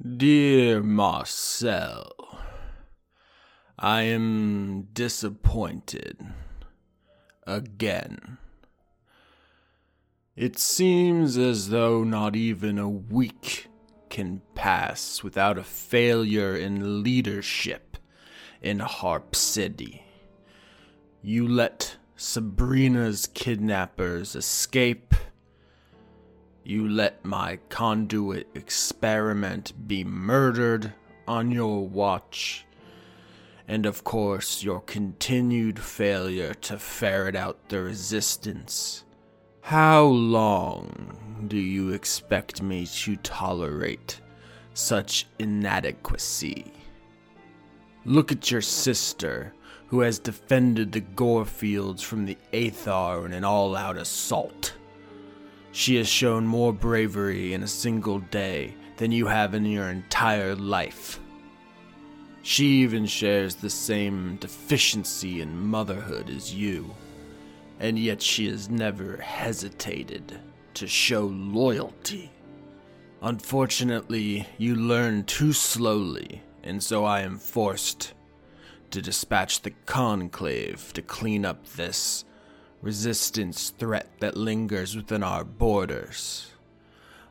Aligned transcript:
Dear 0.00 0.80
Marcel, 0.80 2.12
I 3.76 4.02
am 4.02 4.86
disappointed. 4.92 6.24
Again. 7.48 8.38
It 10.36 10.56
seems 10.56 11.36
as 11.36 11.70
though 11.70 12.04
not 12.04 12.36
even 12.36 12.78
a 12.78 12.88
week 12.88 13.66
can 14.08 14.42
pass 14.54 15.24
without 15.24 15.58
a 15.58 15.64
failure 15.64 16.54
in 16.54 17.02
leadership 17.02 17.96
in 18.62 18.78
Harp 18.78 19.34
City. 19.34 20.04
You 21.22 21.48
let 21.48 21.96
Sabrina's 22.14 23.26
kidnappers 23.26 24.36
escape 24.36 25.12
you 26.68 26.86
let 26.86 27.24
my 27.24 27.58
conduit 27.70 28.46
experiment 28.54 29.72
be 29.88 30.04
murdered 30.04 30.92
on 31.26 31.50
your 31.50 31.88
watch. 31.88 32.66
And 33.66 33.86
of 33.86 34.04
course, 34.04 34.62
your 34.62 34.82
continued 34.82 35.78
failure 35.78 36.52
to 36.52 36.78
ferret 36.78 37.34
out 37.34 37.70
the 37.70 37.80
resistance. 37.80 39.04
How 39.62 40.04
long 40.04 41.46
do 41.48 41.56
you 41.56 41.94
expect 41.94 42.60
me 42.60 42.86
to 42.86 43.16
tolerate 43.16 44.20
such 44.74 45.26
inadequacy? 45.38 46.70
Look 48.04 48.30
at 48.30 48.50
your 48.50 48.60
sister, 48.60 49.54
who 49.86 50.00
has 50.00 50.18
defended 50.18 50.92
the 50.92 51.00
Gorefields 51.00 52.02
from 52.02 52.26
the 52.26 52.36
Aethar 52.52 53.24
in 53.24 53.32
an 53.32 53.44
all 53.44 53.74
out 53.74 53.96
assault. 53.96 54.74
She 55.72 55.96
has 55.96 56.08
shown 56.08 56.46
more 56.46 56.72
bravery 56.72 57.52
in 57.54 57.62
a 57.62 57.68
single 57.68 58.18
day 58.18 58.74
than 58.96 59.12
you 59.12 59.26
have 59.26 59.54
in 59.54 59.64
your 59.64 59.88
entire 59.88 60.54
life. 60.54 61.20
She 62.42 62.66
even 62.82 63.06
shares 63.06 63.54
the 63.54 63.70
same 63.70 64.36
deficiency 64.36 65.40
in 65.40 65.66
motherhood 65.66 66.30
as 66.30 66.54
you, 66.54 66.94
and 67.78 67.98
yet 67.98 68.22
she 68.22 68.48
has 68.48 68.70
never 68.70 69.18
hesitated 69.18 70.40
to 70.74 70.86
show 70.86 71.26
loyalty. 71.26 72.30
Unfortunately, 73.20 74.46
you 74.56 74.76
learn 74.76 75.24
too 75.24 75.52
slowly, 75.52 76.42
and 76.62 76.82
so 76.82 77.04
I 77.04 77.20
am 77.20 77.38
forced 77.38 78.14
to 78.90 79.02
dispatch 79.02 79.62
the 79.62 79.72
Conclave 79.86 80.92
to 80.94 81.02
clean 81.02 81.44
up 81.44 81.66
this 81.68 82.24
resistance 82.80 83.70
threat 83.70 84.08
that 84.20 84.36
lingers 84.36 84.96
within 84.96 85.22
our 85.22 85.44
borders. 85.44 86.52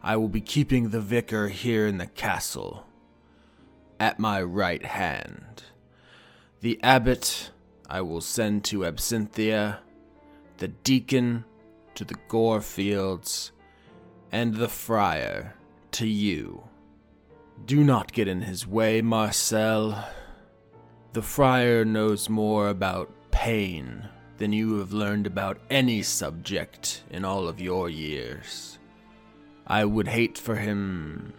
I 0.04 0.16
will 0.18 0.28
be 0.28 0.42
keeping 0.42 0.90
the 0.90 1.02
vicar 1.02 1.48
here 1.48 1.88
in 1.88 1.98
the 1.98 2.08
castle, 2.08 2.86
at 4.00 4.20
my 4.20 4.42
right 4.42 4.86
hand. 4.86 5.64
The 6.62 6.80
abbot 6.84 7.52
I 7.90 8.02
will 8.02 8.22
send 8.22 8.64
to 8.66 8.80
Absinthia, 8.80 9.80
the 10.58 10.68
deacon 10.68 11.46
to 11.96 12.04
the 12.04 12.18
Gore 12.28 12.62
Fields, 12.62 13.52
and 14.32 14.56
the 14.56 14.68
friar 14.68 15.56
to 15.92 16.08
you. 16.08 16.64
Do 17.66 17.84
not 17.84 18.12
get 18.12 18.28
in 18.28 18.42
his 18.42 18.68
way, 18.68 19.02
Marcel. 19.02 20.08
The 21.14 21.22
friar 21.22 21.86
knows 21.86 22.30
more 22.30 22.70
about 22.70 23.10
pain 23.32 24.10
than 24.38 24.54
you 24.54 24.78
have 24.80 24.94
learned 24.94 25.28
about 25.28 25.60
any 25.70 26.02
subject 26.02 27.04
in 27.10 27.26
all 27.26 27.48
of 27.48 27.60
your 27.60 27.90
years. 27.90 28.78
I 29.66 29.84
would 29.86 30.08
hate 30.08 30.38
for 30.38 30.56
him 30.56 31.34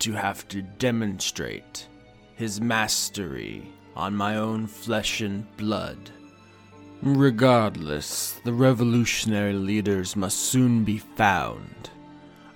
to 0.00 0.12
have 0.12 0.46
to 0.48 0.62
demonstrate 0.62 1.88
his 2.34 2.60
mastery 2.60 3.72
on 3.94 4.14
my 4.14 4.36
own 4.36 4.66
flesh 4.66 5.20
and 5.20 5.44
blood. 5.56 6.10
Regardless, 7.02 8.32
the 8.44 8.52
revolutionary 8.52 9.54
leaders 9.54 10.16
must 10.16 10.38
soon 10.38 10.84
be 10.84 10.98
found. 10.98 11.90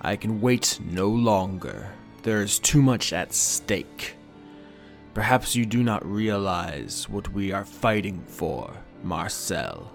I 0.00 0.16
can 0.16 0.40
wait 0.40 0.78
no 0.84 1.08
longer. 1.08 1.90
There 2.22 2.42
is 2.42 2.58
too 2.58 2.82
much 2.82 3.12
at 3.12 3.32
stake. 3.32 4.16
Perhaps 5.14 5.56
you 5.56 5.66
do 5.66 5.82
not 5.82 6.04
realize 6.06 7.08
what 7.08 7.32
we 7.32 7.52
are 7.52 7.64
fighting 7.64 8.22
for. 8.22 8.72
Marcel. 9.02 9.92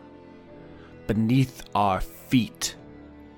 Beneath 1.08 1.64
our 1.76 2.02
feet, 2.02 2.76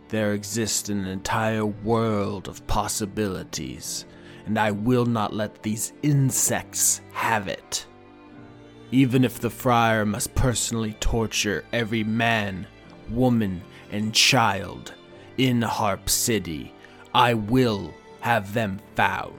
there 0.09 0.33
exists 0.33 0.89
an 0.89 1.05
entire 1.05 1.65
world 1.65 2.47
of 2.47 2.65
possibilities, 2.67 4.05
and 4.45 4.57
I 4.57 4.71
will 4.71 5.05
not 5.05 5.33
let 5.33 5.61
these 5.63 5.93
insects 6.01 7.01
have 7.11 7.47
it. 7.47 7.85
Even 8.91 9.25
if 9.25 9.39
the 9.39 9.49
friar 9.49 10.05
must 10.05 10.33
personally 10.33 10.93
torture 11.01 11.65
every 11.73 12.05
man, 12.05 12.65
woman, 13.09 13.61
and 13.91 14.13
child 14.13 14.93
in 15.37 15.61
Harp 15.61 16.09
City, 16.09 16.73
I 17.13 17.33
will 17.33 17.93
have 18.21 18.53
them 18.53 18.79
found. 18.95 19.33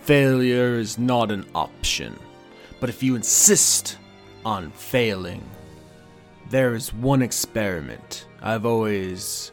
Failure 0.00 0.78
is 0.78 0.96
not 0.96 1.32
an 1.32 1.44
option, 1.54 2.16
but 2.80 2.88
if 2.88 3.02
you 3.02 3.16
insist 3.16 3.98
on 4.48 4.70
failing. 4.70 5.44
There 6.48 6.74
is 6.74 6.94
one 6.94 7.20
experiment 7.20 8.26
I've 8.40 8.64
always 8.64 9.52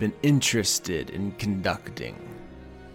been 0.00 0.12
interested 0.24 1.10
in 1.10 1.30
conducting. 1.38 2.16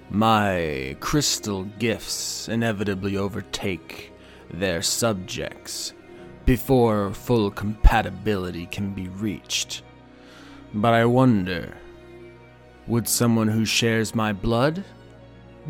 My 0.09 0.97
crystal 0.99 1.63
gifts 1.79 2.49
inevitably 2.49 3.15
overtake 3.15 4.11
their 4.53 4.81
subjects 4.81 5.93
before 6.45 7.13
full 7.13 7.49
compatibility 7.49 8.65
can 8.65 8.93
be 8.93 9.07
reached. 9.07 9.83
But 10.73 10.93
I 10.93 11.05
wonder 11.05 11.77
would 12.87 13.07
someone 13.07 13.47
who 13.47 13.63
shares 13.63 14.13
my 14.13 14.33
blood 14.33 14.83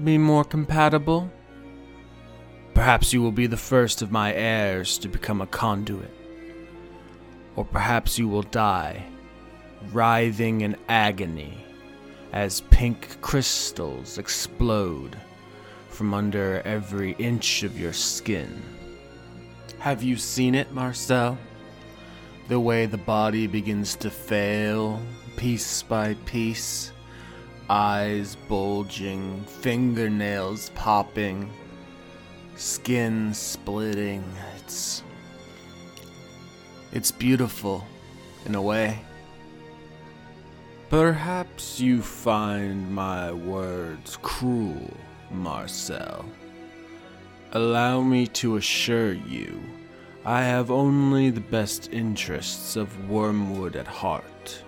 be 0.03 0.17
more 0.17 0.43
compatible? 0.43 1.29
Perhaps 2.77 3.11
you 3.11 3.23
will 3.23 3.31
be 3.31 3.47
the 3.47 3.57
first 3.57 4.03
of 4.03 4.11
my 4.11 4.31
heirs 4.35 4.99
to 4.99 5.07
become 5.07 5.41
a 5.41 5.47
conduit. 5.47 6.13
Or 7.55 7.65
perhaps 7.65 8.19
you 8.19 8.27
will 8.27 8.43
die, 8.43 9.03
writhing 9.91 10.61
in 10.61 10.77
agony, 10.87 11.65
as 12.33 12.61
pink 12.69 13.19
crystals 13.19 14.19
explode 14.19 15.17
from 15.89 16.13
under 16.13 16.61
every 16.65 17.13
inch 17.13 17.63
of 17.63 17.79
your 17.79 17.93
skin. 17.93 18.61
Have 19.79 20.03
you 20.03 20.15
seen 20.15 20.53
it, 20.53 20.71
Marcel? 20.71 21.35
The 22.47 22.59
way 22.59 22.85
the 22.85 22.99
body 22.99 23.47
begins 23.47 23.95
to 23.95 24.11
fail, 24.11 25.01
piece 25.35 25.81
by 25.81 26.13
piece, 26.25 26.91
eyes 27.71 28.37
bulging, 28.47 29.43
fingernails 29.45 30.69
popping 30.75 31.49
skin 32.57 33.33
splitting. 33.33 34.23
It's 34.57 35.03
it's 36.91 37.11
beautiful 37.11 37.85
in 38.45 38.55
a 38.55 38.61
way. 38.61 38.99
Perhaps 40.89 41.79
you 41.79 42.01
find 42.01 42.93
my 42.93 43.31
words 43.31 44.17
cruel, 44.21 44.95
Marcel. 45.29 46.25
Allow 47.51 48.01
me 48.01 48.27
to 48.27 48.55
assure 48.55 49.13
you, 49.13 49.61
I 50.25 50.43
have 50.43 50.71
only 50.71 51.29
the 51.29 51.41
best 51.41 51.91
interests 51.91 52.75
of 52.75 53.09
Wormwood 53.09 53.75
at 53.75 53.87
heart, 53.87 54.63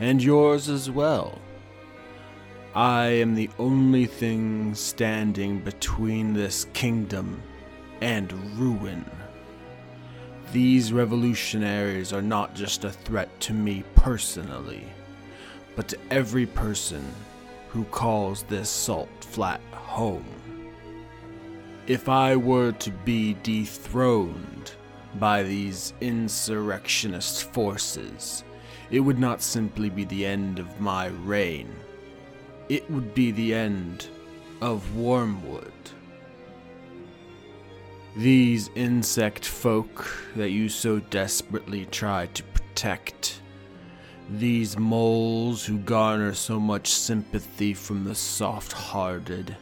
and 0.00 0.22
yours 0.22 0.68
as 0.68 0.90
well. 0.90 1.38
I 2.74 3.04
am 3.08 3.34
the 3.34 3.50
only 3.58 4.06
thing 4.06 4.74
standing 4.74 5.58
between 5.58 6.32
this 6.32 6.64
kingdom 6.72 7.42
and 8.00 8.32
ruin. 8.58 9.04
These 10.54 10.90
revolutionaries 10.90 12.14
are 12.14 12.22
not 12.22 12.54
just 12.54 12.84
a 12.84 12.90
threat 12.90 13.28
to 13.40 13.52
me 13.52 13.84
personally, 13.94 14.86
but 15.76 15.86
to 15.88 15.98
every 16.10 16.46
person 16.46 17.04
who 17.68 17.84
calls 17.84 18.44
this 18.44 18.70
salt 18.70 19.10
flat 19.20 19.60
home. 19.72 20.24
If 21.86 22.08
I 22.08 22.36
were 22.36 22.72
to 22.72 22.90
be 22.90 23.34
dethroned 23.42 24.72
by 25.16 25.42
these 25.42 25.92
insurrectionist 26.00 27.52
forces, 27.52 28.44
it 28.90 29.00
would 29.00 29.18
not 29.18 29.42
simply 29.42 29.90
be 29.90 30.04
the 30.04 30.24
end 30.24 30.58
of 30.58 30.80
my 30.80 31.08
reign 31.08 31.70
it 32.68 32.90
would 32.90 33.14
be 33.14 33.30
the 33.30 33.54
end 33.54 34.06
of 34.60 34.96
Wormwood. 34.96 35.72
These 38.16 38.70
insect 38.74 39.46
folk 39.46 40.06
that 40.36 40.50
you 40.50 40.68
so 40.68 40.98
desperately 40.98 41.86
try 41.86 42.26
to 42.26 42.42
protect, 42.42 43.40
these 44.30 44.78
moles 44.78 45.64
who 45.64 45.78
garner 45.78 46.34
so 46.34 46.60
much 46.60 46.88
sympathy 46.88 47.72
from 47.74 48.04
the 48.04 48.14
soft 48.14 48.72
hearted, 48.72 49.56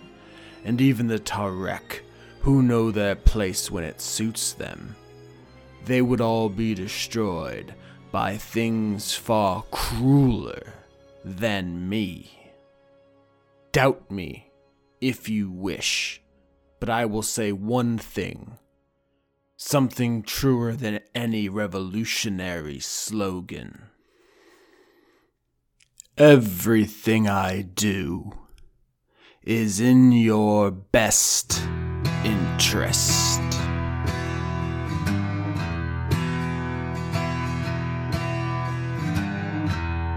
and 0.64 0.80
even 0.80 1.06
the 1.06 1.18
Tarek, 1.18 2.00
who 2.40 2.62
know 2.62 2.90
their 2.90 3.14
place 3.14 3.70
when 3.70 3.84
it 3.84 4.00
suits 4.00 4.52
them, 4.52 4.96
they 5.84 6.02
would 6.02 6.20
all 6.20 6.48
be 6.48 6.74
destroyed 6.74 7.74
by 8.10 8.36
things 8.36 9.14
far 9.14 9.62
crueler 9.70 10.74
than 11.24 11.88
me. 11.88 12.39
Doubt 13.71 14.09
me 14.09 14.51
if 15.01 15.29
you 15.29 15.51
wish, 15.51 16.21
but 16.79 16.89
I 16.89 17.05
will 17.05 17.23
say 17.23 17.51
one 17.51 17.97
thing 17.97 18.57
something 19.57 20.21
truer 20.21 20.73
than 20.73 20.99
any 21.13 21.49
revolutionary 21.49 22.79
slogan. 22.79 23.83
Everything 26.17 27.27
I 27.27 27.61
do 27.61 28.31
is 29.43 29.79
in 29.79 30.11
your 30.11 30.71
best 30.71 31.61
interest. 32.23 33.41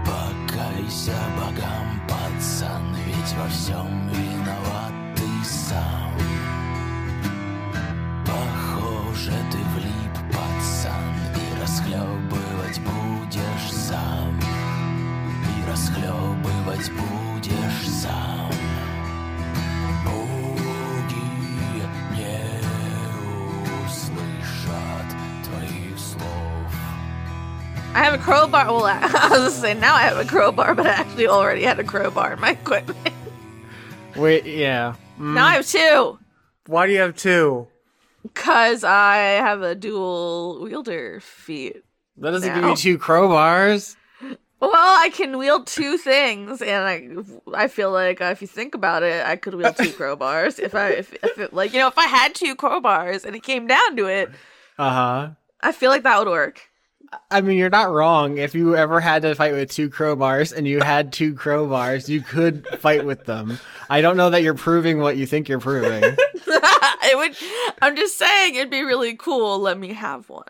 Покайся 0.05 1.19
богам, 1.37 2.07
пацан, 2.07 2.82
Ведь 3.24 3.34
во 3.36 3.48
всем 3.48 4.08
виноват 4.08 4.92
ты 5.16 5.44
сам. 5.44 6.12
Похоже, 8.26 9.32
ты 9.50 9.58
влип, 9.74 10.32
пацан, 10.32 11.14
и 11.34 11.62
расхлебывать 11.62 12.80
будешь 12.80 13.72
сам. 13.72 14.38
И 15.56 15.70
расхлебывать 15.70 16.90
будешь 16.92 17.88
сам. 17.88 18.43
I 27.94 28.02
have 28.02 28.14
a 28.14 28.18
crowbar. 28.18 28.66
Well, 28.66 28.84
I 28.86 29.00
was 29.30 29.38
gonna 29.38 29.50
say 29.50 29.74
now 29.74 29.94
I 29.94 30.02
have 30.02 30.16
a 30.18 30.24
crowbar, 30.24 30.74
but 30.74 30.86
I 30.86 30.90
actually 30.90 31.28
already 31.28 31.62
had 31.62 31.78
a 31.78 31.84
crowbar 31.84 32.32
in 32.34 32.40
my 32.40 32.50
equipment. 32.50 32.98
Wait, 34.16 34.44
yeah. 34.46 34.94
Mm. 35.18 35.34
now 35.34 35.46
I 35.46 35.54
have 35.54 35.66
two, 35.66 36.18
Why 36.66 36.86
do 36.86 36.92
you 36.92 37.00
have 37.00 37.16
two? 37.16 37.68
cause 38.32 38.84
I 38.84 39.16
have 39.16 39.62
a 39.62 39.74
dual 39.74 40.60
wielder 40.62 41.20
feat. 41.20 41.84
That 42.16 42.30
doesn't 42.30 42.52
give 42.54 42.62
Now. 42.62 42.70
you 42.70 42.76
two 42.76 42.98
crowbars. 42.98 43.96
Well, 44.60 44.70
I 44.72 45.10
can 45.12 45.36
wield 45.36 45.66
two 45.66 45.98
things, 45.98 46.62
and 46.62 46.84
I, 46.84 47.08
I 47.64 47.68
feel 47.68 47.90
like 47.92 48.20
uh, 48.22 48.26
if 48.26 48.40
you 48.40 48.48
think 48.48 48.74
about 48.74 49.02
it, 49.02 49.24
I 49.26 49.36
could 49.36 49.54
wield 49.54 49.76
two 49.76 49.84
crowbars. 49.98 50.58
If 50.58 50.74
I, 50.74 50.90
if, 50.90 51.12
if 51.22 51.38
it, 51.38 51.52
like, 51.52 51.72
you 51.74 51.80
know, 51.80 51.88
if 51.88 51.98
I 51.98 52.06
had 52.06 52.34
two 52.34 52.56
crowbars 52.56 53.24
and 53.26 53.36
it 53.36 53.42
came 53.42 53.66
down 53.66 53.96
to 53.96 54.06
it, 54.06 54.30
Uh 54.78 54.90
huh. 54.90 55.30
I 55.60 55.72
feel 55.72 55.90
like 55.90 56.02
that 56.04 56.18
would 56.18 56.28
work. 56.28 56.62
I 57.30 57.40
mean, 57.40 57.58
you're 57.58 57.70
not 57.70 57.90
wrong. 57.90 58.38
If 58.38 58.54
you 58.54 58.76
ever 58.76 59.00
had 59.00 59.22
to 59.22 59.34
fight 59.34 59.52
with 59.52 59.70
two 59.70 59.90
crowbars 59.90 60.56
and 60.56 60.66
you 60.66 60.80
had 60.80 61.12
two 61.12 61.34
crowbars, 61.34 62.08
you 62.08 62.20
could 62.20 62.66
fight 62.78 63.04
with 63.04 63.24
them. 63.24 63.58
I 63.90 64.00
don't 64.00 64.16
know 64.16 64.30
that 64.30 64.42
you're 64.42 64.54
proving 64.54 64.98
what 64.98 65.16
you 65.16 65.26
think 65.26 65.48
you're 65.48 65.60
proving. 65.60 66.02
it 67.04 67.16
would. 67.16 67.36
I'm 67.82 67.96
just 67.96 68.18
saying, 68.18 68.54
it'd 68.54 68.70
be 68.70 68.82
really 68.82 69.14
cool. 69.16 69.58
Let 69.58 69.78
me 69.78 69.92
have 69.92 70.28
one. 70.28 70.44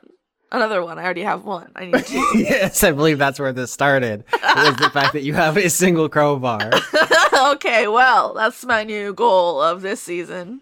Another 0.52 0.84
one. 0.84 0.98
I 1.00 1.04
already 1.04 1.22
have 1.22 1.44
one. 1.44 1.72
I 1.74 1.86
need 1.86 2.06
two. 2.06 2.24
yes, 2.38 2.84
I 2.84 2.92
believe 2.92 3.18
that's 3.18 3.40
where 3.40 3.52
this 3.52 3.72
started. 3.72 4.24
Was 4.32 4.76
the 4.76 4.90
fact 4.90 5.12
that 5.14 5.22
you 5.22 5.34
have 5.34 5.56
a 5.56 5.68
single 5.68 6.08
crowbar 6.08 6.70
okay, 7.52 7.88
well, 7.88 8.34
that's 8.34 8.64
my 8.64 8.84
new 8.84 9.12
goal 9.12 9.60
of 9.60 9.82
this 9.82 10.00
season. 10.00 10.60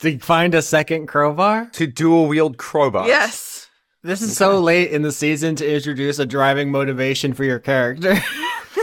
to 0.00 0.18
find 0.18 0.54
a 0.54 0.62
second 0.62 1.08
crowbar. 1.08 1.66
To 1.74 1.86
dual 1.86 2.26
wield 2.26 2.56
crowbars. 2.56 3.06
Yes. 3.06 3.63
This 4.04 4.20
is 4.20 4.36
so 4.36 4.60
late 4.60 4.90
in 4.90 5.00
the 5.00 5.10
season 5.12 5.56
to 5.56 5.74
introduce 5.74 6.18
a 6.18 6.26
driving 6.26 6.70
motivation 6.70 7.32
for 7.32 7.42
your 7.42 7.58
character. 7.58 8.12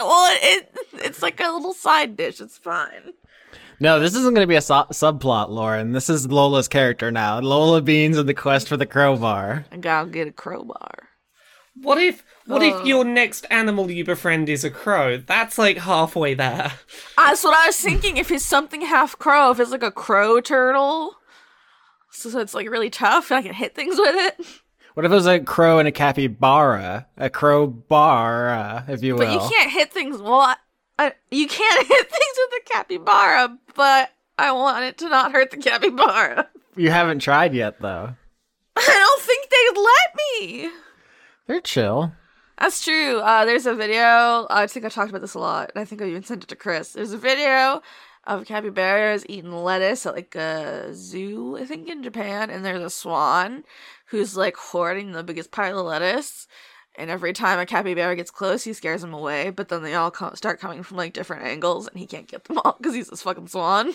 well, 0.00 0.36
it 0.42 0.74
it's 0.94 1.22
like 1.22 1.40
a 1.40 1.50
little 1.52 1.74
side 1.74 2.16
dish. 2.16 2.40
It's 2.40 2.56
fine. 2.58 3.12
No, 3.80 4.00
this 4.00 4.14
isn't 4.14 4.34
going 4.34 4.42
to 4.44 4.48
be 4.48 4.56
a 4.56 4.60
so- 4.62 4.86
subplot, 4.92 5.50
Lauren. 5.50 5.92
This 5.92 6.08
is 6.10 6.26
Lola's 6.26 6.68
character 6.68 7.10
now. 7.10 7.38
Lola 7.40 7.80
Beans 7.82 8.16
and 8.18 8.28
the 8.28 8.34
quest 8.34 8.68
for 8.68 8.76
the 8.76 8.86
crowbar. 8.86 9.64
I 9.72 9.76
gotta 9.76 10.08
get 10.08 10.28
a 10.28 10.32
crowbar. 10.32 11.08
What 11.74 11.98
if 11.98 12.24
what 12.46 12.62
Uh. 12.62 12.78
if 12.80 12.86
your 12.86 13.04
next 13.04 13.46
animal 13.50 13.90
you 13.90 14.04
befriend 14.04 14.48
is 14.48 14.64
a 14.64 14.70
crow? 14.70 15.18
That's 15.18 15.58
like 15.58 15.76
halfway 15.78 16.32
there. 16.34 16.72
That's 17.16 17.44
what 17.44 17.56
I 17.56 17.66
was 17.66 17.76
thinking. 17.76 18.16
If 18.16 18.30
it's 18.30 18.44
something 18.44 18.80
half 18.82 19.18
crow, 19.18 19.50
if 19.50 19.60
it's 19.60 19.70
like 19.70 19.82
a 19.82 19.90
crow 19.90 20.40
turtle, 20.40 21.14
so 22.10 22.38
it's 22.38 22.54
like 22.54 22.68
really 22.68 22.90
tough, 22.90 23.30
and 23.30 23.38
I 23.38 23.42
can 23.42 23.54
hit 23.54 23.74
things 23.74 23.96
with 23.98 24.14
it. 24.14 24.46
What 24.94 25.06
if 25.06 25.12
it 25.12 25.14
was 25.14 25.26
a 25.26 25.40
crow 25.40 25.78
and 25.78 25.86
a 25.86 25.92
capybara? 25.92 27.06
A 27.16 27.30
crowbar, 27.30 28.84
if 28.88 29.02
you 29.02 29.14
will. 29.14 29.20
But 29.20 29.32
you 29.32 29.38
can't 29.38 29.70
hit 29.70 29.92
things. 29.92 30.20
Well, 30.20 30.40
I, 30.40 30.56
I, 30.98 31.12
you 31.30 31.46
can't 31.46 31.86
hit 31.88 32.10
things 32.10 32.36
with 32.36 32.60
a 32.60 32.72
capybara. 32.72 33.56
But 33.74 34.10
I 34.36 34.52
want 34.52 34.84
it 34.84 34.98
to 34.98 35.08
not 35.08 35.32
hurt 35.32 35.52
the 35.52 35.58
capybara. 35.58 36.48
You 36.76 36.90
haven't 36.90 37.20
tried 37.20 37.54
yet, 37.54 37.80
though. 37.80 38.14
I 38.76 38.80
don't 38.80 39.22
think 39.22 39.48
they'd 39.48 39.80
let 39.80 40.16
me. 40.16 40.70
They're 41.46 41.60
chill. 41.60 42.12
That's 42.58 42.84
true. 42.84 43.20
Uh, 43.20 43.44
there's 43.44 43.66
a 43.66 43.74
video. 43.74 44.46
I 44.50 44.66
think 44.68 44.84
I 44.84 44.88
talked 44.88 45.10
about 45.10 45.22
this 45.22 45.34
a 45.34 45.38
lot, 45.38 45.70
and 45.74 45.80
I 45.80 45.84
think 45.84 46.02
I 46.02 46.06
even 46.06 46.24
sent 46.24 46.44
it 46.44 46.48
to 46.48 46.56
Chris. 46.56 46.92
There's 46.92 47.12
a 47.12 47.18
video 47.18 47.80
of 48.30 48.46
capybaras 48.46 49.24
eating 49.28 49.52
lettuce 49.52 50.06
at 50.06 50.14
like 50.14 50.34
a 50.34 50.94
zoo, 50.94 51.56
I 51.58 51.64
think 51.64 51.88
in 51.88 52.02
Japan, 52.02 52.50
and 52.50 52.64
there's 52.64 52.82
a 52.82 52.90
swan 52.90 53.64
who's 54.06 54.36
like 54.36 54.56
hoarding 54.56 55.12
the 55.12 55.24
biggest 55.24 55.50
pile 55.50 55.78
of 55.78 55.86
lettuce. 55.86 56.46
And 56.96 57.10
every 57.10 57.32
time 57.32 57.58
a 57.58 57.66
capybara 57.66 58.16
gets 58.16 58.30
close, 58.30 58.64
he 58.64 58.72
scares 58.72 59.02
him 59.02 59.14
away. 59.14 59.50
But 59.50 59.68
then 59.68 59.82
they 59.82 59.94
all 59.94 60.10
co- 60.10 60.34
start 60.34 60.60
coming 60.60 60.82
from 60.82 60.96
like 60.96 61.12
different 61.12 61.44
angles, 61.44 61.88
and 61.88 61.98
he 61.98 62.06
can't 62.06 62.28
get 62.28 62.44
them 62.44 62.58
all 62.64 62.76
because 62.78 62.94
he's 62.94 63.08
this 63.08 63.22
fucking 63.22 63.48
swan. 63.48 63.94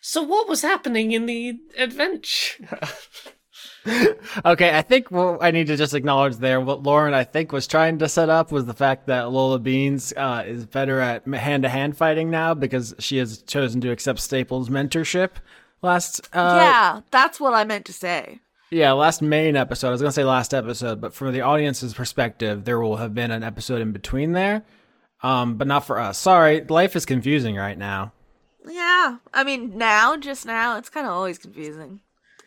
So 0.00 0.22
what 0.22 0.48
was 0.48 0.62
happening 0.62 1.12
in 1.12 1.26
the 1.26 1.58
adventure? 1.78 2.78
Okay, 4.44 4.76
I 4.76 4.82
think 4.82 5.10
what 5.10 5.42
I 5.42 5.50
need 5.50 5.68
to 5.68 5.76
just 5.76 5.94
acknowledge 5.94 6.36
there, 6.36 6.60
what 6.60 6.82
Lauren, 6.82 7.14
I 7.14 7.24
think, 7.24 7.52
was 7.52 7.66
trying 7.66 7.98
to 7.98 8.08
set 8.08 8.28
up 8.28 8.52
was 8.52 8.66
the 8.66 8.74
fact 8.74 9.06
that 9.06 9.30
Lola 9.30 9.58
Beans 9.58 10.12
uh, 10.16 10.44
is 10.46 10.66
better 10.66 11.00
at 11.00 11.26
hand 11.26 11.62
to 11.62 11.68
hand 11.68 11.96
fighting 11.96 12.30
now 12.30 12.52
because 12.52 12.94
she 12.98 13.16
has 13.18 13.42
chosen 13.42 13.80
to 13.80 13.90
accept 13.90 14.20
Staples' 14.20 14.68
mentorship 14.68 15.30
last. 15.82 16.28
Uh, 16.32 16.58
yeah, 16.60 17.00
that's 17.10 17.40
what 17.40 17.54
I 17.54 17.64
meant 17.64 17.86
to 17.86 17.92
say. 17.92 18.40
Yeah, 18.70 18.92
last 18.92 19.22
main 19.22 19.56
episode. 19.56 19.88
I 19.88 19.92
was 19.92 20.00
going 20.02 20.10
to 20.10 20.14
say 20.14 20.24
last 20.24 20.52
episode, 20.52 21.00
but 21.00 21.14
from 21.14 21.32
the 21.32 21.42
audience's 21.42 21.94
perspective, 21.94 22.64
there 22.64 22.80
will 22.80 22.96
have 22.96 23.14
been 23.14 23.30
an 23.30 23.44
episode 23.44 23.80
in 23.80 23.92
between 23.92 24.32
there. 24.32 24.64
Um, 25.22 25.56
but 25.56 25.66
not 25.66 25.86
for 25.86 25.98
us. 25.98 26.18
Sorry, 26.18 26.62
life 26.64 26.94
is 26.94 27.06
confusing 27.06 27.56
right 27.56 27.78
now. 27.78 28.12
Yeah, 28.68 29.18
I 29.32 29.44
mean 29.44 29.78
now, 29.78 30.16
just 30.16 30.44
now, 30.44 30.76
it's 30.76 30.90
kind 30.90 31.06
of 31.06 31.12
always 31.12 31.38
confusing. 31.38 32.00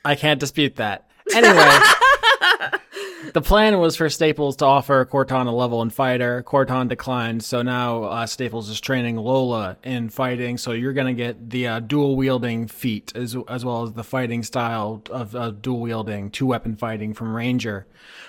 I 0.04 0.16
can't 0.16 0.40
dispute 0.40 0.76
that. 0.76 1.09
Anyway, 1.34 1.54
the 3.34 3.42
plan 3.42 3.80
was 3.80 3.96
for 3.96 4.10
Staples 4.10 4.56
to 4.58 4.66
offer 4.66 5.06
Corton 5.06 5.48
a 5.48 5.56
level 5.56 5.82
in 5.82 5.90
fighter. 5.90 6.42
Corton 6.44 6.88
declined, 6.88 7.44
so 7.44 7.62
now 7.62 8.04
uh, 8.04 8.26
Staples 8.26 8.70
is 8.70 8.80
training 8.80 9.18
Lola 9.18 9.78
in 9.84 10.10
fighting. 10.10 10.58
So 10.58 10.72
you're 10.72 10.94
gonna 10.94 11.14
get 11.14 11.50
the 11.50 11.68
uh, 11.68 11.80
dual 11.80 12.16
wielding 12.16 12.68
feat 12.68 13.12
as 13.16 13.36
as 13.48 13.64
well 13.64 13.84
as 13.84 13.94
the 13.94 14.04
fighting 14.04 14.44
style 14.44 15.04
of 15.10 15.36
uh, 15.36 15.52
dual 15.52 15.80
wielding, 15.82 16.32
two 16.32 16.46
weapon 16.48 16.76
fighting 16.76 17.14
from 17.14 17.36
Ranger, 17.36 17.86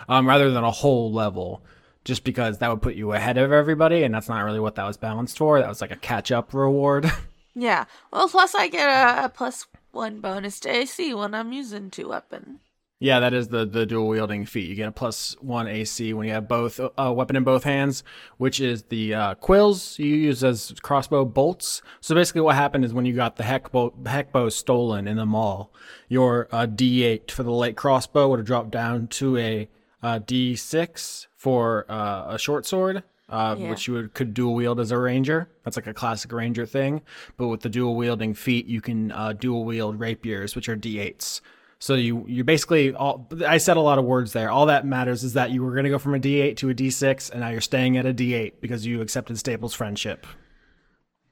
um, 0.09 0.28
rather 0.28 0.50
than 0.50 0.64
a 0.64 0.71
whole 0.71 1.12
level. 1.12 1.62
Just 2.02 2.25
because 2.25 2.59
that 2.59 2.71
would 2.71 2.80
put 2.80 2.95
you 2.95 3.12
ahead 3.12 3.37
of 3.37 3.52
everybody, 3.52 4.04
and 4.04 4.14
that's 4.14 4.28
not 4.28 4.40
really 4.40 4.59
what 4.59 4.75
that 4.76 4.87
was 4.87 4.97
balanced 4.97 5.37
for. 5.37 5.61
That 5.61 5.69
was 5.69 5.83
like 5.83 5.90
a 5.90 5.97
catch 5.97 6.33
up 6.33 6.54
reward. 6.54 7.11
Yeah. 7.54 7.87
Well, 8.12 8.28
plus 8.28 8.54
I 8.54 8.69
get 8.69 8.88
a, 8.88 9.25
a 9.25 9.28
plus 9.28 9.66
one 9.90 10.21
bonus 10.21 10.61
to 10.61 10.71
AC 10.71 11.12
when 11.14 11.35
I'm 11.35 11.52
using 11.52 11.90
two 11.90 12.09
weapon. 12.09 12.61
Yeah, 13.02 13.19
that 13.21 13.33
is 13.33 13.49
the 13.49 13.64
the 13.64 13.87
dual 13.87 14.09
wielding 14.09 14.45
feat. 14.45 14.69
You 14.69 14.75
get 14.75 14.88
a 14.88 14.92
plus 14.92 15.35
one 15.40 15.66
AC 15.66 16.12
when 16.12 16.26
you 16.26 16.35
have 16.35 16.47
both 16.47 16.78
uh, 16.78 17.12
weapon 17.16 17.35
in 17.35 17.45
both 17.45 17.64
hands, 17.64 18.04
which 18.37 18.61
is 18.61 18.83
the 18.85 19.14
uh, 19.14 19.35
quills 19.37 19.99
you 19.99 20.14
use 20.14 20.45
as 20.45 20.75
crossbow 20.83 21.25
bolts. 21.25 21.80
So 22.02 22.14
basically, 22.14 22.42
what 22.42 22.57
happened 22.57 22.85
is 22.85 22.92
when 22.92 23.07
you 23.07 23.14
got 23.14 23.37
the 23.37 23.42
heck 23.42 23.73
bow, 23.73 23.95
heck 24.04 24.33
bow 24.33 24.50
stolen 24.50 25.09
in 25.09 25.16
the 25.16 25.25
mall, 25.25 25.73
your 26.11 26.47
uh, 26.52 26.66
D8 26.66 27.30
for 27.30 27.42
the 27.42 27.50
light 27.50 27.75
crossbow 27.75 28.28
would 28.28 28.38
have 28.38 28.47
dropped 28.47 28.71
down 28.71 29.07
to 29.09 29.38
a 29.38 29.69
uh, 30.02 30.19
D6 30.19 31.26
for 31.37 31.87
uh, 31.90 32.35
a 32.35 32.38
short 32.38 32.66
sword. 32.66 33.02
Uh, 33.30 33.54
Yeah. 33.57 33.71
which 33.71 33.87
you 33.87 33.95
would, 33.95 34.12
could 34.12 34.35
dual 34.35 34.54
wield 34.57 34.80
as 34.80 34.90
a 34.90 34.99
ranger. 34.99 35.49
That's 35.64 35.76
like 35.76 35.87
a 35.87 35.95
classic 35.95 36.33
ranger 36.33 36.66
thing. 36.66 37.00
But 37.37 37.47
with 37.47 37.61
the 37.61 37.69
dual 37.69 37.95
wielding 37.95 38.35
feat, 38.35 38.66
you 38.66 38.80
can 38.80 39.12
uh, 39.12 39.35
dual 39.35 39.64
wield 39.64 40.00
rapiers, 40.00 40.57
which 40.57 40.69
are 40.69 40.76
D8s. 40.76 41.40
So 41.81 41.95
you 41.95 42.27
you 42.29 42.45
basically 42.45 42.95
all 42.95 43.27
I 43.47 43.57
said 43.57 43.79
a 43.79 43.81
lot 43.81 43.99
of 43.99 44.05
words 44.05 44.35
there. 44.35 44.51
All 44.51 44.67
that 44.67 44.87
matters 44.87 45.25
is 45.25 45.33
that 45.33 45.51
you 45.51 45.65
were 45.65 45.73
going 45.73 45.85
to 45.85 45.91
go 45.91 45.99
from 45.99 46.15
a 46.15 46.19
D8 46.19 46.57
to 46.59 46.69
a 46.69 46.75
D6 46.75 47.31
and 47.31 47.41
now 47.41 47.49
you're 47.49 47.63
staying 47.63 47.97
at 47.97 48.05
a 48.05 48.13
D8 48.13 48.61
because 48.61 48.85
you 48.85 49.01
accepted 49.01 49.39
Staples' 49.39 49.75
friendship. 49.75 50.27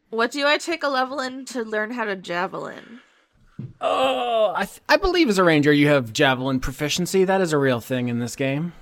What 0.09 0.33
do 0.33 0.47
I 0.47 0.57
take 0.57 0.83
a 0.83 0.89
level 0.89 1.21
in 1.21 1.45
to 1.47 1.63
learn 1.63 1.91
how 1.91 2.05
to 2.05 2.17
javelin? 2.17 3.01
Oh, 3.81 4.55
I, 4.57 4.65
th- 4.65 4.81
I 4.89 4.97
believe 4.97 5.29
as 5.29 5.37
a 5.37 5.45
ranger 5.45 5.73
you 5.73 5.89
have 5.89 6.15
javelin 6.15 6.61
proficiency. 6.61 7.25
That 7.25 7.43
is 7.43 7.53
a 7.53 7.59
real 7.59 7.81
thing 7.81 8.09
in 8.09 8.19
this 8.19 8.35
game. 8.35 8.73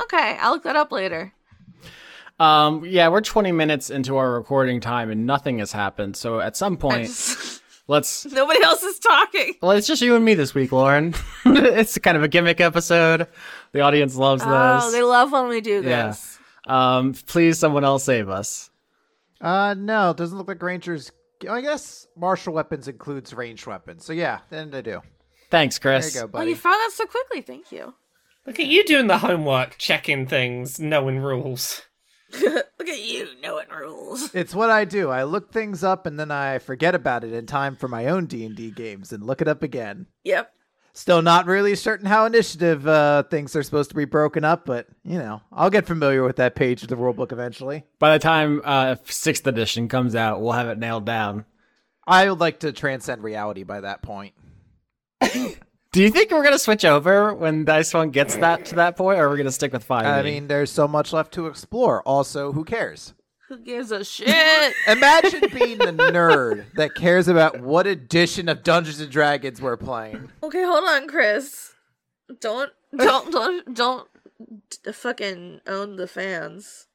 Okay, 0.00 0.36
I'll 0.38 0.52
look 0.52 0.64
that 0.64 0.76
up 0.76 0.92
later. 0.92 1.32
Um, 2.38 2.84
yeah, 2.84 3.08
we're 3.08 3.20
20 3.22 3.52
minutes 3.52 3.88
into 3.88 4.16
our 4.18 4.32
recording 4.32 4.80
time 4.80 5.10
and 5.10 5.26
nothing 5.26 5.60
has 5.60 5.72
happened. 5.72 6.16
So 6.16 6.40
at 6.40 6.56
some 6.56 6.76
point, 6.76 7.08
let's. 7.88 8.24
nobody 8.32 8.62
else 8.62 8.82
is 8.82 8.98
talking. 8.98 9.54
Well, 9.62 9.72
it's 9.72 9.86
just 9.86 10.02
you 10.02 10.14
and 10.16 10.24
me 10.24 10.34
this 10.34 10.54
week, 10.54 10.72
Lauren. 10.72 11.14
it's 11.44 11.98
kind 11.98 12.16
of 12.16 12.22
a 12.22 12.28
gimmick 12.28 12.60
episode. 12.60 13.26
The 13.72 13.80
audience 13.80 14.16
loves 14.16 14.42
this. 14.42 14.50
Oh, 14.52 14.80
this. 14.84 14.92
they 14.92 15.02
love 15.02 15.32
when 15.32 15.48
we 15.48 15.60
do 15.60 15.82
Yeah. 15.82 16.08
this. 16.08 16.38
Um, 16.66 17.14
please, 17.26 17.58
someone 17.58 17.84
else 17.84 18.04
save 18.04 18.28
us. 18.28 18.70
Uh, 19.40 19.74
no, 19.76 20.10
it 20.10 20.16
doesn't 20.16 20.38
look 20.38 20.48
like 20.48 20.62
Rangers. 20.62 21.10
I 21.50 21.60
guess 21.60 22.06
martial 22.16 22.54
weapons 22.54 22.86
includes 22.86 23.34
ranged 23.34 23.66
weapons. 23.66 24.04
So 24.04 24.12
yeah, 24.12 24.38
then 24.50 24.70
they 24.70 24.82
do. 24.82 25.00
Thanks, 25.50 25.78
There 25.78 25.92
Chris. 25.98 26.14
you 26.14 26.20
go, 26.20 26.24
Oh, 26.26 26.28
buddy. 26.28 26.50
you 26.50 26.56
found 26.56 26.74
that 26.74 26.90
so 26.94 27.04
quickly. 27.06 27.40
Thank 27.40 27.72
you. 27.72 27.94
Look 28.46 28.60
at 28.60 28.66
you 28.66 28.84
doing 28.84 29.08
the 29.08 29.18
homework, 29.18 29.76
checking 29.78 30.26
things, 30.26 30.78
knowing 30.80 31.18
rules. 31.18 31.82
Look 32.78 32.88
at 32.88 33.00
you 33.00 33.28
knowing 33.42 33.68
rules. 33.68 34.34
It's 34.34 34.54
what 34.54 34.70
I 34.70 34.84
do. 34.84 35.10
I 35.10 35.24
look 35.24 35.52
things 35.52 35.84
up 35.84 36.06
and 36.06 36.18
then 36.18 36.30
I 36.30 36.58
forget 36.58 36.94
about 36.94 37.24
it 37.24 37.32
in 37.32 37.46
time 37.46 37.76
for 37.76 37.88
my 37.88 38.06
own 38.06 38.26
D 38.26 38.44
and 38.44 38.56
D 38.56 38.70
games 38.70 39.12
and 39.12 39.24
look 39.24 39.40
it 39.40 39.48
up 39.48 39.62
again. 39.62 40.06
Yep. 40.24 40.52
Still 40.94 41.22
not 41.22 41.46
really 41.46 41.74
certain 41.74 42.06
how 42.06 42.26
initiative 42.26 42.86
uh, 42.86 43.22
things 43.24 43.56
are 43.56 43.62
supposed 43.62 43.90
to 43.90 43.96
be 43.96 44.04
broken 44.04 44.44
up, 44.44 44.66
but 44.66 44.88
you 45.04 45.18
know, 45.18 45.40
I'll 45.50 45.70
get 45.70 45.86
familiar 45.86 46.22
with 46.22 46.36
that 46.36 46.54
page 46.54 46.82
of 46.82 46.88
the 46.88 46.96
rulebook 46.96 47.32
eventually. 47.32 47.84
By 47.98 48.12
the 48.12 48.18
time 48.18 48.60
uh, 48.64 48.96
sixth 49.04 49.46
edition 49.46 49.88
comes 49.88 50.14
out, 50.14 50.40
we'll 50.40 50.52
have 50.52 50.68
it 50.68 50.78
nailed 50.78 51.06
down. 51.06 51.44
I 52.06 52.28
would 52.28 52.40
like 52.40 52.60
to 52.60 52.72
transcend 52.72 53.22
reality 53.22 53.62
by 53.62 53.80
that 53.80 54.02
point. 54.02 54.34
Do 55.92 56.00
you 56.02 56.10
think 56.10 56.30
we're 56.30 56.42
gonna 56.42 56.58
switch 56.58 56.86
over 56.86 57.34
when 57.34 57.66
Dice 57.66 57.92
One 57.92 58.10
gets 58.10 58.36
that 58.36 58.64
to 58.66 58.76
that 58.76 58.96
point, 58.96 59.18
or 59.18 59.26
are 59.26 59.30
we 59.30 59.36
gonna 59.36 59.50
stick 59.52 59.72
with 59.74 59.84
five? 59.84 60.06
I 60.06 60.22
mean, 60.22 60.48
there's 60.48 60.72
so 60.72 60.88
much 60.88 61.12
left 61.12 61.32
to 61.34 61.46
explore. 61.46 62.02
Also, 62.02 62.52
who 62.52 62.64
cares? 62.64 63.12
Who 63.48 63.58
gives 63.58 63.90
a 63.92 64.02
shit? 64.02 64.72
Imagine 64.88 65.50
being 65.52 65.76
the 65.76 65.92
nerd 65.92 66.64
that 66.76 66.94
cares 66.94 67.28
about 67.28 67.60
what 67.60 67.86
edition 67.86 68.48
of 68.48 68.62
Dungeons 68.62 69.00
and 69.00 69.10
Dragons 69.10 69.60
we're 69.60 69.76
playing. 69.76 70.30
okay, 70.42 70.64
hold 70.64 70.84
on, 70.88 71.06
Chris. 71.08 71.74
Don't, 72.40 72.70
don't, 72.96 73.30
don't, 73.30 73.74
don't 73.74 74.08
d- 74.70 74.92
fucking 74.92 75.60
own 75.66 75.96
the 75.96 76.06
fans. 76.08 76.86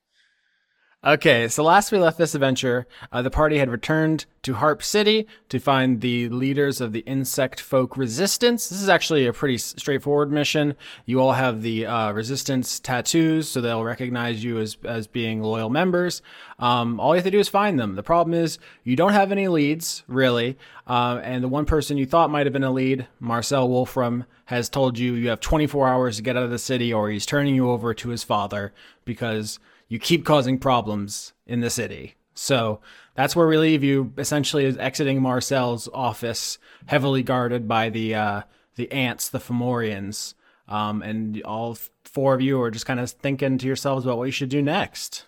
Okay, 1.06 1.48
so 1.48 1.64
last 1.64 1.92
we 1.92 2.00
left 2.00 2.18
this 2.18 2.34
adventure, 2.34 2.88
uh, 3.12 3.22
the 3.22 3.30
party 3.30 3.60
had 3.60 3.70
returned 3.70 4.26
to 4.42 4.56
Harp 4.56 4.82
City 4.82 5.28
to 5.48 5.60
find 5.60 6.02
the 6.02 6.28
leaders 6.30 6.82
of 6.82 6.92
the 6.92 7.02
insect 7.02 7.60
folk 7.60 7.96
resistance. 7.96 8.68
This 8.68 8.82
is 8.82 8.90
actually 8.90 9.28
a 9.28 9.32
pretty 9.32 9.60
straightforward 9.60 10.32
mission. 10.32 10.76
You 11.06 11.22
all 11.22 11.34
have 11.34 11.62
the 11.62 11.86
uh, 11.86 12.14
resistance 12.14 12.80
tattoos, 12.80 13.48
so 13.48 13.62
they'll 13.62 13.84
recognize 13.84 14.44
you 14.44 14.58
as 14.58 14.76
as 14.86 15.06
being 15.06 15.44
loyal 15.44 15.70
members. 15.70 16.24
Um, 16.58 17.00
all 17.00 17.14
you 17.14 17.18
have 17.18 17.26
to 17.26 17.32
do 17.32 17.40
is 17.40 17.48
find 17.48 17.80
them. 17.80 17.94
The 17.94 18.02
problem 18.02 18.34
is 18.34 18.58
you 18.84 18.96
don't 18.96 19.14
have 19.14 19.32
any 19.32 19.48
leads, 19.48 20.04
really, 20.08 20.58
uh, 20.88 21.22
and 21.24 21.44
the 21.44 21.48
one 21.48 21.66
person 21.66 21.98
you 21.98 22.08
thought 22.08 22.32
might 22.32 22.48
have 22.48 22.54
been 22.54 22.64
a 22.64 22.72
lead, 22.72 23.06
Marcel 23.20 23.70
Wolfram, 23.70 24.26
has 24.46 24.68
told 24.68 24.98
you 24.98 25.14
you 25.14 25.30
have 25.30 25.42
24 25.42 25.88
hours 25.88 26.16
to 26.18 26.24
get 26.24 26.36
out 26.36 26.44
of 26.44 26.50
the 26.50 26.58
city, 26.58 26.92
or 26.92 27.12
he's 27.12 27.28
turning 27.28 27.54
you 27.54 27.70
over 27.70 27.94
to 27.94 28.10
his 28.10 28.24
father 28.24 28.74
because 29.06 29.60
you 29.88 30.00
keep 30.00 30.26
causing 30.26 30.58
problems 30.58 31.34
in 31.46 31.62
the 31.62 31.70
city. 31.70 32.16
So 32.34 32.82
that's 33.16 33.36
where 33.36 33.48
we 33.48 33.58
leave 33.58 33.84
you. 33.84 34.14
Essentially, 34.18 34.66
is 34.66 34.78
exiting 34.78 35.22
Marcel's 35.22 35.90
office, 35.94 36.60
heavily 36.86 37.24
guarded 37.24 37.68
by 37.68 37.90
the 37.90 38.16
uh, 38.16 38.42
the 38.76 38.92
ants, 38.92 39.30
the 39.30 39.40
Fomorians, 39.40 40.36
um, 40.68 41.02
and 41.02 41.42
all 41.44 41.78
four 42.04 42.36
of 42.36 42.42
you 42.42 42.62
are 42.62 42.72
just 42.72 42.86
kind 42.86 43.00
of 43.00 43.10
thinking 43.10 43.58
to 43.58 43.68
yourselves 43.68 44.06
about 44.06 44.18
what 44.18 44.26
you 44.26 44.32
should 44.32 44.50
do 44.50 44.62
next. 44.62 45.26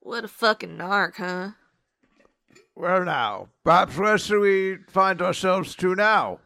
What 0.00 0.24
a 0.24 0.28
fucking 0.28 0.76
narc, 0.76 1.16
huh? 1.16 1.50
Well, 2.74 3.04
now, 3.04 3.48
perhaps 3.64 3.96
where 3.96 4.18
should 4.18 4.40
we 4.40 4.78
find 4.88 5.22
ourselves 5.22 5.74
to 5.76 5.94
now? 5.94 6.40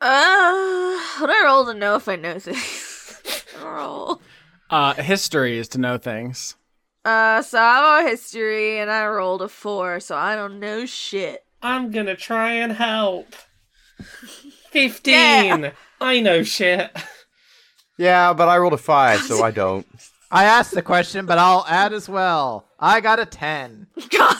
Uh, 0.00 0.98
what 1.18 1.30
I 1.30 1.42
roll 1.44 1.64
to 1.66 1.74
know 1.74 1.96
if 1.96 2.08
I 2.08 2.16
know 2.16 2.38
things? 2.38 3.44
roll. 3.64 4.20
Uh, 4.70 4.94
history 4.94 5.58
is 5.58 5.68
to 5.68 5.78
know 5.78 5.98
things. 5.98 6.56
Uh, 7.04 7.40
so 7.42 7.58
I'm 7.58 8.06
a 8.06 8.10
history, 8.10 8.78
and 8.78 8.90
I 8.90 9.06
rolled 9.06 9.42
a 9.42 9.48
four, 9.48 10.00
so 10.00 10.16
I 10.16 10.36
don't 10.36 10.60
know 10.60 10.84
shit. 10.84 11.44
I'm 11.62 11.90
gonna 11.90 12.16
try 12.16 12.52
and 12.52 12.72
help. 12.72 13.34
15! 14.70 15.72
I 16.00 16.20
know 16.20 16.42
shit. 16.42 16.90
Yeah, 17.96 18.32
but 18.32 18.48
I 18.48 18.58
rolled 18.58 18.74
a 18.74 18.78
five, 18.78 19.20
so 19.20 19.42
I 19.44 19.50
don't. 19.50 19.86
I 20.30 20.44
asked 20.44 20.74
the 20.74 20.82
question, 20.82 21.24
but 21.24 21.38
I'll 21.38 21.64
add 21.66 21.92
as 21.92 22.08
well. 22.08 22.68
I 22.78 23.00
got 23.00 23.18
a 23.18 23.26
10. 23.26 23.86
God 24.10 24.36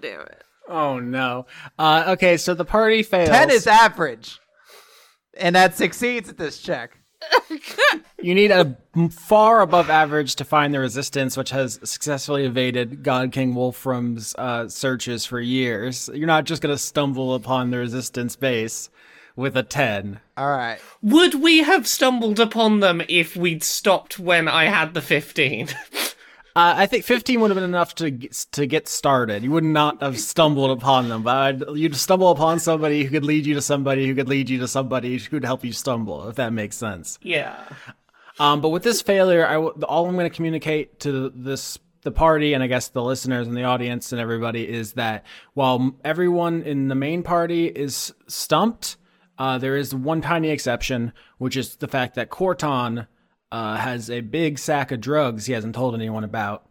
damn 0.00 0.22
it. 0.22 0.42
Oh 0.68 0.98
no. 0.98 1.46
Uh, 1.78 2.04
okay, 2.08 2.36
so 2.36 2.54
the 2.54 2.64
party 2.64 3.02
fails. 3.02 3.28
10 3.30 3.50
is 3.50 3.66
average. 3.66 4.40
And 5.38 5.54
that 5.54 5.76
succeeds 5.76 6.28
at 6.28 6.36
this 6.36 6.58
check. 6.58 6.97
You 8.20 8.34
need 8.34 8.50
a 8.50 8.76
far 9.10 9.60
above 9.60 9.90
average 9.90 10.34
to 10.36 10.44
find 10.44 10.74
the 10.74 10.80
resistance, 10.80 11.36
which 11.36 11.50
has 11.50 11.78
successfully 11.84 12.44
evaded 12.44 13.04
God 13.04 13.30
King 13.30 13.54
Wolfram's 13.54 14.34
uh, 14.36 14.68
searches 14.68 15.24
for 15.24 15.40
years. 15.40 16.10
You're 16.12 16.26
not 16.26 16.44
just 16.44 16.60
going 16.60 16.74
to 16.74 16.78
stumble 16.78 17.34
upon 17.34 17.70
the 17.70 17.78
resistance 17.78 18.34
base 18.34 18.90
with 19.36 19.56
a 19.56 19.62
10. 19.62 20.18
All 20.36 20.50
right. 20.50 20.80
Would 21.00 21.36
we 21.36 21.58
have 21.58 21.86
stumbled 21.86 22.40
upon 22.40 22.80
them 22.80 23.02
if 23.08 23.36
we'd 23.36 23.62
stopped 23.62 24.18
when 24.18 24.48
I 24.48 24.64
had 24.64 24.94
the 24.94 25.02
15? 25.02 25.68
Uh, 26.58 26.74
I 26.76 26.86
think 26.86 27.04
15 27.04 27.40
would 27.40 27.52
have 27.52 27.56
been 27.56 27.62
enough 27.62 27.94
to 27.96 28.10
get, 28.10 28.32
to 28.50 28.66
get 28.66 28.88
started. 28.88 29.44
You 29.44 29.52
would 29.52 29.62
not 29.62 30.02
have 30.02 30.18
stumbled 30.18 30.72
upon 30.72 31.08
them, 31.08 31.22
but 31.22 31.76
you'd 31.76 31.94
stumble 31.94 32.32
upon 32.32 32.58
somebody 32.58 33.04
who 33.04 33.10
could 33.10 33.24
lead 33.24 33.46
you 33.46 33.54
to 33.54 33.62
somebody 33.62 34.08
who 34.08 34.14
could 34.16 34.28
lead 34.28 34.50
you 34.50 34.58
to 34.58 34.66
somebody 34.66 35.16
who 35.16 35.28
could 35.30 35.44
help 35.44 35.64
you 35.64 35.72
stumble, 35.72 36.28
if 36.28 36.34
that 36.34 36.52
makes 36.52 36.76
sense. 36.76 37.16
yeah. 37.22 37.62
Um, 38.40 38.60
but 38.60 38.70
with 38.70 38.82
this 38.82 39.02
failure, 39.02 39.46
I 39.46 39.52
w- 39.52 39.72
all 39.82 40.06
I'm 40.06 40.14
going 40.14 40.28
to 40.28 40.34
communicate 40.34 40.98
to 41.00 41.30
this 41.30 41.78
the 42.02 42.10
party 42.10 42.54
and 42.54 42.62
I 42.62 42.66
guess 42.66 42.88
the 42.88 43.04
listeners 43.04 43.46
and 43.46 43.56
the 43.56 43.62
audience 43.62 44.10
and 44.10 44.20
everybody 44.20 44.68
is 44.68 44.94
that 44.94 45.24
while 45.54 45.94
everyone 46.04 46.62
in 46.62 46.88
the 46.88 46.94
main 46.96 47.22
party 47.22 47.66
is 47.66 48.12
stumped, 48.26 48.96
uh, 49.38 49.58
there 49.58 49.76
is 49.76 49.94
one 49.94 50.22
tiny 50.22 50.50
exception, 50.50 51.12
which 51.38 51.56
is 51.56 51.76
the 51.76 51.88
fact 51.88 52.16
that 52.16 52.30
Corton 52.30 53.06
uh, 53.50 53.76
has 53.76 54.10
a 54.10 54.20
big 54.20 54.58
sack 54.58 54.90
of 54.92 55.00
drugs 55.00 55.46
he 55.46 55.52
hasn't 55.52 55.74
told 55.74 55.94
anyone 55.94 56.24
about. 56.24 56.66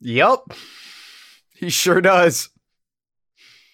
Yup. 0.00 0.52
He 1.54 1.70
sure 1.70 2.00
does. 2.00 2.50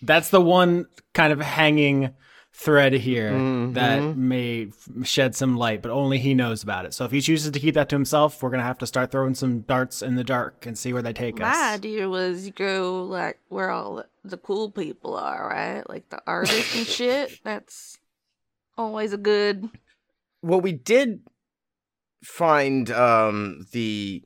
That's 0.02 0.30
the 0.30 0.40
one 0.40 0.87
kind 1.14 1.32
of 1.32 1.40
hanging 1.40 2.14
thread 2.54 2.92
here 2.92 3.32
Mhm. 3.32 3.75
that 3.75 4.16
may 4.16 4.68
shed 5.04 5.34
some 5.34 5.56
light, 5.56 5.80
but 5.82 5.90
only 5.90 6.18
he 6.18 6.34
knows 6.34 6.62
about 6.62 6.84
it. 6.84 6.92
So 6.94 7.04
if 7.04 7.11
he 7.11 7.20
chooses 7.20 7.50
to 7.50 7.58
keep 7.58 7.75
that 7.75 7.88
to 7.88 7.96
himself, 7.96 8.42
we're 8.42 8.50
gonna 8.50 8.62
have 8.62 8.78
to 8.78 8.87
start 8.87 9.11
throwing 9.11 9.34
some 9.34 9.61
darts 9.61 10.02
in 10.02 10.16
the 10.16 10.22
dark 10.25 10.66
and 10.66 10.76
see 10.76 10.92
where 10.92 11.02
they 11.02 11.12
take 11.12 11.38
My 11.38 11.49
us. 11.49 11.56
My 11.56 11.72
idea 11.75 12.08
was 12.08 12.44
you 12.46 12.52
go 12.52 13.04
like 13.04 13.38
where 13.49 13.70
all 13.70 13.96
the- 13.96 14.06
the 14.25 14.37
cool 14.37 14.70
people 14.70 15.16
are, 15.16 15.49
right? 15.49 15.88
Like 15.88 16.08
the 16.11 16.20
artists 16.26 16.76
and 16.76 16.87
shit. 16.87 17.40
That's 17.42 17.99
always 18.76 19.12
a 19.12 19.18
good. 19.18 19.68
Well, 20.42 20.61
we 20.61 20.72
did 20.72 21.20
find 22.23 22.91
um 22.91 23.67
the 23.73 24.23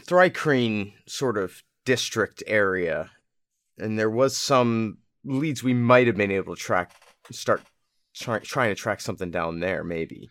Thrycreen 0.00 0.92
sort 1.06 1.38
of 1.38 1.62
district 1.84 2.42
area, 2.46 3.10
and 3.78 3.98
there 3.98 4.10
was 4.10 4.36
some 4.36 4.98
leads 5.24 5.62
we 5.62 5.74
might 5.74 6.06
have 6.06 6.16
been 6.16 6.30
able 6.30 6.54
to 6.54 6.60
track. 6.60 6.92
Start 7.30 7.62
try, 8.14 8.38
trying 8.38 8.70
to 8.70 8.74
track 8.74 9.00
something 9.00 9.30
down 9.30 9.60
there, 9.60 9.84
maybe. 9.84 10.28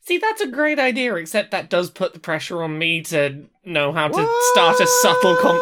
See, 0.00 0.18
that's 0.18 0.40
a 0.40 0.48
great 0.48 0.78
idea, 0.78 1.14
except 1.16 1.50
that 1.50 1.68
does 1.68 1.90
put 1.90 2.14
the 2.14 2.20
pressure 2.20 2.62
on 2.62 2.78
me 2.78 3.02
to 3.02 3.44
know 3.64 3.92
how 3.92 4.08
to 4.08 4.40
start 4.52 4.80
a 4.80 4.86
subtle 5.02 5.36
con. 5.36 5.60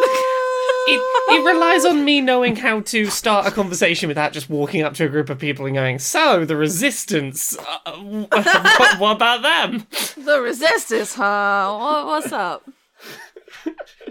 It, 0.89 1.35
it 1.35 1.45
relies 1.45 1.85
on 1.85 2.05
me 2.05 2.21
knowing 2.21 2.57
how 2.57 2.81
to 2.81 3.07
start 3.07 3.47
a 3.47 3.51
conversation 3.51 4.09
without 4.09 4.33
just 4.33 4.49
walking 4.49 4.83
up 4.83 4.95
to 4.95 5.05
a 5.05 5.09
group 5.09 5.31
of 5.31 5.39
people 5.39 5.67
and 5.67 5.75
going, 5.75 5.99
So, 5.99 6.45
the 6.45 6.57
resistance, 6.57 7.57
uh, 7.59 7.93
what, 7.97 9.01
what 9.01 9.17
about 9.17 9.43
them? 9.43 9.87
The 10.17 10.41
resistance, 10.41 11.15
huh? 11.15 11.77
What, 11.79 12.07
what's 12.07 12.33
up? 12.33 12.69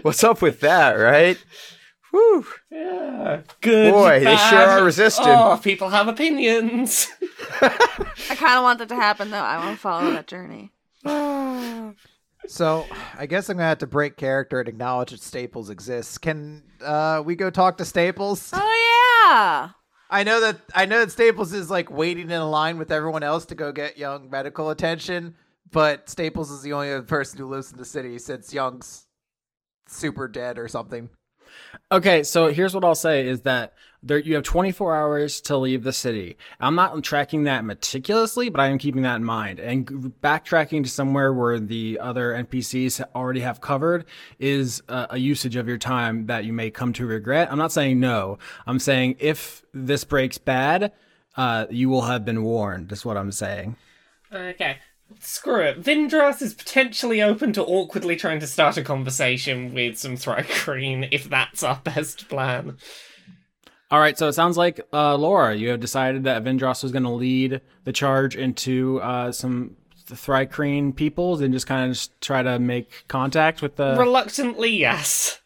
What's 0.02 0.22
up 0.22 0.42
with 0.42 0.60
that, 0.60 0.92
right? 0.92 1.38
Whew. 2.10 2.46
Yeah, 2.70 3.40
good. 3.60 3.92
Boy, 3.92 4.18
they 4.20 4.24
bad. 4.26 4.50
sure 4.50 4.58
are 4.58 4.84
resistant. 4.84 5.28
Oh, 5.28 5.58
people 5.62 5.88
have 5.88 6.08
opinions. 6.08 7.08
I 7.60 8.34
kind 8.36 8.58
of 8.58 8.62
want 8.62 8.78
that 8.80 8.88
to 8.90 8.96
happen 8.96 9.30
though. 9.30 9.38
I 9.38 9.58
want 9.58 9.76
to 9.76 9.80
follow 9.80 10.10
that 10.12 10.26
journey. 10.26 10.72
So 12.48 12.86
I 13.18 13.26
guess 13.26 13.48
I'm 13.48 13.56
gonna 13.56 13.68
have 13.68 13.78
to 13.78 13.86
break 13.86 14.16
character 14.16 14.60
and 14.60 14.68
acknowledge 14.68 15.10
that 15.10 15.20
Staples 15.20 15.70
exists. 15.70 16.18
Can 16.18 16.62
uh, 16.84 17.22
we 17.24 17.36
go 17.36 17.50
talk 17.50 17.78
to 17.78 17.84
Staples? 17.84 18.50
Oh 18.52 19.26
yeah. 19.26 19.70
I 20.08 20.22
know 20.22 20.40
that 20.40 20.60
I 20.74 20.86
know 20.86 21.00
that 21.00 21.10
Staples 21.10 21.52
is 21.52 21.70
like 21.70 21.90
waiting 21.90 22.30
in 22.30 22.40
a 22.40 22.48
line 22.48 22.78
with 22.78 22.92
everyone 22.92 23.22
else 23.22 23.44
to 23.46 23.54
go 23.54 23.72
get 23.72 23.98
Young 23.98 24.30
medical 24.30 24.70
attention, 24.70 25.34
but 25.72 26.08
Staples 26.08 26.50
is 26.50 26.62
the 26.62 26.72
only 26.72 26.92
other 26.92 27.02
person 27.02 27.38
who 27.38 27.46
lives 27.46 27.72
in 27.72 27.78
the 27.78 27.84
city 27.84 28.18
since 28.18 28.54
Young's 28.54 29.06
super 29.88 30.28
dead 30.28 30.58
or 30.58 30.68
something. 30.68 31.08
Okay, 31.90 32.22
so 32.22 32.52
here's 32.52 32.74
what 32.74 32.84
I'll 32.84 32.94
say 32.94 33.26
is 33.26 33.42
that 33.42 33.74
there 34.06 34.18
you 34.18 34.34
have 34.34 34.44
24 34.44 34.94
hours 34.94 35.40
to 35.42 35.56
leave 35.56 35.82
the 35.82 35.92
city. 35.92 36.36
I'm 36.60 36.74
not 36.74 37.02
tracking 37.02 37.44
that 37.44 37.64
meticulously, 37.64 38.48
but 38.48 38.60
I 38.60 38.68
am 38.68 38.78
keeping 38.78 39.02
that 39.02 39.16
in 39.16 39.24
mind. 39.24 39.58
And 39.58 39.86
backtracking 40.22 40.84
to 40.84 40.90
somewhere 40.90 41.32
where 41.32 41.58
the 41.58 41.98
other 42.00 42.32
NPCs 42.32 43.04
already 43.14 43.40
have 43.40 43.60
covered 43.60 44.04
is 44.38 44.82
a, 44.88 45.08
a 45.10 45.18
usage 45.18 45.56
of 45.56 45.68
your 45.68 45.78
time 45.78 46.26
that 46.26 46.44
you 46.44 46.52
may 46.52 46.70
come 46.70 46.92
to 46.94 47.06
regret. 47.06 47.50
I'm 47.50 47.58
not 47.58 47.72
saying 47.72 47.98
no. 47.98 48.38
I'm 48.66 48.78
saying 48.78 49.16
if 49.18 49.64
this 49.74 50.04
breaks 50.04 50.38
bad, 50.38 50.92
uh, 51.36 51.66
you 51.70 51.88
will 51.88 52.02
have 52.02 52.24
been 52.24 52.42
warned. 52.42 52.92
Is 52.92 53.04
what 53.04 53.16
I'm 53.16 53.32
saying. 53.32 53.76
Okay. 54.32 54.78
Screw 55.20 55.60
it. 55.60 55.80
Vindras 55.82 56.42
is 56.42 56.52
potentially 56.52 57.22
open 57.22 57.52
to 57.52 57.64
awkwardly 57.64 58.16
trying 58.16 58.40
to 58.40 58.46
start 58.46 58.76
a 58.76 58.82
conversation 58.82 59.72
with 59.72 59.98
some 59.98 60.16
Thrycreen 60.16 61.08
if 61.12 61.30
that's 61.30 61.62
our 61.62 61.80
best 61.84 62.28
plan. 62.28 62.76
All 63.90 64.00
right, 64.00 64.18
so 64.18 64.26
it 64.28 64.32
sounds 64.32 64.56
like 64.56 64.80
uh, 64.92 65.16
Laura, 65.16 65.54
you 65.54 65.68
have 65.68 65.80
decided 65.80 66.24
that 66.24 66.42
Vindros 66.42 66.82
was 66.82 66.90
going 66.90 67.04
to 67.04 67.10
lead 67.10 67.60
the 67.84 67.92
charge 67.92 68.34
into 68.34 69.00
uh, 69.00 69.30
some 69.30 69.76
Thrycreen 70.08 70.94
peoples 70.94 71.40
and 71.40 71.52
just 71.52 71.66
kind 71.66 71.90
of 71.90 72.20
try 72.20 72.42
to 72.42 72.58
make 72.58 73.04
contact 73.08 73.62
with 73.62 73.76
the. 73.76 73.96
Reluctantly, 73.96 74.70
yes. 74.70 75.40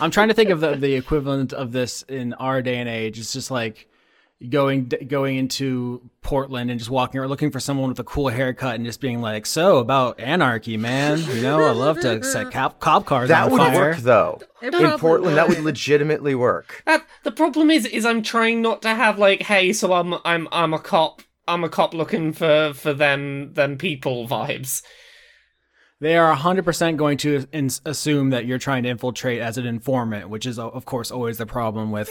I'm 0.00 0.10
trying 0.10 0.28
to 0.28 0.34
think 0.34 0.50
of 0.50 0.60
the, 0.60 0.76
the 0.76 0.94
equivalent 0.94 1.52
of 1.52 1.72
this 1.72 2.02
in 2.02 2.34
our 2.34 2.62
day 2.62 2.76
and 2.76 2.88
age. 2.88 3.18
It's 3.18 3.32
just 3.32 3.50
like 3.50 3.87
going 4.48 4.88
going 5.08 5.36
into 5.36 6.00
Portland 6.22 6.70
and 6.70 6.78
just 6.78 6.90
walking 6.90 7.20
or 7.20 7.26
looking 7.26 7.50
for 7.50 7.58
someone 7.58 7.88
with 7.88 7.98
a 7.98 8.04
cool 8.04 8.28
haircut 8.28 8.76
and 8.76 8.84
just 8.84 9.00
being 9.00 9.20
like, 9.20 9.46
"So 9.46 9.78
about 9.78 10.20
anarchy, 10.20 10.76
man? 10.76 11.18
You 11.20 11.42
know, 11.42 11.62
I 11.62 11.72
love 11.72 11.98
to 12.00 12.22
set 12.22 12.50
cop, 12.52 12.78
cop 12.80 13.04
cars 13.04 13.28
That 13.28 13.46
on 13.46 13.52
would 13.52 13.58
fire." 13.58 13.74
work 13.90 13.96
though. 13.98 14.40
It 14.62 14.74
In 14.74 14.80
probably 14.80 14.98
Portland, 14.98 15.36
that 15.36 15.48
would. 15.48 15.56
would 15.58 15.64
legitimately 15.64 16.34
work. 16.34 16.82
That, 16.86 17.04
the 17.24 17.32
problem 17.32 17.70
is, 17.70 17.84
is 17.86 18.04
I'm 18.06 18.22
trying 18.22 18.62
not 18.62 18.82
to 18.82 18.90
have 18.94 19.18
like, 19.18 19.42
hey, 19.42 19.72
so 19.72 19.92
I'm 19.92 20.14
I'm 20.24 20.46
I'm 20.52 20.72
a 20.72 20.78
cop. 20.78 21.22
I'm 21.48 21.64
a 21.64 21.68
cop 21.68 21.94
looking 21.94 22.32
for 22.32 22.72
for 22.74 22.92
them 22.92 23.54
them 23.54 23.76
people 23.78 24.28
vibes. 24.28 24.82
They 26.00 26.16
are 26.16 26.34
100% 26.36 26.96
going 26.96 27.18
to 27.18 27.46
in- 27.52 27.70
assume 27.84 28.30
that 28.30 28.46
you're 28.46 28.58
trying 28.58 28.84
to 28.84 28.88
infiltrate 28.88 29.40
as 29.40 29.58
an 29.58 29.66
informant, 29.66 30.28
which 30.28 30.46
is, 30.46 30.58
of 30.58 30.84
course, 30.84 31.10
always 31.10 31.38
the 31.38 31.46
problem 31.46 31.90
with 31.90 32.08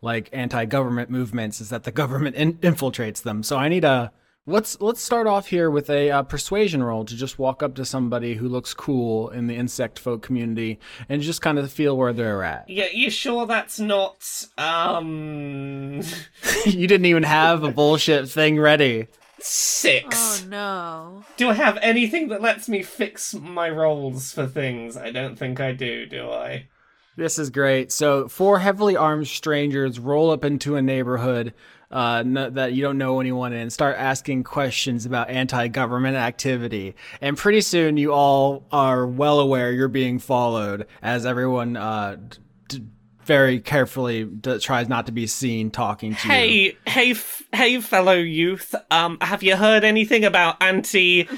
like 0.00 0.30
anti-government 0.32 1.10
movements 1.10 1.60
is 1.60 1.68
that 1.68 1.84
the 1.84 1.92
government 1.92 2.36
in- 2.36 2.54
infiltrates 2.54 3.22
them. 3.22 3.42
So 3.42 3.58
I 3.58 3.68
need 3.68 3.84
a 3.84 4.10
let's 4.46 4.80
let's 4.80 5.02
start 5.02 5.26
off 5.26 5.48
here 5.48 5.70
with 5.70 5.90
a 5.90 6.10
uh, 6.10 6.22
persuasion 6.22 6.82
roll 6.82 7.04
to 7.04 7.16
just 7.16 7.38
walk 7.38 7.62
up 7.62 7.74
to 7.74 7.84
somebody 7.84 8.34
who 8.34 8.48
looks 8.48 8.72
cool 8.72 9.28
in 9.30 9.48
the 9.48 9.56
insect 9.56 9.98
folk 9.98 10.22
community 10.22 10.78
and 11.08 11.20
just 11.20 11.42
kind 11.42 11.58
of 11.58 11.70
feel 11.70 11.96
where 11.96 12.12
they're 12.12 12.42
at. 12.42 12.68
Yeah, 12.68 12.86
you 12.92 13.10
sure 13.10 13.44
that's 13.46 13.78
not 13.78 14.46
um 14.56 16.00
you 16.66 16.86
didn't 16.86 17.06
even 17.06 17.24
have 17.24 17.64
a 17.64 17.70
bullshit 17.72 18.28
thing 18.30 18.58
ready. 18.58 19.08
Six? 19.40 20.44
Oh 20.44 20.48
no. 20.48 21.24
Do 21.36 21.50
I 21.50 21.54
have 21.54 21.78
anything 21.82 22.28
that 22.28 22.42
lets 22.42 22.68
me 22.68 22.82
fix 22.82 23.34
my 23.34 23.68
rolls 23.68 24.32
for 24.32 24.46
things? 24.46 24.96
I 24.96 25.10
don't 25.10 25.36
think 25.36 25.60
I 25.60 25.72
do. 25.72 26.06
Do 26.06 26.30
I? 26.30 26.68
This 27.16 27.38
is 27.38 27.48
great. 27.48 27.92
So, 27.92 28.28
four 28.28 28.58
heavily 28.58 28.96
armed 28.96 29.26
strangers 29.26 29.98
roll 29.98 30.30
up 30.30 30.44
into 30.44 30.76
a 30.76 30.82
neighborhood 30.82 31.54
uh, 31.90 32.22
no, 32.26 32.50
that 32.50 32.72
you 32.72 32.82
don't 32.82 32.98
know 32.98 33.20
anyone 33.20 33.52
in 33.52 33.60
and 33.60 33.72
start 33.72 33.96
asking 33.96 34.44
questions 34.44 35.06
about 35.06 35.30
anti 35.30 35.68
government 35.68 36.16
activity. 36.16 36.94
And 37.20 37.36
pretty 37.36 37.60
soon, 37.60 37.96
you 37.96 38.12
all 38.12 38.66
are 38.72 39.06
well 39.06 39.40
aware 39.40 39.72
you're 39.72 39.88
being 39.88 40.18
followed 40.18 40.86
as 41.00 41.24
everyone 41.24 41.76
uh, 41.76 42.16
d- 42.16 42.38
d- 42.68 42.86
very 43.26 43.60
carefully 43.60 44.24
d- 44.24 44.58
tries 44.58 44.88
not 44.88 45.06
to 45.06 45.12
be 45.12 45.26
seen 45.26 45.70
talking 45.70 46.14
to 46.14 46.28
you. 46.28 46.32
Hey, 46.32 46.76
hey, 46.86 47.10
f- 47.10 47.42
hey, 47.52 47.80
fellow 47.80 48.14
youth. 48.14 48.74
Um, 48.90 49.18
have 49.20 49.42
you 49.42 49.56
heard 49.56 49.84
anything 49.84 50.24
about 50.24 50.62
anti, 50.62 51.28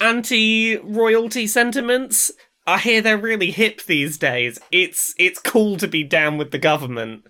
anti 0.00 0.76
royalty 0.76 1.46
sentiments? 1.46 2.30
I 2.66 2.78
hear 2.78 3.00
they're 3.00 3.18
really 3.18 3.50
hip 3.50 3.82
these 3.82 4.16
days. 4.18 4.58
It's 4.70 5.14
it's 5.18 5.38
cool 5.38 5.76
to 5.78 5.88
be 5.88 6.04
down 6.04 6.38
with 6.38 6.50
the 6.50 6.58
government. 6.58 7.24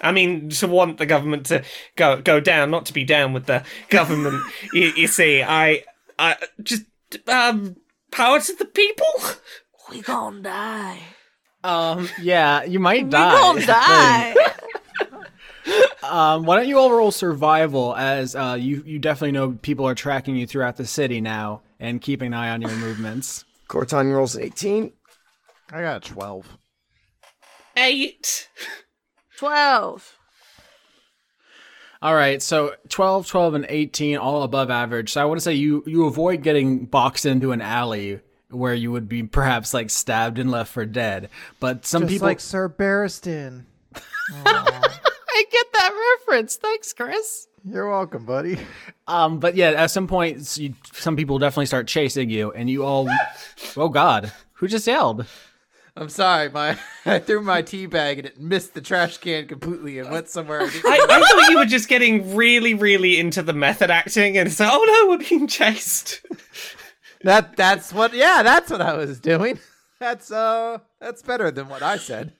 I 0.00 0.10
mean, 0.12 0.50
to 0.50 0.66
want 0.66 0.98
the 0.98 1.06
government 1.06 1.46
to 1.46 1.64
go 1.96 2.20
go 2.20 2.40
down, 2.40 2.70
not 2.70 2.86
to 2.86 2.92
be 2.92 3.04
down 3.04 3.32
with 3.32 3.46
the 3.46 3.64
government. 3.88 4.42
you, 4.72 4.92
you 4.96 5.06
see, 5.06 5.42
I 5.42 5.84
I 6.18 6.36
just 6.62 6.84
um 7.28 7.76
power 8.10 8.40
to 8.40 8.54
the 8.56 8.64
people. 8.64 9.06
We 9.90 10.00
gonna 10.00 10.40
die. 10.40 11.00
Um, 11.64 12.08
yeah, 12.20 12.62
you 12.64 12.78
might 12.78 13.04
We 13.04 13.10
die. 13.10 13.40
gonna 13.40 13.66
die. 13.66 14.34
Um, 16.02 16.44
why 16.44 16.56
don't 16.56 16.68
you 16.68 16.78
all 16.78 16.92
roll 16.92 17.10
survival 17.10 17.96
as 17.96 18.36
uh, 18.36 18.58
you 18.60 18.82
you 18.84 18.98
definitely 18.98 19.32
know 19.32 19.52
people 19.62 19.88
are 19.88 19.94
tracking 19.94 20.36
you 20.36 20.46
throughout 20.46 20.76
the 20.76 20.86
city 20.86 21.22
now 21.22 21.62
and 21.80 21.98
keeping 22.02 22.28
an 22.28 22.34
eye 22.34 22.50
on 22.50 22.60
your 22.60 22.70
movements. 22.76 23.46
Corton 23.68 24.12
rolls 24.12 24.36
an 24.36 24.42
18. 24.42 24.92
I 25.72 25.80
got 25.80 26.06
a 26.06 26.12
12. 26.12 26.58
Eight. 27.78 28.50
Twelve. 29.38 30.18
All 32.02 32.14
right, 32.14 32.42
so 32.42 32.74
12, 32.90 33.26
12, 33.26 33.54
and 33.54 33.66
18, 33.66 34.18
all 34.18 34.42
above 34.42 34.70
average. 34.70 35.10
So 35.10 35.22
I 35.22 35.24
want 35.24 35.38
to 35.38 35.42
say 35.44 35.54
you 35.54 35.82
you 35.86 36.04
avoid 36.06 36.42
getting 36.42 36.84
boxed 36.84 37.24
into 37.24 37.52
an 37.52 37.62
alley 37.62 38.20
where 38.54 38.74
you 38.74 38.92
would 38.92 39.08
be 39.08 39.22
perhaps 39.22 39.74
like 39.74 39.90
stabbed 39.90 40.38
and 40.38 40.50
left 40.50 40.72
for 40.72 40.86
dead. 40.86 41.28
But 41.60 41.84
some 41.84 42.02
Just 42.02 42.12
people 42.12 42.28
like 42.28 42.40
Sir 42.40 42.68
Barristan. 42.68 43.64
I 44.46 45.44
get 45.50 45.66
that 45.72 46.16
reference. 46.20 46.56
Thanks, 46.56 46.92
Chris. 46.92 47.48
You're 47.66 47.90
welcome, 47.90 48.24
buddy. 48.24 48.58
Um, 49.08 49.38
but 49.40 49.56
yeah, 49.56 49.70
at 49.70 49.90
some 49.90 50.06
point, 50.06 50.56
you, 50.58 50.74
some 50.92 51.16
people 51.16 51.38
definitely 51.38 51.66
start 51.66 51.86
chasing 51.86 52.30
you, 52.30 52.52
and 52.52 52.68
you 52.68 52.84
all. 52.84 53.08
oh 53.76 53.88
God, 53.88 54.32
who 54.54 54.68
just 54.68 54.86
yelled? 54.86 55.26
I'm 55.96 56.08
sorry, 56.08 56.48
my 56.48 56.76
I 57.06 57.20
threw 57.20 57.40
my 57.40 57.62
tea 57.62 57.86
bag 57.86 58.18
and 58.18 58.26
it 58.26 58.38
missed 58.38 58.74
the 58.74 58.80
trash 58.80 59.18
can 59.18 59.46
completely 59.46 59.98
and 59.98 60.10
went 60.10 60.28
somewhere. 60.28 60.62
I 60.62 60.64
I, 60.64 61.06
I 61.08 61.20
thought 61.20 61.50
you 61.50 61.58
were 61.58 61.66
just 61.66 61.88
getting 61.88 62.34
really, 62.34 62.74
really 62.74 63.18
into 63.18 63.42
the 63.42 63.52
method 63.52 63.90
acting, 63.90 64.36
and 64.36 64.48
it's 64.48 64.60
like, 64.60 64.70
oh 64.72 64.84
no, 64.84 65.10
we're 65.10 65.28
being 65.28 65.46
chased. 65.46 66.20
That 67.24 67.56
that's 67.56 67.92
what 67.92 68.14
yeah, 68.14 68.42
that's 68.42 68.70
what 68.70 68.80
I 68.80 68.94
was 68.94 69.18
doing. 69.18 69.58
That's 70.00 70.30
uh 70.30 70.78
that's 71.00 71.22
better 71.22 71.50
than 71.50 71.68
what 71.68 71.82
I 71.82 71.96
said. 71.96 72.34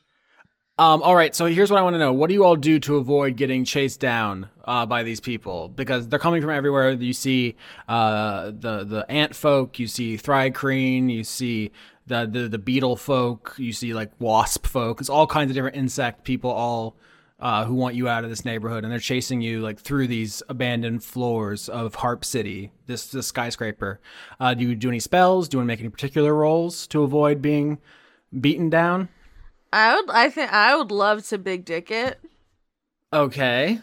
Um, 0.76 1.02
all 1.02 1.14
right, 1.14 1.34
so 1.34 1.46
here's 1.46 1.70
what 1.70 1.78
I 1.78 1.82
want 1.82 1.94
to 1.94 1.98
know: 1.98 2.12
What 2.12 2.26
do 2.26 2.34
you 2.34 2.44
all 2.44 2.56
do 2.56 2.78
to 2.80 2.96
avoid 2.96 3.36
getting 3.36 3.64
chased 3.64 4.00
down 4.00 4.50
uh, 4.64 4.84
by 4.84 5.04
these 5.04 5.20
people? 5.20 5.68
Because 5.68 6.08
they're 6.08 6.18
coming 6.18 6.42
from 6.42 6.50
everywhere. 6.50 6.90
You 6.90 7.12
see 7.12 7.56
uh, 7.88 8.46
the 8.46 8.84
the 8.84 9.06
ant 9.08 9.34
folk, 9.36 9.78
you 9.78 9.86
see 9.86 10.18
thrycreen, 10.18 11.10
you 11.10 11.22
see 11.22 11.70
the, 12.06 12.28
the 12.30 12.48
the 12.48 12.58
beetle 12.58 12.96
folk, 12.96 13.54
you 13.56 13.72
see 13.72 13.94
like 13.94 14.10
wasp 14.18 14.66
folk. 14.66 15.00
It's 15.00 15.08
all 15.08 15.28
kinds 15.28 15.50
of 15.50 15.54
different 15.54 15.76
insect 15.76 16.24
people, 16.24 16.50
all 16.50 16.96
uh, 17.40 17.64
who 17.64 17.74
want 17.74 17.94
you 17.94 18.08
out 18.08 18.24
of 18.24 18.30
this 18.30 18.44
neighborhood, 18.44 18.84
and 18.84 18.92
they're 18.92 18.98
chasing 18.98 19.40
you 19.40 19.60
like 19.60 19.80
through 19.80 20.06
these 20.06 20.42
abandoned 20.48 21.02
floors 21.02 21.68
of 21.68 21.96
Harp 21.96 22.24
City, 22.24 22.70
this 22.86 23.06
this 23.08 23.26
skyscraper. 23.26 24.00
Uh, 24.38 24.54
do 24.54 24.64
you 24.64 24.74
do 24.74 24.88
any 24.88 25.00
spells? 25.00 25.48
Do 25.48 25.56
you 25.56 25.58
want 25.60 25.66
to 25.66 25.72
make 25.72 25.80
any 25.80 25.88
particular 25.88 26.34
rolls 26.34 26.86
to 26.88 27.02
avoid 27.02 27.42
being 27.42 27.78
beaten 28.40 28.70
down? 28.70 29.08
I 29.72 29.96
would. 29.96 30.10
I 30.10 30.30
think 30.30 30.52
I 30.52 30.76
would 30.76 30.90
love 30.92 31.26
to 31.28 31.38
big 31.38 31.64
dick 31.64 31.90
it. 31.90 32.20
Okay. 33.12 33.80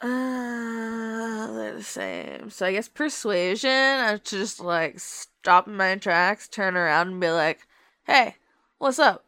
Uh, 0.00 1.52
they're 1.52 1.74
the 1.74 1.82
same. 1.82 2.50
So 2.50 2.66
I 2.66 2.72
guess 2.72 2.88
persuasion. 2.88 3.70
I 3.70 4.10
have 4.10 4.22
to 4.24 4.38
just 4.38 4.60
like 4.60 5.00
stop 5.00 5.66
in 5.66 5.76
my 5.76 5.96
tracks, 5.96 6.46
turn 6.48 6.76
around, 6.76 7.08
and 7.08 7.20
be 7.20 7.30
like, 7.30 7.66
"Hey, 8.04 8.36
what's 8.76 8.98
up?" 8.98 9.24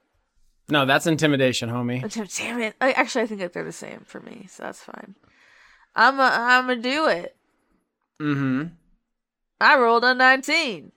No, 0.70 0.87
that's 0.87 1.06
intimidation, 1.06 1.68
homie. 1.68 2.00
Damn 2.12 2.26
damn 2.26 2.61
it! 2.61 2.76
I, 2.80 2.92
actually, 2.92 3.22
I 3.22 3.26
think 3.26 3.40
that 3.40 3.52
they're 3.52 3.64
the 3.64 3.72
same 3.72 4.00
for 4.06 4.20
me, 4.20 4.46
so 4.48 4.62
that's 4.64 4.83
fine. 4.83 5.14
I'm 5.94 6.18
a, 6.18 6.30
I'm 6.33 6.66
gonna 6.66 6.80
do 6.80 7.09
it. 7.09 7.37
Mm-hmm. 8.20 8.66
I 9.61 9.78
rolled 9.78 10.04
a 10.04 10.14
nineteen. 10.14 10.92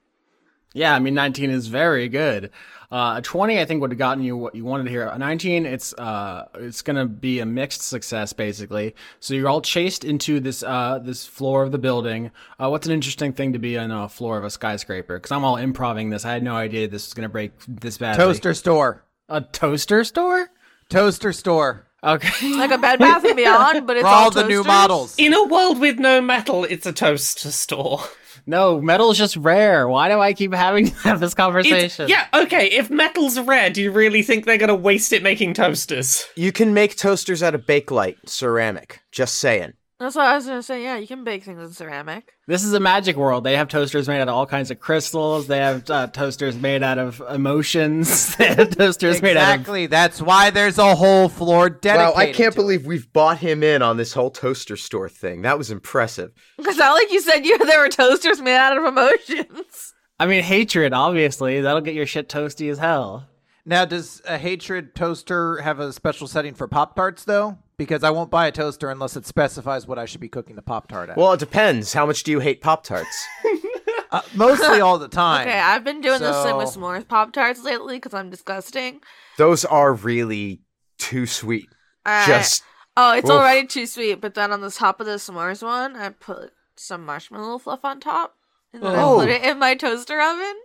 Yeah, 0.73 0.95
I 0.95 0.99
mean, 0.99 1.13
19 1.13 1.51
is 1.51 1.67
very 1.67 2.09
good. 2.09 2.49
Uh, 2.91 3.15
a 3.17 3.21
20, 3.21 3.59
I 3.59 3.65
think, 3.65 3.81
would 3.81 3.91
have 3.91 3.97
gotten 3.97 4.23
you 4.23 4.38
what 4.38 4.55
you 4.55 4.65
wanted 4.65 4.88
here. 4.88 5.07
A 5.07 5.17
19, 5.17 5.65
it's 5.65 5.93
uh, 5.93 6.47
it's 6.55 6.81
gonna 6.81 7.05
be 7.07 7.39
a 7.39 7.45
mixed 7.45 7.81
success, 7.81 8.33
basically. 8.33 8.95
So 9.19 9.33
you're 9.33 9.49
all 9.49 9.62
chased 9.62 10.03
into 10.03 10.39
this 10.39 10.62
uh, 10.62 10.99
this 11.01 11.25
floor 11.25 11.63
of 11.63 11.71
the 11.71 11.79
building. 11.79 12.31
Uh, 12.59 12.69
what's 12.69 12.86
an 12.86 12.93
interesting 12.93 13.33
thing 13.33 13.53
to 13.53 13.59
be 13.59 13.77
on 13.77 13.89
a 13.89 14.07
floor 14.09 14.38
of 14.38 14.43
a 14.43 14.49
skyscraper? 14.49 15.17
Because 15.17 15.31
I'm 15.31 15.43
all 15.43 15.57
improving 15.57 16.09
this. 16.12 16.23
I 16.25 16.33
had 16.33 16.43
no 16.43 16.55
idea 16.55 16.88
this 16.88 17.07
was 17.07 17.13
gonna 17.13 17.29
break 17.29 17.51
this 17.67 17.97
bad. 17.97 18.15
Toaster 18.15 18.53
store. 18.53 19.03
A 19.29 19.41
toaster 19.41 20.03
store? 20.03 20.49
Toaster 20.89 21.31
store. 21.33 21.88
Okay. 22.03 22.29
Like 22.57 22.71
a 22.71 22.77
Bed 22.77 22.99
Bath 22.99 23.23
and 23.23 23.36
Beyond, 23.38 23.88
but 23.88 23.95
it's 23.97 24.03
For 24.03 24.07
all 24.09 24.23
all 24.25 24.31
the 24.31 24.47
new 24.47 24.63
models. 24.63 25.15
In 25.17 25.33
a 25.33 25.43
world 25.45 25.79
with 25.79 25.97
no 25.99 26.21
metal, 26.21 26.65
it's 26.65 26.86
a 26.86 26.91
toaster 26.93 27.49
store. 27.51 28.01
no, 28.45 28.81
metal's 28.81 29.17
just 29.17 29.38
rare. 29.38 29.88
Why 29.88 30.09
do 30.09 30.19
I 30.19 30.33
keep 30.33 30.53
having 30.53 30.88
to 30.89 30.95
have 30.97 31.19
this 31.21 31.31
It's- 31.31 31.33
conversation? 31.33 32.09
yeah, 32.09 32.27
okay, 32.33 32.67
if 32.67 32.89
metal's 32.89 33.39
rare, 33.39 33.69
do 33.69 33.81
you 33.81 33.91
really 33.91 34.21
think 34.21 34.45
they're 34.45 34.57
gonna 34.57 34.75
waste 34.75 35.13
it 35.13 35.23
making 35.23 35.53
toasters? 35.53 36.25
You 36.36 36.51
can 36.51 36.73
make 36.73 36.97
toasters 36.97 37.41
out 37.41 37.55
of 37.55 37.62
bakelite, 37.65 38.17
ceramic. 38.27 38.99
Just 39.12 39.36
saying. 39.36 39.73
That's 40.03 40.15
what 40.15 40.25
I 40.25 40.35
was 40.35 40.45
gonna 40.45 40.61
say. 40.61 40.83
Yeah, 40.83 40.97
you 40.97 41.07
can 41.07 41.23
bake 41.23 41.45
things 41.45 41.63
in 41.63 41.71
ceramic. 41.71 42.33
This 42.45 42.65
is 42.65 42.73
a 42.73 42.79
magic 42.81 43.15
world. 43.15 43.45
They 43.45 43.55
have 43.55 43.69
toasters 43.69 44.05
made 44.05 44.19
out 44.19 44.27
of 44.27 44.35
all 44.35 44.45
kinds 44.45 44.69
of 44.69 44.79
crystals. 44.81 45.47
They 45.47 45.59
have 45.59 45.89
uh, 45.89 46.07
toasters 46.07 46.57
made 46.57 46.83
out 46.83 46.97
of 46.97 47.21
emotions. 47.29 48.35
they 48.37 48.47
have 48.47 48.75
toasters 48.75 49.21
made 49.21 49.37
out 49.37 49.53
of 49.53 49.61
Exactly. 49.61 49.85
That's 49.87 50.21
why 50.21 50.49
there's 50.49 50.77
a 50.77 50.93
whole 50.93 51.29
floor 51.29 51.69
dedicated. 51.69 52.15
Wow, 52.15 52.21
I 52.21 52.25
can't 52.33 52.53
to 52.53 52.59
it. 52.59 52.61
believe 52.61 52.85
we've 52.85 53.11
bought 53.13 53.37
him 53.37 53.63
in 53.63 53.81
on 53.81 53.95
this 53.95 54.11
whole 54.11 54.29
toaster 54.29 54.75
store 54.75 55.07
thing. 55.07 55.43
That 55.43 55.57
was 55.57 55.71
impressive. 55.71 56.33
It's 56.57 56.77
not 56.77 56.93
like 56.93 57.09
you 57.09 57.21
said 57.21 57.45
you 57.45 57.57
there 57.59 57.79
were 57.79 57.87
toasters 57.87 58.41
made 58.41 58.57
out 58.57 58.77
of 58.77 58.83
emotions. 58.83 59.93
I 60.19 60.25
mean, 60.25 60.43
hatred, 60.43 60.91
obviously. 60.91 61.61
That'll 61.61 61.81
get 61.81 61.95
your 61.95 62.05
shit 62.05 62.27
toasty 62.27 62.69
as 62.69 62.77
hell. 62.77 63.27
Now, 63.65 63.85
does 63.85 64.21
a 64.27 64.37
hatred 64.37 64.95
toaster 64.95 65.61
have 65.61 65.79
a 65.79 65.93
special 65.93 66.27
setting 66.27 66.53
for 66.53 66.67
Pop 66.67 66.95
Tarts 66.97 67.23
though? 67.23 67.57
Because 67.77 68.03
I 68.03 68.12
won't 68.12 68.29
buy 68.29 68.47
a 68.47 68.51
toaster 68.51 68.89
unless 68.89 69.15
it 69.17 69.25
specifies 69.25 69.88
what 69.88 69.97
I 69.97 70.05
should 70.05 70.21
be 70.21 70.29
cooking 70.29 70.55
the 70.55 70.62
Pop 70.62 70.88
Tart 70.88 71.09
at. 71.09 71.17
Well, 71.17 71.33
it 71.33 71.39
depends. 71.39 71.93
How 71.93 72.05
much 72.05 72.23
do 72.23 72.31
you 72.31 72.39
hate 72.39 72.62
Pop 72.62 72.83
Tarts? 72.83 73.25
uh, 74.12 74.21
mostly 74.36 74.79
all 74.79 74.99
the 74.99 75.07
time. 75.07 75.47
Okay, 75.47 75.59
I've 75.59 75.83
been 75.83 75.99
doing 76.01 76.19
this 76.19 76.43
thing 76.43 76.55
with 76.55 76.69
So- 76.69 76.79
s'mores 76.79 77.07
pop 77.07 77.33
tarts 77.33 77.63
lately 77.63 77.97
because 77.97 78.13
I'm 78.13 78.29
disgusting. 78.29 79.01
Those 79.38 79.65
are 79.65 79.93
really 79.93 80.62
too 80.99 81.25
sweet. 81.25 81.67
I- 82.05 82.27
Just 82.27 82.63
oh, 82.95 83.13
it's 83.17 83.25
Oof. 83.29 83.36
already 83.38 83.65
too 83.65 83.88
sweet. 83.88 84.21
But 84.21 84.36
then 84.36 84.51
on 84.53 84.62
the 84.62 84.69
top 84.71 84.99
of 84.99 85.07
the 85.07 85.13
s'mores 85.13 85.63
one, 85.63 85.95
I 85.95 86.09
put 86.09 86.51
some 86.75 87.03
marshmallow 87.05 87.57
fluff 87.57 87.83
on 87.83 87.99
top, 87.99 88.36
and 88.71 88.83
then 88.83 88.95
Oh. 88.95 89.19
I 89.19 89.25
put 89.25 89.29
it 89.33 89.43
in 89.43 89.57
my 89.57 89.73
toaster 89.73 90.21
oven, 90.21 90.55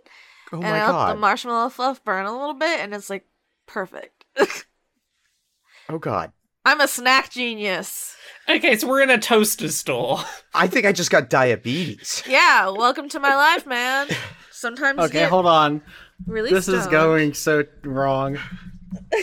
oh 0.53 0.57
and 0.57 0.61
my 0.61 0.79
I 0.81 0.91
let 1.07 1.13
the 1.15 1.19
marshmallow 1.19 1.69
fluff 1.69 2.03
burn 2.03 2.25
a 2.27 2.31
little 2.31 2.53
bit, 2.53 2.79
and 2.81 2.93
it's 2.93 3.09
like 3.09 3.25
perfect. 3.65 4.25
oh 5.89 5.97
god. 5.97 6.31
I'm 6.65 6.81
a 6.81 6.87
snack 6.87 7.31
genius. 7.31 8.15
Okay, 8.49 8.75
so 8.77 8.87
we're 8.87 9.01
in 9.01 9.09
a 9.09 9.17
toaster 9.17 9.69
store. 9.69 10.19
I 10.53 10.67
think 10.67 10.85
I 10.85 10.91
just 10.91 11.11
got 11.11 11.29
diabetes. 11.29 12.23
Yeah, 12.27 12.69
welcome 12.69 13.07
to 13.09 13.19
my 13.19 13.35
life, 13.35 13.65
man. 13.65 14.07
Sometimes 14.51 14.99
Okay, 14.99 15.25
hold 15.25 15.45
on. 15.45 15.81
really 16.25 16.49
This 16.51 16.67
is 16.67 16.85
going 16.87 17.33
so 17.33 17.63
wrong. 17.83 18.37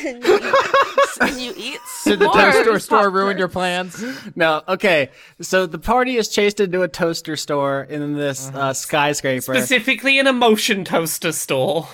and 0.02 0.24
you 0.26 0.36
eat, 0.36 0.54
and 1.20 1.40
you 1.40 1.54
eat 1.56 1.80
Did 2.04 2.20
the 2.20 2.28
toaster 2.28 2.78
store 2.78 3.10
ruin 3.10 3.36
your 3.36 3.48
plans? 3.48 4.02
No, 4.36 4.62
okay. 4.68 5.10
So 5.40 5.66
the 5.66 5.78
party 5.78 6.16
is 6.16 6.28
chased 6.28 6.60
into 6.60 6.82
a 6.82 6.88
toaster 6.88 7.36
store 7.36 7.82
in 7.82 8.14
this 8.14 8.48
uh, 8.54 8.72
skyscraper. 8.72 9.42
Specifically 9.54 10.18
an 10.18 10.26
emotion 10.26 10.84
toaster 10.84 11.32
store. 11.32 11.88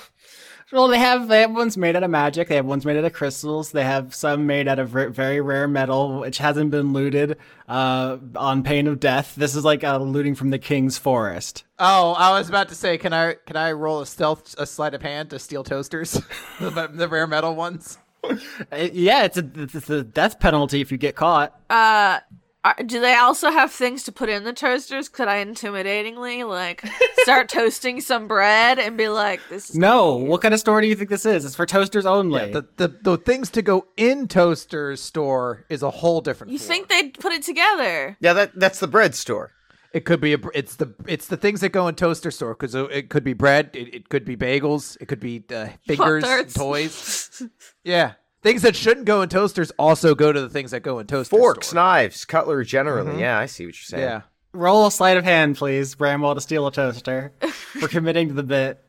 Well, 0.72 0.88
they 0.88 0.98
have 0.98 1.28
they 1.28 1.42
have 1.42 1.52
ones 1.54 1.76
made 1.76 1.96
out 1.96 2.02
of 2.02 2.11
magic. 2.11 2.48
They 2.48 2.56
have 2.56 2.64
ones 2.64 2.87
made 2.87 2.96
out 2.96 3.04
of 3.04 3.12
crystals. 3.12 3.72
They 3.72 3.85
have 3.85 4.14
some 4.14 4.46
made 4.46 4.66
out 4.68 4.78
of 4.78 4.96
r- 4.96 5.11
very 5.11 5.40
rare 5.40 5.68
metal, 5.68 6.20
which 6.20 6.38
hasn't 6.38 6.70
been 6.70 6.94
looted 6.94 7.37
uh, 7.68 8.16
on 8.37 8.62
pain 8.62 8.87
of 8.87 8.98
death. 8.98 9.35
This 9.37 9.54
is 9.54 9.64
like 9.66 9.85
uh, 9.85 9.98
looting 9.98 10.35
from 10.35 10.48
the 10.48 10.58
king's 10.58 10.96
forest. 10.96 11.64
Oh, 11.78 12.12
I 12.12 12.30
was 12.38 12.48
about 12.48 12.70
to 12.70 12.74
say, 12.74 12.96
can 12.96 13.12
I 13.12 13.35
can 13.46 13.56
I 13.56 13.72
roll 13.72 14.00
a 14.00 14.06
stealth 14.06 14.54
a 14.56 14.64
sleight 14.64 14.94
of 14.94 15.02
hand 15.02 15.28
to 15.30 15.38
steal 15.38 15.62
toasters, 15.62 16.12
the, 16.61 16.88
the 16.90 17.06
rare 17.08 17.26
metal 17.26 17.54
ones? 17.54 17.98
Uh, 18.70 18.88
yeah, 18.92 19.24
it's 19.24 19.37
a 19.37 19.50
it's 19.56 19.90
a 19.90 20.04
death 20.04 20.38
penalty 20.38 20.80
if 20.80 20.92
you 20.92 20.96
get 20.96 21.16
caught. 21.16 21.61
Uh, 21.68 22.20
are, 22.64 22.77
do 22.87 23.01
they 23.01 23.14
also 23.14 23.51
have 23.51 23.72
things 23.72 24.05
to 24.05 24.12
put 24.12 24.29
in 24.29 24.44
the 24.44 24.53
toasters? 24.53 25.09
Could 25.09 25.27
I 25.29 25.44
intimidatingly 25.44 26.48
like 26.48 26.85
start 27.22 27.48
toasting 27.48 28.01
some 28.01 28.29
bread 28.29 28.79
and 28.79 28.96
be 28.96 29.09
like, 29.09 29.40
"This 29.51 29.70
is 29.70 29.77
No, 29.77 30.14
what 30.14 30.42
kind 30.42 30.55
of 30.55 30.61
store 30.61 30.81
do 30.81 30.87
you 30.87 30.94
think 30.94 31.11
this 31.11 31.27
is? 31.27 31.44
It's 31.44 31.57
for 31.57 31.66
toasters 31.66 32.07
only. 32.07 32.53
The, 32.53 32.66
the 32.77 32.88
the 33.03 33.16
things 33.18 33.51
to 33.51 33.62
go 33.62 33.87
in 33.96 34.29
toasters 34.29 35.03
store 35.03 35.64
is 35.68 35.83
a 35.83 35.90
whole 35.90 36.20
different. 36.20 36.53
You 36.53 36.59
floor. 36.59 36.68
think 36.68 36.88
they'd 36.88 37.18
put 37.18 37.33
it 37.33 37.42
together? 37.42 38.16
Yeah, 38.20 38.33
that 38.35 38.53
that's 38.59 38.79
the 38.79 38.88
bread 38.88 39.14
store. 39.14 39.51
it 39.92 40.05
could 40.05 40.20
be 40.20 40.33
a 40.33 40.38
it's 40.55 40.77
the 40.77 40.94
it's 41.07 41.27
the 41.27 41.37
things 41.37 41.61
that 41.61 41.70
go 41.70 41.87
in 41.88 41.94
toaster 41.96 42.31
store 42.31 42.55
because 42.55 42.75
it 42.75 43.11
could 43.11 43.25
be 43.25 43.33
bread, 43.35 43.70
it, 43.75 43.92
it 43.94 44.09
could 44.09 44.25
be 44.25 44.37
bagels, 44.37 44.96
it 45.01 45.07
could 45.07 45.20
be 45.20 45.44
uh, 45.55 45.68
fingers, 45.87 46.55
toys. 46.55 47.42
yeah, 47.85 48.12
things 48.42 48.62
that 48.62 48.76
shouldn't 48.76 49.07
go 49.07 49.22
in 49.22 49.28
toasters 49.28 49.70
also 49.78 50.14
go 50.14 50.33
to 50.33 50.40
the 50.40 50.48
things 50.48 50.72
that 50.72 50.81
go 50.81 50.98
in 50.98 51.07
toasters. 51.07 51.28
Forks, 51.38 51.68
store. 51.68 51.76
knives, 51.83 52.24
cutlery 52.24 52.64
generally. 52.64 53.12
Mm-hmm. 53.12 53.20
Yeah, 53.20 53.38
I 53.38 53.46
see 53.46 53.64
what 53.66 53.74
you're 53.74 53.85
saying. 53.98 54.02
Yeah. 54.02 54.20
Roll 54.52 54.87
a 54.87 54.90
sleight 54.90 55.16
of 55.16 55.24
hand, 55.24 55.57
please, 55.57 55.94
Bramwell, 55.94 56.35
to 56.35 56.40
steal 56.40 56.66
a 56.66 56.72
toaster. 56.72 57.33
We're 57.81 57.88
committing 57.88 58.28
to 58.28 58.35
the 58.35 58.42
bit. 58.42 58.85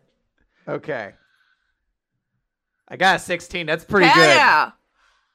Okay. 0.68 1.13
I 2.88 2.98
got 2.98 3.16
a 3.16 3.20
16. 3.20 3.66
That's 3.66 3.86
pretty 3.86 4.08
Hell 4.08 4.16
good. 4.16 4.28
yeah! 4.36 4.72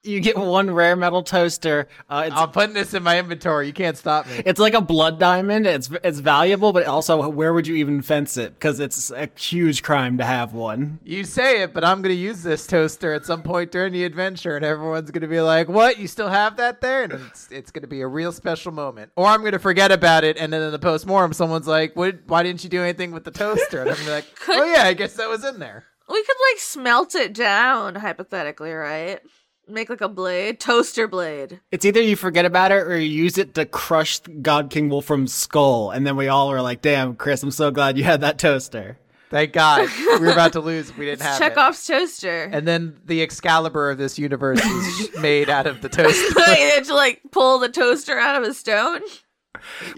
You 0.04 0.20
get 0.20 0.38
one 0.38 0.70
rare 0.70 0.94
metal 0.94 1.24
toaster. 1.24 1.88
Uh, 2.08 2.24
it's 2.28 2.36
I'm 2.36 2.50
putting 2.52 2.72
this 2.72 2.94
in 2.94 3.02
my 3.02 3.18
inventory. 3.18 3.66
You 3.66 3.72
can't 3.72 3.96
stop 3.96 4.26
me. 4.28 4.42
It's 4.46 4.60
like 4.60 4.74
a 4.74 4.80
blood 4.80 5.18
diamond. 5.18 5.66
It's 5.66 5.90
it's 6.04 6.20
valuable, 6.20 6.72
but 6.72 6.86
also 6.86 7.28
where 7.28 7.52
would 7.52 7.66
you 7.66 7.74
even 7.76 8.00
fence 8.02 8.36
it? 8.36 8.54
Because 8.54 8.78
it's 8.78 9.10
a 9.10 9.28
huge 9.36 9.82
crime 9.82 10.16
to 10.18 10.24
have 10.24 10.52
one. 10.54 11.00
You 11.02 11.24
say 11.24 11.62
it, 11.62 11.74
but 11.74 11.84
I'm 11.84 12.00
going 12.00 12.14
to 12.14 12.20
use 12.20 12.44
this 12.44 12.64
toaster 12.66 13.12
at 13.12 13.26
some 13.26 13.42
point 13.42 13.72
during 13.72 13.92
the 13.92 14.04
adventure, 14.04 14.54
and 14.54 14.64
everyone's 14.64 15.10
going 15.10 15.22
to 15.22 15.28
be 15.28 15.40
like, 15.40 15.68
What? 15.68 15.98
You 15.98 16.06
still 16.06 16.28
have 16.28 16.56
that 16.58 16.80
there? 16.80 17.02
And 17.02 17.12
it's, 17.14 17.48
it's 17.50 17.70
going 17.72 17.82
to 17.82 17.88
be 17.88 18.00
a 18.00 18.06
real 18.06 18.30
special 18.30 18.70
moment. 18.70 19.10
Or 19.16 19.26
I'm 19.26 19.40
going 19.40 19.52
to 19.52 19.58
forget 19.58 19.90
about 19.90 20.22
it, 20.22 20.36
and 20.38 20.52
then 20.52 20.62
in 20.62 20.70
the 20.70 20.78
postmortem, 20.78 21.32
someone's 21.32 21.66
like, 21.66 21.96
what, 21.96 22.18
Why 22.28 22.44
didn't 22.44 22.62
you 22.62 22.70
do 22.70 22.82
anything 22.84 23.10
with 23.10 23.24
the 23.24 23.32
toaster? 23.32 23.80
And 23.80 23.90
I'm 23.90 23.96
gonna 23.96 24.06
be 24.06 24.12
like, 24.12 24.34
Could- 24.40 24.56
Oh, 24.58 24.64
yeah, 24.64 24.84
I 24.84 24.94
guess 24.94 25.14
that 25.14 25.28
was 25.28 25.44
in 25.44 25.58
there. 25.58 25.84
We 26.08 26.22
could 26.22 26.36
like 26.52 26.60
smelt 26.60 27.14
it 27.16 27.34
down, 27.34 27.96
hypothetically, 27.96 28.72
right? 28.72 29.20
Make 29.68 29.90
like 29.90 30.00
a 30.00 30.08
blade, 30.08 30.60
toaster 30.60 31.06
blade. 31.06 31.60
It's 31.70 31.84
either 31.84 32.00
you 32.00 32.16
forget 32.16 32.44
about 32.44 32.72
it 32.72 32.86
or 32.86 32.98
you 32.98 33.24
use 33.24 33.36
it 33.36 33.54
to 33.54 33.66
crush 33.66 34.20
God 34.40 34.70
King 34.70 34.88
Wolfram's 34.88 35.34
skull, 35.34 35.90
and 35.90 36.06
then 36.06 36.16
we 36.16 36.28
all 36.28 36.50
are 36.50 36.62
like, 36.62 36.80
"Damn, 36.80 37.16
Chris, 37.16 37.42
I'm 37.42 37.50
so 37.50 37.70
glad 37.70 37.98
you 37.98 38.04
had 38.04 38.22
that 38.22 38.38
toaster." 38.38 38.98
Thank 39.30 39.52
God. 39.52 39.88
we 39.98 40.18
were 40.20 40.32
about 40.32 40.54
to 40.54 40.60
lose 40.62 40.90
if 40.90 40.96
we 40.96 41.04
didn't 41.04 41.22
have 41.22 41.40
it. 41.40 41.44
Chekhov's 41.44 41.86
toaster. 41.86 42.44
And 42.44 42.66
then 42.66 42.96
the 43.04 43.22
Excalibur 43.22 43.90
of 43.90 43.98
this 43.98 44.18
universe 44.18 44.64
is 44.64 45.10
made 45.20 45.50
out 45.50 45.66
of 45.66 45.82
the 45.82 45.88
toaster. 45.88 46.34
Wait, 46.36 46.46
they 46.46 46.60
had 46.70 46.84
to 46.84 46.94
like 46.94 47.20
pull 47.30 47.58
the 47.58 47.68
toaster 47.68 48.18
out 48.18 48.42
of 48.42 48.48
a 48.48 48.54
stone. 48.54 49.00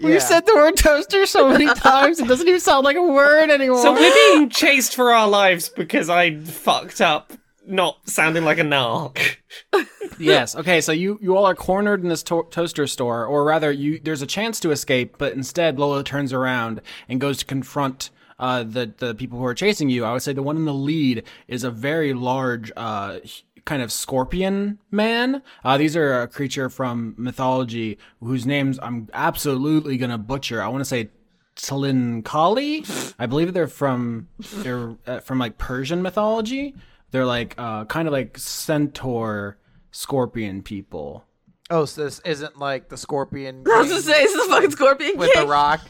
We've 0.01 0.21
said 0.21 0.45
the 0.45 0.55
word 0.55 0.75
toaster 0.75 1.25
so 1.25 1.49
many 1.49 1.71
times, 1.75 2.19
it 2.19 2.27
doesn't 2.27 2.47
even 2.47 2.59
sound 2.59 2.83
like 2.83 2.97
a 2.97 3.03
word 3.03 3.51
anymore. 3.51 3.81
So 3.81 3.93
we're 3.93 4.13
being 4.33 4.49
chased 4.49 4.95
for 4.95 5.11
our 5.13 5.29
lives 5.29 5.69
because 5.69 6.09
I 6.09 6.37
fucked 6.39 6.99
up 6.99 7.31
not 7.65 8.09
sounding 8.09 8.43
like 8.43 8.57
a 8.57 8.63
narc. 8.63 9.37
yes. 10.19 10.55
Okay. 10.55 10.81
So 10.81 10.91
you 10.91 11.19
you 11.21 11.35
all 11.35 11.45
are 11.45 11.55
cornered 11.55 12.01
in 12.03 12.09
this 12.09 12.23
to- 12.23 12.47
toaster 12.51 12.87
store, 12.87 13.25
or 13.25 13.43
rather, 13.43 13.71
you 13.71 13.99
there's 13.99 14.21
a 14.21 14.27
chance 14.27 14.59
to 14.61 14.71
escape, 14.71 15.15
but 15.17 15.33
instead 15.33 15.79
Lola 15.79 16.03
turns 16.03 16.33
around 16.33 16.81
and 17.07 17.19
goes 17.21 17.37
to 17.39 17.45
confront. 17.45 18.09
Uh, 18.39 18.63
the 18.63 18.91
the 18.97 19.13
people 19.13 19.37
who 19.37 19.45
are 19.45 19.53
chasing 19.53 19.87
you, 19.87 20.03
I 20.03 20.13
would 20.13 20.23
say 20.23 20.33
the 20.33 20.41
one 20.41 20.57
in 20.57 20.65
the 20.65 20.73
lead 20.73 21.25
is 21.47 21.63
a 21.63 21.69
very 21.69 22.11
large, 22.11 22.71
uh, 22.75 23.19
kind 23.65 23.83
of 23.83 23.91
scorpion 23.91 24.79
man. 24.89 25.43
Uh, 25.63 25.77
these 25.77 25.95
are 25.95 26.23
a 26.23 26.27
creature 26.27 26.67
from 26.67 27.13
mythology 27.17 27.99
whose 28.19 28.47
names 28.47 28.79
I'm 28.81 29.09
absolutely 29.13 29.97
gonna 29.97 30.17
butcher. 30.17 30.59
I 30.59 30.69
want 30.69 30.81
to 30.81 30.85
say 30.85 31.09
Tlincalli. 31.55 33.13
I 33.19 33.25
believe 33.25 33.53
they're 33.53 33.67
from 33.67 34.27
they're 34.55 34.95
uh, 35.05 35.19
from 35.19 35.39
like 35.39 35.57
Persian 35.57 36.01
mythology. 36.01 36.73
They're 37.11 37.25
like 37.25 37.55
uh, 37.57 37.85
kind 37.85 38.07
of 38.07 38.11
like 38.13 38.37
centaur 38.37 39.57
scorpion 39.91 40.63
people. 40.63 41.25
Oh, 41.69 41.85
so 41.85 42.03
this 42.05 42.19
isn't 42.25 42.57
like 42.57 42.89
the 42.89 42.97
scorpion 42.97 43.63
I 43.71 43.77
was 43.79 43.87
king 43.87 43.91
gonna 43.91 44.01
say, 44.01 44.23
this 44.23 44.33
is 44.33 44.45
a 44.45 44.49
fucking 44.49 44.71
scorpion 44.71 45.17
with 45.17 45.31
king. 45.33 45.43
the 45.43 45.47
rock. 45.51 45.81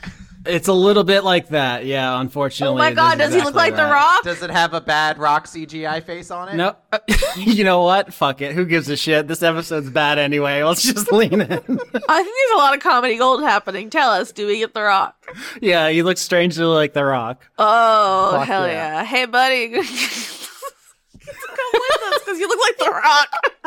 It's 0.43 0.67
a 0.67 0.73
little 0.73 1.03
bit 1.03 1.23
like 1.23 1.49
that, 1.49 1.85
yeah. 1.85 2.19
Unfortunately. 2.19 2.73
Oh 2.81 2.83
my 2.83 2.93
god, 2.93 3.21
is 3.21 3.27
does 3.27 3.33
he 3.35 3.41
look 3.41 3.49
exactly 3.49 3.71
like 3.71 3.75
The. 3.87 3.93
Rock? 3.93 4.23
Does 4.23 4.41
it 4.41 4.49
have 4.49 4.73
a 4.73 4.81
bad 4.81 5.19
rock 5.19 5.45
CGI 5.45 6.03
face 6.03 6.31
on 6.31 6.49
it? 6.49 6.55
No, 6.55 6.75
you 7.37 7.63
know 7.63 7.83
what? 7.83 8.11
Fuck 8.11 8.41
it. 8.41 8.53
Who 8.55 8.65
gives 8.65 8.89
a 8.89 8.97
shit? 8.97 9.27
This 9.27 9.43
episode's 9.43 9.91
bad 9.91 10.17
anyway. 10.17 10.63
Let's 10.63 10.81
just 10.81 11.11
lean 11.11 11.41
in. 11.41 11.41
I 11.43 11.55
think 11.57 11.67
there's 11.69 12.51
a 12.55 12.57
lot 12.57 12.73
of 12.75 12.79
comedy 12.81 13.17
gold 13.17 13.43
happening. 13.43 13.91
Tell 13.91 14.09
us, 14.09 14.31
do 14.31 14.47
we 14.47 14.57
get 14.57 14.73
The 14.73 14.81
Rock? 14.81 15.15
yeah, 15.61 15.89
he 15.91 16.01
looks 16.01 16.21
strangely 16.21 16.65
like 16.65 16.93
The 16.93 17.05
Rock. 17.05 17.45
Oh, 17.59 18.31
Fuck 18.39 18.47
hell 18.47 18.65
yeah. 18.67 18.73
yeah. 19.01 19.03
Hey, 19.03 19.25
buddy. 19.27 19.75
Come 21.47 21.71
with 21.73 22.13
us 22.13 22.19
because 22.19 22.39
you 22.39 22.47
look 22.47 22.59
like 22.59 22.77
The 22.77 22.91
Rock. 22.91 23.61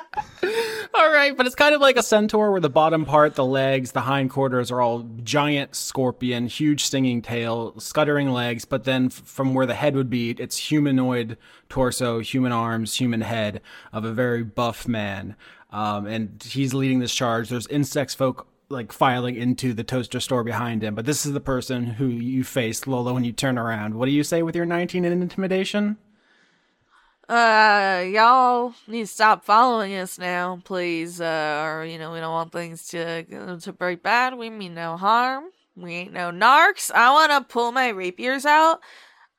All 0.94 1.10
right, 1.10 1.36
but 1.36 1.46
it's 1.46 1.54
kind 1.54 1.74
of 1.74 1.80
like 1.80 1.96
a 1.96 2.02
centaur 2.02 2.52
where 2.52 2.60
the 2.60 2.70
bottom 2.70 3.04
part, 3.04 3.34
the 3.34 3.44
legs, 3.44 3.92
the 3.92 4.02
hindquarters 4.02 4.70
are 4.70 4.80
all 4.80 5.08
giant 5.22 5.74
scorpion, 5.74 6.46
huge 6.46 6.84
stinging 6.84 7.20
tail, 7.22 7.78
scuttering 7.80 8.30
legs, 8.30 8.64
but 8.64 8.84
then 8.84 9.06
f- 9.06 9.12
from 9.12 9.54
where 9.54 9.66
the 9.66 9.74
head 9.74 9.96
would 9.96 10.10
be, 10.10 10.30
it's 10.30 10.56
humanoid 10.56 11.36
torso, 11.68 12.20
human 12.20 12.52
arms, 12.52 12.94
human 12.94 13.22
head 13.22 13.60
of 13.92 14.04
a 14.04 14.12
very 14.12 14.44
buff 14.44 14.86
man. 14.86 15.34
Um, 15.70 16.06
and 16.06 16.40
he's 16.42 16.74
leading 16.74 17.00
this 17.00 17.14
charge. 17.14 17.48
There's 17.48 17.66
insects 17.66 18.14
folk 18.14 18.46
like 18.68 18.92
filing 18.92 19.34
into 19.36 19.72
the 19.72 19.84
toaster 19.84 20.20
store 20.20 20.44
behind 20.44 20.82
him, 20.82 20.94
but 20.94 21.06
this 21.06 21.26
is 21.26 21.32
the 21.32 21.40
person 21.40 21.84
who 21.84 22.06
you 22.06 22.44
face, 22.44 22.86
Lola, 22.86 23.12
when 23.12 23.24
you 23.24 23.32
turn 23.32 23.58
around. 23.58 23.94
What 23.94 24.06
do 24.06 24.12
you 24.12 24.22
say 24.22 24.42
with 24.42 24.54
your 24.54 24.66
19 24.66 25.04
in 25.04 25.22
intimidation? 25.22 25.96
Uh, 27.28 28.04
y'all 28.06 28.74
need 28.86 29.02
to 29.02 29.06
stop 29.06 29.44
following 29.44 29.94
us 29.94 30.18
now, 30.18 30.60
please. 30.64 31.20
Uh, 31.20 31.62
or, 31.64 31.84
you 31.84 31.98
know, 31.98 32.12
we 32.12 32.20
don't 32.20 32.32
want 32.32 32.52
things 32.52 32.88
to 32.88 33.24
go 33.28 33.58
to 33.58 33.72
break 33.72 34.02
bad. 34.02 34.34
We 34.34 34.50
mean 34.50 34.74
no 34.74 34.96
harm. 34.96 35.44
We 35.76 35.92
ain't 35.94 36.12
no 36.12 36.30
narcs. 36.30 36.90
I 36.92 37.10
want 37.12 37.32
to 37.32 37.52
pull 37.52 37.72
my 37.72 37.88
rapiers 37.88 38.44
out 38.44 38.80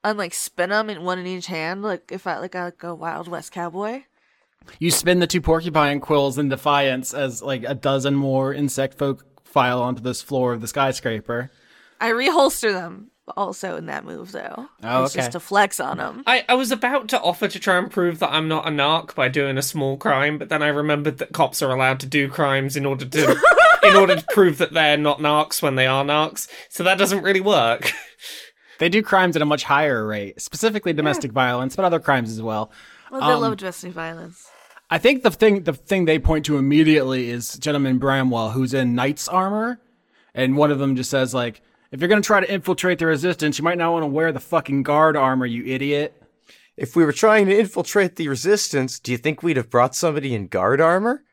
and, 0.04 0.18
like, 0.18 0.34
spin 0.34 0.72
them 0.72 0.90
in 0.90 1.04
one 1.04 1.20
in 1.20 1.28
each 1.28 1.48
hand, 1.48 1.84
like, 1.84 2.12
if 2.12 2.26
I, 2.28 2.40
like, 2.40 2.56
a, 2.56 2.66
like 2.66 2.84
a 2.84 2.96
Wild 2.96 3.28
West 3.28 3.52
cowboy. 3.52 4.04
You 4.80 4.92
spin 4.92 5.20
the 5.20 5.28
two 5.28 5.42
porcupine 5.42 6.00
quills 6.00 6.38
in 6.38 6.50
defiance 6.50 7.14
as 7.14 7.42
like 7.42 7.64
a 7.64 7.76
dozen 7.76 8.16
more 8.16 8.54
insect 8.54 8.98
folk 8.98 9.24
file 9.46 9.82
onto 9.82 10.02
this 10.02 10.22
floor 10.22 10.54
of 10.54 10.62
the 10.62 10.68
skyscraper. 10.68 11.52
I 12.02 12.10
reholster 12.12 12.74
them 12.74 13.12
also 13.36 13.76
in 13.76 13.88
that 13.88 14.06
move, 14.06 14.32
though. 14.32 14.68
Oh, 14.84 15.04
It's 15.04 15.14
okay. 15.16 15.22
just 15.22 15.32
to 15.34 15.40
flex 15.40 15.80
on 15.80 15.98
them. 15.98 16.24
I, 16.28 16.46
I 16.48 16.54
was 16.54 16.72
about 16.72 17.08
to 17.10 17.20
offer 17.22 17.48
to 17.48 17.60
try 17.60 17.78
and 17.78 17.90
prove 17.90 18.20
that 18.20 18.32
I'm 18.32 18.48
not 18.48 18.68
a 18.68 18.72
narc 18.72 19.16
by 19.16 19.30
doing 19.30 19.58
a 19.58 19.62
small 19.64 19.98
crime, 19.98 20.38
but 20.38 20.50
then 20.50 20.62
I 20.62 20.68
remembered 20.68 21.18
that 21.18 21.34
cops 21.34 21.62
are 21.62 21.72
allowed 21.72 22.00
to 22.02 22.06
do 22.06 22.30
crimes 22.30 22.76
in 22.78 22.86
order 22.86 23.06
to 23.06 23.38
in 23.84 23.96
order 23.96 24.16
to 24.16 24.26
prove 24.32 24.58
that 24.60 24.74
they're 24.74 24.98
not 24.98 25.20
narcs 25.20 25.62
when 25.62 25.76
they 25.76 25.88
are 25.88 26.04
narcs. 26.04 26.48
So 26.70 26.84
that 26.84 26.98
doesn't 26.98 27.24
really 27.24 27.42
work. 27.42 27.92
They 28.78 28.90
do 28.90 29.02
crimes 29.02 29.38
at 29.38 29.42
a 29.42 29.46
much 29.46 29.64
higher 29.64 30.06
rate, 30.06 30.42
specifically 30.42 30.92
domestic 30.92 31.32
violence, 31.32 31.78
but 31.78 31.86
other 31.86 31.98
crimes 31.98 32.30
as 32.30 32.42
well. 32.42 32.72
Well, 33.10 33.22
they 33.22 33.28
Um, 33.34 33.40
love 33.40 33.56
domestic 33.56 33.94
violence. 33.94 34.50
I 34.90 34.98
think 34.98 35.24
the 35.24 35.32
thing 35.32 35.64
the 35.64 35.72
thing 35.72 36.04
they 36.04 36.20
point 36.20 36.44
to 36.48 36.58
immediately 36.58 37.30
is 37.30 37.54
Gentleman 37.54 38.00
Bramwell, 38.00 38.50
who's 38.52 38.74
in 38.74 38.94
knight's 38.94 39.30
armor, 39.30 39.80
and 40.34 40.58
one 40.58 40.72
of 40.72 40.80
them 40.80 40.98
just 40.98 41.10
says 41.10 41.34
like, 41.34 41.62
"If 41.96 42.02
you're 42.02 42.10
gonna 42.10 42.20
try 42.20 42.42
to 42.42 42.54
infiltrate 42.54 43.00
the 43.00 43.06
resistance, 43.06 43.58
you 43.58 43.64
might 43.64 43.78
not 43.78 43.94
want 43.94 44.04
to 44.04 44.08
wear 44.08 44.34
the 44.34 44.42
fucking 44.42 44.84
guard 44.84 45.16
armor, 45.16 45.46
you 45.46 45.64
idiot." 45.64 46.22
If 46.76 46.94
we 46.94 47.06
were 47.06 47.14
trying 47.14 47.46
to 47.46 47.58
infiltrate 47.58 48.18
the 48.18 48.28
resistance, 48.28 49.00
do 49.00 49.14
you 49.14 49.18
think 49.18 49.42
we'd 49.42 49.56
have 49.56 49.70
brought 49.70 49.96
somebody 49.96 50.36
in 50.36 50.48
guard 50.48 50.82
armor? 50.82 51.24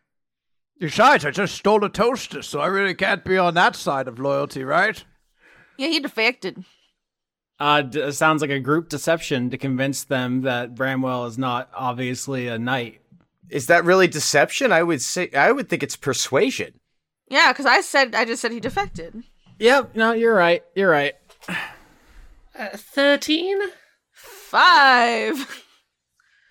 Besides, 0.78 1.24
I 1.24 1.32
just 1.32 1.56
stole 1.56 1.84
a 1.84 1.88
toaster, 1.88 2.42
so 2.42 2.60
I 2.60 2.68
really 2.68 2.94
can't 2.94 3.24
be 3.24 3.36
on 3.36 3.54
that 3.54 3.74
side 3.74 4.06
of 4.06 4.20
loyalty, 4.20 4.62
right? 4.62 5.02
Yeah, 5.76 5.88
he 5.88 5.98
defected. 5.98 6.64
Uh, 7.58 7.82
d- 7.82 8.12
sounds 8.12 8.40
like 8.40 8.52
a 8.52 8.60
group 8.60 8.88
deception 8.88 9.50
to 9.50 9.58
convince 9.58 10.04
them 10.04 10.42
that 10.42 10.76
Bramwell 10.76 11.26
is 11.26 11.38
not 11.38 11.70
obviously 11.74 12.46
a 12.46 12.56
knight. 12.56 13.00
Is 13.50 13.66
that 13.66 13.84
really 13.84 14.06
deception? 14.06 14.70
I 14.70 14.84
would 14.84 15.02
say 15.02 15.28
I 15.32 15.50
would 15.50 15.68
think 15.68 15.82
it's 15.82 15.96
persuasion. 15.96 16.74
Yeah, 17.28 17.52
because 17.52 17.66
I 17.66 17.80
said 17.80 18.14
I 18.14 18.24
just 18.24 18.40
said 18.42 18.52
he 18.52 18.60
defected. 18.60 19.24
Yep, 19.62 19.94
no, 19.94 20.12
you're 20.12 20.34
right. 20.34 20.64
You're 20.74 20.90
right. 20.90 21.14
Uh, 21.48 22.68
Thirteen. 22.74 23.60
Five. 24.12 25.64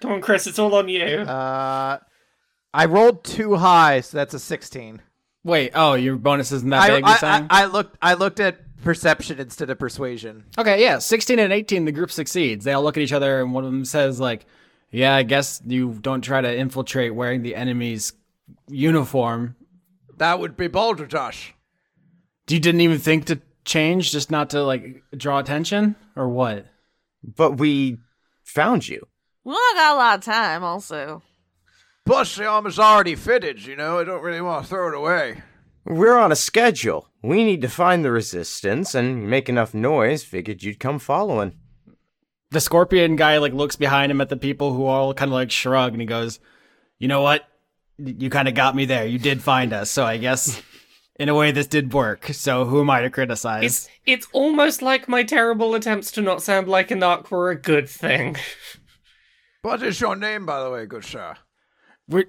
Come 0.02 0.14
on, 0.14 0.22
Chris, 0.22 0.48
it's 0.48 0.58
all 0.58 0.74
on 0.74 0.88
you. 0.88 1.06
Uh, 1.08 2.00
I 2.74 2.86
rolled 2.86 3.26
too 3.26 3.56
high, 3.58 4.00
so 4.00 4.16
that's 4.16 4.34
a 4.34 4.40
sixteen. 4.40 5.02
Wait, 5.44 5.74
oh, 5.76 5.96
your 5.96 6.16
bonus 6.16 6.54
isn't 6.54 6.70
that 6.70 6.84
I, 6.84 6.88
big, 6.88 7.06
you're 7.06 7.18
I, 7.22 7.48
I. 7.50 7.64
I 7.64 7.66
looked. 7.66 7.98
I 8.02 8.14
looked 8.14 8.40
at 8.40 8.60
perception 8.82 9.40
instead 9.40 9.70
of 9.70 9.78
persuasion. 9.78 10.46
Okay, 10.58 10.82
yeah, 10.82 10.98
16 10.98 11.38
and 11.38 11.54
18, 11.54 11.86
the 11.86 11.92
group 11.92 12.12
succeeds. 12.12 12.66
They 12.66 12.74
all 12.74 12.82
look 12.82 12.98
at 12.98 13.04
each 13.04 13.14
other, 13.14 13.42
and 13.42 13.54
one 13.54 13.64
of 13.64 13.72
them 13.72 13.86
says, 13.86 14.20
like, 14.20 14.46
yeah, 14.90 15.14
I 15.16 15.22
guess 15.22 15.62
you 15.68 16.00
don't 16.02 16.22
try 16.22 16.42
to 16.42 16.58
infiltrate 16.58 17.14
wearing 17.14 17.44
the 17.44 17.56
enemy's 17.56 18.14
uniform. 18.68 19.56
That 20.18 20.40
would 20.40 20.58
be 20.58 20.68
Balderdash. 20.68 21.54
You 22.52 22.60
didn't 22.60 22.82
even 22.82 23.00
think 23.00 23.26
to 23.26 23.42
change 23.66 24.12
just 24.12 24.30
not 24.30 24.50
to, 24.52 24.64
like, 24.64 25.04
draw 25.16 25.40
attention? 25.40 25.96
Or 26.16 26.28
what? 26.28 26.66
But 27.24 27.58
we 27.58 27.98
found 28.44 28.88
you. 28.88 29.08
Well, 29.44 29.56
I 29.56 29.74
got 29.76 29.96
a 29.96 29.98
lot 29.98 30.18
of 30.20 30.26
time, 30.26 30.64
also. 30.64 31.22
Plus, 32.06 32.36
the 32.36 32.46
arm 32.46 32.66
is 32.68 32.80
already 32.80 33.16
fitted. 33.16 33.66
You 33.66 33.76
know, 33.76 34.00
I 34.00 34.04
don't 34.04 34.24
really 34.24 34.42
want 34.42 34.64
to 34.64 34.70
throw 34.70 34.90
it 34.90 34.96
away. 34.96 35.42
We're 35.86 36.18
on 36.18 36.32
a 36.32 36.36
schedule. 36.36 37.08
We 37.24 37.44
need 37.44 37.62
to 37.62 37.70
find 37.70 38.04
the 38.04 38.12
resistance 38.12 38.94
and 38.94 39.30
make 39.30 39.50
enough 39.50 39.74
noise. 39.74 40.24
Figured 40.24 40.64
you'd 40.64 40.80
come 40.80 41.00
following. 41.00 41.54
The 42.50 42.60
scorpion 42.60 43.16
guy, 43.16 43.38
like, 43.38 43.54
looks 43.54 43.76
behind 43.76 44.12
him 44.12 44.20
at 44.20 44.30
the 44.30 44.38
people 44.38 44.74
who 44.74 44.86
all 44.86 45.14
kind 45.14 45.30
of, 45.30 45.34
like, 45.34 45.52
shrug, 45.52 45.94
and 45.94 46.02
he 46.02 46.08
goes, 46.08 46.40
you 47.00 47.08
know 47.08 47.22
what? 47.22 47.48
You 47.98 48.30
kind 48.30 48.48
of 48.48 48.56
got 48.56 48.76
me 48.76 48.86
there. 48.86 49.06
You 49.06 49.20
did 49.20 49.42
find 49.42 49.74
us, 49.74 49.90
so 49.90 50.04
I 50.04 50.18
guess, 50.18 50.62
in 51.22 51.30
a 51.30 51.36
way, 51.36 51.52
this 51.52 51.68
did 51.68 51.94
work. 51.94 52.30
So 52.34 52.66
who 52.66 52.82
am 52.82 52.90
I 52.90 53.02
to 53.02 53.10
criticize? 53.12 53.64
It's 53.64 53.90
it's 54.08 54.28
almost 54.34 54.82
like 54.82 55.08
my 55.08 55.22
terrible 55.24 55.76
attempts 55.76 56.12
to 56.14 56.22
not 56.22 56.42
sound 56.42 56.68
like 56.68 56.90
a 56.90 56.96
narc 56.96 57.30
were 57.30 57.52
a 57.52 57.56
good 57.56 57.88
thing. 57.88 58.38
What 59.64 59.84
is 59.84 60.02
your 60.02 60.16
name, 60.16 60.48
by 60.48 60.64
the 60.64 60.72
way, 60.72 60.88
good 60.88 61.06
sir? 61.06 61.36
We're 62.08 62.26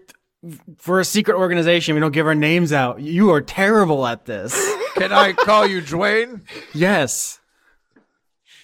for 0.76 1.00
a 1.00 1.04
secret 1.04 1.34
organization. 1.34 1.94
We 1.94 2.00
don't 2.02 2.12
give 2.12 2.26
our 2.26 2.34
names 2.34 2.74
out. 2.74 3.00
You 3.00 3.30
are 3.30 3.40
terrible 3.40 4.06
at 4.06 4.26
this. 4.26 4.52
Can 4.96 5.12
I 5.12 5.32
call 5.32 5.66
you 5.66 5.80
Dwayne? 5.80 6.42
yes. 6.74 7.40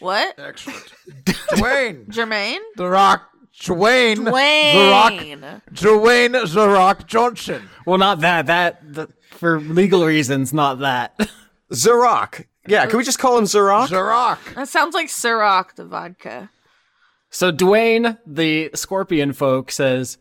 What? 0.00 0.38
Excellent. 0.38 0.92
Dwayne. 1.24 2.08
Jermaine? 2.08 2.60
The 2.76 2.90
Rock. 2.90 3.30
Dwayne. 3.58 4.16
Dwayne. 4.16 4.74
The 4.74 4.90
Rock. 4.90 5.62
Dwayne 5.72 6.52
The 6.52 6.68
Rock 6.68 7.06
Johnson. 7.06 7.70
Well, 7.86 7.96
not 7.96 8.20
that. 8.20 8.46
That 8.46 8.92
the, 8.92 9.08
for 9.30 9.60
legal 9.60 10.04
reasons, 10.04 10.52
not 10.52 10.78
that. 10.80 11.18
Zarok. 11.72 12.46
Yeah, 12.66 12.86
can 12.86 12.98
we 12.98 13.04
just 13.04 13.18
call 13.18 13.38
him 13.38 13.44
Zarok? 13.44 13.88
The 13.88 14.54
That 14.54 14.68
sounds 14.68 14.94
like 14.94 15.08
Ciroc, 15.08 15.74
the 15.74 15.84
vodka. 15.84 16.50
So 17.30 17.50
Dwayne, 17.52 18.18
the 18.26 18.70
scorpion 18.74 19.32
folk, 19.32 19.70
says, 19.70 20.18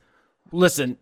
"Listen, 0.51 0.97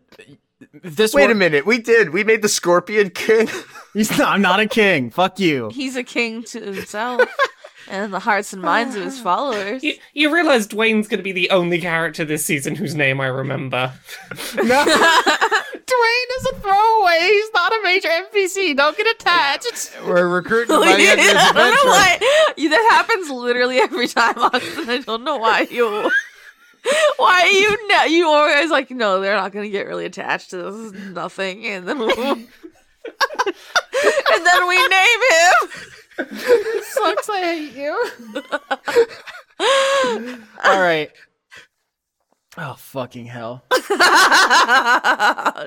if 0.84 0.96
this 0.96 1.14
Wait 1.14 1.26
were- 1.28 1.32
a 1.32 1.36
minute. 1.36 1.66
We 1.66 1.80
did. 1.80 2.12
We 2.12 2.24
made 2.24 2.42
the 2.42 2.50
Scorpion 2.50 3.10
King. 3.10 3.48
He's 3.94 4.18
not, 4.18 4.30
I'm 4.30 4.42
not 4.42 4.60
a 4.60 4.68
king. 4.68 5.10
Fuck 5.10 5.40
you. 5.40 5.70
He's 5.74 5.96
a 5.96 6.04
king 6.04 6.44
to 6.44 6.60
himself 6.60 7.22
and 7.90 8.14
the 8.14 8.20
hearts 8.20 8.52
and 8.54 8.62
minds 8.62 8.96
of 8.96 9.04
his 9.04 9.20
followers. 9.20 9.84
You, 9.84 9.96
you 10.14 10.34
realize 10.34 10.68
Dwayne's 10.68 11.08
going 11.08 11.20
to 11.20 11.24
be 11.24 11.32
the 11.32 11.50
only 11.50 11.80
character 11.80 12.26
this 12.26 12.46
season 12.46 12.76
whose 12.76 12.94
name 12.94 13.22
I 13.22 13.28
remember. 13.28 13.94
Dwayne 15.96 16.38
is 16.38 16.46
a 16.48 16.56
throwaway. 16.60 17.20
He's 17.22 17.50
not 17.54 17.72
a 17.72 17.80
major 17.84 18.10
NPC. 18.10 18.76
Don't 18.76 18.98
get 18.98 19.08
attached. 19.16 19.92
We're 20.06 20.28
recruiting 20.28 20.76
him 20.76 20.82
by 20.82 20.96
the 20.96 21.04
end 21.08 21.20
of 21.20 21.26
this 21.26 21.36
I 21.38 21.54
don't 21.54 21.56
know 21.56 21.94
adventure. 21.94 22.26
why. 22.26 22.54
You, 22.58 22.70
that 22.70 22.88
happens 22.92 23.30
literally 23.30 23.78
every 23.80 24.08
time, 24.08 24.38
Austin. 24.38 24.90
I 24.90 25.00
don't 25.00 25.24
know 25.24 25.38
why 25.38 25.68
you. 25.70 26.12
Why 27.18 27.46
you 27.46 27.88
know 27.88 28.04
you 28.04 28.28
always 28.28 28.70
like 28.70 28.92
no 28.92 29.20
they're 29.20 29.36
not 29.36 29.52
gonna 29.52 29.70
get 29.70 29.88
really 29.88 30.06
attached 30.06 30.52
to 30.52 30.58
this 30.58 30.76
is 30.76 30.94
nothing 31.16 31.66
and 31.66 31.88
then 31.88 31.98
we'll, 31.98 32.12
and 32.12 32.46
then 34.46 34.68
we 34.68 34.88
name 34.88 35.20
him 35.32 35.54
Sucks. 36.84 37.28
I 37.28 37.42
hate 37.42 37.74
you. 37.74 38.12
All 40.64 40.80
right. 40.80 41.12
Oh 42.58 42.76
fucking 42.78 43.26
hell. 43.26 43.64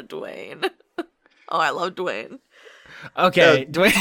Dwayne 0.04 0.70
oh 1.50 1.58
I 1.58 1.70
love 1.70 1.94
Dwayne 1.94 2.38
Okay, 3.16 3.64
Dwayne. 3.70 3.94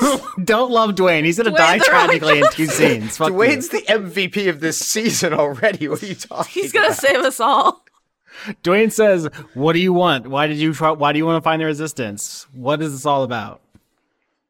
don't, 0.00 0.44
don't 0.46 0.70
love 0.72 0.96
Dwayne. 0.96 1.24
He's 1.24 1.36
gonna 1.36 1.50
Dwayne 1.52 1.56
die 1.56 1.78
the 1.78 1.84
tragically 1.84 2.38
in 2.40 2.46
two 2.50 2.66
scenes. 2.66 3.16
Fuck 3.16 3.28
you. 3.28 3.34
Dwayne's 3.34 3.68
the 3.68 3.82
MVP 3.82 4.48
of 4.48 4.58
this 4.58 4.76
season 4.78 5.32
already. 5.32 5.86
What 5.86 6.02
are 6.02 6.06
you 6.06 6.16
talking 6.16 6.50
he's 6.62 6.72
gonna 6.72 6.86
about? 6.88 6.98
save 6.98 7.20
us 7.20 7.38
all 7.38 7.84
Dwayne 8.64 8.90
says, 8.90 9.28
"What 9.54 9.74
do 9.74 9.78
you 9.78 9.92
want? 9.92 10.26
Why 10.26 10.46
did 10.48 10.56
you 10.56 10.72
try? 10.74 10.90
Why 10.92 11.12
do 11.12 11.18
you 11.18 11.26
want 11.26 11.36
to 11.36 11.44
find 11.44 11.60
the 11.62 11.66
resistance? 11.66 12.46
What 12.52 12.82
is 12.82 12.92
this 12.92 13.06
all 13.06 13.22
about?" 13.22 13.60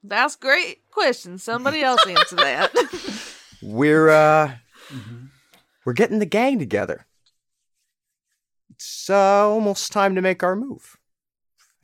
That's 0.02 0.34
great 0.36 0.78
question. 0.90 1.36
Somebody 1.38 1.82
else 1.82 2.06
answer 2.06 2.36
that. 2.36 2.72
We're 3.62 4.08
uh 4.08 4.52
we're 5.84 5.92
getting 5.92 6.20
the 6.20 6.26
gang 6.26 6.58
together. 6.58 7.04
It's 8.80 9.10
uh, 9.10 9.46
almost 9.46 9.92
time 9.92 10.14
to 10.14 10.22
make 10.22 10.42
our 10.42 10.56
move. 10.56 10.96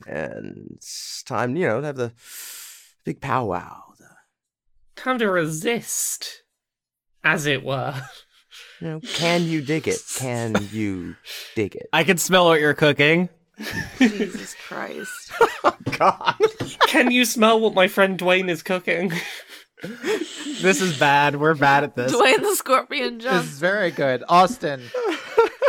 And 0.07 0.71
it's 0.77 1.21
time, 1.21 1.55
you 1.55 1.67
know, 1.67 1.79
to 1.79 1.85
have 1.85 1.95
the 1.95 2.11
big 3.05 3.21
powwow. 3.21 3.83
The, 3.99 4.07
Time 4.95 5.19
to 5.19 5.29
resist, 5.29 6.41
as 7.23 7.45
it 7.45 7.63
were. 7.63 7.93
you 8.81 8.87
know, 8.87 8.99
can 9.13 9.43
you 9.43 9.61
dig 9.61 9.87
it? 9.87 10.01
Can 10.17 10.55
you 10.71 11.15
dig 11.53 11.75
it? 11.75 11.87
I 11.93 12.03
can 12.03 12.17
smell 12.17 12.45
what 12.45 12.59
you're 12.59 12.73
cooking. 12.73 13.29
Jesus 13.99 14.55
Christ. 14.55 15.33
God. 15.99 16.33
Can 16.87 17.11
you 17.11 17.25
smell 17.25 17.59
what 17.59 17.75
my 17.75 17.87
friend 17.87 18.17
Dwayne 18.17 18.49
is 18.49 18.63
cooking? 18.63 19.11
This 20.61 20.81
is 20.81 20.97
bad. 20.97 21.35
We're 21.35 21.53
bad 21.53 21.83
at 21.83 21.95
this. 21.95 22.11
Dwayne 22.11 22.41
the 22.41 22.55
Scorpion 22.55 23.19
This 23.19 23.45
is 23.45 23.59
very 23.59 23.91
good, 23.91 24.23
Austin. 24.27 24.81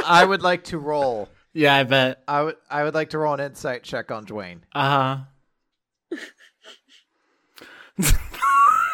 I 0.08 0.24
would 0.24 0.42
like 0.42 0.64
to 0.64 0.78
roll. 0.78 1.28
Yeah, 1.52 1.74
I 1.74 1.84
bet. 1.84 2.22
I 2.26 2.42
would. 2.42 2.56
I 2.70 2.84
would 2.84 2.94
like 2.94 3.10
to 3.10 3.18
roll 3.18 3.34
an 3.34 3.40
insight 3.40 3.82
check 3.82 4.10
on 4.10 4.26
Dwayne. 4.26 4.60
Uh 4.74 5.24
huh. 8.00 8.14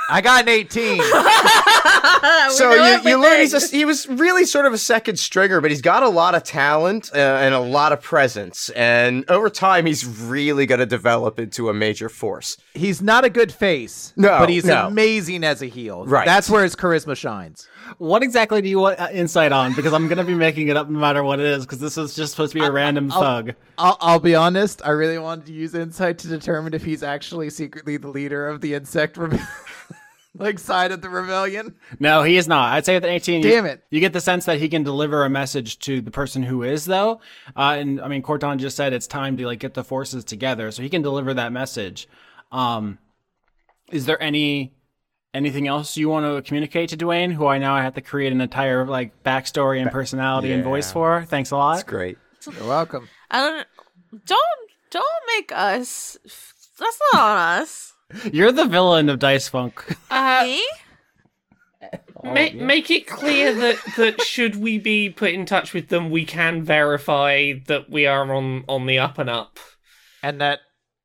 I 0.09 0.21
got 0.21 0.43
an 0.43 0.49
eighteen. 0.49 1.03
so 2.51 2.71
you, 2.71 2.77
you 2.77 2.83
everything. 2.83 3.21
learn 3.21 3.41
he's 3.41 3.55
a, 3.55 3.77
he 3.77 3.85
was 3.85 4.09
really 4.09 4.45
sort 4.45 4.67
of 4.67 4.73
a 4.73 4.79
second 4.79 5.19
stringer, 5.19 5.61
but 5.61 5.71
he's 5.71 5.83
got 5.83 6.03
a 6.03 6.09
lot 6.09 6.35
of 6.35 6.43
talent 6.43 7.11
uh, 7.15 7.19
and 7.19 7.55
a 7.55 7.61
lot 7.61 7.93
of 7.93 8.03
presence, 8.03 8.71
and 8.71 9.29
over 9.31 9.51
time 9.51 9.87
he's 9.87 10.05
really 10.05 10.67
going 10.67 10.79
to 10.79 10.87
develop 10.87 11.39
into 11.39 11.69
a 11.69 11.75
major 11.75 12.09
force. 12.09 12.57
he's 12.75 13.01
not 13.03 13.25
a 13.25 13.31
good 13.31 13.53
face. 13.53 14.13
No, 14.17 14.39
but 14.39 14.49
he's 14.49 14.65
no. 14.65 14.87
amazing 14.87 15.45
as 15.45 15.63
a 15.63 15.67
heel. 15.67 16.07
Right. 16.07 16.27
That's 16.27 16.51
where 16.51 16.63
his 16.63 16.77
charisma 16.77 17.17
shines. 17.17 17.69
What 17.99 18.23
exactly 18.23 18.63
do 18.63 18.69
you 18.69 18.79
want 18.79 18.99
uh, 18.99 19.09
insight 19.13 19.53
on? 19.53 19.75
Because 19.75 19.93
I'm 19.93 20.09
gonna 20.09 20.25
be 20.25 20.35
making 20.35 20.69
it 20.69 20.77
up 20.77 20.89
no 20.89 20.99
matter 20.99 21.23
what 21.23 21.41
it 21.41 21.47
is. 21.47 21.65
Because 21.65 21.81
this 21.81 21.99
is 21.99 22.15
just 22.15 22.33
supposed 22.33 22.53
to 22.53 22.59
be 22.61 22.65
a 22.65 22.71
random 22.71 23.11
thug. 23.11 23.55
I'll, 23.79 23.97
I'll 24.01 24.21
be 24.21 24.35
honest. 24.35 24.81
I 24.85 24.91
really 24.91 25.19
wanted 25.19 25.47
to 25.47 25.53
use 25.53 25.75
insight 25.75 26.19
to 26.19 26.29
determine 26.29 26.75
if 26.75 26.85
he's 26.85 27.03
actually 27.03 27.51
secretly 27.51 27.97
the 27.97 28.09
leader 28.09 28.49
of 28.49 28.61
the 28.61 28.75
insect 28.75 29.17
rebe- 29.17 29.47
like 30.37 30.59
side 30.59 30.91
of 30.93 31.01
the 31.01 31.09
rebellion. 31.09 31.75
No, 32.01 32.23
he 32.23 32.37
is 32.37 32.49
not. 32.49 32.73
I'd 32.73 32.85
say 32.85 32.95
with 32.95 33.05
an 33.05 33.11
18, 33.11 33.43
you- 33.43 33.51
Damn 33.51 33.67
it. 33.67 33.85
You 33.91 34.01
get 34.01 34.13
the 34.13 34.21
sense 34.21 34.45
that 34.47 34.59
he 34.59 34.69
can 34.69 34.83
deliver 34.83 35.25
a 35.25 35.31
message 35.31 35.79
to 35.81 36.01
the 36.01 36.11
person 36.11 36.43
who 36.43 36.63
is, 36.63 36.85
though. 36.85 37.21
Uh, 37.57 37.77
and 37.79 38.01
I 38.01 38.09
mean, 38.09 38.23
Corton 38.23 38.59
just 38.59 38.77
said 38.77 38.93
it's 38.93 39.07
time 39.07 39.37
to 39.37 39.47
like 39.47 39.61
get 39.61 39.75
the 39.75 39.85
forces 39.85 40.25
together, 40.25 40.71
so 40.71 40.83
he 40.83 40.89
can 40.89 41.03
deliver 41.03 41.35
that 41.35 41.53
message. 41.53 42.09
Um, 42.53 42.99
is 43.93 44.07
there 44.07 44.21
any 44.23 44.73
anything 45.33 45.67
else 45.67 45.97
you 45.97 46.09
want 46.09 46.25
to 46.25 46.43
communicate 46.47 46.89
to 46.91 46.97
Dwayne, 46.97 47.33
who 47.33 47.47
I 47.47 47.59
now 47.59 47.77
have 47.77 47.95
to 47.95 48.01
create 48.01 48.33
an 48.33 48.41
entire 48.41 48.85
like 48.87 49.23
backstory 49.25 49.81
and 49.83 49.91
personality 49.91 50.53
and 50.53 50.63
voice 50.65 50.91
for? 50.93 51.25
Thanks 51.29 51.51
a 51.51 51.57
lot. 51.57 51.75
That's 51.75 51.85
great. 51.85 52.19
You're 52.59 52.69
welcome. 52.69 53.09
I 53.31 53.41
don't 53.41 53.67
don't 54.27 54.41
don't 54.91 55.23
make 55.37 55.51
us 55.53 56.17
that's 56.79 56.99
not 57.13 57.21
on 57.23 57.37
us. 57.63 57.94
You're 58.33 58.53
the 58.53 58.67
villain 58.67 59.09
of 59.09 59.19
Dice 59.19 59.49
Funk. 59.49 59.85
Uh, 60.11 60.43
Me? 60.45 60.63
ma- 62.23 62.65
Make 62.67 62.91
it 62.91 63.07
clear 63.07 63.53
that, 63.55 63.77
that 63.97 64.23
should 64.23 64.57
we 64.57 64.79
be 64.79 65.11
put 65.11 65.33
in 65.33 65.47
touch 65.47 65.73
with 65.75 65.89
them, 65.89 66.11
we 66.11 66.25
can 66.25 66.63
verify 66.63 67.53
that 67.67 67.91
we 67.91 68.07
are 68.07 68.33
on, 68.33 68.65
on 68.69 68.87
the 68.87 68.99
up 68.99 69.19
and 69.19 69.29
up. 69.31 69.59
And 70.23 70.41
that 70.41 70.61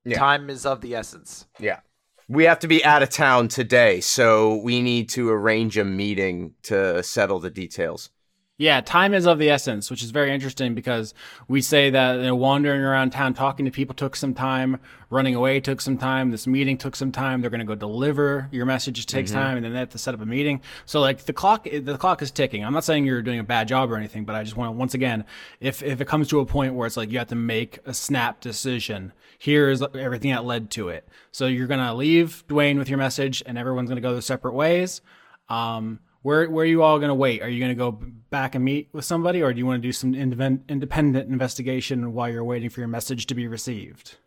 Yeah. 0.06 0.18
time 0.18 0.50
is 0.50 0.66
of 0.66 0.82
the 0.82 0.96
essence. 0.96 1.46
Yeah. 1.60 1.80
We 2.28 2.44
have 2.44 2.60
to 2.60 2.68
be 2.68 2.86
out 2.86 3.02
of 3.02 3.10
town 3.10 3.48
today, 3.48 4.02
so 4.02 4.56
we 4.58 4.82
need 4.82 5.10
to 5.10 5.30
arrange 5.30 5.78
a 5.78 5.84
meeting 5.84 6.54
to 6.64 7.02
settle 7.02 7.40
the 7.40 7.50
details. 7.50 8.12
Yeah, 8.60 8.82
time 8.82 9.14
is 9.14 9.26
of 9.26 9.40
the 9.40 9.50
essence, 9.50 9.90
which 9.90 10.04
is 10.04 10.12
very 10.12 10.34
interesting 10.34 10.76
because 10.76 11.14
we 11.48 11.62
say 11.62 11.90
that 11.92 12.18
you 12.18 12.24
know, 12.24 12.36
wandering 12.36 12.82
around 12.82 13.12
town 13.12 13.34
talking 13.34 13.64
to 13.64 13.72
people 13.72 13.96
took 13.96 14.18
some 14.18 14.34
time, 14.34 14.82
running 15.10 15.34
away 15.34 15.62
took 15.62 15.80
some 15.80 15.98
time, 15.98 16.32
this 16.32 16.46
meeting 16.46 16.78
took 16.78 16.94
some 16.98 17.10
time. 17.10 17.40
They're 17.40 17.50
going 17.50 17.62
to 17.62 17.66
go 17.66 17.74
deliver 17.74 18.50
your 18.52 18.66
message 18.66 19.00
it 19.00 19.08
takes 19.08 19.32
time, 19.32 19.56
and 19.56 19.66
then 19.66 19.72
they 19.72 19.80
have 19.80 19.92
to 19.92 19.98
set 19.98 20.14
up 20.14 20.20
a 20.20 20.26
meeting. 20.26 20.60
So 20.86 21.00
like 21.00 21.20
the 21.20 21.32
clock, 21.32 21.70
the 21.72 21.98
clock 21.98 22.22
is 22.22 22.32
ticking. 22.32 22.66
I'm 22.66 22.74
not 22.74 22.84
saying 22.84 23.06
you're 23.06 23.22
doing 23.22 23.40
a 23.40 23.46
bad 23.46 23.70
job 23.70 23.90
or 23.90 23.96
anything, 23.96 24.26
but 24.26 24.36
I 24.36 24.44
just 24.44 24.58
want 24.58 24.68
to 24.68 24.78
once 24.78 24.94
again, 24.94 25.24
if 25.62 25.82
if 25.82 26.02
it 26.02 26.10
comes 26.10 26.28
to 26.28 26.42
a 26.42 26.46
point 26.46 26.74
where 26.74 26.86
it's 26.86 26.98
like 26.98 27.14
you 27.14 27.18
have 27.18 27.30
to 27.30 27.36
make 27.36 27.80
a 27.86 27.94
snap 27.94 28.42
decision, 28.42 29.14
here 29.38 29.70
is 29.70 29.82
everything 29.96 30.32
that 30.32 30.44
led 30.44 30.70
to 30.72 30.90
it. 30.90 31.08
So 31.32 31.48
you're 31.48 31.68
going 31.68 31.80
to 31.80 31.94
leave 31.94 32.44
Dwayne 32.50 32.78
with 32.78 32.90
your 32.90 32.98
message, 32.98 33.42
and 33.46 33.58
everyone's 33.58 33.88
going 33.88 33.96
to 33.96 34.02
go 34.02 34.12
their 34.12 34.22
separate 34.22 34.54
ways. 34.54 35.00
Um, 35.48 36.00
where 36.22 36.50
where 36.50 36.64
are 36.64 36.68
you 36.68 36.84
all 36.84 37.00
going 37.00 37.10
to 37.10 37.16
wait? 37.16 37.42
Are 37.42 37.50
you 37.50 37.60
going 37.60 37.72
to 37.72 37.76
go 37.76 37.92
back 38.30 38.56
and 38.56 38.64
meet 38.64 38.90
with 38.94 39.06
somebody, 39.06 39.42
or 39.42 39.54
do 39.54 39.60
you 39.60 39.66
want 39.66 39.82
to 39.82 39.88
do 39.88 39.92
some 39.92 40.14
independent 40.14 41.30
investigation 41.30 42.14
while 42.14 42.30
you're 42.30 42.44
waiting 42.44 42.70
for 42.70 42.82
your 42.82 42.90
message 42.90 43.26
to 43.28 43.36
be 43.36 43.48
received? 43.48 44.18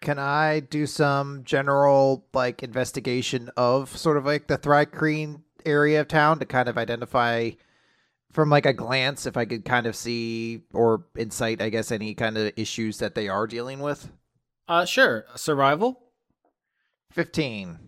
Can 0.00 0.18
I 0.18 0.60
do 0.60 0.86
some 0.86 1.44
general 1.44 2.26
like 2.34 2.62
investigation 2.62 3.50
of 3.56 3.96
sort 3.96 4.16
of 4.16 4.26
like 4.26 4.48
the 4.48 4.58
Thri-kreen 4.58 5.42
area 5.64 6.00
of 6.00 6.08
town 6.08 6.38
to 6.40 6.44
kind 6.44 6.68
of 6.68 6.76
identify 6.76 7.50
from 8.30 8.50
like 8.50 8.66
a 8.66 8.72
glance 8.72 9.26
if 9.26 9.36
I 9.36 9.44
could 9.44 9.64
kind 9.64 9.86
of 9.86 9.96
see 9.96 10.62
or 10.72 11.04
insight, 11.16 11.62
I 11.62 11.70
guess, 11.70 11.90
any 11.90 12.14
kind 12.14 12.36
of 12.36 12.52
issues 12.56 12.98
that 12.98 13.14
they 13.14 13.28
are 13.28 13.46
dealing 13.46 13.80
with? 13.80 14.10
Uh, 14.68 14.84
sure. 14.84 15.24
Survival. 15.36 16.00
Fifteen. 17.10 17.78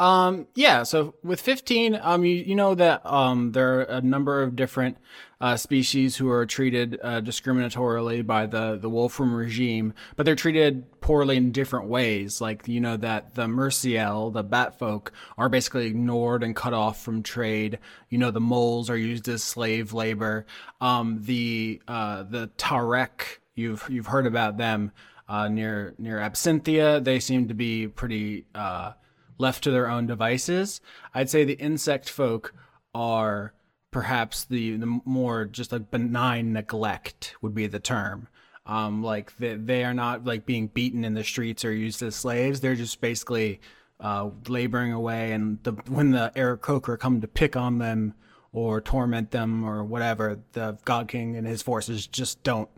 Um, 0.00 0.46
yeah. 0.54 0.82
So 0.84 1.14
with 1.22 1.42
15, 1.42 2.00
um, 2.00 2.24
you, 2.24 2.36
you 2.36 2.54
know 2.54 2.74
that 2.74 3.04
um, 3.04 3.52
there 3.52 3.80
are 3.80 3.82
a 3.82 4.00
number 4.00 4.42
of 4.42 4.56
different 4.56 4.96
uh, 5.42 5.58
species 5.58 6.16
who 6.16 6.30
are 6.30 6.46
treated 6.46 6.98
uh, 7.02 7.20
discriminatorily 7.20 8.26
by 8.26 8.46
the 8.46 8.78
the 8.80 8.88
Wolfram 8.88 9.34
regime, 9.34 9.92
but 10.16 10.24
they're 10.24 10.34
treated 10.34 11.00
poorly 11.02 11.36
in 11.36 11.52
different 11.52 11.86
ways. 11.86 12.40
Like 12.40 12.66
you 12.66 12.80
know 12.80 12.96
that 12.96 13.34
the 13.34 13.46
Merciel, 13.46 14.32
the 14.32 14.42
Batfolk, 14.42 15.08
are 15.36 15.50
basically 15.50 15.86
ignored 15.86 16.42
and 16.42 16.56
cut 16.56 16.72
off 16.72 17.02
from 17.02 17.22
trade. 17.22 17.78
You 18.08 18.16
know 18.16 18.30
the 18.30 18.40
moles 18.40 18.88
are 18.88 18.96
used 18.96 19.28
as 19.28 19.42
slave 19.42 19.92
labor. 19.92 20.46
Um, 20.80 21.20
the 21.24 21.82
uh, 21.86 22.22
the 22.22 22.48
Tarek, 22.56 23.38
you've 23.54 23.86
you've 23.90 24.06
heard 24.06 24.26
about 24.26 24.56
them 24.56 24.92
uh, 25.28 25.48
near 25.48 25.94
near 25.98 26.20
Absinthia. 26.20 27.04
They 27.04 27.20
seem 27.20 27.48
to 27.48 27.54
be 27.54 27.86
pretty. 27.86 28.46
Uh, 28.54 28.92
left 29.40 29.64
to 29.64 29.70
their 29.70 29.88
own 29.88 30.06
devices. 30.06 30.80
I'd 31.14 31.30
say 31.30 31.44
the 31.44 31.54
insect 31.54 32.08
folk 32.08 32.54
are 32.94 33.54
perhaps 33.90 34.44
the, 34.44 34.76
the 34.76 35.00
more 35.04 35.44
just 35.46 35.72
like 35.72 35.90
benign 35.90 36.52
neglect 36.52 37.34
would 37.42 37.54
be 37.54 37.66
the 37.66 37.80
term. 37.80 38.28
Um, 38.66 39.02
like 39.02 39.36
they, 39.38 39.56
they 39.56 39.84
are 39.84 39.94
not 39.94 40.24
like 40.24 40.46
being 40.46 40.68
beaten 40.68 41.04
in 41.04 41.14
the 41.14 41.24
streets 41.24 41.64
or 41.64 41.72
used 41.72 42.02
as 42.02 42.14
slaves. 42.14 42.60
They're 42.60 42.76
just 42.76 43.00
basically 43.00 43.60
uh, 43.98 44.30
laboring 44.46 44.92
away. 44.92 45.32
And 45.32 45.60
the, 45.64 45.72
when 45.88 46.10
the 46.10 46.30
Aarakocra 46.36 46.98
come 46.98 47.20
to 47.20 47.26
pick 47.26 47.56
on 47.56 47.78
them 47.78 48.14
or 48.52 48.80
torment 48.80 49.30
them 49.30 49.64
or 49.64 49.82
whatever, 49.82 50.38
the 50.52 50.78
God 50.84 51.08
King 51.08 51.36
and 51.36 51.46
his 51.46 51.62
forces 51.62 52.06
just 52.06 52.42
don't 52.42 52.68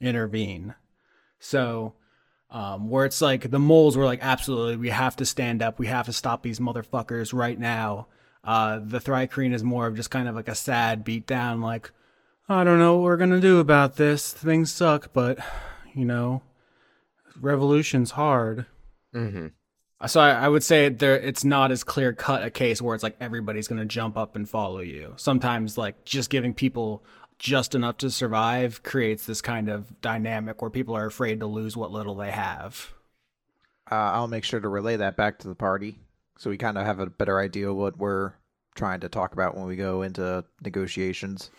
intervene. 0.00 0.74
So 1.38 1.94
um, 2.52 2.88
where 2.88 3.04
it's 3.04 3.20
like 3.20 3.50
the 3.50 3.58
moles 3.58 3.96
were 3.96 4.04
like, 4.04 4.20
absolutely, 4.22 4.76
we 4.76 4.90
have 4.90 5.16
to 5.16 5.24
stand 5.24 5.62
up, 5.62 5.80
we 5.80 5.88
have 5.88 6.06
to 6.06 6.12
stop 6.12 6.42
these 6.42 6.60
motherfuckers 6.60 7.34
right 7.34 7.58
now. 7.58 8.06
Uh, 8.44 8.78
the 8.84 9.00
Thri-kreen 9.00 9.52
is 9.52 9.64
more 9.64 9.86
of 9.86 9.96
just 9.96 10.10
kind 10.10 10.28
of 10.28 10.36
like 10.36 10.48
a 10.48 10.54
sad 10.54 11.02
beat 11.02 11.26
down, 11.26 11.60
like, 11.60 11.90
I 12.48 12.64
don't 12.64 12.78
know 12.78 12.96
what 12.96 13.04
we're 13.04 13.16
gonna 13.16 13.40
do 13.40 13.60
about 13.60 13.96
this. 13.96 14.32
Things 14.32 14.70
suck, 14.70 15.12
but 15.12 15.38
you 15.94 16.04
know, 16.04 16.42
revolution's 17.40 18.12
hard. 18.12 18.66
Mm-hmm. 19.14 19.48
So 20.06 20.20
I, 20.20 20.32
I 20.32 20.48
would 20.48 20.64
say 20.64 20.88
there 20.88 21.16
it's 21.18 21.44
not 21.44 21.70
as 21.70 21.84
clear 21.84 22.12
cut 22.12 22.42
a 22.42 22.50
case 22.50 22.82
where 22.82 22.94
it's 22.94 23.04
like 23.04 23.16
everybody's 23.20 23.68
gonna 23.68 23.86
jump 23.86 24.16
up 24.16 24.36
and 24.36 24.48
follow 24.48 24.80
you. 24.80 25.14
Sometimes 25.16 25.78
like 25.78 26.04
just 26.04 26.28
giving 26.28 26.52
people 26.52 27.04
just 27.42 27.74
enough 27.74 27.96
to 27.96 28.08
survive 28.08 28.84
creates 28.84 29.26
this 29.26 29.42
kind 29.42 29.68
of 29.68 30.00
dynamic 30.00 30.62
where 30.62 30.70
people 30.70 30.96
are 30.96 31.06
afraid 31.06 31.40
to 31.40 31.46
lose 31.46 31.76
what 31.76 31.90
little 31.90 32.14
they 32.14 32.30
have. 32.30 32.94
Uh, 33.90 33.96
I'll 33.96 34.28
make 34.28 34.44
sure 34.44 34.60
to 34.60 34.68
relay 34.68 34.96
that 34.96 35.16
back 35.16 35.40
to 35.40 35.48
the 35.48 35.56
party 35.56 35.98
so 36.38 36.50
we 36.50 36.56
kind 36.56 36.78
of 36.78 36.86
have 36.86 37.00
a 37.00 37.06
better 37.06 37.40
idea 37.40 37.68
of 37.68 37.74
what 37.74 37.98
we're 37.98 38.34
trying 38.76 39.00
to 39.00 39.08
talk 39.08 39.32
about 39.32 39.56
when 39.56 39.66
we 39.66 39.74
go 39.74 40.02
into 40.02 40.44
negotiations. 40.64 41.50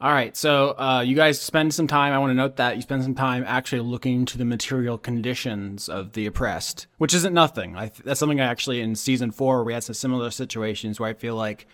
All 0.00 0.12
right, 0.12 0.36
so 0.36 0.78
uh, 0.78 1.02
you 1.04 1.16
guys 1.16 1.40
spend 1.40 1.74
some 1.74 1.88
time. 1.88 2.12
I 2.12 2.18
want 2.18 2.30
to 2.30 2.34
note 2.34 2.56
that 2.56 2.76
you 2.76 2.82
spend 2.82 3.02
some 3.02 3.16
time 3.16 3.42
actually 3.44 3.80
looking 3.80 4.14
into 4.20 4.38
the 4.38 4.44
material 4.44 4.98
conditions 4.98 5.88
of 5.88 6.12
the 6.12 6.26
oppressed, 6.26 6.86
which 6.98 7.12
isn't 7.12 7.34
nothing. 7.34 7.76
I, 7.76 7.90
that's 8.04 8.20
something 8.20 8.40
I 8.40 8.44
actually 8.44 8.80
in 8.82 8.94
season 8.94 9.32
four 9.32 9.64
we 9.64 9.72
had 9.72 9.82
some 9.82 9.94
similar 9.94 10.30
situations 10.30 11.00
where 11.00 11.10
I 11.10 11.14
feel 11.14 11.34
like 11.34 11.66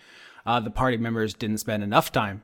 uh, 0.47 0.59
the 0.59 0.71
party 0.71 0.97
members 0.97 1.35
didn't 1.35 1.59
spend 1.59 1.83
enough 1.83 2.11
time 2.11 2.41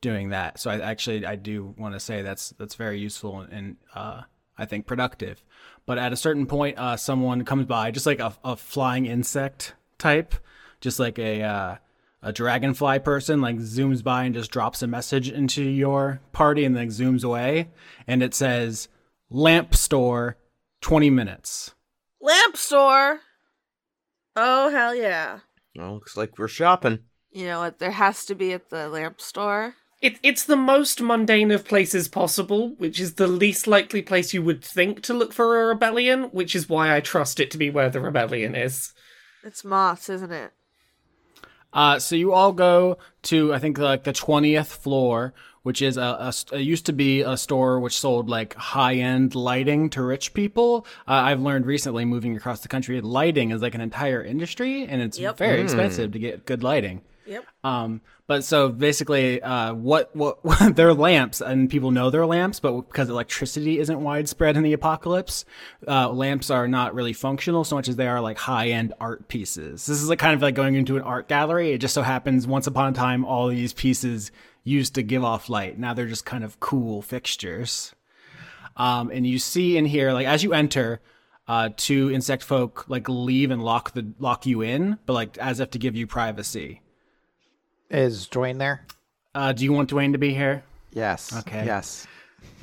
doing 0.00 0.30
that. 0.30 0.60
So 0.60 0.70
I 0.70 0.78
actually 0.80 1.24
I 1.26 1.36
do 1.36 1.74
want 1.78 1.94
to 1.94 2.00
say 2.00 2.22
that's 2.22 2.50
that's 2.58 2.74
very 2.74 2.98
useful 2.98 3.40
and 3.40 3.76
uh, 3.94 4.22
I 4.58 4.64
think, 4.64 4.86
productive. 4.86 5.44
But 5.84 5.98
at 5.98 6.12
a 6.12 6.16
certain 6.16 6.46
point, 6.46 6.78
uh, 6.78 6.96
someone 6.96 7.44
comes 7.44 7.66
by, 7.66 7.90
just 7.90 8.06
like 8.06 8.20
a, 8.20 8.34
a 8.44 8.56
flying 8.56 9.06
insect 9.06 9.74
type, 9.98 10.34
just 10.80 10.98
like 10.98 11.18
a 11.18 11.42
uh, 11.42 11.76
a 12.22 12.32
dragonfly 12.32 13.00
person, 13.00 13.40
like 13.40 13.56
zooms 13.56 14.02
by 14.02 14.24
and 14.24 14.34
just 14.34 14.50
drops 14.50 14.82
a 14.82 14.86
message 14.86 15.30
into 15.30 15.62
your 15.62 16.20
party 16.32 16.64
and 16.64 16.76
then 16.76 16.88
zooms 16.88 17.22
away, 17.22 17.68
and 18.06 18.22
it 18.22 18.34
says 18.34 18.88
lamp 19.30 19.74
store, 19.74 20.36
twenty 20.80 21.10
minutes. 21.10 21.74
Lamp 22.20 22.56
store. 22.56 23.20
Oh 24.34 24.70
hell 24.70 24.94
yeah! 24.94 25.40
Well, 25.76 25.94
looks 25.94 26.16
like 26.16 26.38
we're 26.38 26.48
shopping. 26.48 27.00
You 27.30 27.46
know 27.46 27.60
what? 27.60 27.78
There 27.78 27.90
has 27.90 28.24
to 28.26 28.34
be 28.34 28.52
at 28.54 28.70
the 28.70 28.88
lamp 28.88 29.20
store. 29.20 29.74
It, 30.02 30.18
it's 30.22 30.44
the 30.44 30.56
most 30.56 31.00
mundane 31.00 31.50
of 31.50 31.64
places 31.64 32.06
possible, 32.06 32.74
which 32.76 33.00
is 33.00 33.14
the 33.14 33.26
least 33.26 33.66
likely 33.66 34.02
place 34.02 34.34
you 34.34 34.42
would 34.42 34.62
think 34.62 35.02
to 35.02 35.14
look 35.14 35.32
for 35.32 35.60
a 35.62 35.66
rebellion, 35.66 36.24
which 36.24 36.54
is 36.54 36.68
why 36.68 36.94
I 36.94 37.00
trust 37.00 37.40
it 37.40 37.50
to 37.52 37.58
be 37.58 37.70
where 37.70 37.88
the 37.88 38.00
rebellion 38.00 38.54
is. 38.54 38.92
It's 39.42 39.64
moths, 39.64 40.10
isn't 40.10 40.32
it? 40.32 40.52
Uh, 41.72 41.98
so 41.98 42.14
you 42.14 42.32
all 42.32 42.52
go 42.52 42.98
to 43.22 43.52
I 43.52 43.58
think 43.58 43.78
like 43.78 44.04
the 44.04 44.12
twentieth 44.12 44.68
floor, 44.72 45.34
which 45.62 45.82
is 45.82 45.96
a, 45.96 46.16
a 46.20 46.32
st- 46.32 46.60
it 46.60 46.64
used 46.64 46.86
to 46.86 46.92
be 46.92 47.22
a 47.22 47.36
store 47.36 47.80
which 47.80 47.98
sold 47.98 48.28
like 48.28 48.54
high 48.54 48.94
end 48.94 49.34
lighting 49.34 49.90
to 49.90 50.02
rich 50.02 50.32
people. 50.34 50.86
Uh, 51.08 51.12
I've 51.12 51.40
learned 51.40 51.66
recently 51.66 52.04
moving 52.04 52.36
across 52.36 52.60
the 52.60 52.68
country, 52.68 53.00
lighting 53.00 53.50
is 53.50 53.62
like 53.62 53.74
an 53.74 53.80
entire 53.80 54.22
industry, 54.22 54.84
and 54.86 55.02
it's 55.02 55.18
Yep. 55.18 55.38
very 55.38 55.60
expensive 55.60 56.12
to 56.12 56.18
get 56.18 56.46
good 56.46 56.62
lighting. 56.62 57.02
Yep. 57.26 57.44
Um, 57.64 58.00
but 58.26 58.44
so 58.44 58.68
basically, 58.68 59.42
uh, 59.42 59.74
what 59.74 60.14
what 60.14 60.38
they're 60.74 60.94
lamps, 60.94 61.40
and 61.40 61.70
people 61.70 61.90
know 61.90 62.10
they're 62.10 62.26
lamps, 62.26 62.60
but 62.60 62.80
because 62.82 63.08
electricity 63.08 63.78
isn't 63.78 64.00
widespread 64.00 64.56
in 64.56 64.62
the 64.62 64.72
apocalypse, 64.72 65.44
uh, 65.86 66.10
lamps 66.10 66.50
are 66.50 66.66
not 66.68 66.94
really 66.94 67.12
functional 67.12 67.64
so 67.64 67.76
much 67.76 67.88
as 67.88 67.96
they 67.96 68.08
are 68.08 68.20
like 68.20 68.38
high 68.38 68.68
end 68.68 68.94
art 69.00 69.28
pieces. 69.28 69.86
This 69.86 70.02
is 70.02 70.08
like 70.08 70.18
kind 70.18 70.34
of 70.34 70.42
like 70.42 70.54
going 70.54 70.74
into 70.74 70.96
an 70.96 71.02
art 71.02 71.28
gallery. 71.28 71.72
It 71.72 71.78
just 71.78 71.94
so 71.94 72.02
happens 72.02 72.46
once 72.46 72.66
upon 72.66 72.92
a 72.92 72.96
time 72.96 73.24
all 73.24 73.48
these 73.48 73.72
pieces 73.72 74.32
used 74.64 74.94
to 74.96 75.02
give 75.02 75.22
off 75.24 75.48
light. 75.48 75.78
Now 75.78 75.94
they're 75.94 76.06
just 76.06 76.26
kind 76.26 76.42
of 76.42 76.58
cool 76.60 77.02
fixtures. 77.02 77.94
Um, 78.76 79.10
and 79.10 79.26
you 79.26 79.38
see 79.38 79.76
in 79.76 79.86
here, 79.86 80.12
like 80.12 80.26
as 80.26 80.42
you 80.42 80.52
enter, 80.52 81.00
uh, 81.48 81.70
two 81.76 82.10
insect 82.10 82.42
folk 82.42 82.84
like 82.88 83.08
leave 83.08 83.50
and 83.50 83.62
lock 83.62 83.92
the 83.92 84.12
lock 84.18 84.46
you 84.46 84.62
in, 84.62 84.98
but 85.06 85.12
like 85.12 85.38
as 85.38 85.60
if 85.60 85.70
to 85.70 85.78
give 85.78 85.94
you 85.94 86.06
privacy. 86.06 86.82
Is 87.90 88.26
Dwayne 88.28 88.58
there? 88.58 88.84
Uh, 89.34 89.52
do 89.52 89.64
you 89.64 89.72
want 89.72 89.90
Dwayne 89.90 90.12
to 90.12 90.18
be 90.18 90.34
here? 90.34 90.62
Yes. 90.92 91.36
Okay. 91.40 91.64
Yes. 91.66 92.06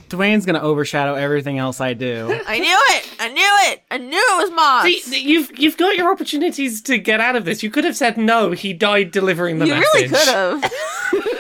Dwayne's 0.09 0.45
gonna 0.45 0.61
overshadow 0.61 1.15
everything 1.15 1.57
else 1.57 1.81
I 1.81 1.93
do. 1.93 2.39
I 2.47 2.59
knew 2.59 2.77
it. 2.89 3.09
I 3.19 3.29
knew 3.29 3.71
it. 3.71 3.81
I 3.89 3.97
knew 3.97 4.17
it 4.17 4.37
was 4.43 4.51
moths. 4.51 5.03
See, 5.05 5.23
you've 5.27 5.57
you've 5.57 5.77
got 5.77 5.95
your 5.95 6.11
opportunities 6.11 6.81
to 6.83 6.97
get 6.97 7.19
out 7.19 7.35
of 7.35 7.45
this. 7.45 7.63
You 7.63 7.71
could 7.71 7.83
have 7.83 7.95
said 7.95 8.17
no. 8.17 8.51
He 8.51 8.73
died 8.73 9.11
delivering 9.11 9.59
the 9.59 9.65
you 9.67 9.73
message. 9.75 9.93
really 9.93 10.07
could 10.09 10.27
have. 10.27 10.71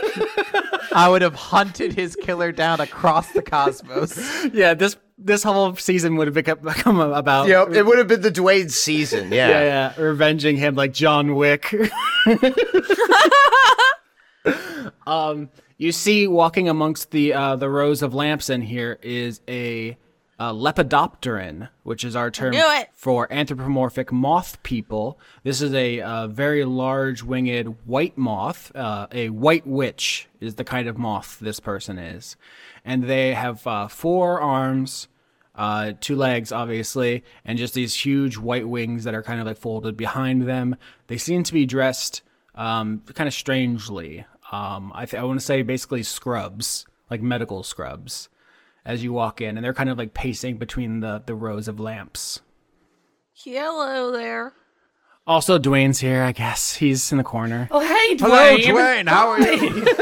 I 0.93 1.09
would 1.09 1.21
have 1.21 1.35
hunted 1.35 1.93
his 1.93 2.15
killer 2.15 2.51
down 2.51 2.79
across 2.79 3.31
the 3.31 3.41
cosmos. 3.41 4.17
yeah, 4.53 4.73
this 4.73 4.97
this 5.17 5.43
whole 5.43 5.75
season 5.75 6.15
would 6.17 6.27
have 6.27 6.33
become, 6.33 6.59
become 6.59 6.99
about 6.99 7.47
Yep, 7.47 7.71
it 7.71 7.85
would 7.85 7.97
have 7.97 8.07
been 8.07 8.21
the 8.21 8.31
Dwayne 8.31 8.71
season. 8.71 9.31
Yeah. 9.31 9.49
yeah, 9.49 9.93
yeah, 9.97 10.01
revenging 10.01 10.57
him 10.57 10.75
like 10.75 10.93
John 10.93 11.35
Wick. 11.35 11.73
um, 15.07 15.49
you 15.77 15.91
see, 15.91 16.27
walking 16.27 16.69
amongst 16.69 17.11
the 17.11 17.33
uh, 17.33 17.55
the 17.55 17.69
rows 17.69 18.01
of 18.01 18.13
lamps 18.13 18.49
in 18.49 18.61
here 18.61 18.99
is 19.01 19.41
a, 19.47 19.97
uh 20.43 20.53
lepidopteran, 20.53 21.69
which 21.83 22.03
is 22.03 22.15
our 22.15 22.29
term 22.29 22.53
for 22.93 23.31
anthropomorphic 23.31 24.11
moth 24.11 24.61
people. 24.63 25.19
This 25.43 25.61
is 25.61 25.73
a 25.73 26.01
uh, 26.01 26.27
very 26.27 26.65
large 26.65 27.23
winged 27.23 27.75
white 27.85 28.17
moth. 28.17 28.75
Uh, 28.75 29.07
a 29.11 29.29
white 29.29 29.65
witch 29.65 30.27
is 30.39 30.55
the 30.55 30.63
kind 30.63 30.87
of 30.87 30.97
moth 30.97 31.39
this 31.39 31.59
person 31.59 31.97
is, 31.97 32.35
and 32.83 33.03
they 33.03 33.33
have 33.33 33.65
uh, 33.65 33.87
four 33.87 34.41
arms 34.41 35.07
uh, 35.55 35.93
two 35.99 36.15
legs, 36.15 36.51
obviously, 36.51 37.23
and 37.45 37.57
just 37.57 37.73
these 37.73 37.93
huge 37.93 38.37
white 38.37 38.67
wings 38.67 39.03
that 39.03 39.13
are 39.13 39.23
kind 39.23 39.39
of 39.39 39.45
like 39.45 39.57
folded 39.57 39.95
behind 39.95 40.43
them. 40.43 40.75
They 41.07 41.17
seem 41.17 41.43
to 41.43 41.53
be 41.53 41.65
dressed 41.65 42.21
um, 42.55 43.03
kind 43.13 43.27
of 43.27 43.33
strangely. 43.33 44.25
Um, 44.51 44.91
I, 44.95 45.05
th- 45.05 45.19
I 45.19 45.23
want 45.23 45.39
to 45.39 45.45
say 45.45 45.61
basically 45.61 46.03
scrubs, 46.03 46.85
like 47.09 47.21
medical 47.21 47.63
scrubs, 47.63 48.29
as 48.85 49.03
you 49.03 49.13
walk 49.13 49.41
in, 49.41 49.57
and 49.57 49.63
they're 49.63 49.73
kind 49.73 49.89
of 49.89 49.97
like 49.97 50.13
pacing 50.13 50.57
between 50.57 50.99
the, 50.99 51.23
the 51.25 51.35
rows 51.35 51.67
of 51.67 51.79
lamps. 51.79 52.41
Hello 53.33 54.11
there. 54.11 54.53
Also, 55.25 55.57
Dwayne's 55.57 55.99
here, 55.99 56.21
I 56.23 56.33
guess. 56.33 56.75
He's 56.75 57.11
in 57.11 57.17
the 57.17 57.23
corner. 57.23 57.67
Oh 57.71 57.79
hey, 57.79 58.15
Dwayne. 58.15 58.19
Hello, 58.19 58.57
Dwayne. 58.57 59.07
How 59.07 59.29
are 59.29 59.41
you? 59.41 59.85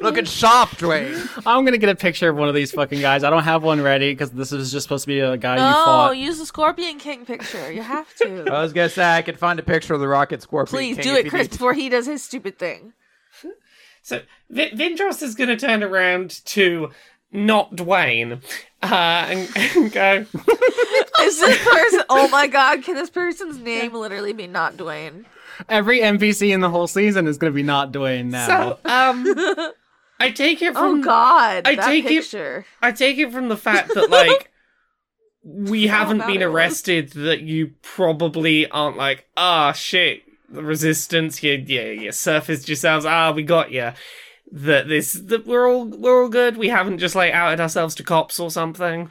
Looking 0.00 0.24
sharp, 0.24 0.70
Dwayne. 0.70 1.28
I'm 1.46 1.64
gonna 1.64 1.78
get 1.78 1.88
a 1.88 1.94
picture 1.96 2.28
of 2.28 2.36
one 2.36 2.48
of 2.48 2.54
these 2.54 2.70
fucking 2.72 3.00
guys. 3.00 3.24
I 3.24 3.30
don't 3.30 3.42
have 3.44 3.62
one 3.62 3.80
ready 3.80 4.12
because 4.12 4.30
this 4.30 4.52
is 4.52 4.70
just 4.70 4.84
supposed 4.84 5.04
to 5.04 5.08
be 5.08 5.20
a 5.20 5.36
guy 5.36 5.54
you 5.56 5.62
No, 5.62 5.72
fought. 5.84 6.16
use 6.16 6.38
the 6.38 6.46
Scorpion 6.46 6.98
King 6.98 7.24
picture. 7.24 7.72
You 7.72 7.82
have 7.82 8.12
to. 8.16 8.44
I 8.52 8.62
was 8.62 8.72
gonna 8.72 8.88
say 8.88 9.04
I 9.04 9.22
could 9.22 9.38
find 9.38 9.58
a 9.58 9.62
picture 9.62 9.94
of 9.94 10.00
the 10.00 10.08
Rocket 10.08 10.42
Scorpion. 10.42 10.76
Please 10.76 10.96
King 10.96 11.04
do 11.04 11.12
if 11.12 11.18
it, 11.20 11.24
you 11.24 11.30
Chris, 11.30 11.44
need- 11.46 11.50
before 11.52 11.72
he 11.72 11.88
does 11.88 12.06
his 12.06 12.22
stupid 12.22 12.58
thing. 12.58 12.92
So 14.06 14.22
v- 14.50 14.70
Vindros 14.70 15.20
is 15.20 15.34
going 15.34 15.48
to 15.48 15.56
turn 15.56 15.82
around 15.82 16.44
to 16.44 16.92
not 17.32 17.74
Dwayne 17.74 18.40
uh, 18.80 18.86
and, 19.28 19.48
and 19.56 19.90
go. 19.92 20.26
Is 21.22 21.40
this 21.40 21.64
person? 21.64 22.02
Oh 22.08 22.28
my 22.28 22.46
God! 22.46 22.84
Can 22.84 22.94
this 22.94 23.10
person's 23.10 23.58
name 23.58 23.92
literally 23.94 24.32
be 24.32 24.46
not 24.46 24.76
Dwayne? 24.76 25.24
Every 25.68 25.98
NPC 25.98 26.54
in 26.54 26.60
the 26.60 26.70
whole 26.70 26.86
season 26.86 27.26
is 27.26 27.36
gonna 27.36 27.50
be 27.50 27.64
not 27.64 27.90
Dwayne 27.90 28.26
now. 28.26 28.46
So 28.46 28.78
um, 28.84 29.24
I 30.20 30.30
take 30.30 30.62
it 30.62 30.74
from. 30.74 30.76
Oh 30.84 30.90
from 30.92 31.00
God! 31.00 31.62
I 31.66 31.74
that 31.74 31.84
take 31.86 32.04
it- 32.04 32.08
picture. 32.08 32.64
I 32.80 32.92
take 32.92 33.18
it 33.18 33.32
from 33.32 33.48
the 33.48 33.56
fact 33.56 33.92
that 33.94 34.08
like 34.08 34.52
we 35.42 35.88
haven't 35.88 36.18
been 36.18 36.42
it 36.42 36.46
was. 36.46 36.54
arrested 36.54 37.10
that 37.14 37.40
you 37.40 37.72
probably 37.82 38.70
aren't 38.70 38.96
like 38.96 39.26
ah 39.36 39.72
shit 39.72 40.22
the 40.48 40.62
resistance 40.62 41.42
you 41.42 41.52
yeah 41.66 41.90
you 41.90 42.12
surfaced 42.12 42.68
yourselves 42.68 43.04
ah 43.04 43.32
we 43.32 43.42
got 43.42 43.70
you 43.72 43.90
that 44.52 44.86
this 44.88 45.12
that 45.14 45.46
we're 45.46 45.68
all 45.68 45.84
we're 45.84 46.22
all 46.22 46.28
good 46.28 46.56
we 46.56 46.68
haven't 46.68 46.98
just 46.98 47.14
like 47.14 47.32
outed 47.32 47.60
ourselves 47.60 47.94
to 47.94 48.02
cops 48.02 48.38
or 48.38 48.50
something 48.50 49.10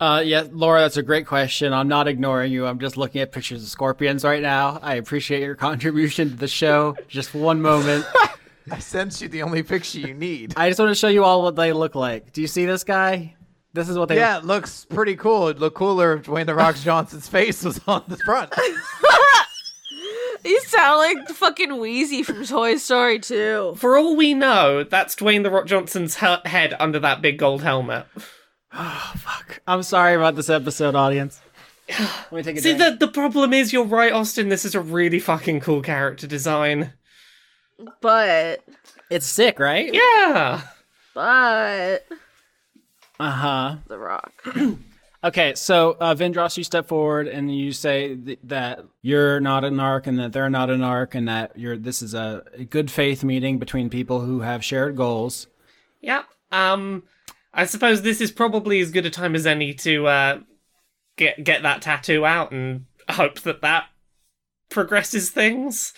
Uh, 0.00 0.22
yeah, 0.24 0.44
Laura, 0.52 0.82
that's 0.82 0.96
a 0.96 1.02
great 1.02 1.26
question. 1.26 1.72
I'm 1.72 1.88
not 1.88 2.06
ignoring 2.06 2.52
you. 2.52 2.66
I'm 2.66 2.78
just 2.78 2.96
looking 2.96 3.20
at 3.20 3.32
pictures 3.32 3.64
of 3.64 3.68
scorpions 3.68 4.22
right 4.22 4.40
now. 4.40 4.78
I 4.80 4.94
appreciate 4.94 5.42
your 5.42 5.56
contribution 5.68 6.30
to 6.30 6.36
the 6.36 6.46
show. 6.46 6.94
Just 7.08 7.34
one 7.34 7.60
moment. 7.60 8.06
I 8.70 8.78
sent 8.78 9.20
you 9.20 9.26
the 9.28 9.42
only 9.42 9.64
picture 9.64 9.98
you 9.98 10.14
need. 10.14 10.54
I 10.56 10.68
just 10.70 10.78
want 10.78 10.90
to 10.90 10.94
show 10.94 11.08
you 11.08 11.24
all 11.24 11.42
what 11.42 11.56
they 11.56 11.72
look 11.72 11.96
like. 11.96 12.32
Do 12.32 12.40
you 12.40 12.46
see 12.46 12.64
this 12.64 12.84
guy? 12.84 13.34
This 13.72 13.88
is 13.88 13.98
what 13.98 14.08
they 14.08 14.14
Yeah, 14.18 14.38
it 14.38 14.44
looks 14.44 14.84
pretty 14.84 15.16
cool. 15.16 15.48
It'd 15.48 15.60
look 15.60 15.74
cooler 15.74 16.12
if 16.14 16.26
Dwayne 16.26 16.46
the 16.46 16.54
Rock 16.54 16.76
Johnson's 16.76 17.26
face 17.26 17.64
was 17.64 17.80
on 17.88 18.04
the 18.06 18.18
front. 18.18 18.52
You 20.44 20.60
sound 20.60 20.98
like 20.98 21.28
fucking 21.28 21.78
Wheezy 21.78 22.22
from 22.22 22.44
Toy 22.44 22.76
Story 22.76 23.18
2. 23.18 23.74
for 23.76 23.96
all 23.98 24.16
we 24.16 24.34
know 24.34 24.84
that's 24.84 25.14
Dwayne 25.16 25.42
the 25.42 25.50
Rock 25.50 25.66
Johnson's 25.66 26.16
he- 26.18 26.36
head 26.46 26.74
under 26.78 26.98
that 27.00 27.20
big 27.22 27.38
gold 27.38 27.62
helmet 27.62 28.06
Oh 28.72 29.12
Fuck. 29.16 29.60
I'm 29.66 29.82
sorry 29.82 30.14
about 30.14 30.36
this 30.36 30.50
episode, 30.50 30.94
audience. 30.94 31.40
Let 31.98 32.32
me 32.32 32.42
take 32.42 32.56
a 32.56 32.60
see 32.60 32.76
drink. 32.76 32.98
the 33.00 33.06
the 33.06 33.12
problem 33.12 33.52
is 33.52 33.72
you're 33.72 33.84
right 33.84 34.12
Austin 34.12 34.48
this 34.50 34.64
is 34.64 34.74
a 34.74 34.80
really 34.80 35.18
fucking 35.20 35.60
cool 35.60 35.80
character 35.82 36.26
design 36.26 36.92
But, 38.00 38.62
It's 39.10 39.26
sick, 39.26 39.58
right? 39.58 39.92
yeah 39.92 40.62
but, 41.14 42.06
Uh 43.18 43.30
huh. 43.30 43.76
The 43.88 43.98
Rock. 43.98 44.32
Okay, 45.22 45.54
so 45.56 45.96
uh, 45.98 46.14
Vindros, 46.14 46.56
you 46.56 46.62
step 46.62 46.86
forward 46.86 47.26
and 47.26 47.54
you 47.54 47.72
say 47.72 48.14
th- 48.14 48.38
that 48.44 48.84
you're 49.02 49.40
not 49.40 49.64
an 49.64 49.80
arc 49.80 50.06
and 50.06 50.16
that 50.20 50.32
they're 50.32 50.48
not 50.48 50.70
an 50.70 50.82
arc 50.82 51.16
and 51.16 51.26
that 51.26 51.58
you're. 51.58 51.76
This 51.76 52.02
is 52.02 52.14
a, 52.14 52.44
good 52.70 52.88
faith 52.88 53.24
meeting 53.24 53.58
between 53.58 53.90
people 53.90 54.20
who 54.20 54.40
have 54.40 54.64
shared 54.64 54.96
goals. 54.96 55.48
Yep. 56.02 56.24
Um, 56.52 57.02
I 57.52 57.66
suppose 57.66 58.02
this 58.02 58.20
is 58.20 58.30
probably 58.30 58.78
as 58.78 58.92
good 58.92 59.06
a 59.06 59.10
time 59.10 59.34
as 59.34 59.44
any 59.44 59.74
to 59.74 60.06
uh, 60.06 60.40
get 61.16 61.42
get 61.42 61.62
that 61.64 61.82
tattoo 61.82 62.24
out 62.24 62.52
and 62.52 62.86
hope 63.10 63.40
that 63.40 63.60
that 63.62 63.86
progresses 64.70 65.30
things. 65.30 65.92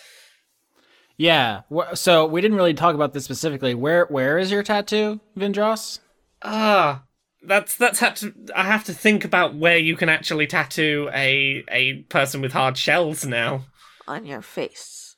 Yeah. 1.15 1.61
So 1.93 2.25
we 2.25 2.41
didn't 2.41 2.57
really 2.57 2.73
talk 2.73 2.95
about 2.95 3.13
this 3.13 3.23
specifically. 3.23 3.75
Where 3.75 4.05
where 4.05 4.39
is 4.39 4.49
your 4.49 4.63
tattoo, 4.63 5.19
Vindros? 5.37 5.99
Ah, 6.41 7.03
that's 7.43 7.75
that's 7.75 7.99
had 7.99 8.15
to. 8.17 8.33
I 8.55 8.63
have 8.63 8.83
to 8.85 8.93
think 8.93 9.25
about 9.25 9.55
where 9.55 9.77
you 9.77 9.95
can 9.95 10.09
actually 10.09 10.47
tattoo 10.47 11.09
a 11.13 11.63
a 11.69 12.03
person 12.03 12.41
with 12.41 12.53
hard 12.53 12.77
shells 12.77 13.25
now. 13.25 13.65
On 14.07 14.25
your 14.25 14.41
face. 14.41 15.15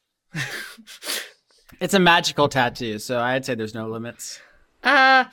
It's 1.79 1.93
a 1.93 1.99
magical 1.99 2.47
tattoo, 2.47 2.99
so 2.99 3.19
I'd 3.19 3.45
say 3.45 3.55
there's 3.55 3.73
no 3.73 3.87
limits. 3.89 4.39
Uh, 4.83 5.25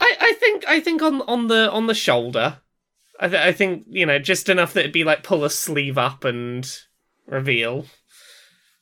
I, 0.00 0.16
I 0.20 0.36
think 0.38 0.64
I 0.68 0.80
think 0.80 1.02
on 1.02 1.22
on 1.22 1.48
the 1.48 1.70
on 1.70 1.86
the 1.86 1.94
shoulder. 1.94 2.58
I, 3.18 3.28
th- 3.28 3.42
I 3.42 3.52
think 3.52 3.84
you 3.88 4.06
know 4.06 4.18
just 4.18 4.48
enough 4.48 4.74
that 4.74 4.80
it'd 4.80 4.92
be 4.92 5.04
like 5.04 5.24
pull 5.24 5.44
a 5.44 5.50
sleeve 5.50 5.98
up 5.98 6.24
and 6.24 6.70
reveal. 7.26 7.86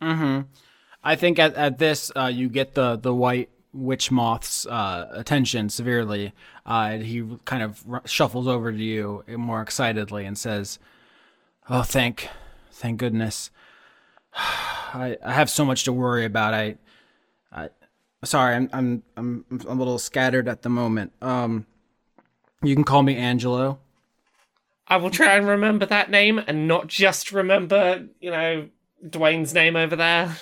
Mm-hmm. 0.03 0.43
I 1.03 1.17
think 1.17 1.39
at, 1.39 1.55
at 1.55 1.79
this, 1.79 2.11
uh, 2.17 2.27
you 2.27 2.49
get 2.49 2.75
the, 2.75 2.97
the 2.97 3.15
white 3.15 3.49
witch 3.77 4.11
moth's 4.11 4.67
uh, 4.67 5.09
attention 5.13 5.69
severely. 5.69 6.33
Uh, 6.65 6.99
he 6.99 7.25
kind 7.45 7.63
of 7.63 7.85
r- 7.91 8.03
shuffles 8.05 8.49
over 8.49 8.73
to 8.73 8.79
you 8.79 9.25
more 9.29 9.61
excitedly 9.63 10.25
and 10.25 10.37
says, 10.39 10.79
"Oh, 11.69 11.83
thank, 11.83 12.29
thank 12.71 12.99
goodness. 12.99 13.51
I, 14.35 15.19
I 15.25 15.33
have 15.33 15.51
so 15.51 15.65
much 15.65 15.85
to 15.85 15.93
worry 15.93 16.25
about. 16.25 16.55
I, 16.55 16.77
I, 17.53 17.69
sorry, 18.25 18.55
I'm 18.55 18.71
I'm 18.73 19.03
I'm 19.17 19.45
I'm 19.51 19.67
a 19.69 19.75
little 19.75 19.99
scattered 19.99 20.49
at 20.49 20.63
the 20.63 20.69
moment. 20.69 21.13
Um, 21.21 21.67
you 22.63 22.75
can 22.75 22.85
call 22.85 23.03
me 23.03 23.17
Angelo. 23.17 23.79
I 24.89 24.97
will 24.99 25.11
try 25.11 25.35
and 25.35 25.47
remember 25.47 25.85
that 25.87 26.11
name 26.11 26.41
and 26.47 26.69
not 26.69 26.87
just 26.87 27.33
remember, 27.33 28.07
you 28.21 28.31
know, 28.31 28.69
Dwayne's 29.05 29.55
name 29.55 29.77
over 29.77 29.97
there. 29.97 30.37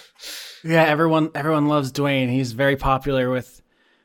Yeah, 0.63 0.85
everyone 0.85 1.31
everyone 1.35 1.69
loves 1.69 1.93
Dwayne. 1.93 2.31
He's 2.31 2.53
very 2.53 2.77
popular 2.77 3.31
with 3.31 3.63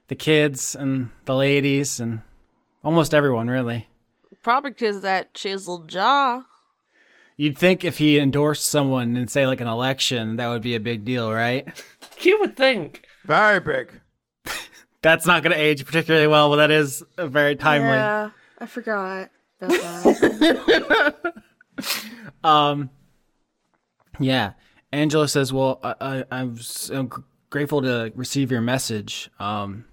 the 0.07 0.15
kids 0.15 0.75
and 0.75 1.09
the 1.25 1.35
ladies 1.35 1.99
and 1.99 2.21
almost 2.83 3.13
everyone, 3.13 3.49
really. 3.49 3.87
Probably 4.43 4.71
because 4.71 5.01
that 5.01 5.33
chiseled 5.33 5.87
jaw. 5.87 6.43
You'd 7.37 7.57
think 7.57 7.85
if 7.85 7.99
he 7.99 8.19
endorsed 8.19 8.65
someone 8.65 9.15
in 9.15 9.27
say 9.29 9.47
like 9.47 9.61
an 9.61 9.67
election, 9.67 10.35
that 10.35 10.49
would 10.49 10.61
be 10.61 10.75
a 10.75 10.79
big 10.79 11.05
deal, 11.05 11.31
right? 11.31 11.67
You 12.21 12.37
would 12.41 12.57
think. 12.57 13.05
Very 13.23 13.61
big. 13.61 14.01
That's 15.01 15.25
not 15.25 15.41
going 15.41 15.55
to 15.55 15.61
age 15.61 15.85
particularly 15.85 16.27
well, 16.27 16.49
but 16.49 16.57
that 16.57 16.69
is 16.69 17.01
very 17.17 17.55
timely. 17.55 17.87
Yeah, 17.91 18.31
I 18.59 18.65
forgot 18.65 19.29
about 19.61 20.03
that. 20.03 21.33
Um, 22.43 22.89
yeah. 24.19 24.53
Angelo 24.91 25.25
says, 25.25 25.53
"Well, 25.53 25.79
I, 25.83 25.95
I, 25.99 26.23
I'm 26.31 26.57
so 26.57 27.03
gr- 27.03 27.21
grateful 27.49 27.81
to 27.81 28.11
receive 28.15 28.51
your 28.51 28.61
message. 28.61 29.29
Um, 29.39 29.85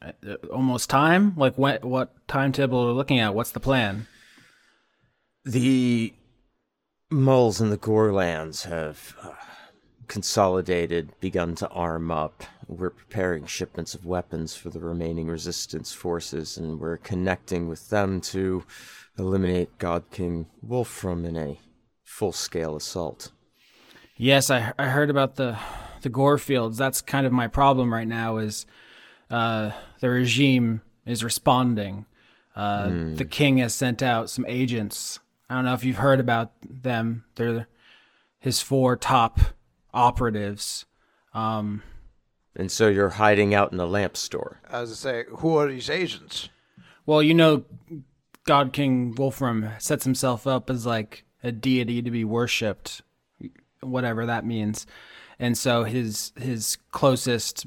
uh, 0.00 0.12
uh, 0.26 0.34
almost 0.52 0.88
time. 0.88 1.34
Like, 1.36 1.58
what 1.58 1.84
what 1.84 2.14
timetable 2.28 2.84
are 2.84 2.86
we 2.88 2.92
looking 2.92 3.18
at? 3.18 3.34
What's 3.34 3.50
the 3.50 3.60
plan? 3.60 4.06
The 5.44 6.14
Mulls 7.10 7.60
in 7.60 7.70
the 7.70 7.76
Gorlands 7.76 8.64
have 8.64 9.16
uh, 9.22 9.32
consolidated, 10.06 11.18
begun 11.20 11.54
to 11.56 11.68
arm 11.70 12.10
up. 12.10 12.44
We're 12.66 12.90
preparing 12.90 13.46
shipments 13.46 13.94
of 13.94 14.04
weapons 14.04 14.54
for 14.54 14.68
the 14.70 14.80
remaining 14.80 15.26
resistance 15.26 15.92
forces, 15.92 16.58
and 16.58 16.78
we're 16.78 16.98
connecting 16.98 17.66
with 17.66 17.88
them 17.88 18.20
to 18.22 18.64
eliminate 19.18 19.78
God 19.78 20.04
King 20.10 20.46
Wolfram 20.62 21.24
in 21.24 21.36
a 21.36 21.58
full 22.18 22.32
scale 22.32 22.74
assault. 22.76 23.30
Yes, 24.16 24.50
I 24.50 24.72
I 24.78 24.86
heard 24.86 25.10
about 25.10 25.36
the 25.36 25.56
the 26.02 26.08
gore 26.08 26.38
fields. 26.38 26.76
That's 26.76 27.00
kind 27.00 27.26
of 27.26 27.32
my 27.32 27.46
problem 27.48 27.94
right 27.94 28.08
now. 28.08 28.38
Is 28.38 28.66
uh, 29.30 29.70
the 30.00 30.10
regime 30.10 30.80
is 31.06 31.22
responding. 31.22 32.06
Uh, 32.56 32.88
The 33.14 33.24
king 33.24 33.58
has 33.58 33.72
sent 33.74 34.02
out 34.02 34.30
some 34.30 34.44
agents. 34.48 35.20
I 35.48 35.54
don't 35.54 35.64
know 35.64 35.74
if 35.74 35.84
you've 35.84 35.98
heard 36.08 36.18
about 36.20 36.50
them. 36.68 37.24
They're 37.36 37.68
his 38.40 38.60
four 38.60 38.96
top 38.96 39.38
operatives. 39.94 40.84
Um, 41.34 41.82
And 42.56 42.70
so 42.72 42.88
you're 42.88 43.10
hiding 43.10 43.54
out 43.54 43.70
in 43.72 43.78
the 43.78 43.86
lamp 43.86 44.16
store. 44.16 44.60
I 44.68 44.80
was 44.80 44.90
to 44.90 44.96
say, 44.96 45.24
who 45.28 45.56
are 45.56 45.68
these 45.68 45.88
agents? 45.90 46.48
well, 47.06 47.22
you 47.22 47.32
know, 47.34 47.64
God 48.44 48.72
King 48.72 49.14
Wolfram 49.16 49.70
sets 49.78 50.04
himself 50.04 50.46
up 50.46 50.68
as 50.70 50.84
like 50.84 51.24
a 51.42 51.52
deity 51.52 52.02
to 52.02 52.10
be 52.10 52.24
worshipped, 52.24 53.02
whatever 53.80 54.26
that 54.26 54.44
means. 54.44 54.86
And 55.38 55.56
so 55.56 55.84
his 55.84 56.32
his 56.36 56.76
closest 56.90 57.66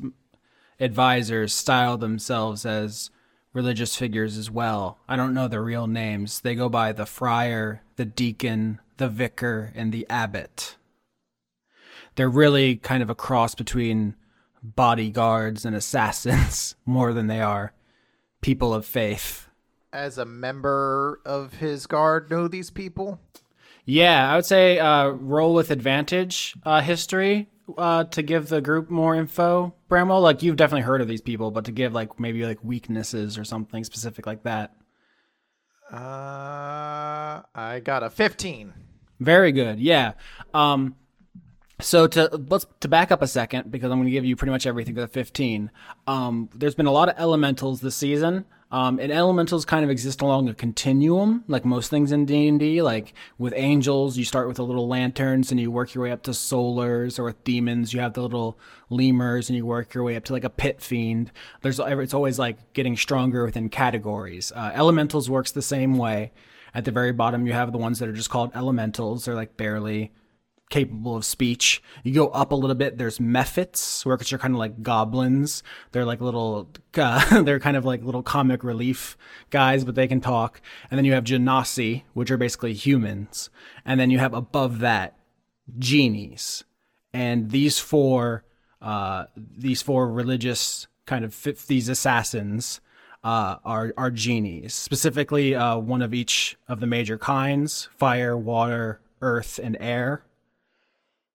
advisors 0.80 1.54
style 1.54 1.98
themselves 1.98 2.66
as 2.66 3.10
religious 3.54 3.96
figures 3.96 4.38
as 4.38 4.50
well. 4.50 4.98
I 5.08 5.16
don't 5.16 5.34
know 5.34 5.48
their 5.48 5.64
real 5.64 5.88
names. 5.88 6.42
They 6.42 6.56
go 6.56 6.70
by 6.70 6.92
the 6.92 7.06
friar, 7.06 7.84
the 7.96 8.06
deacon, 8.06 8.80
the 8.98 9.10
vicar, 9.10 9.72
and 9.76 9.92
the 9.92 10.06
abbot. 10.10 10.76
They're 12.16 12.30
really 12.30 12.76
kind 12.76 13.04
of 13.04 13.10
a 13.10 13.16
cross 13.16 13.56
between 13.56 14.16
bodyguards 14.64 15.66
and 15.66 15.76
assassins 15.76 16.76
more 16.86 17.14
than 17.14 17.28
they 17.28 17.42
are 17.42 17.74
people 18.42 18.74
of 18.74 18.86
faith. 18.86 19.48
As 19.94 20.18
a 20.18 20.26
member 20.26 21.22
of 21.26 21.56
his 21.56 21.86
guard, 21.86 22.30
know 22.30 22.48
these 22.48 22.72
people? 22.72 23.20
Yeah, 23.86 24.32
I 24.32 24.36
would 24.36 24.46
say 24.46 24.80
uh, 24.80 25.08
roll 25.08 25.54
with 25.54 25.72
advantage 25.72 26.56
uh, 26.64 26.82
history 26.82 27.50
uh, 27.78 28.04
to 28.06 28.22
give 28.22 28.50
the 28.50 28.62
group 28.62 28.90
more 28.90 29.16
info. 29.16 29.74
Bramwell, 29.88 30.22
like 30.22 30.44
you've 30.44 30.56
definitely 30.56 30.84
heard 30.84 31.02
of 31.02 31.08
these 31.08 31.22
people, 31.22 31.52
but 31.52 31.66
to 31.66 31.72
give 31.72 31.94
like 31.94 32.20
maybe 32.20 32.46
like 32.46 32.64
weaknesses 32.64 33.38
or 33.38 33.44
something 33.44 33.84
specific 33.84 34.26
like 34.26 34.44
that. 34.44 34.76
Uh, 35.92 37.42
I 37.54 37.82
got 37.84 38.04
a 38.04 38.10
15. 38.10 38.74
Very 39.20 39.52
good. 39.52 39.80
Yeah. 39.80 40.14
Um, 40.54 40.96
so 41.82 42.08
to 42.08 42.30
let's 42.50 42.66
to 42.80 42.88
back 42.88 43.12
up 43.12 43.22
a 43.22 43.28
second 43.28 43.72
because 43.72 43.92
I'm 43.92 43.98
going 43.98 44.06
to 44.06 44.12
give 44.12 44.26
you 44.26 44.36
pretty 44.36 44.52
much 44.52 44.66
everything 44.66 44.96
to 44.96 45.02
the 45.02 45.08
15. 45.08 45.72
Um, 46.08 46.50
there's 46.54 46.76
been 46.76 46.86
a 46.86 46.92
lot 46.92 47.10
of 47.10 47.16
elementals 47.18 47.82
this 47.82 47.96
season. 47.96 48.46
Um, 48.72 49.00
and 49.00 49.12
elementals 49.12 49.66
kind 49.66 49.84
of 49.84 49.90
exist 49.90 50.22
along 50.22 50.48
a 50.48 50.54
continuum, 50.54 51.44
like 51.50 51.66
most 51.66 51.90
things 51.90 52.14
in 52.14 52.26
D 52.26 52.48
and 52.48 52.58
D. 52.58 52.82
Like 52.82 53.14
with 53.38 53.54
angels, 53.56 54.18
you 54.18 54.24
start 54.24 54.48
with 54.48 54.58
the 54.58 54.64
little 54.64 54.88
lanterns 54.88 55.52
and 55.52 55.60
you 55.60 55.70
work 55.70 55.94
your 55.94 56.06
way 56.06 56.12
up 56.12 56.24
to 56.24 56.32
solars, 56.32 57.20
or 57.20 57.26
with 57.26 57.44
demons, 57.44 57.94
you 57.94 58.00
have 58.00 58.14
the 58.14 58.22
little 58.22 58.58
lemurs 58.90 59.50
and 59.50 59.58
you 59.58 59.66
work 59.66 59.94
your 59.94 60.06
way 60.06 60.16
up 60.16 60.24
to 60.26 60.34
like 60.34 60.46
a 60.46 60.50
pit 60.50 60.82
fiend. 60.82 61.34
There's 61.62 61.82
it's 61.82 62.14
always 62.14 62.40
like 62.40 62.72
getting 62.72 62.96
stronger 62.96 63.44
within 63.44 63.68
categories. 63.68 64.54
Uh, 64.56 64.72
elementals 64.74 65.30
works 65.30 65.52
the 65.52 65.62
same 65.62 65.98
way. 65.98 66.32
At 66.74 66.86
the 66.86 66.92
very 66.92 67.12
bottom, 67.12 67.46
you 67.46 67.52
have 67.52 67.74
the 67.74 67.78
ones 67.78 68.00
that 68.00 68.08
are 68.08 68.14
just 68.14 68.30
called 68.30 68.52
elementals. 68.56 69.26
They're 69.26 69.36
like 69.36 69.58
barely 69.58 70.14
capable 70.72 71.16
of 71.16 71.24
speech. 71.24 71.84
You 72.04 72.14
go 72.14 72.30
up 72.30 72.52
a 72.52 72.56
little 72.56 72.76
bit. 72.76 72.98
There's 72.98 73.20
mephits, 73.20 74.04
which 74.04 74.34
are 74.34 74.40
kind 74.40 74.56
of 74.56 74.60
like 74.60 74.82
goblins. 74.82 75.62
They're 75.92 76.06
like 76.06 76.22
little, 76.22 76.70
uh, 76.96 77.44
they're 77.44 77.60
kind 77.60 77.78
of 77.78 77.86
like 77.86 78.04
little 78.04 78.24
comic 78.24 78.64
relief 78.64 79.16
guys, 79.52 79.86
but 79.86 79.94
they 79.94 80.08
can 80.08 80.22
talk. 80.22 80.62
And 80.90 80.98
then 80.98 81.06
you 81.06 81.14
have 81.14 81.26
genasi, 81.26 82.04
which 82.14 82.32
are 82.32 82.38
basically 82.38 82.74
humans. 82.74 83.52
And 83.86 84.00
then 84.00 84.10
you 84.10 84.18
have 84.18 84.34
above 84.34 84.80
that 84.80 85.18
genies. 85.78 86.64
And 87.14 87.52
these 87.52 87.78
four, 87.78 88.46
uh, 88.82 89.26
these 89.36 89.84
four 89.84 90.10
religious 90.10 90.88
kind 91.06 91.26
of 91.26 91.44
these 91.68 91.90
assassins 91.90 92.80
uh, 93.24 93.58
are 93.66 93.94
are 93.98 94.12
genies. 94.12 94.74
Specifically, 94.74 95.54
uh, 95.54 95.78
one 95.78 96.02
of 96.02 96.14
each 96.14 96.58
of 96.68 96.80
the 96.80 96.88
major 96.88 97.18
kinds: 97.18 97.90
fire, 97.98 98.38
water, 98.38 99.02
earth, 99.22 99.60
and 99.62 99.78
air. 99.80 100.24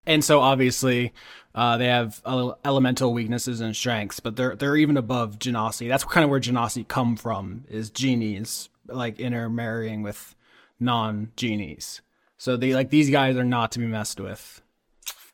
And 0.06 0.24
so 0.24 0.40
obviously, 0.40 1.12
uh, 1.54 1.76
they 1.78 1.86
have 1.86 2.20
ele- 2.24 2.58
elemental 2.64 3.12
weaknesses 3.12 3.60
and 3.60 3.74
strengths, 3.74 4.20
but 4.20 4.36
they're 4.36 4.54
they're 4.54 4.76
even 4.76 4.96
above 4.96 5.38
Genasi. 5.38 5.88
That's 5.88 6.04
kind 6.04 6.24
of 6.24 6.30
where 6.30 6.40
Genasi 6.40 6.86
come 6.86 7.16
from 7.16 7.64
is 7.68 7.90
genies 7.90 8.68
like 8.86 9.18
intermarrying 9.18 10.02
with 10.02 10.34
non 10.78 11.32
genies. 11.36 12.02
So 12.38 12.56
they 12.56 12.74
like 12.74 12.90
these 12.90 13.10
guys 13.10 13.36
are 13.36 13.44
not 13.44 13.72
to 13.72 13.78
be 13.78 13.86
messed 13.86 14.20
with. 14.20 14.62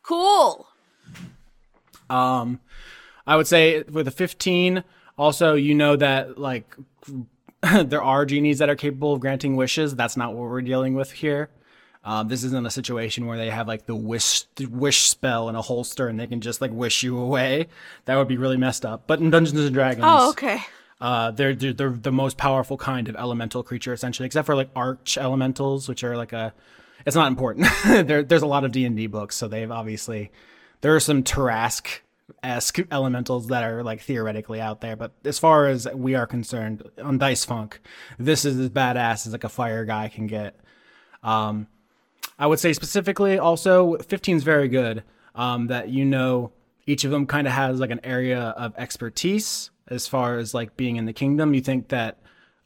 cool. 0.02 0.68
Um, 2.08 2.60
I 3.26 3.36
would 3.36 3.46
say 3.46 3.82
with 3.82 4.06
a 4.06 4.10
15, 4.10 4.84
also, 5.16 5.54
you 5.54 5.74
know 5.74 5.96
that 5.96 6.38
like 6.38 6.76
there 7.84 8.02
are 8.02 8.26
genies 8.26 8.58
that 8.58 8.68
are 8.68 8.76
capable 8.76 9.12
of 9.14 9.20
granting 9.20 9.56
wishes. 9.56 9.94
That's 9.94 10.16
not 10.16 10.34
what 10.34 10.48
we're 10.48 10.62
dealing 10.62 10.94
with 10.94 11.12
here. 11.12 11.50
Um, 12.04 12.26
this 12.28 12.42
isn't 12.42 12.66
a 12.66 12.70
situation 12.70 13.26
where 13.26 13.38
they 13.38 13.48
have 13.50 13.68
like 13.68 13.86
the 13.86 13.94
wish 13.94 14.44
wish 14.70 15.02
spell 15.02 15.48
in 15.48 15.54
a 15.54 15.62
holster 15.62 16.08
and 16.08 16.18
they 16.18 16.26
can 16.26 16.40
just 16.40 16.60
like 16.60 16.72
wish 16.72 17.02
you 17.04 17.16
away. 17.18 17.68
That 18.06 18.16
would 18.16 18.26
be 18.28 18.36
really 18.36 18.56
messed 18.56 18.84
up. 18.84 19.04
But 19.06 19.20
in 19.20 19.30
Dungeons 19.30 19.60
and 19.60 19.72
Dragons, 19.72 20.04
Oh, 20.06 20.30
okay. 20.30 20.58
uh, 21.00 21.30
they're, 21.30 21.54
they're 21.54 21.72
they're 21.72 21.90
the 21.90 22.10
most 22.10 22.36
powerful 22.38 22.76
kind 22.76 23.08
of 23.08 23.14
elemental 23.16 23.62
creature 23.62 23.92
essentially, 23.92 24.26
except 24.26 24.46
for 24.46 24.56
like 24.56 24.70
arch 24.74 25.16
elementals, 25.16 25.88
which 25.88 26.02
are 26.02 26.16
like 26.16 26.32
a. 26.32 26.52
It's 27.06 27.16
not 27.16 27.28
important. 27.28 27.66
there, 27.86 28.22
there's 28.24 28.42
a 28.42 28.46
lot 28.46 28.64
of 28.64 28.72
D 28.72 28.84
and 28.84 28.96
D 28.96 29.06
books, 29.06 29.36
so 29.36 29.46
they've 29.46 29.70
obviously 29.70 30.32
there 30.80 30.94
are 30.96 31.00
some 31.00 31.22
Tarrasque 31.22 32.00
esque 32.42 32.78
elementals 32.90 33.48
that 33.48 33.62
are 33.62 33.82
like 33.84 34.00
theoretically 34.00 34.60
out 34.60 34.80
there, 34.80 34.96
but 34.96 35.12
as 35.24 35.38
far 35.38 35.66
as 35.66 35.86
we 35.94 36.14
are 36.16 36.26
concerned 36.26 36.82
on 37.02 37.18
Dice 37.18 37.44
Funk, 37.44 37.80
this 38.18 38.44
is 38.44 38.58
as 38.58 38.70
badass 38.70 39.26
as 39.26 39.32
like 39.32 39.44
a 39.44 39.48
fire 39.48 39.84
guy 39.84 40.08
can 40.08 40.26
get. 40.26 40.58
Um, 41.22 41.66
I 42.38 42.46
would 42.46 42.58
say 42.58 42.72
specifically 42.72 43.38
also 43.38 43.96
15 43.98 44.36
is 44.38 44.42
very 44.42 44.68
good. 44.68 45.02
Um, 45.34 45.68
that 45.68 45.88
you 45.88 46.04
know 46.04 46.52
each 46.86 47.04
of 47.04 47.10
them 47.10 47.26
kind 47.26 47.46
of 47.46 47.52
has 47.54 47.80
like 47.80 47.90
an 47.90 48.00
area 48.04 48.40
of 48.56 48.74
expertise 48.76 49.70
as 49.88 50.06
far 50.06 50.36
as 50.38 50.52
like 50.52 50.76
being 50.76 50.96
in 50.96 51.06
the 51.06 51.12
kingdom. 51.12 51.54
You 51.54 51.60
think 51.62 51.88
that 51.88 52.18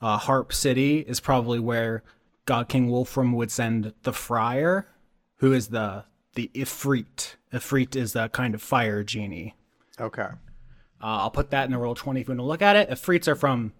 uh, 0.03 0.17
Harp 0.19 0.53
City 0.53 0.99
is 1.01 1.21
probably 1.21 1.61
where 1.61 2.03
God 2.45 2.69
King 2.69 2.89
Wolfram 2.91 3.33
would 3.35 3.51
send 3.51 3.93
the 4.03 4.13
Friar, 4.13 4.89
who 5.37 5.53
is 5.53 5.69
the 5.69 6.05
the 6.35 6.51
Ifrit. 6.55 7.37
Ifrit 7.53 7.95
is 7.97 8.13
the 8.15 8.29
kind 8.31 8.55
of 8.55 8.61
fire 8.63 9.03
genie. 9.05 9.55
Okay. 10.01 10.23
Uh, 10.23 10.29
I'll 11.01 11.31
put 11.31 11.51
that 11.51 11.67
in 11.67 11.71
the 11.73 11.79
roll 11.79 11.95
twenty 11.95 12.21
if 12.21 12.27
you 12.29 12.33
want 12.33 12.41
to 12.41 12.45
look 12.45 12.63
at 12.63 12.75
it. 12.77 12.91
Ifrits 12.91 13.29
are 13.29 13.37
from 13.37 13.73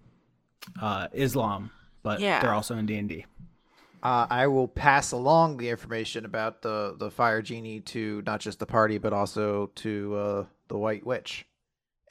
uh, 0.81 1.07
Islam, 1.13 1.71
but 2.03 2.19
Yeah. 2.19 2.39
they're 2.41 2.53
also 2.53 2.75
in 2.77 2.85
D 2.85 2.95
and 2.97 3.09
D. 3.09 3.25
Uh, 4.03 4.27
I 4.29 4.47
will 4.47 4.67
pass 4.67 5.11
along 5.11 5.57
the 5.57 5.69
information 5.69 6.23
about 6.25 6.61
the, 6.61 6.95
the 6.97 7.09
fire 7.09 7.41
genie 7.41 7.79
to 7.81 8.21
not 8.25 8.39
just 8.39 8.59
the 8.59 8.65
party, 8.65 8.97
but 8.99 9.11
also 9.13 9.71
to 9.75 10.15
uh, 10.15 10.45
the 10.67 10.77
White 10.77 11.05
Witch, 11.05 11.45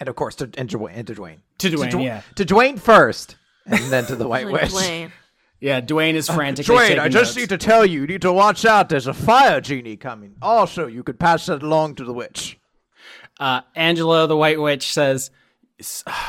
and 0.01 0.09
of 0.09 0.17
course 0.17 0.35
to 0.37 0.51
and 0.59 0.69
Dwayne. 0.69 0.93
And 0.95 1.07
to 1.07 1.15
Dwayne. 1.15 1.39
To 1.59 1.71
Dwayne, 1.71 1.91
Dw- 1.91 2.05
yeah, 2.05 2.23
To 2.35 2.45
Dwayne 2.45 2.79
first, 2.79 3.37
and 3.67 3.85
then 3.93 4.05
to 4.07 4.17
the 4.17 4.27
White 4.33 4.47
Like 4.47 4.63
Witch. 4.63 4.73
Dwayne. 4.73 5.13
yeah. 5.61 5.81
Dwayne 5.81 6.15
is 6.15 6.29
frantically. 6.29 6.75
Dwayne, 6.77 6.99
I 6.99 7.09
just 7.09 7.31
notes. 7.31 7.37
need 7.37 7.49
to 7.51 7.59
tell 7.59 7.87
you, 7.87 8.01
you 8.01 8.07
need 8.07 8.23
to 8.23 8.33
watch 8.33 8.65
out. 8.65 8.89
There's 8.89 9.07
a 9.07 9.15
fire 9.15 9.61
genie 9.61 9.97
coming. 9.97 10.35
Also, 10.43 10.87
you 10.87 11.03
could 11.03 11.19
pass 11.21 11.47
that 11.47 11.63
along 11.63 11.95
to 11.97 12.05
the 12.05 12.13
witch. 12.13 12.59
uh, 13.39 13.61
Angelo, 13.75 14.27
the 14.27 14.37
White 14.37 14.61
Witch, 14.61 14.93
says, 14.93 15.31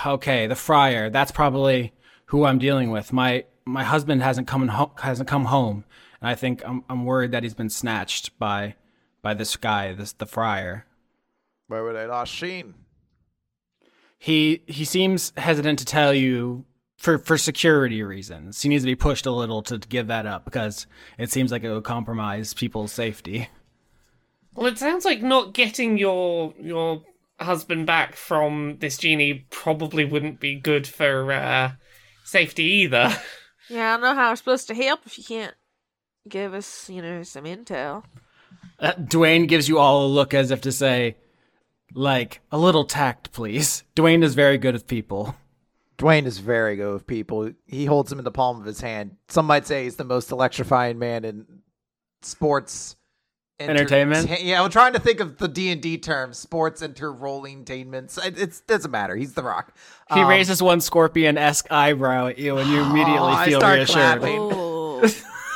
"Okay, 0.06 0.48
the 0.48 0.56
Friar. 0.56 1.10
That's 1.10 1.32
probably 1.32 1.94
who 2.26 2.46
I'm 2.46 2.60
dealing 2.60 2.92
with. 2.92 3.12
My 3.12 3.46
my 3.68 3.84
husband 3.84 4.24
hasn't 4.24 4.48
come 4.48 4.68
ho- 4.70 4.94
hasn't 5.00 5.28
come 5.28 5.46
home, 5.46 5.84
and 6.22 6.30
I 6.30 6.36
think 6.36 6.64
I'm 6.66 6.84
I'm 6.90 7.06
worried 7.06 7.32
that 7.32 7.44
he's 7.44 7.54
been 7.54 7.70
snatched 7.70 8.38
by 8.40 8.76
by 9.22 9.34
this 9.34 9.56
guy, 9.58 9.94
this 9.94 10.14
the 10.14 10.26
Friar. 10.26 10.86
Where 11.68 11.84
were 11.84 11.94
they 11.94 12.06
last 12.06 12.38
seen? 12.38 12.76
He 14.18 14.64
he 14.68 14.86
seems 14.86 15.34
hesitant 15.38 15.80
to 15.80 15.86
tell 15.86 16.14
you." 16.14 16.66
For, 16.98 17.20
for 17.20 17.38
security 17.38 18.02
reasons, 18.02 18.60
he 18.60 18.70
needs 18.70 18.82
to 18.82 18.88
be 18.88 18.96
pushed 18.96 19.28
a 19.28 19.32
little 19.32 19.62
to 19.62 19.78
give 19.78 20.08
that 20.08 20.26
up 20.26 20.46
because 20.46 20.88
it 21.20 21.32
seems 21.32 21.52
like 21.52 21.64
it 21.64 21.72
would 21.72 21.84
compromise 21.84 22.56
people's 22.56 22.92
safety. 22.92 23.50
Well, 24.56 24.66
it 24.66 24.80
sounds 24.80 25.06
like 25.06 25.22
not 25.22 25.54
getting 25.54 26.00
your 26.00 26.56
your 26.60 27.04
husband 27.40 27.86
back 27.86 28.16
from 28.16 28.78
this 28.80 28.98
genie 28.98 29.46
probably 29.52 30.06
wouldn't 30.06 30.40
be 30.40 30.56
good 30.56 30.88
for 30.88 31.32
uh, 31.32 31.74
safety 32.24 32.64
either. 32.64 33.16
Yeah, 33.70 33.90
I 33.90 33.92
don't 33.94 34.02
know 34.02 34.16
how 34.16 34.30
I'm 34.30 34.36
supposed 34.36 34.68
to 34.68 34.76
help 34.76 35.02
if 35.06 35.18
you 35.18 35.24
can't 35.24 35.56
give 36.28 36.54
us, 36.54 36.90
you 36.90 37.02
know, 37.02 37.24
some 37.24 37.46
intel. 37.46 38.04
Uh, 38.80 38.94
Dwayne 38.94 39.48
gives 39.48 39.68
you 39.68 39.80
all 39.80 40.06
a 40.06 40.08
look 40.08 40.34
as 40.34 40.52
if 40.52 40.62
to 40.62 40.72
say, 40.72 41.18
like, 41.94 42.42
a 42.52 42.58
little 42.58 42.86
tact, 42.86 43.32
please. 43.32 43.84
Dwayne 43.96 44.24
is 44.24 44.36
very 44.36 44.58
good 44.58 44.74
with 44.74 44.88
people. 44.88 45.36
Dwayne 45.98 46.26
is 46.26 46.38
very 46.38 46.76
good 46.76 46.94
with 46.94 47.08
people. 47.08 47.52
He 47.66 47.86
holds 47.86 48.10
them 48.10 48.20
in 48.20 48.26
the 48.26 48.32
palm 48.32 48.60
of 48.60 48.66
his 48.66 48.82
hand. 48.82 49.18
Some 49.30 49.48
might 49.48 49.66
say 49.66 49.86
he's 49.86 49.96
the 49.96 50.04
most 50.04 50.32
electrifying 50.32 51.00
man 51.00 51.26
in 51.26 51.46
sports 52.22 52.97
enter- 53.60 53.72
Entertainment? 53.72 54.42
Yeah, 54.42 54.62
I'm 54.62 54.70
trying 54.70 54.94
to 54.94 55.00
think 55.00 55.20
of 55.20 55.38
the 55.38 55.48
D 55.48 55.72
and 55.72 55.82
D 55.82 55.98
term: 55.98 56.34
sports 56.34 56.82
interrolling 56.82 57.64
tainments. 57.66 58.24
It 58.24 58.38
it's, 58.40 58.62
doesn't 58.62 58.92
matter. 58.92 59.16
He's 59.16 59.34
the 59.34 59.44
Rock. 59.44 59.74
He 60.14 60.22
Um, 60.22 60.28
raises 60.28 60.62
one 60.62 60.82
scorpion 60.82 61.38
esque 61.38 61.72
eyebrow 61.72 62.28
at 62.28 62.38
you, 62.38 62.58
and 62.58 62.70
you 62.70 62.82
immediately 62.82 63.34
I 63.34 63.46
feel 63.46 63.60
start 63.60 63.78
reassured. 63.78 63.96
clapping. 64.22 64.38
Oh, 64.40 65.02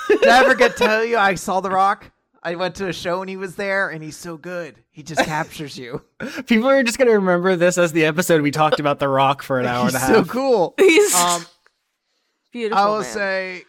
Did 0.08 0.28
I 0.28 0.44
ever 0.44 0.56
get 0.56 0.76
to 0.78 0.84
tell 0.86 1.04
you 1.06 1.18
I 1.18 1.36
saw 1.36 1.62
the 1.62 1.70
Rock? 1.72 2.12
I 2.44 2.56
went 2.56 2.74
to 2.76 2.88
a 2.88 2.94
show 2.94 3.22
and 3.22 3.30
he 3.30 3.38
was 3.38 3.56
there, 3.56 3.90
and 3.90 4.04
he's 4.04 4.18
so 4.18 4.36
good. 4.36 4.76
He 4.90 5.04
just 5.04 5.24
captures 5.26 5.78
you. 5.78 6.02
People 6.48 6.68
are 6.70 6.82
just 6.82 6.98
going 6.98 7.08
to 7.08 7.14
remember 7.14 7.56
this 7.56 7.78
as 7.78 7.92
the 7.92 8.04
episode 8.06 8.42
we 8.42 8.50
talked 8.50 8.80
about 8.80 8.98
The 8.98 9.08
Rock 9.08 9.44
for 9.44 9.60
an 9.60 9.68
hour 9.68 9.86
he's 9.86 9.94
and 9.94 10.04
a 10.04 10.06
half. 10.08 10.16
so 10.16 10.24
cool. 10.26 10.74
he's 10.80 11.14
Um, 11.14 11.46
beautiful. 12.52 12.84
I 12.84 12.88
will 12.90 13.02
man. 13.02 13.14
say, 13.14 13.64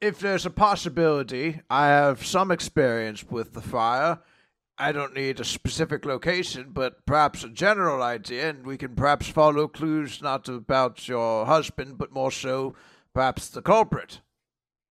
if 0.00 0.20
there's 0.20 0.46
a 0.46 0.50
possibility, 0.50 1.60
I 1.68 1.88
have 1.88 2.24
some 2.24 2.50
experience 2.50 3.24
with 3.24 3.54
the 3.54 3.60
fire. 3.60 4.20
I 4.78 4.92
don't 4.92 5.14
need 5.14 5.40
a 5.40 5.44
specific 5.44 6.04
location, 6.04 6.70
but 6.72 7.04
perhaps 7.04 7.42
a 7.42 7.48
general 7.48 8.00
idea, 8.00 8.50
and 8.50 8.64
we 8.64 8.76
can 8.76 8.94
perhaps 8.94 9.26
follow 9.26 9.66
clues 9.66 10.22
not 10.22 10.48
about 10.48 11.08
your 11.08 11.46
husband, 11.46 11.98
but 11.98 12.12
more 12.12 12.30
so 12.30 12.76
perhaps 13.12 13.48
the 13.48 13.60
culprit. 13.60 14.20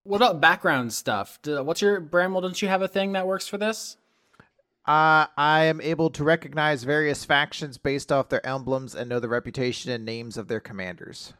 What 0.02 0.16
about 0.16 0.40
background 0.40 0.92
stuff? 0.92 1.38
What's 1.44 1.82
your, 1.82 2.00
Bramwell, 2.00 2.40
don't 2.40 2.60
you 2.60 2.68
have 2.68 2.82
a 2.82 2.88
thing 2.88 3.12
that 3.12 3.28
works 3.28 3.46
for 3.46 3.58
this? 3.58 3.96
Uh, 4.86 5.26
I 5.36 5.64
am 5.64 5.80
able 5.80 6.10
to 6.10 6.24
recognize 6.24 6.84
various 6.84 7.24
factions 7.24 7.76
based 7.76 8.12
off 8.12 8.28
their 8.28 8.44
emblems 8.46 8.94
and 8.94 9.08
know 9.08 9.18
the 9.18 9.28
reputation 9.28 9.90
and 9.90 10.04
names 10.04 10.36
of 10.36 10.46
their 10.46 10.60
commanders. 10.60 11.34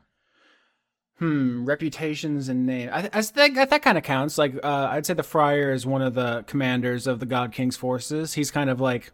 Hmm, 1.18 1.64
reputations 1.64 2.50
and 2.50 2.66
name. 2.66 2.90
I, 2.92 3.08
I 3.10 3.22
think 3.22 3.54
that, 3.54 3.70
that 3.70 3.80
kind 3.80 3.96
of 3.96 4.04
counts. 4.04 4.36
Like, 4.36 4.54
uh, 4.62 4.88
I'd 4.90 5.06
say 5.06 5.14
the 5.14 5.22
Friar 5.22 5.72
is 5.72 5.86
one 5.86 6.02
of 6.02 6.12
the 6.12 6.44
commanders 6.46 7.06
of 7.06 7.20
the 7.20 7.26
God 7.26 7.52
King's 7.52 7.76
forces. 7.76 8.34
He's 8.34 8.50
kind 8.50 8.68
of 8.68 8.82
like 8.82 9.12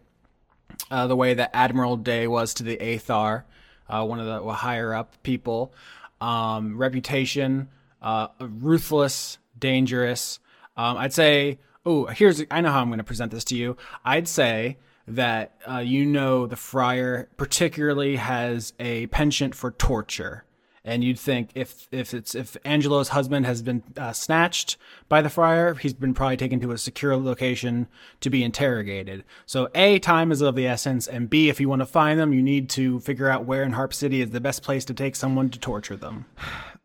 uh, 0.90 1.06
the 1.06 1.14
way 1.14 1.34
that 1.34 1.50
Admiral 1.54 1.96
Day 1.96 2.26
was 2.26 2.54
to 2.54 2.64
the 2.64 2.76
Aethar, 2.76 3.44
uh, 3.88 4.04
one 4.04 4.18
of 4.18 4.26
the 4.26 4.52
higher 4.52 4.92
up 4.92 5.14
people. 5.22 5.72
Um, 6.20 6.76
reputation, 6.76 7.68
uh, 8.00 8.28
ruthless, 8.40 9.38
dangerous. 9.58 10.40
Um, 10.76 10.96
I'd 10.96 11.12
say, 11.12 11.60
oh, 11.86 12.06
here's, 12.06 12.42
I 12.50 12.60
know 12.62 12.70
how 12.70 12.80
I'm 12.80 12.88
going 12.88 12.98
to 12.98 13.04
present 13.04 13.30
this 13.30 13.44
to 13.44 13.56
you. 13.56 13.76
I'd 14.04 14.26
say 14.26 14.78
that 15.06 15.54
uh, 15.68 15.78
you 15.78 16.04
know 16.04 16.46
the 16.46 16.56
Friar 16.56 17.28
particularly 17.36 18.16
has 18.16 18.72
a 18.80 19.06
penchant 19.08 19.54
for 19.54 19.70
torture 19.70 20.44
and 20.84 21.04
you'd 21.04 21.18
think 21.18 21.50
if 21.54 21.86
if 21.92 22.12
it's 22.12 22.34
if 22.34 22.56
Angelo's 22.64 23.08
husband 23.08 23.46
has 23.46 23.62
been 23.62 23.82
uh, 23.96 24.12
snatched 24.12 24.76
by 25.08 25.22
the 25.22 25.30
friar, 25.30 25.74
he's 25.74 25.92
been 25.94 26.14
probably 26.14 26.36
taken 26.36 26.60
to 26.60 26.72
a 26.72 26.78
secure 26.78 27.16
location 27.16 27.86
to 28.20 28.30
be 28.30 28.42
interrogated. 28.42 29.24
So 29.46 29.68
a 29.74 29.98
time 29.98 30.32
is 30.32 30.40
of 30.40 30.54
the 30.56 30.66
essence, 30.66 31.06
and 31.06 31.30
b 31.30 31.48
if 31.48 31.60
you 31.60 31.68
want 31.68 31.80
to 31.80 31.86
find 31.86 32.18
them, 32.18 32.32
you 32.32 32.42
need 32.42 32.68
to 32.70 33.00
figure 33.00 33.28
out 33.28 33.44
where 33.44 33.62
in 33.62 33.72
Harp 33.72 33.94
City 33.94 34.20
is 34.20 34.30
the 34.30 34.40
best 34.40 34.62
place 34.62 34.84
to 34.86 34.94
take 34.94 35.16
someone 35.16 35.50
to 35.50 35.58
torture 35.58 35.96
them. 35.96 36.26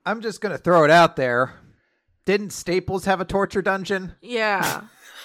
I'm 0.06 0.22
just 0.22 0.42
gonna 0.42 0.58
throw 0.58 0.84
it 0.84 0.92
out 0.92 1.16
there. 1.16 1.56
Didn't 2.26 2.52
Staples 2.52 3.06
have 3.06 3.22
a 3.22 3.26
torture 3.26 3.62
dungeon? 3.62 4.14
yeah. 4.22 4.82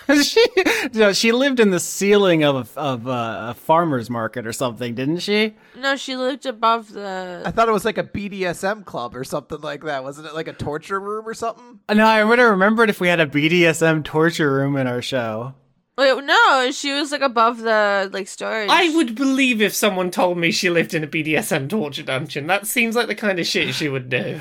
she 0.23 0.47
you 0.57 1.01
know, 1.01 1.13
she 1.13 1.33
lived 1.33 1.61
in 1.61 1.71
the 1.71 1.81
ceiling 1.81 2.45
of 2.45 2.77
of 2.77 3.07
uh, 3.07 3.49
a 3.51 3.55
farmer's 3.55 4.11
market 4.11 4.47
or 4.47 4.53
something, 4.53 4.95
didn't 4.95 5.19
she? 5.19 5.55
No, 5.77 5.97
she 5.97 6.17
lived 6.17 6.47
above 6.47 6.93
the. 6.93 7.43
I 7.45 7.51
thought 7.51 7.69
it 7.69 7.73
was 7.73 7.85
like 7.85 7.99
a 7.99 8.05
BDSM 8.05 8.85
club 8.85 9.15
or 9.15 9.25
something 9.25 9.61
like 9.61 9.83
that. 9.85 10.03
Wasn't 10.03 10.27
it 10.27 10.35
like 10.35 10.49
a 10.49 10.53
torture 10.53 11.01
room 11.01 11.27
or 11.27 11.35
something? 11.35 11.81
No, 11.93 12.07
I 12.07 12.25
would 12.25 12.39
have 12.39 12.51
remembered 12.51 12.91
if 12.91 13.01
we 13.01 13.09
had 13.09 13.21
a 13.21 13.27
BDSM 13.27 14.05
torture 14.05 14.53
room 14.53 14.77
in 14.77 14.87
our 14.87 15.03
show. 15.03 15.55
Wait, 15.99 16.25
no, 16.25 16.71
she 16.73 16.93
was 16.93 17.13
like 17.13 17.21
above 17.21 17.59
the 17.59 18.09
like 18.13 18.27
storage. 18.27 18.71
I 18.71 18.95
would 18.97 19.15
believe 19.15 19.61
if 19.61 19.75
someone 19.75 20.11
told 20.11 20.39
me 20.39 20.51
she 20.51 20.71
lived 20.71 20.95
in 20.95 21.05
a 21.05 21.07
BDSM 21.07 21.69
torture 21.69 22.03
dungeon. 22.03 22.47
That 22.47 22.67
seems 22.67 22.97
like 22.97 23.09
the 23.09 23.15
kind 23.15 23.39
of 23.39 23.47
shit 23.47 23.75
she 23.75 23.89
would 23.89 24.09
do. 24.09 24.41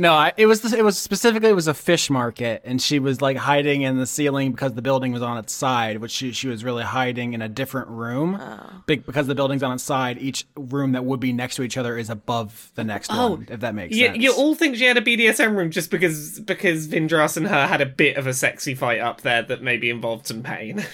No, 0.00 0.12
I, 0.14 0.32
it 0.36 0.46
was 0.46 0.72
it 0.72 0.84
was 0.84 0.96
specifically 0.96 1.50
it 1.50 1.54
was 1.56 1.66
a 1.66 1.74
fish 1.74 2.08
market, 2.08 2.62
and 2.64 2.80
she 2.80 3.00
was 3.00 3.20
like 3.20 3.36
hiding 3.36 3.82
in 3.82 3.98
the 3.98 4.06
ceiling 4.06 4.52
because 4.52 4.74
the 4.74 4.80
building 4.82 5.12
was 5.12 5.22
on 5.22 5.38
its 5.38 5.52
side, 5.52 5.98
which 5.98 6.12
she 6.12 6.30
she 6.30 6.46
was 6.46 6.62
really 6.62 6.84
hiding 6.84 7.32
in 7.32 7.42
a 7.42 7.48
different 7.48 7.88
room. 7.88 8.40
Big 8.86 9.04
because 9.04 9.26
the 9.26 9.34
building's 9.34 9.64
on 9.64 9.72
its 9.72 9.82
side, 9.82 10.16
each 10.18 10.46
room 10.56 10.92
that 10.92 11.04
would 11.04 11.18
be 11.18 11.32
next 11.32 11.56
to 11.56 11.62
each 11.64 11.76
other 11.76 11.98
is 11.98 12.10
above 12.10 12.70
the 12.76 12.84
next 12.84 13.10
Oh, 13.12 13.30
one. 13.30 13.48
If 13.50 13.58
that 13.58 13.74
makes 13.74 13.96
You, 13.96 14.06
sense. 14.06 14.18
you 14.18 14.32
all 14.32 14.54
think 14.54 14.76
she 14.76 14.84
had 14.84 14.96
a 14.96 15.02
BDSM 15.02 15.56
room 15.56 15.72
just 15.72 15.90
because 15.90 16.38
because 16.40 16.86
Vindras 16.86 17.36
and 17.36 17.48
her 17.48 17.66
had 17.66 17.80
a 17.80 17.86
bit 17.86 18.16
of 18.16 18.28
a 18.28 18.34
sexy 18.34 18.76
fight 18.76 19.00
up 19.00 19.22
there 19.22 19.42
that 19.42 19.62
maybe 19.62 19.90
involved 19.90 20.28
some 20.28 20.44
pain. 20.44 20.86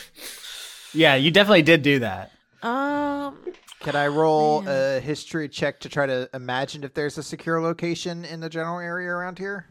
yeah, 0.95 1.15
you 1.15 1.31
definitely 1.31 1.61
did 1.63 1.83
do 1.83 1.99
that. 1.99 2.33
Um. 2.63 3.37
Can 3.85 3.97
I 3.97 4.07
roll 4.07 4.65
a 4.67 4.99
history 4.99 5.47
check 5.47 5.81
to 5.81 5.91
try 5.91 6.07
to 6.07 6.31
imagine 6.33 6.85
if 6.85 6.95
there's 6.95 7.19
a 7.19 7.23
secure 7.23 7.61
location 7.61 8.25
in 8.25 8.41
the 8.41 8.49
general 8.49 8.79
area 8.79 9.11
around 9.11 9.39
here? 9.39 9.67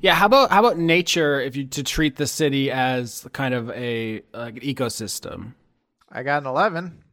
Yeah, 0.00 0.14
how 0.14 0.24
about 0.24 0.50
how 0.50 0.60
about 0.60 0.78
nature? 0.78 1.38
If 1.42 1.54
you 1.54 1.66
to 1.66 1.82
treat 1.82 2.16
the 2.16 2.26
city 2.26 2.70
as 2.70 3.28
kind 3.34 3.52
of 3.52 3.68
a 3.72 4.22
like 4.32 4.56
an 4.56 4.62
ecosystem. 4.62 5.52
I 6.10 6.22
got 6.22 6.42
an 6.42 6.48
11. 6.48 7.04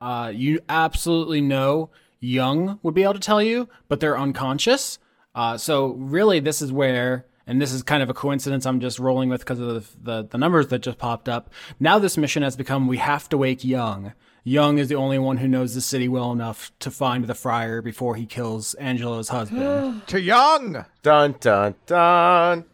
Uh, 0.00 0.32
you 0.34 0.60
absolutely 0.66 1.42
know 1.42 1.90
Young 2.20 2.78
would 2.82 2.94
be 2.94 3.02
able 3.02 3.12
to 3.12 3.20
tell 3.20 3.42
you, 3.42 3.68
but 3.86 4.00
they're 4.00 4.18
unconscious. 4.18 4.98
Uh, 5.34 5.58
so 5.58 5.88
really, 5.88 6.40
this 6.40 6.62
is 6.62 6.72
where, 6.72 7.26
and 7.46 7.60
this 7.60 7.72
is 7.72 7.82
kind 7.82 8.02
of 8.02 8.08
a 8.08 8.14
coincidence. 8.14 8.64
I'm 8.64 8.80
just 8.80 8.98
rolling 8.98 9.28
with 9.28 9.40
because 9.42 9.60
of 9.60 9.66
the, 9.68 10.22
the 10.22 10.28
the 10.30 10.38
numbers 10.38 10.68
that 10.68 10.78
just 10.78 10.96
popped 10.96 11.28
up. 11.28 11.52
Now 11.78 11.98
this 11.98 12.16
mission 12.16 12.42
has 12.42 12.56
become: 12.56 12.88
we 12.88 12.96
have 12.96 13.28
to 13.28 13.36
wake 13.36 13.62
Young. 13.62 14.14
Young 14.46 14.78
is 14.78 14.88
the 14.88 14.94
only 14.94 15.18
one 15.18 15.38
who 15.38 15.48
knows 15.48 15.74
the 15.74 15.80
city 15.80 16.06
well 16.06 16.30
enough 16.30 16.70
to 16.78 16.88
find 16.88 17.24
the 17.24 17.34
friar 17.34 17.82
before 17.82 18.14
he 18.14 18.26
kills 18.26 18.74
Angelo's 18.74 19.30
husband. 19.30 20.02
To 20.06 20.20
Young! 20.20 20.84
Dun 21.02 21.34
dun 21.40 21.74
dun. 21.84 22.64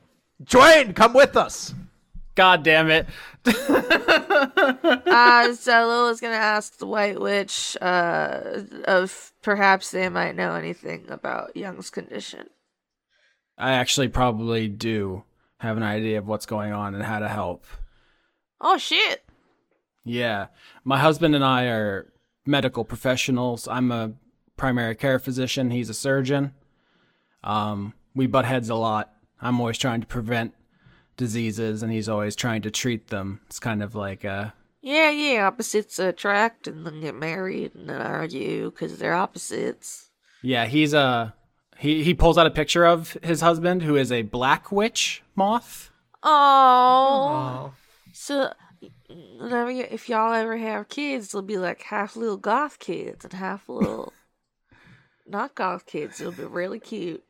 Dwayne, 0.44 0.94
come 0.94 1.14
with 1.14 1.34
us! 1.34 1.72
God 2.34 2.62
damn 2.62 2.90
it. 2.90 3.06
uh, 3.46 3.54
so 5.54 5.86
Lola's 5.86 6.20
gonna 6.20 6.34
ask 6.34 6.76
the 6.76 6.86
White 6.86 7.18
Witch 7.18 7.74
uh, 7.80 8.40
if 8.86 9.32
perhaps 9.40 9.92
they 9.92 10.10
might 10.10 10.36
know 10.36 10.54
anything 10.54 11.06
about 11.08 11.56
Young's 11.56 11.88
condition. 11.88 12.50
I 13.56 13.72
actually 13.72 14.08
probably 14.08 14.68
do 14.68 15.24
have 15.60 15.78
an 15.78 15.82
idea 15.82 16.18
of 16.18 16.26
what's 16.26 16.44
going 16.44 16.74
on 16.74 16.94
and 16.94 17.02
how 17.02 17.20
to 17.20 17.28
help. 17.28 17.64
Oh 18.60 18.76
shit! 18.76 19.21
Yeah. 20.04 20.46
My 20.84 20.98
husband 20.98 21.34
and 21.34 21.44
I 21.44 21.64
are 21.66 22.12
medical 22.46 22.84
professionals. 22.84 23.68
I'm 23.68 23.92
a 23.92 24.12
primary 24.56 24.94
care 24.94 25.18
physician, 25.18 25.70
he's 25.70 25.88
a 25.88 25.94
surgeon. 25.94 26.52
Um, 27.44 27.94
we 28.14 28.26
butt 28.26 28.44
heads 28.44 28.68
a 28.68 28.74
lot. 28.74 29.12
I'm 29.40 29.58
always 29.60 29.78
trying 29.78 30.00
to 30.00 30.06
prevent 30.06 30.54
diseases 31.16 31.82
and 31.82 31.92
he's 31.92 32.08
always 32.08 32.36
trying 32.36 32.62
to 32.62 32.70
treat 32.70 33.08
them. 33.08 33.40
It's 33.46 33.58
kind 33.58 33.82
of 33.82 33.94
like 33.94 34.24
uh 34.24 34.50
Yeah, 34.80 35.10
yeah. 35.10 35.46
Opposites 35.46 35.98
attract, 35.98 36.66
and 36.66 36.86
then 36.86 37.00
get 37.00 37.14
married 37.14 37.74
and 37.74 37.88
then 37.88 38.00
argue 38.00 38.70
because 38.70 38.98
they're 38.98 39.14
opposites. 39.14 40.10
yeah, 40.42 40.66
he's 40.66 40.94
a 40.94 41.34
he 41.78 42.02
he 42.04 42.14
pulls 42.14 42.38
out 42.38 42.46
a 42.46 42.50
picture 42.50 42.84
of 42.86 43.16
his 43.22 43.40
husband 43.40 43.82
who 43.82 43.96
is 43.96 44.12
a 44.12 44.22
black 44.22 44.70
witch 44.70 45.22
moth. 45.34 45.90
Oh, 46.22 47.28
Oh. 47.32 47.74
so 48.12 48.52
whenever 49.38 49.70
you, 49.70 49.86
if 49.90 50.08
y'all 50.08 50.32
ever 50.32 50.56
have 50.56 50.88
kids, 50.88 51.32
they'll 51.32 51.42
be 51.42 51.58
like 51.58 51.82
half 51.82 52.16
little 52.16 52.36
goth 52.36 52.78
kids 52.78 53.24
and 53.24 53.34
half 53.34 53.68
little 53.68 54.12
not 55.26 55.54
goth 55.54 55.86
kids. 55.86 56.20
It'll 56.20 56.32
be 56.32 56.44
really 56.44 56.80
cute. 56.80 57.24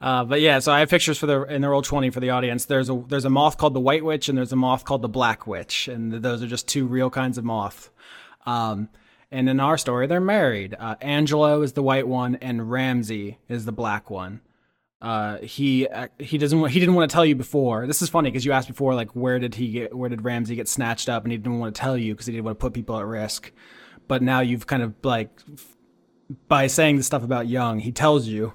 Uh, 0.00 0.24
but 0.24 0.40
yeah, 0.40 0.58
so 0.58 0.72
I 0.72 0.80
have 0.80 0.90
pictures 0.90 1.16
for 1.18 1.26
the 1.26 1.42
in 1.44 1.62
the 1.62 1.68
roll 1.68 1.82
twenty 1.82 2.10
for 2.10 2.20
the 2.20 2.30
audience. 2.30 2.66
There's 2.66 2.90
a 2.90 3.02
there's 3.08 3.24
a 3.24 3.30
moth 3.30 3.56
called 3.56 3.74
the 3.74 3.80
white 3.80 4.04
witch 4.04 4.28
and 4.28 4.36
there's 4.36 4.52
a 4.52 4.56
moth 4.56 4.84
called 4.84 5.02
the 5.02 5.08
black 5.08 5.46
witch, 5.46 5.88
and 5.88 6.12
those 6.12 6.42
are 6.42 6.46
just 6.46 6.68
two 6.68 6.86
real 6.86 7.08
kinds 7.08 7.38
of 7.38 7.44
moth. 7.44 7.90
Um, 8.44 8.90
and 9.30 9.48
in 9.48 9.58
our 9.58 9.76
story, 9.78 10.06
they're 10.06 10.20
married. 10.20 10.76
Uh, 10.78 10.96
Angelo 11.00 11.62
is 11.62 11.72
the 11.72 11.82
white 11.82 12.06
one, 12.06 12.36
and 12.36 12.70
Ramsey 12.70 13.38
is 13.48 13.64
the 13.64 13.72
black 13.72 14.10
one. 14.10 14.40
Uh, 15.02 15.38
he 15.38 15.86
uh, 15.88 16.08
he 16.18 16.38
doesn't 16.38 16.68
he 16.68 16.80
didn't 16.80 16.94
want 16.94 17.10
to 17.10 17.14
tell 17.14 17.24
you 17.24 17.34
before. 17.34 17.86
This 17.86 18.00
is 18.00 18.08
funny 18.08 18.30
because 18.30 18.44
you 18.44 18.52
asked 18.52 18.68
before 18.68 18.94
like 18.94 19.10
where 19.10 19.38
did 19.38 19.54
he 19.54 19.70
get 19.70 19.94
where 19.94 20.08
did 20.08 20.24
Ramsey 20.24 20.56
get 20.56 20.68
snatched 20.68 21.08
up, 21.08 21.24
and 21.24 21.32
he 21.32 21.38
didn't 21.38 21.58
want 21.58 21.74
to 21.74 21.80
tell 21.80 21.96
you 21.98 22.14
because 22.14 22.26
he 22.26 22.32
didn't 22.32 22.44
want 22.44 22.58
to 22.58 22.62
put 22.62 22.72
people 22.72 22.98
at 22.98 23.04
risk. 23.06 23.52
But 24.08 24.22
now 24.22 24.40
you've 24.40 24.66
kind 24.66 24.82
of 24.82 24.94
like 25.02 25.30
by 26.48 26.66
saying 26.66 26.96
the 26.96 27.02
stuff 27.02 27.22
about 27.22 27.46
Young, 27.46 27.80
he 27.80 27.92
tells 27.92 28.26
you 28.26 28.54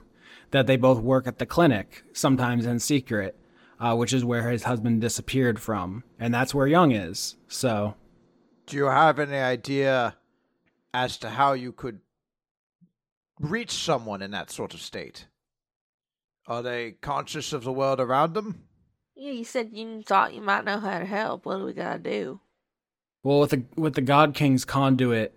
that 0.49 0.67
they 0.67 0.77
both 0.77 0.99
work 0.99 1.27
at 1.27 1.37
the 1.37 1.45
clinic, 1.45 2.03
sometimes 2.11 2.65
in 2.65 2.79
secret, 2.79 3.37
uh, 3.79 3.95
which 3.95 4.11
is 4.11 4.25
where 4.25 4.49
his 4.49 4.63
husband 4.63 4.99
disappeared 4.99 5.59
from, 5.59 6.03
and 6.19 6.33
that's 6.33 6.53
where 6.53 6.67
Young 6.67 6.91
is. 6.91 7.35
So 7.47 7.95
Do 8.65 8.77
you 8.77 8.85
have 8.85 9.19
any 9.19 9.37
idea 9.37 10.15
as 10.93 11.17
to 11.19 11.29
how 11.29 11.53
you 11.53 11.71
could 11.71 11.99
reach 13.39 13.71
someone 13.71 14.21
in 14.21 14.31
that 14.31 14.49
sort 14.51 14.73
of 14.73 14.81
state? 14.81 15.27
Are 16.52 16.62
they 16.62 16.91
conscious 16.99 17.54
of 17.54 17.64
the 17.64 17.72
world 17.72 18.02
around 18.02 18.34
them? 18.34 18.64
Yeah, 19.16 19.32
you 19.32 19.45
said 19.45 19.70
you 19.72 20.02
thought 20.02 20.34
you 20.34 20.41
might 20.41 20.66
know 20.66 20.82
how 20.82 20.99
to 20.99 21.06
help. 21.06 21.45
What 21.45 21.60
do 21.60 21.64
we 21.64 21.72
gotta 21.72 21.97
do? 21.97 22.41
Well, 23.24 23.39
with 23.39 23.52
the 23.52 23.64
with 23.78 23.93
the 23.93 24.02
God 24.02 24.34
King's 24.34 24.66
conduit, 24.66 25.34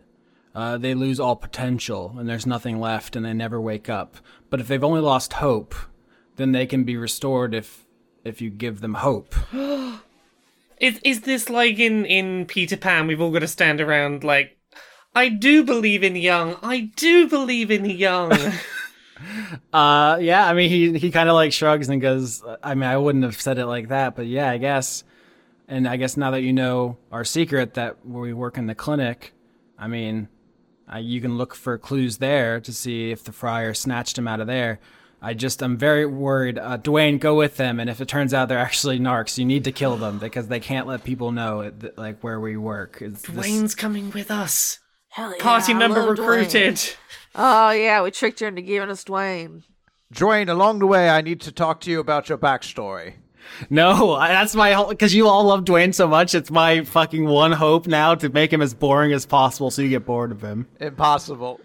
uh, 0.56 0.76
they 0.76 0.92
lose 0.92 1.20
all 1.20 1.36
potential, 1.36 2.16
and 2.18 2.28
there's 2.28 2.46
nothing 2.46 2.80
left, 2.80 3.14
and 3.14 3.24
they 3.24 3.32
never 3.32 3.60
wake 3.60 3.88
up. 3.88 4.16
But 4.50 4.58
if 4.58 4.66
they've 4.66 4.82
only 4.82 5.02
lost 5.02 5.34
hope, 5.34 5.76
then 6.34 6.50
they 6.50 6.66
can 6.66 6.82
be 6.82 6.96
restored 6.96 7.54
if 7.54 7.86
if 8.24 8.40
you 8.40 8.50
give 8.50 8.80
them 8.80 8.94
hope. 8.94 9.36
Is 10.80 10.98
is 11.04 11.20
this 11.20 11.48
like 11.48 11.78
in 11.78 12.04
in 12.06 12.44
Peter 12.46 12.76
Pan? 12.76 13.06
We've 13.06 13.20
all 13.20 13.30
got 13.30 13.38
to 13.38 13.46
stand 13.46 13.80
around 13.80 14.24
like. 14.24 14.58
I 15.14 15.28
do 15.28 15.62
believe 15.62 16.02
in 16.02 16.16
young. 16.16 16.56
I 16.60 16.90
do 16.96 17.28
believe 17.28 17.70
in 17.70 17.84
young. 17.84 18.32
Uh, 19.72 20.18
yeah, 20.20 20.46
I 20.46 20.54
mean, 20.54 20.70
he 20.70 20.98
he 20.98 21.10
kind 21.10 21.28
of 21.28 21.34
like 21.34 21.52
shrugs 21.52 21.88
and 21.88 22.00
goes, 22.00 22.42
I 22.62 22.74
mean, 22.74 22.88
I 22.88 22.96
wouldn't 22.96 23.24
have 23.24 23.40
said 23.40 23.58
it 23.58 23.66
like 23.66 23.88
that, 23.88 24.16
but 24.16 24.26
yeah, 24.26 24.50
I 24.50 24.58
guess. 24.58 25.04
And 25.66 25.88
I 25.88 25.96
guess 25.96 26.16
now 26.16 26.30
that 26.32 26.42
you 26.42 26.52
know 26.52 26.98
our 27.10 27.24
secret 27.24 27.74
that 27.74 28.04
we 28.06 28.32
work 28.34 28.58
in 28.58 28.66
the 28.66 28.74
clinic, 28.74 29.32
I 29.78 29.88
mean, 29.88 30.28
uh, 30.92 30.98
you 30.98 31.20
can 31.20 31.38
look 31.38 31.54
for 31.54 31.78
clues 31.78 32.18
there 32.18 32.60
to 32.60 32.72
see 32.72 33.10
if 33.10 33.24
the 33.24 33.32
friar 33.32 33.72
snatched 33.72 34.18
him 34.18 34.28
out 34.28 34.40
of 34.40 34.46
there. 34.46 34.78
I 35.22 35.32
just, 35.32 35.62
I'm 35.62 35.78
very 35.78 36.04
worried. 36.04 36.58
Uh, 36.58 36.76
Dwayne, 36.76 37.18
go 37.18 37.34
with 37.34 37.56
them, 37.56 37.80
and 37.80 37.88
if 37.88 38.02
it 38.02 38.08
turns 38.08 38.34
out 38.34 38.50
they're 38.50 38.58
actually 38.58 38.98
narcs, 38.98 39.38
you 39.38 39.46
need 39.46 39.64
to 39.64 39.72
kill 39.72 39.96
them 39.96 40.18
because 40.18 40.48
they 40.48 40.60
can't 40.60 40.86
let 40.86 41.02
people 41.02 41.32
know 41.32 41.60
it, 41.60 41.96
like 41.96 42.20
where 42.20 42.38
we 42.38 42.58
work. 42.58 42.98
It's 43.00 43.22
this- 43.22 43.34
Dwayne's 43.46 43.74
coming 43.74 44.10
with 44.10 44.30
us. 44.30 44.80
Hell 45.14 45.30
yeah, 45.36 45.42
Party 45.42 45.72
I 45.72 45.76
member 45.76 46.00
love 46.00 46.16
Dwayne. 46.16 46.18
recruited. 46.18 46.94
Oh 47.36 47.70
yeah, 47.70 48.02
we 48.02 48.10
tricked 48.10 48.40
her 48.40 48.48
into 48.48 48.62
giving 48.62 48.90
us 48.90 49.04
Dwayne. 49.04 49.62
Dwayne, 50.12 50.48
along 50.48 50.80
the 50.80 50.86
way, 50.86 51.08
I 51.08 51.20
need 51.20 51.40
to 51.42 51.52
talk 51.52 51.80
to 51.82 51.90
you 51.90 52.00
about 52.00 52.28
your 52.28 52.36
backstory. 52.38 53.14
No, 53.70 54.16
that's 54.18 54.54
my 54.54 54.72
whole 54.72 54.88
because 54.88 55.14
you 55.14 55.28
all 55.28 55.44
love 55.44 55.64
Dwayne 55.64 55.94
so 55.94 56.08
much. 56.08 56.34
It's 56.34 56.50
my 56.50 56.82
fucking 56.82 57.26
one 57.26 57.52
hope 57.52 57.86
now 57.86 58.14
to 58.16 58.28
make 58.28 58.52
him 58.52 58.60
as 58.62 58.74
boring 58.74 59.12
as 59.12 59.24
possible, 59.26 59.70
so 59.70 59.82
you 59.82 59.88
get 59.88 60.04
bored 60.06 60.32
of 60.32 60.42
him. 60.42 60.66
Impossible. 60.80 61.60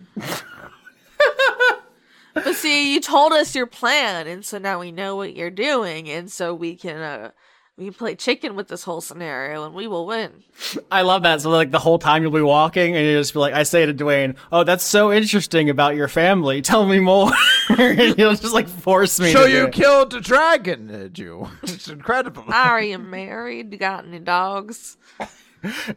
But 2.36 2.56
see, 2.56 2.94
you 2.94 3.02
told 3.02 3.34
us 3.34 3.56
your 3.56 3.66
plan, 3.66 4.28
and 4.28 4.46
so 4.46 4.60
now 4.60 4.80
we 4.80 4.92
know 4.92 5.16
what 5.16 5.36
you're 5.36 5.50
doing, 5.50 6.08
and 6.10 6.32
so 6.32 6.54
we 6.54 6.76
can 6.76 6.98
uh 6.98 7.32
we 7.80 7.86
can 7.86 7.94
play 7.94 8.14
chicken 8.14 8.56
with 8.56 8.68
this 8.68 8.84
whole 8.84 9.00
scenario, 9.00 9.64
and 9.66 9.74
we 9.74 9.88
will 9.88 10.06
win. 10.06 10.44
I 10.92 11.02
love 11.04 11.24
that. 11.24 11.42
So 11.42 11.50
like 11.50 11.72
the 11.72 11.80
whole 11.80 11.98
time 11.98 12.22
you'll 12.22 12.32
be 12.32 12.42
walking, 12.42 12.96
and 12.96 13.06
you 13.06 13.18
just 13.18 13.34
be 13.34 13.40
like, 13.40 13.54
I 13.54 13.64
say 13.64 13.86
to 13.86 13.94
Dwayne, 13.94 14.36
"Oh, 14.52 14.64
that's 14.64 14.84
so 14.84 15.12
interesting 15.14 15.70
about 15.70 15.96
your 15.96 16.10
family. 16.10 16.62
Tell 16.62 16.86
me 16.86 17.00
more." 17.00 17.32
and 17.70 18.16
he'll 18.18 18.36
just 18.36 18.54
like 18.54 18.68
force 18.68 19.20
me. 19.20 19.32
So 19.32 19.44
to 19.44 19.48
do 19.48 19.54
you 19.54 19.66
it. 19.68 19.74
killed 19.74 20.12
the 20.12 20.20
dragon, 20.22 20.88
did 20.88 21.18
you? 21.18 21.48
It's 21.64 21.88
incredible. 21.88 22.44
Are 22.50 22.82
you 22.82 22.98
married? 22.98 23.72
You 23.72 23.80
got 23.80 24.06
any 24.06 24.20
dogs? 24.20 24.98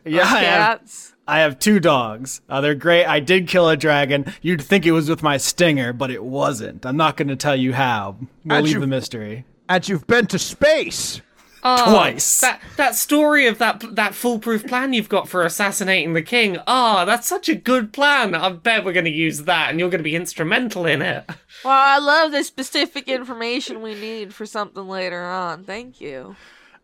yeah, 0.05 0.23
I 0.23 0.41
have, 0.41 0.79
Cats? 0.81 1.15
I 1.27 1.41
have 1.41 1.59
two 1.59 1.81
dogs. 1.81 2.41
Uh, 2.49 2.61
they're 2.61 2.75
great. 2.77 3.05
I 3.07 3.19
did 3.21 3.49
kill 3.49 3.69
a 3.69 3.77
dragon. 3.77 4.33
You'd 4.43 4.63
think 4.63 4.87
it 4.87 4.93
was 4.93 5.09
with 5.09 5.23
my 5.23 5.37
stinger, 5.37 5.93
but 5.93 6.11
it 6.13 6.23
wasn't. 6.23 6.87
I'm 6.87 6.97
not 6.97 7.17
going 7.17 7.29
to 7.29 7.37
tell 7.37 7.57
you 7.57 7.73
how. 7.73 8.17
We'll 8.45 8.57
How'd 8.57 8.65
leave 8.65 8.81
the 8.81 8.87
mystery. 8.87 9.45
and 9.69 9.89
you've 9.89 10.07
been 10.07 10.27
to 10.27 10.39
space. 10.39 11.21
Oh, 11.65 11.93
Twice. 11.93 12.41
That 12.41 12.61
that 12.77 12.97
story 12.97 13.47
of 13.47 13.59
that 13.59 13.85
that 13.95 14.15
foolproof 14.15 14.67
plan 14.67 14.93
you've 14.93 15.09
got 15.09 15.29
for 15.29 15.45
assassinating 15.45 16.13
the 16.13 16.23
king. 16.23 16.59
Ah, 16.67 17.05
that's 17.05 17.29
such 17.29 17.49
a 17.49 17.55
good 17.55 17.93
plan. 17.93 18.35
I 18.35 18.51
bet 18.51 18.85
we're 18.85 18.93
going 18.93 19.05
to 19.05 19.13
use 19.13 19.43
that, 19.45 19.71
and 19.71 19.79
you're 19.79 19.89
going 19.91 20.01
to 20.01 20.05
be 20.05 20.17
instrumental 20.17 20.87
in 20.87 21.03
it. 21.03 21.29
Well, 21.65 21.73
I 21.73 21.99
love 21.99 22.33
the 22.33 22.43
specific 22.43 23.07
information 23.07 23.83
we 23.83 23.95
need 23.95 24.35
for 24.35 24.47
something 24.47 24.89
later 24.89 25.23
on. 25.23 25.63
Thank 25.63 26.01
you. 26.01 26.35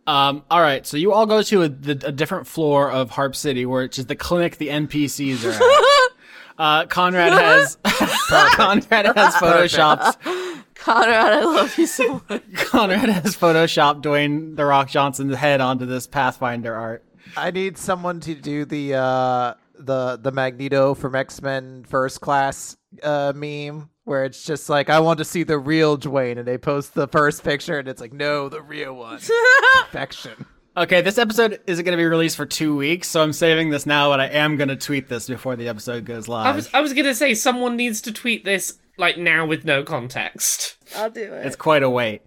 Um, 0.06 0.44
all 0.48 0.60
right, 0.60 0.86
so 0.86 0.96
you 0.96 1.12
all 1.12 1.26
go 1.26 1.42
to 1.42 1.62
a, 1.62 1.68
the, 1.68 2.00
a 2.06 2.12
different 2.12 2.46
floor 2.46 2.88
of 2.88 3.10
Harp 3.10 3.34
City, 3.34 3.66
which 3.66 3.98
is 3.98 4.06
the 4.06 4.14
clinic 4.14 4.58
the 4.58 4.68
NPCs 4.68 5.44
are 5.44 5.50
at. 5.50 6.10
Uh, 6.58 6.86
Conrad 6.86 7.32
has 7.32 7.76
Conrad 7.84 9.06
has 9.16 9.34
photoshopped 9.34 10.64
Conrad, 10.88 11.32
I 11.34 11.44
love 11.44 11.76
you 11.76 11.86
so 11.86 12.22
much. 12.30 12.42
Conrad 12.54 13.10
has 13.10 13.36
photoshopped 13.36 14.00
Dwayne 14.02 14.56
the 14.56 14.64
Rock 14.64 14.88
Johnson's 14.88 15.36
head 15.36 15.60
onto 15.60 15.84
this 15.84 16.06
Pathfinder 16.06 16.74
art. 16.74 17.04
I 17.36 17.50
need 17.50 17.76
someone 17.76 18.20
to 18.20 18.34
do 18.34 18.64
the 18.64 18.94
uh 18.94 19.54
the 19.78 20.16
the 20.16 20.32
Magneto 20.32 20.94
from 20.94 21.14
X 21.14 21.42
Men 21.42 21.84
First 21.84 22.22
Class 22.22 22.78
uh 23.02 23.34
meme 23.36 23.90
where 24.04 24.24
it's 24.24 24.42
just 24.42 24.70
like 24.70 24.88
I 24.88 25.00
want 25.00 25.18
to 25.18 25.26
see 25.26 25.42
the 25.42 25.58
real 25.58 25.98
Dwayne 25.98 26.38
and 26.38 26.48
they 26.48 26.56
post 26.56 26.94
the 26.94 27.06
first 27.06 27.44
picture 27.44 27.78
and 27.78 27.86
it's 27.86 28.00
like 28.00 28.14
no 28.14 28.48
the 28.48 28.62
real 28.62 28.94
one 28.94 29.20
perfection. 29.82 30.46
Okay, 30.74 31.02
this 31.02 31.18
episode 31.18 31.60
isn't 31.66 31.84
going 31.84 31.98
to 31.98 32.00
be 32.00 32.06
released 32.06 32.36
for 32.36 32.46
two 32.46 32.76
weeks, 32.76 33.08
so 33.08 33.20
I'm 33.20 33.32
saving 33.32 33.70
this 33.70 33.84
now, 33.84 34.10
but 34.10 34.20
I 34.20 34.26
am 34.26 34.56
going 34.56 34.68
to 34.68 34.76
tweet 34.76 35.08
this 35.08 35.26
before 35.26 35.56
the 35.56 35.66
episode 35.66 36.04
goes 36.04 36.28
live. 36.28 36.46
I 36.46 36.56
was 36.56 36.70
I 36.72 36.80
was 36.80 36.94
going 36.94 37.04
to 37.04 37.14
say 37.14 37.34
someone 37.34 37.76
needs 37.76 38.00
to 38.02 38.12
tweet 38.12 38.46
this 38.46 38.78
like 38.98 39.16
now 39.16 39.46
with 39.46 39.64
no 39.64 39.82
context. 39.82 40.76
I'll 40.96 41.10
do 41.10 41.32
it. 41.32 41.46
It's 41.46 41.56
quite 41.56 41.82
a 41.82 41.90
wait. 41.90 42.22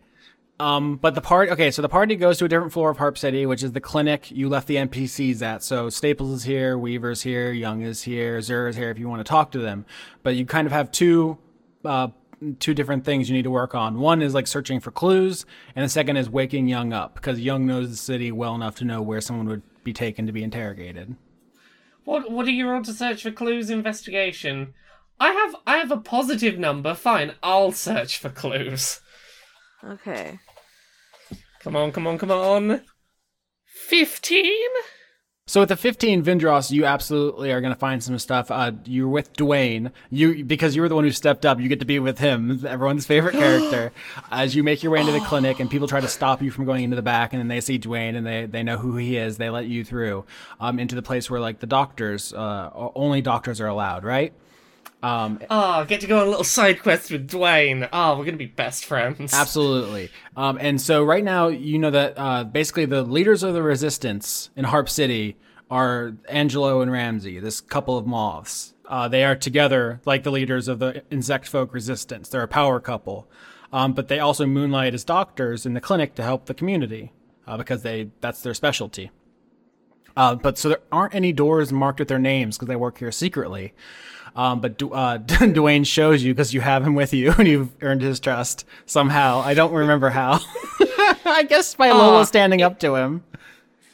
Um, 0.60 0.98
but 0.98 1.16
the 1.16 1.22
part, 1.22 1.50
okay, 1.50 1.72
so 1.72 1.82
the 1.82 1.90
party 1.90 2.16
goes 2.16 2.38
to 2.38 2.46
a 2.46 2.48
different 2.48 2.72
floor 2.72 2.92
of 2.92 2.98
Harp 2.98 3.18
City, 3.18 3.48
which 3.48 3.64
is 3.64 3.72
the 3.72 3.82
clinic 3.82 4.30
you 4.30 4.48
left 4.48 4.68
the 4.68 4.76
NPCs 4.76 5.42
at. 5.42 5.64
So 5.64 5.90
Staples 5.90 6.32
is 6.32 6.44
here, 6.44 6.78
Weaver's 6.78 7.24
here, 7.24 7.52
Young 7.52 7.82
is 7.82 8.04
here, 8.04 8.40
Zur 8.42 8.68
is 8.68 8.76
here 8.76 8.92
if 8.92 9.00
you 9.00 9.10
want 9.10 9.22
to 9.22 9.30
talk 9.30 9.52
to 9.52 9.60
them. 9.60 9.86
But 10.22 10.36
you 10.36 10.46
kind 10.46 10.68
of 10.68 10.72
have 10.72 10.92
two, 10.92 11.40
uh, 11.84 12.10
two 12.60 12.76
different 12.76 13.06
things 13.06 13.28
you 13.28 13.36
need 13.36 13.44
to 13.44 13.52
work 13.52 13.74
on. 13.74 14.00
One 14.00 14.22
is 14.22 14.36
like 14.36 14.46
searching 14.46 14.80
for 14.80 14.92
clues, 14.92 15.48
and 15.76 15.84
the 15.84 15.90
second 15.90 16.18
is 16.18 16.30
waking 16.30 16.68
Young 16.68 16.94
up 16.94 17.16
because 17.16 17.40
Young 17.40 17.66
knows 17.66 17.90
the 17.90 17.98
city 17.98 18.32
well 18.32 18.54
enough 18.54 18.76
to 18.76 18.86
know 18.86 19.02
where 19.02 19.22
someone 19.22 19.48
would 19.48 19.64
be 19.84 19.94
taken 19.94 20.28
to 20.28 20.32
be 20.32 20.44
interrogated. 20.44 21.16
What 22.04 22.32
what 22.32 22.48
are 22.48 22.52
you 22.52 22.68
on 22.70 22.84
to 22.84 22.94
search 22.94 23.24
for 23.24 23.32
clues? 23.32 23.72
Investigation. 23.72 24.76
I 25.22 25.34
have 25.34 25.56
I 25.68 25.78
have 25.78 25.92
a 25.92 25.98
positive 25.98 26.58
number. 26.58 26.96
Fine, 26.96 27.34
I'll 27.44 27.72
search 27.72 28.18
for 28.18 28.30
clues. 28.30 29.02
Okay. 29.84 30.40
Come 31.60 31.76
on, 31.76 31.92
come 31.92 32.08
on, 32.08 32.18
come 32.18 32.32
on. 32.32 32.82
15? 33.66 34.46
So 35.46 35.60
with 35.60 35.70
the 35.70 35.76
15 35.76 36.24
Vindros, 36.24 36.72
you 36.72 36.86
absolutely 36.86 37.52
are 37.52 37.62
going 37.62 37.74
to 37.74 37.80
find 37.80 38.02
some 38.04 38.18
stuff. 38.18 38.50
Uh, 38.50 38.72
you're 38.86 39.08
with 39.08 39.34
Dwayne. 39.34 39.92
You 40.10 40.44
because 40.44 40.76
you 40.76 40.82
were 40.82 40.90
the 40.90 40.96
one 40.96 41.04
who 41.04 41.12
stepped 41.12 41.46
up. 41.46 41.60
You 41.60 41.70
get 41.70 41.82
to 41.82 41.86
be 41.86 42.00
with 42.00 42.18
him, 42.18 42.66
everyone's 42.66 43.06
favorite 43.06 43.34
character. 43.36 43.92
As 44.32 44.56
you 44.56 44.64
make 44.64 44.82
your 44.82 44.92
way 44.92 45.02
into 45.02 45.12
the 45.12 45.20
clinic, 45.20 45.60
and 45.60 45.70
people 45.70 45.88
try 45.88 46.00
to 46.00 46.08
stop 46.08 46.42
you 46.42 46.50
from 46.50 46.66
going 46.66 46.84
into 46.84 46.96
the 46.96 47.04
back, 47.04 47.32
and 47.32 47.40
then 47.40 47.48
they 47.48 47.62
see 47.62 47.78
Dwayne, 47.78 48.16
and 48.16 48.26
they 48.26 48.48
they 48.48 48.64
know 48.64 48.78
who 48.78 48.96
he 48.96 49.18
is. 49.18 49.38
They 49.38 49.52
let 49.52 49.68
you 49.68 49.84
through 49.84 50.26
um, 50.60 50.80
into 50.80 50.96
the 50.96 51.04
place 51.04 51.30
where 51.30 51.40
like 51.40 51.60
the 51.60 51.68
doctors, 51.68 52.34
uh, 52.34 52.72
only 52.96 53.22
doctors 53.22 53.62
are 53.62 53.68
allowed, 53.68 54.04
right? 54.04 54.34
Um, 55.04 55.40
Oh, 55.50 55.84
get 55.86 56.02
to 56.02 56.08
go 56.08 56.20
on 56.20 56.28
a 56.28 56.30
little 56.30 56.44
side 56.44 56.82
quest 56.82 57.12
with 57.12 57.28
Dwayne. 57.30 57.90
Oh, 57.92 58.18
we're 58.18 58.26
gonna 58.26 58.38
be 58.38 58.46
best 58.46 58.86
friends. 58.86 59.34
Absolutely. 59.34 60.10
Um, 60.38 60.58
and 60.62 60.80
so 60.80 61.04
right 61.04 61.24
now, 61.24 61.48
you 61.48 61.80
know 61.80 61.92
that 61.92 62.14
uh, 62.18 62.44
basically 62.44 62.86
the 62.86 63.02
leaders 63.04 63.42
of 63.44 63.54
the 63.54 63.64
resistance 63.64 64.50
in 64.56 64.66
Harp 64.66 64.90
City 64.90 65.38
are 65.70 66.14
Angelo 66.30 66.82
and 66.82 66.92
Ramsey, 66.92 67.40
this 67.40 67.62
couple 67.62 67.98
of 67.98 68.06
moths. 68.06 68.74
Uh, 68.86 69.08
they 69.08 69.24
are 69.24 69.36
together 69.36 70.02
like 70.06 70.24
the 70.24 70.32
leaders 70.32 70.68
of 70.68 70.80
the 70.80 71.02
insect 71.10 71.48
folk 71.48 71.74
resistance. 71.74 72.28
They're 72.30 72.44
a 72.44 72.48
power 72.48 72.80
couple. 72.80 73.28
Um, 73.74 73.94
but 73.94 74.10
they 74.10 74.20
also 74.20 74.46
moonlight 74.46 74.94
as 74.94 75.06
doctors 75.06 75.66
in 75.66 75.74
the 75.74 75.80
clinic 75.82 76.14
to 76.16 76.24
help 76.24 76.46
the 76.46 76.54
community 76.54 77.14
uh, 77.48 77.56
because 77.56 77.84
they 77.84 78.10
that's 78.20 78.42
their 78.42 78.54
specialty. 78.54 79.12
Uh, 80.18 80.36
but 80.36 80.58
so 80.58 80.70
there 80.70 80.82
aren't 80.92 81.16
any 81.16 81.32
doors 81.32 81.72
marked 81.72 82.00
with 82.00 82.10
their 82.10 82.20
names 82.20 82.58
because 82.58 82.68
they 82.68 82.76
work 82.76 82.98
here 82.98 83.12
secretly. 83.14 83.74
Um, 84.36 84.62
but 84.62 84.78
Du- 84.78 84.94
uh, 84.94 85.18
Dwayne 85.28 85.86
shows 85.86 86.24
you 86.24 86.34
because 86.34 86.54
you 86.54 86.62
have 86.62 86.86
him 86.86 86.96
with 86.96 87.14
you 87.14 87.32
and 87.38 87.48
you've 87.48 87.70
earned 87.82 88.02
his 88.02 88.20
trust 88.20 88.66
somehow. 88.86 89.42
I 89.42 89.54
don't 89.54 89.74
remember 89.74 90.10
how. 90.10 90.40
I 91.26 91.46
guess 91.48 91.76
by 91.76 91.90
Lola 91.92 92.26
standing 92.26 92.62
up 92.62 92.80
to 92.80 92.96
him. 92.96 93.24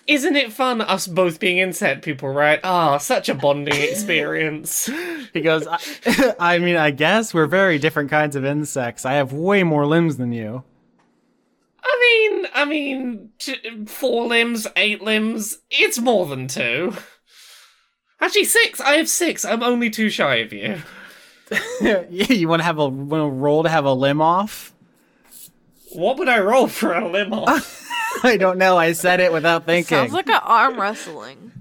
Isn't 0.07 0.37
it 0.37 0.53
fun 0.53 0.79
us 0.79 1.05
both 1.05 1.37
being 1.39 1.57
insect 1.57 2.05
people, 2.05 2.29
right? 2.29 2.61
Ah, 2.63 2.97
such 2.97 3.27
a 3.27 3.33
bonding 3.35 3.75
experience. 3.81 4.89
He 5.33 5.41
goes, 5.41 5.67
I, 5.67 6.33
I 6.39 6.59
mean, 6.59 6.77
I 6.77 6.91
guess 6.91 7.33
we're 7.33 7.45
very 7.45 7.77
different 7.77 8.09
kinds 8.09 8.37
of 8.37 8.45
insects. 8.45 9.05
I 9.05 9.13
have 9.15 9.33
way 9.33 9.63
more 9.63 9.85
limbs 9.85 10.15
than 10.15 10.31
you. 10.31 10.63
I 11.83 12.29
mean, 12.31 12.47
I 12.53 12.65
mean, 12.65 13.29
t- 13.37 13.85
four 13.85 14.27
limbs, 14.27 14.65
eight 14.77 15.01
limbs, 15.01 15.57
it's 15.69 15.99
more 15.99 16.25
than 16.25 16.47
two. 16.47 16.93
Actually, 18.19 18.45
six. 18.45 18.79
I 18.81 18.93
have 18.97 19.09
six. 19.09 19.45
I'm 19.45 19.61
only 19.63 19.89
two 19.89 20.09
shy 20.09 20.35
of 20.37 20.53
you. 20.53 20.77
Yeah, 21.79 22.03
you 22.09 22.49
want 22.49 22.59
to 22.59 22.65
have 22.65 22.77
a 22.77 22.89
want 22.89 23.21
to 23.21 23.27
roll 23.29 23.63
to 23.63 23.69
have 23.69 23.85
a 23.85 23.93
limb 23.93 24.21
off? 24.21 24.73
What 25.93 26.17
would 26.19 26.27
I 26.27 26.39
roll 26.39 26.67
for 26.67 26.93
a 26.93 27.07
limb 27.09 27.31
off? 27.31 27.89
I 28.23 28.35
don't 28.35 28.57
know. 28.57 28.75
I 28.77 28.91
said 28.91 29.21
it 29.21 29.31
without 29.31 29.65
thinking. 29.65 29.95
Sounds 29.97 30.11
like 30.11 30.27
an 30.27 30.41
arm 30.43 30.77
wrestling. 30.77 31.53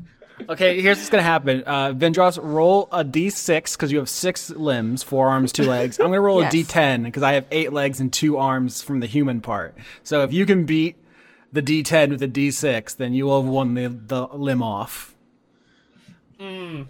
Okay, 0.48 0.80
here's 0.80 0.98
what's 0.98 1.08
gonna 1.10 1.22
happen. 1.22 1.62
Uh, 1.64 1.92
Vendros, 1.92 2.36
roll 2.42 2.88
a 2.90 3.04
d6 3.04 3.74
because 3.76 3.92
you 3.92 3.98
have 3.98 4.08
six 4.08 4.50
limbs, 4.50 5.04
four 5.04 5.28
arms, 5.28 5.52
two 5.52 5.62
legs. 5.64 6.00
I'm 6.00 6.06
gonna 6.06 6.20
roll 6.20 6.40
Yes. 6.42 6.52
a 6.52 6.56
d10 6.56 7.04
because 7.04 7.22
I 7.22 7.34
have 7.34 7.46
eight 7.52 7.72
legs 7.72 8.00
and 8.00 8.12
two 8.12 8.38
arms 8.38 8.82
from 8.82 8.98
the 8.98 9.06
human 9.06 9.40
part. 9.40 9.76
So 10.02 10.22
if 10.24 10.32
you 10.32 10.46
can 10.46 10.64
beat 10.66 10.96
the 11.52 11.62
d10 11.62 12.10
with 12.10 12.22
a 12.22 12.28
d6, 12.28 12.96
then 12.96 13.14
you 13.14 13.26
will 13.26 13.42
have 13.42 13.50
won 13.50 13.74
the, 13.74 13.88
the 13.88 14.26
limb 14.26 14.62
off. 14.64 15.14
Is 16.38 16.86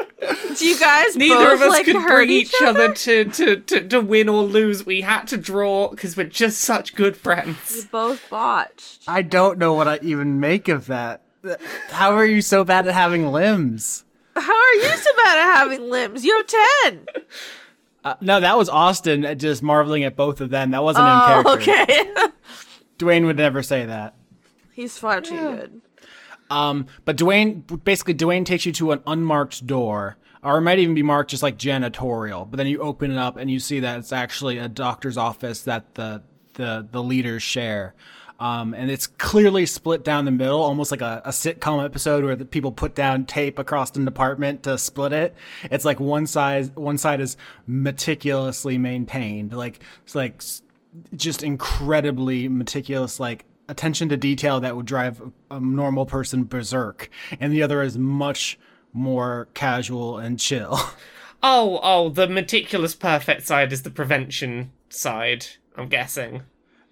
Do 0.57 0.67
you 0.67 0.79
guys 0.79 1.17
Neither 1.17 1.35
both, 1.35 1.55
of 1.55 1.63
us 1.63 1.71
like, 1.71 1.85
could 1.85 1.97
hurt 1.97 2.09
bring 2.09 2.31
each 2.31 2.55
each 2.55 2.63
other 2.63 2.93
to, 2.93 3.25
to, 3.25 3.57
to, 3.57 3.89
to 3.89 4.01
win 4.01 4.29
or 4.29 4.43
lose. 4.43 4.87
We 4.87 5.01
had 5.01 5.27
to 5.29 5.37
draw 5.37 5.89
because 5.89 6.17
we're 6.17 6.27
just 6.29 6.61
such 6.61 6.95
good 6.95 7.17
friends. 7.17 7.77
You 7.77 7.83
both 7.91 8.31
botched. 8.31 9.05
I 9.09 9.23
don't 9.23 9.59
know 9.59 9.73
what 9.73 9.89
I 9.89 9.99
even 10.03 10.39
make 10.41 10.69
of 10.69 10.87
that. 10.87 11.23
How 11.91 12.13
are 12.13 12.27
you 12.27 12.41
so 12.43 12.63
bad 12.65 12.87
at 12.87 12.95
having 12.95 13.33
limbs? 13.33 14.05
How 14.37 14.55
are 14.55 14.75
you 14.75 14.97
so 14.97 15.11
bad 15.17 15.39
at 15.39 15.57
having 15.57 15.91
limbs? 15.91 16.25
You 16.25 16.37
have 16.37 16.47
ten. 16.47 17.07
Uh, 18.05 18.15
no, 18.21 18.41
that 18.41 18.57
was 18.59 18.69
Austin 18.69 19.25
uh, 19.25 19.35
just 19.35 19.63
marveling 19.63 20.03
at 20.05 20.17
both 20.17 20.41
of 20.41 20.51
them. 20.51 20.73
That 20.73 20.83
wasn't 20.83 21.07
in 21.07 21.13
Oh, 21.15 21.57
character. 21.57 21.73
okay. 21.73 22.31
Dwayne 22.99 23.25
would 23.27 23.37
never 23.37 23.63
say 23.63 23.87
that. 23.87 24.15
He's 24.73 24.99
far 24.99 25.21
too 25.21 25.37
good. 25.37 25.81
Um, 26.51 26.87
but 27.05 27.17
Dwayne, 27.17 27.83
basically, 27.85 28.15
Dwayne 28.15 28.45
takes 28.45 28.67
you 28.67 28.73
to 28.73 28.93
an 28.93 29.03
unmarked 29.07 29.67
door, 29.67 30.17
or 30.43 30.59
it 30.59 30.63
might 30.63 30.79
even 30.79 30.95
be 30.95 31.03
marked 31.03 31.31
just 31.31 31.43
like 31.43 31.57
janitorial. 31.59 32.51
But 32.51 32.57
then 32.59 32.67
you 32.67 32.81
open 32.81 33.11
it 33.13 33.19
up 33.19 33.37
and 33.37 33.51
you 33.51 33.59
see 33.61 33.81
that 33.81 33.99
it's 33.99 34.13
actually 34.13 34.59
a 34.59 34.69
doctor's 34.69 35.17
office 35.17 35.63
that 35.63 35.95
the 35.95 36.23
the 36.55 36.87
the 36.91 37.03
leaders 37.03 37.43
share. 37.43 37.95
Um, 38.43 38.75
and 38.75 38.91
it's 38.91 39.07
clearly 39.07 39.67
split 39.67 40.03
down 40.03 40.25
the 40.25 40.33
middle, 40.33 40.61
almost 40.61 40.91
like 40.91 41.01
a, 41.01 41.23
a 41.25 41.31
sitcom 41.31 41.85
episode 41.85 42.25
where 42.25 42.35
the 42.35 42.45
people 42.45 42.73
put 42.73 42.97
down 42.97 43.25
tape 43.25 43.57
across 43.57 43.95
an 43.95 44.09
apartment 44.09 44.65
to 44.65 44.77
split 44.79 45.13
it. 45.13 45.37
It's 45.71 45.85
like 45.85 46.01
one 46.01 46.27
side, 46.27 46.75
one 46.75 46.99
side 46.99 47.21
is 47.21 47.37
meticulously 47.69 48.79
maintained, 48.79 49.53
like 49.53 49.79
it's 50.03 50.17
like 50.17 50.43
just 51.15 51.45
incredibly 51.45 52.49
meticulous, 52.49 53.21
like 53.21 53.45
attention 53.69 54.09
to 54.09 54.17
detail 54.17 54.59
that 54.59 54.75
would 54.75 54.87
drive 54.87 55.21
a, 55.21 55.55
a 55.55 55.61
normal 55.61 56.05
person 56.05 56.43
berserk, 56.43 57.11
and 57.39 57.53
the 57.53 57.63
other 57.63 57.81
is 57.81 57.97
much 57.97 58.59
more 58.93 59.47
casual 59.55 60.19
and 60.19 60.41
chill. 60.41 60.81
Oh, 61.45 61.81
oh, 61.83 62.09
the 62.09 62.29
meticulous 62.29 62.95
perfect 62.95 63.43
side 63.49 63.73
is 63.73 63.83
the 63.83 63.91
prevention 63.91 64.71
side, 64.89 65.45
I'm 65.77 65.89
guessing. 65.89 66.43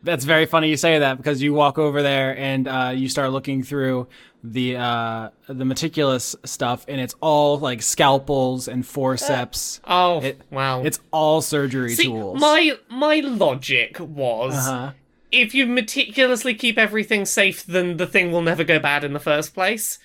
That's 0.03 0.24
very 0.24 0.46
funny 0.46 0.70
you 0.70 0.76
say 0.78 0.98
that 1.01 1.18
because 1.18 1.42
you 1.42 1.53
walk 1.53 1.78
over 1.78 2.03
there 2.03 2.36
and 2.38 2.66
uh, 2.66 2.92
you 2.94 3.09
start 3.09 3.32
looking 3.32 3.62
through 3.62 4.09
the 4.42 4.76
uh, 4.78 5.28
the 5.46 5.64
meticulous 5.66 6.34
stuff, 6.44 6.86
and 6.88 6.98
it's 7.01 7.14
all 7.20 7.59
like 7.59 7.82
scalpels 7.82 8.66
and 8.66 8.86
forceps. 8.86 9.80
Oh, 9.86 10.22
It- 10.22 10.40
wow. 10.51 10.82
It's 10.82 11.01
all 11.11 11.42
surgery 11.42 11.94
See, 11.94 12.05
tools. 12.05 12.40
my 12.40 12.72
my 12.88 13.16
logic 13.16 14.01
was 14.01 14.55
Uh-huh. 14.55 14.92
if 15.30 15.55
you 15.55 15.66
meticulously 15.66 16.55
keep 16.55 16.78
everything 16.78 17.26
safe, 17.26 17.66
then 17.66 17.98
the 17.98 18.07
thing 18.07 18.32
will 18.32 18.40
never 18.42 18.64
go 18.64 18.78
bad 18.78 19.05
in 19.05 19.12
the 19.12 19.20
first 19.20 19.53
place. 19.53 19.98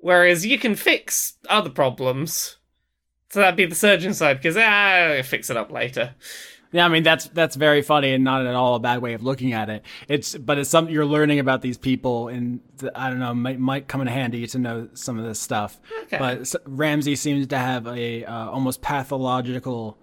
Whereas 0.00 0.46
you 0.46 0.58
can 0.58 0.74
fix 0.74 1.34
other 1.50 1.70
problems. 1.70 2.56
So 3.30 3.40
that'd 3.40 3.56
be 3.56 3.66
the 3.66 3.74
surgeon 3.74 4.14
side, 4.14 4.38
because 4.38 4.56
ah, 4.56 5.20
fix 5.22 5.50
it 5.50 5.56
up 5.58 5.70
later. 5.70 6.14
Yeah, 6.70 6.84
I 6.84 6.88
mean 6.88 7.02
that's 7.02 7.26
that's 7.28 7.56
very 7.56 7.80
funny 7.80 8.12
and 8.12 8.24
not 8.24 8.46
at 8.46 8.54
all 8.54 8.74
a 8.74 8.80
bad 8.80 9.00
way 9.00 9.14
of 9.14 9.22
looking 9.22 9.54
at 9.54 9.70
it. 9.70 9.82
It's 10.06 10.36
but 10.36 10.58
it's 10.58 10.68
something 10.68 10.92
you're 10.92 11.06
learning 11.06 11.38
about 11.38 11.62
these 11.62 11.78
people, 11.78 12.28
and 12.28 12.60
I 12.94 13.08
don't 13.08 13.20
know 13.20 13.32
might 13.32 13.58
might 13.58 13.88
come 13.88 14.02
in 14.02 14.06
handy 14.06 14.46
to 14.46 14.58
know 14.58 14.88
some 14.92 15.18
of 15.18 15.24
this 15.24 15.40
stuff. 15.40 15.80
Okay. 16.02 16.18
But 16.18 16.54
Ramsey 16.66 17.16
seems 17.16 17.46
to 17.48 17.58
have 17.58 17.86
a 17.86 18.24
uh, 18.24 18.50
almost 18.50 18.82
pathological 18.82 19.96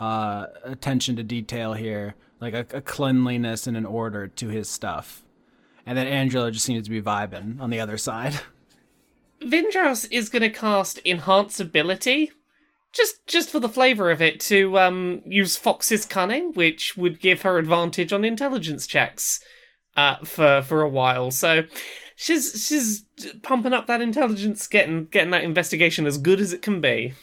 uh, 0.00 0.46
attention 0.64 1.16
to 1.16 1.22
detail 1.22 1.74
here, 1.74 2.16
like 2.40 2.54
a, 2.54 2.66
a 2.72 2.80
cleanliness 2.80 3.66
and 3.66 3.76
an 3.76 3.86
order 3.86 4.26
to 4.26 4.48
his 4.48 4.68
stuff. 4.68 5.24
And 5.86 5.96
then 5.96 6.06
Angelo 6.06 6.50
just 6.50 6.64
seems 6.64 6.84
to 6.84 6.90
be 6.90 7.00
vibing 7.00 7.60
on 7.60 7.70
the 7.70 7.80
other 7.80 7.96
side. 7.96 8.34
Vindros 9.40 10.06
is 10.10 10.28
going 10.28 10.42
to 10.42 10.50
cast 10.50 11.00
Enhance 11.04 11.60
Ability, 11.60 12.32
just 12.92 13.26
just 13.26 13.50
for 13.50 13.60
the 13.60 13.68
flavour 13.68 14.10
of 14.10 14.22
it, 14.22 14.40
to 14.40 14.78
um, 14.78 15.22
use 15.24 15.56
Fox's 15.56 16.04
Cunning, 16.04 16.52
which 16.52 16.96
would 16.96 17.20
give 17.20 17.42
her 17.42 17.58
advantage 17.58 18.12
on 18.12 18.24
intelligence 18.24 18.86
checks 18.86 19.40
uh, 19.96 20.16
for 20.24 20.62
for 20.62 20.82
a 20.82 20.88
while. 20.88 21.30
So 21.30 21.64
she's 22.16 22.66
she's 22.66 23.04
pumping 23.42 23.72
up 23.72 23.86
that 23.86 24.00
intelligence, 24.00 24.66
getting 24.66 25.06
getting 25.06 25.30
that 25.30 25.44
investigation 25.44 26.06
as 26.06 26.18
good 26.18 26.40
as 26.40 26.52
it 26.52 26.62
can 26.62 26.80
be. 26.80 27.14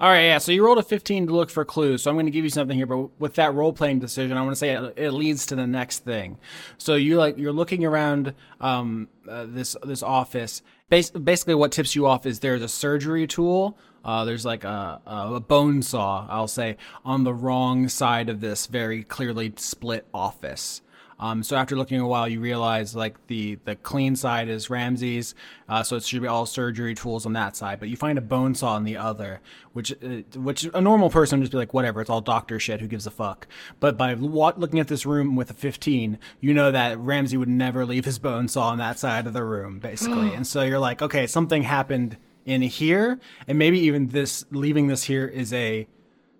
All 0.00 0.08
right, 0.08 0.26
yeah. 0.26 0.38
So 0.38 0.52
you 0.52 0.64
rolled 0.64 0.78
a 0.78 0.82
15 0.84 1.26
to 1.26 1.34
look 1.34 1.50
for 1.50 1.64
clues. 1.64 2.02
So 2.02 2.10
I'm 2.10 2.14
going 2.14 2.26
to 2.26 2.30
give 2.30 2.44
you 2.44 2.50
something 2.50 2.76
here, 2.76 2.86
but 2.86 3.20
with 3.20 3.34
that 3.34 3.52
role 3.52 3.72
playing 3.72 3.98
decision, 3.98 4.36
I 4.36 4.42
want 4.42 4.52
to 4.52 4.56
say 4.56 4.70
it, 4.70 4.94
it 4.96 5.10
leads 5.10 5.44
to 5.46 5.56
the 5.56 5.66
next 5.66 6.04
thing. 6.04 6.38
So 6.78 6.94
you 6.94 7.16
like 7.16 7.36
you're 7.36 7.52
looking 7.52 7.84
around 7.84 8.34
um, 8.60 9.08
uh, 9.28 9.46
this 9.48 9.76
this 9.82 10.04
office. 10.04 10.62
Bas- 10.88 11.10
basically, 11.10 11.56
what 11.56 11.72
tips 11.72 11.96
you 11.96 12.06
off 12.06 12.26
is 12.26 12.38
there's 12.38 12.62
a 12.62 12.68
surgery 12.68 13.26
tool. 13.26 13.76
Uh, 14.08 14.24
there's 14.24 14.46
like 14.46 14.64
a, 14.64 15.02
a 15.04 15.38
bone 15.38 15.82
saw, 15.82 16.26
I'll 16.30 16.48
say, 16.48 16.78
on 17.04 17.24
the 17.24 17.34
wrong 17.34 17.90
side 17.90 18.30
of 18.30 18.40
this 18.40 18.66
very 18.66 19.02
clearly 19.02 19.52
split 19.58 20.06
office. 20.14 20.80
Um, 21.20 21.42
so 21.42 21.56
after 21.56 21.76
looking 21.76 22.00
a 22.00 22.08
while, 22.08 22.26
you 22.26 22.40
realize 22.40 22.96
like 22.96 23.26
the 23.26 23.58
the 23.66 23.76
clean 23.76 24.16
side 24.16 24.48
is 24.48 24.70
Ramsey's, 24.70 25.34
uh, 25.68 25.82
so 25.82 25.96
it 25.96 26.04
should 26.04 26.22
be 26.22 26.28
all 26.28 26.46
surgery 26.46 26.94
tools 26.94 27.26
on 27.26 27.34
that 27.34 27.54
side. 27.54 27.80
But 27.80 27.90
you 27.90 27.98
find 27.98 28.16
a 28.16 28.22
bone 28.22 28.54
saw 28.54 28.76
on 28.76 28.84
the 28.84 28.96
other, 28.96 29.42
which 29.74 29.92
uh, 29.92 30.22
which 30.36 30.66
a 30.72 30.80
normal 30.80 31.10
person 31.10 31.38
would 31.38 31.44
just 31.44 31.52
be 31.52 31.58
like, 31.58 31.74
whatever, 31.74 32.00
it's 32.00 32.08
all 32.08 32.22
doctor 32.22 32.58
shit. 32.58 32.80
Who 32.80 32.86
gives 32.86 33.06
a 33.06 33.10
fuck? 33.10 33.46
But 33.78 33.98
by 33.98 34.14
looking 34.14 34.80
at 34.80 34.88
this 34.88 35.04
room 35.04 35.36
with 35.36 35.50
a 35.50 35.54
15, 35.54 36.18
you 36.40 36.54
know 36.54 36.70
that 36.70 36.98
Ramsey 36.98 37.36
would 37.36 37.50
never 37.50 37.84
leave 37.84 38.06
his 38.06 38.18
bone 38.18 38.48
saw 38.48 38.68
on 38.68 38.78
that 38.78 38.98
side 38.98 39.26
of 39.26 39.34
the 39.34 39.44
room, 39.44 39.80
basically. 39.80 40.32
and 40.34 40.46
so 40.46 40.62
you're 40.62 40.78
like, 40.78 41.02
okay, 41.02 41.26
something 41.26 41.64
happened 41.64 42.16
in 42.48 42.62
here, 42.62 43.20
and 43.46 43.58
maybe 43.58 43.78
even 43.80 44.08
this 44.08 44.44
leaving 44.50 44.86
this 44.86 45.04
here 45.04 45.26
is 45.26 45.52
a 45.52 45.86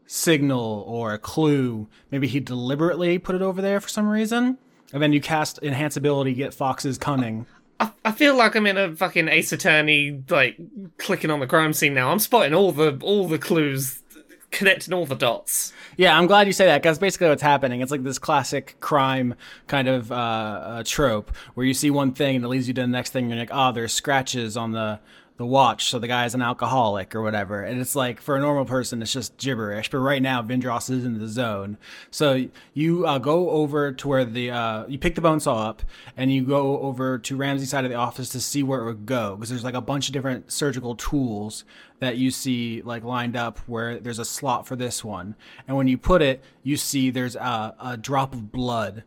signal 0.07 0.85
or 0.87 1.13
a 1.13 1.19
clue. 1.19 1.89
Maybe 2.11 2.27
he 2.27 2.41
deliberately 2.41 3.19
put 3.19 3.35
it 3.35 3.43
over 3.43 3.61
there 3.61 3.81
for 3.81 3.89
some 3.89 4.09
reason. 4.09 4.59
And 4.93 5.03
then 5.03 5.13
you 5.13 5.21
cast 5.21 5.63
enhance 5.63 5.97
ability, 5.97 6.33
get 6.33 6.55
Fox's 6.55 6.97
cunning. 6.97 7.47
I, 7.79 7.91
I 8.07 8.13
feel 8.13 8.35
like 8.37 8.55
I'm 8.55 8.67
in 8.67 8.79
a 8.79 8.97
fucking 8.97 9.29
Ace 9.29 9.53
Attorney, 9.53 10.23
like 10.31 10.59
clicking 10.97 11.31
on 11.31 11.41
the 11.41 11.47
crime 11.47 11.73
scene 11.73 11.95
now. 11.95 12.11
I'm 12.11 12.19
spotting 12.19 12.55
all 12.55 12.73
the 12.73 12.99
all 13.03 13.29
the 13.29 13.39
clues, 13.39 14.03
connecting 14.51 14.95
all 14.95 15.05
the 15.05 15.15
dots. 15.15 15.73
Yeah, 15.97 16.19
I'm 16.19 16.27
glad 16.27 16.47
you 16.47 16.53
say 16.53 16.67
that 16.67 16.83
because 16.83 16.99
basically 16.99 17.29
what's 17.29 17.43
happening. 17.43 17.81
It's 17.83 17.93
like 17.93 18.03
this 18.03 18.19
classic 18.19 18.77
crime 18.81 19.35
kind 19.67 19.89
of 19.89 20.11
uh, 20.11 20.15
uh, 20.15 20.83
trope 20.85 21.37
where 21.55 21.67
you 21.67 21.75
see 21.75 21.91
one 21.91 22.13
thing 22.13 22.37
and 22.37 22.45
it 22.45 22.49
leads 22.49 22.67
you 22.67 22.75
to 22.75 22.81
the 22.81 22.87
next 22.87 23.11
thing. 23.11 23.25
And 23.25 23.33
you're 23.33 23.41
like, 23.41 23.51
oh, 23.53 23.73
there's 23.73 23.93
scratches 23.93 24.57
on 24.57 24.73
the 24.73 25.01
the 25.39 25.47
watch, 25.47 25.89
so 25.89 26.01
the 26.01 26.09
guy's 26.09 26.35
an 26.35 26.43
alcoholic 26.43 27.15
or 27.15 27.23
whatever. 27.23 27.63
And 27.63 27.81
it's 27.81 27.95
like 27.95 28.21
for 28.21 28.37
a 28.37 28.41
normal 28.41 28.65
person, 28.65 29.01
it's 29.01 29.13
just 29.13 29.37
gibberish. 29.37 29.89
But 29.89 29.99
right 29.99 30.21
now, 30.21 30.43
Vindros 30.43 30.91
is 30.91 31.05
in 31.05 31.19
the 31.19 31.29
zone. 31.29 31.79
So 32.11 32.49
you 32.75 33.07
uh, 33.07 33.19
go 33.19 33.51
over 33.51 33.93
to 33.93 34.09
where 34.09 34.25
the 34.25 34.51
uh, 34.51 34.87
you 34.89 34.99
pick 34.99 35.15
the 35.15 35.21
bone 35.21 35.39
saw 35.39 35.69
up, 35.69 35.83
and 36.17 36.33
you 36.33 36.43
go 36.43 36.81
over 36.81 37.19
to 37.19 37.37
Ramsey's 37.37 37.71
side 37.71 37.85
of 37.85 37.91
the 37.91 37.97
office 37.97 38.29
to 38.31 38.41
see 38.41 38.65
where 38.65 38.81
it 38.81 38.85
would 38.85 39.07
go 39.07 39.37
because 39.37 39.49
there's 39.49 39.65
like 39.65 39.75
a 39.75 39.81
bunch 39.81 40.09
of 40.09 40.13
different 40.13 40.51
surgical 40.51 40.97
tools 40.97 41.65
that 42.01 42.17
you 42.17 42.33
see 42.33 42.83
like 42.83 43.05
lined 43.05 43.37
up 43.37 43.61
where 43.61 44.01
there's 44.01 44.19
a 44.19 44.25
slot 44.25 44.67
for 44.67 44.75
this 44.75 45.05
one. 45.05 45.37
And 45.69 45.77
when 45.77 45.87
you 45.87 45.99
put 45.99 46.21
it, 46.21 46.43
you 46.65 46.77
see 46.77 47.11
there's 47.11 47.37
a, 47.37 47.77
a 47.81 47.97
drop 47.97 48.35
of 48.35 48.51
blood 48.51 49.05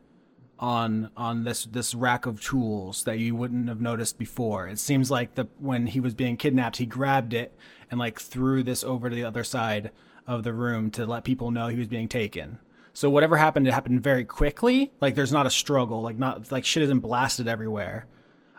on 0.62 1.10
on 1.18 1.44
this 1.44 1.66
this 1.66 1.96
rack 1.96 2.28
of 2.28 2.40
tools 2.40 3.04
that 3.04 3.18
you 3.18 3.36
wouldn't 3.36 3.68
have 3.68 3.82
noticed 3.82 4.18
before. 4.18 4.68
It 4.68 4.80
seems 4.80 5.10
like 5.10 5.34
the 5.36 5.48
when 5.60 5.88
he 5.88 6.00
was 6.00 6.14
being 6.14 6.38
kidnapped, 6.38 6.78
he 6.78 6.86
grabbed 6.86 7.34
it 7.34 7.54
and 7.90 8.00
like 8.00 8.20
threw 8.20 8.62
this 8.64 8.84
over 8.84 9.10
to 9.10 9.16
the 9.16 9.24
other 9.24 9.44
side 9.44 9.92
of 10.28 10.44
the 10.44 10.54
room 10.54 10.92
to 10.92 11.06
let 11.06 11.24
people 11.24 11.50
know 11.50 11.68
he 11.68 11.80
was 11.80 11.88
being 11.88 12.08
taken. 12.08 12.60
So 12.94 13.10
whatever 13.10 13.38
happened, 13.38 13.68
it 13.68 13.74
happened 13.74 14.04
very 14.04 14.24
quickly. 14.24 14.92
Like 15.02 15.16
there's 15.16 15.32
not 15.32 15.48
a 15.48 15.52
struggle. 15.52 16.02
Like 16.02 16.18
not 16.18 16.52
like 16.52 16.64
shit 16.64 16.84
isn't 16.84 17.00
blasted 17.00 17.48
everywhere. 17.48 18.06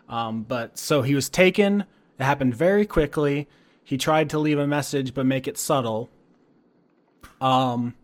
Um, 0.09 0.43
but 0.43 0.77
so 0.77 1.01
he 1.03 1.15
was 1.15 1.29
taken. 1.29 1.85
It 2.19 2.23
happened 2.23 2.53
very 2.53 2.85
quickly. 2.85 3.47
He 3.83 3.97
tried 3.97 4.29
to 4.31 4.39
leave 4.39 4.59
a 4.59 4.67
message, 4.67 5.13
but 5.13 5.25
make 5.25 5.47
it 5.47 5.57
subtle. 5.57 6.09
Um, 7.39 7.95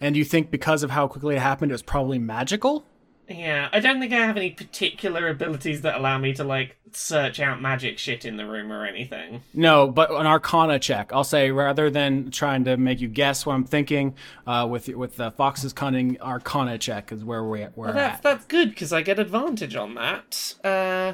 and 0.00 0.16
you 0.16 0.24
think 0.24 0.50
because 0.50 0.82
of 0.82 0.90
how 0.90 1.08
quickly 1.08 1.36
it 1.36 1.40
happened, 1.40 1.72
it 1.72 1.74
was 1.74 1.82
probably 1.82 2.18
magical? 2.18 2.84
Yeah, 3.28 3.68
I 3.72 3.80
don't 3.80 4.00
think 4.00 4.12
I 4.14 4.16
have 4.24 4.38
any 4.38 4.50
particular 4.52 5.28
abilities 5.28 5.82
that 5.82 5.96
allow 5.96 6.16
me 6.16 6.32
to 6.34 6.44
like 6.44 6.76
search 6.92 7.40
out 7.40 7.60
magic 7.60 7.98
shit 7.98 8.24
in 8.24 8.38
the 8.38 8.46
room 8.46 8.72
or 8.72 8.86
anything. 8.86 9.42
No, 9.52 9.86
but 9.86 10.10
an 10.10 10.26
Arcana 10.26 10.78
check. 10.78 11.12
I'll 11.12 11.24
say 11.24 11.50
rather 11.50 11.90
than 11.90 12.30
trying 12.30 12.64
to 12.64 12.78
make 12.78 13.00
you 13.00 13.08
guess 13.08 13.44
what 13.44 13.52
I'm 13.52 13.64
thinking, 13.64 14.14
uh, 14.46 14.66
with 14.70 14.88
with 14.88 15.16
the 15.16 15.30
Fox's 15.32 15.74
cunning, 15.74 16.18
Arcana 16.22 16.78
check 16.78 17.12
is 17.12 17.22
where 17.22 17.44
we're, 17.44 17.70
we're 17.76 17.86
Well, 17.88 17.94
that's 17.94 18.16
at. 18.16 18.22
that's 18.22 18.44
good 18.46 18.70
because 18.70 18.94
I 18.94 19.02
get 19.02 19.18
advantage 19.18 19.76
on 19.76 19.94
that. 19.96 20.54
Uh, 20.64 21.12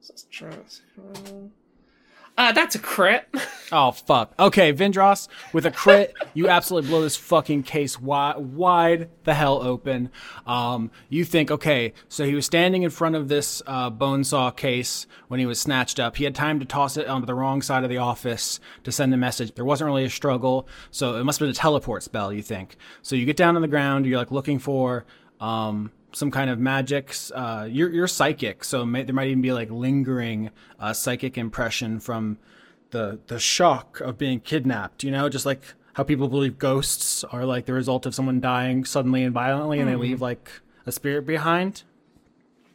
so 0.00 0.12
let's 0.14 0.22
try 0.30 0.48
this. 0.50 0.80
Uh, 2.38 2.52
that's 2.52 2.74
a 2.76 2.78
crit. 2.78 3.28
Oh 3.70 3.90
fuck. 3.90 4.32
Okay, 4.38 4.72
Vindros 4.72 5.28
with 5.52 5.66
a 5.66 5.70
crit, 5.70 6.14
you 6.32 6.48
absolutely 6.48 6.88
blow 6.88 7.02
this 7.02 7.18
fucking 7.18 7.64
case 7.64 8.00
wide, 8.00 8.38
wide 8.38 9.10
the 9.24 9.34
hell 9.34 9.60
open. 9.60 10.10
Um, 10.46 10.90
you 11.10 11.22
think, 11.26 11.50
okay, 11.50 11.92
so 12.08 12.24
he 12.24 12.34
was 12.34 12.46
standing 12.46 12.82
in 12.82 12.88
front 12.88 13.14
of 13.14 13.28
this 13.28 13.60
uh, 13.66 13.90
bone 13.90 14.24
saw 14.24 14.50
case 14.50 15.06
when 15.26 15.38
he 15.38 15.44
was 15.44 15.60
snatched 15.60 16.00
up. 16.00 16.16
He 16.16 16.24
had 16.24 16.34
time 16.34 16.60
to 16.60 16.64
toss 16.64 16.96
it 16.96 17.08
onto 17.08 17.26
the 17.26 17.34
wrong 17.34 17.60
side 17.60 17.84
of 17.84 17.90
the 17.90 17.98
office 17.98 18.58
to 18.84 18.90
send 18.90 19.12
a 19.12 19.18
message. 19.18 19.54
There 19.54 19.66
wasn't 19.66 19.88
really 19.88 20.04
a 20.04 20.08
struggle, 20.08 20.66
so 20.90 21.16
it 21.16 21.24
must 21.24 21.38
have 21.38 21.44
been 21.44 21.50
a 21.50 21.54
teleport 21.54 22.02
spell. 22.02 22.32
You 22.32 22.40
think? 22.40 22.78
So 23.02 23.16
you 23.16 23.26
get 23.26 23.36
down 23.36 23.54
on 23.54 23.60
the 23.60 23.68
ground. 23.68 24.06
You're 24.06 24.16
like 24.18 24.30
looking 24.30 24.58
for. 24.58 25.04
Um, 25.40 25.92
some 26.12 26.30
kind 26.30 26.50
of 26.50 26.58
magics. 26.58 27.30
Uh, 27.34 27.68
you're 27.70 27.90
you're 27.90 28.06
psychic, 28.06 28.64
so 28.64 28.84
may, 28.84 29.02
there 29.02 29.14
might 29.14 29.28
even 29.28 29.42
be 29.42 29.52
like 29.52 29.70
lingering 29.70 30.50
uh, 30.78 30.92
psychic 30.92 31.38
impression 31.38 32.00
from 32.00 32.38
the 32.90 33.18
the 33.26 33.38
shock 33.38 34.00
of 34.00 34.18
being 34.18 34.40
kidnapped. 34.40 35.04
You 35.04 35.10
know, 35.10 35.28
just 35.28 35.46
like 35.46 35.62
how 35.94 36.04
people 36.04 36.28
believe 36.28 36.58
ghosts 36.58 37.24
are 37.24 37.44
like 37.44 37.66
the 37.66 37.72
result 37.72 38.06
of 38.06 38.14
someone 38.14 38.40
dying 38.40 38.84
suddenly 38.84 39.24
and 39.24 39.34
violently, 39.34 39.80
and 39.80 39.88
they 39.88 39.96
leave 39.96 40.20
like 40.20 40.50
a 40.86 40.92
spirit 40.92 41.26
behind. 41.26 41.82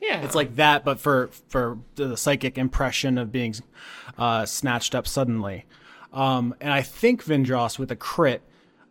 Yeah, 0.02 0.22
It's 0.22 0.36
like 0.36 0.58
that, 0.58 0.84
but 0.84 1.00
for 1.00 1.30
for 1.48 1.80
the 1.96 2.18
psychic 2.18 2.58
impression 2.58 3.18
of 3.18 3.32
being 3.32 3.56
uh, 4.18 4.46
snatched 4.46 4.94
up 4.94 5.08
suddenly. 5.08 5.66
Um, 6.12 6.54
and 6.60 6.72
I 6.72 6.82
think 6.82 7.24
Vindros 7.24 7.80
with 7.80 7.90
a 7.90 7.96
crit, 7.96 8.42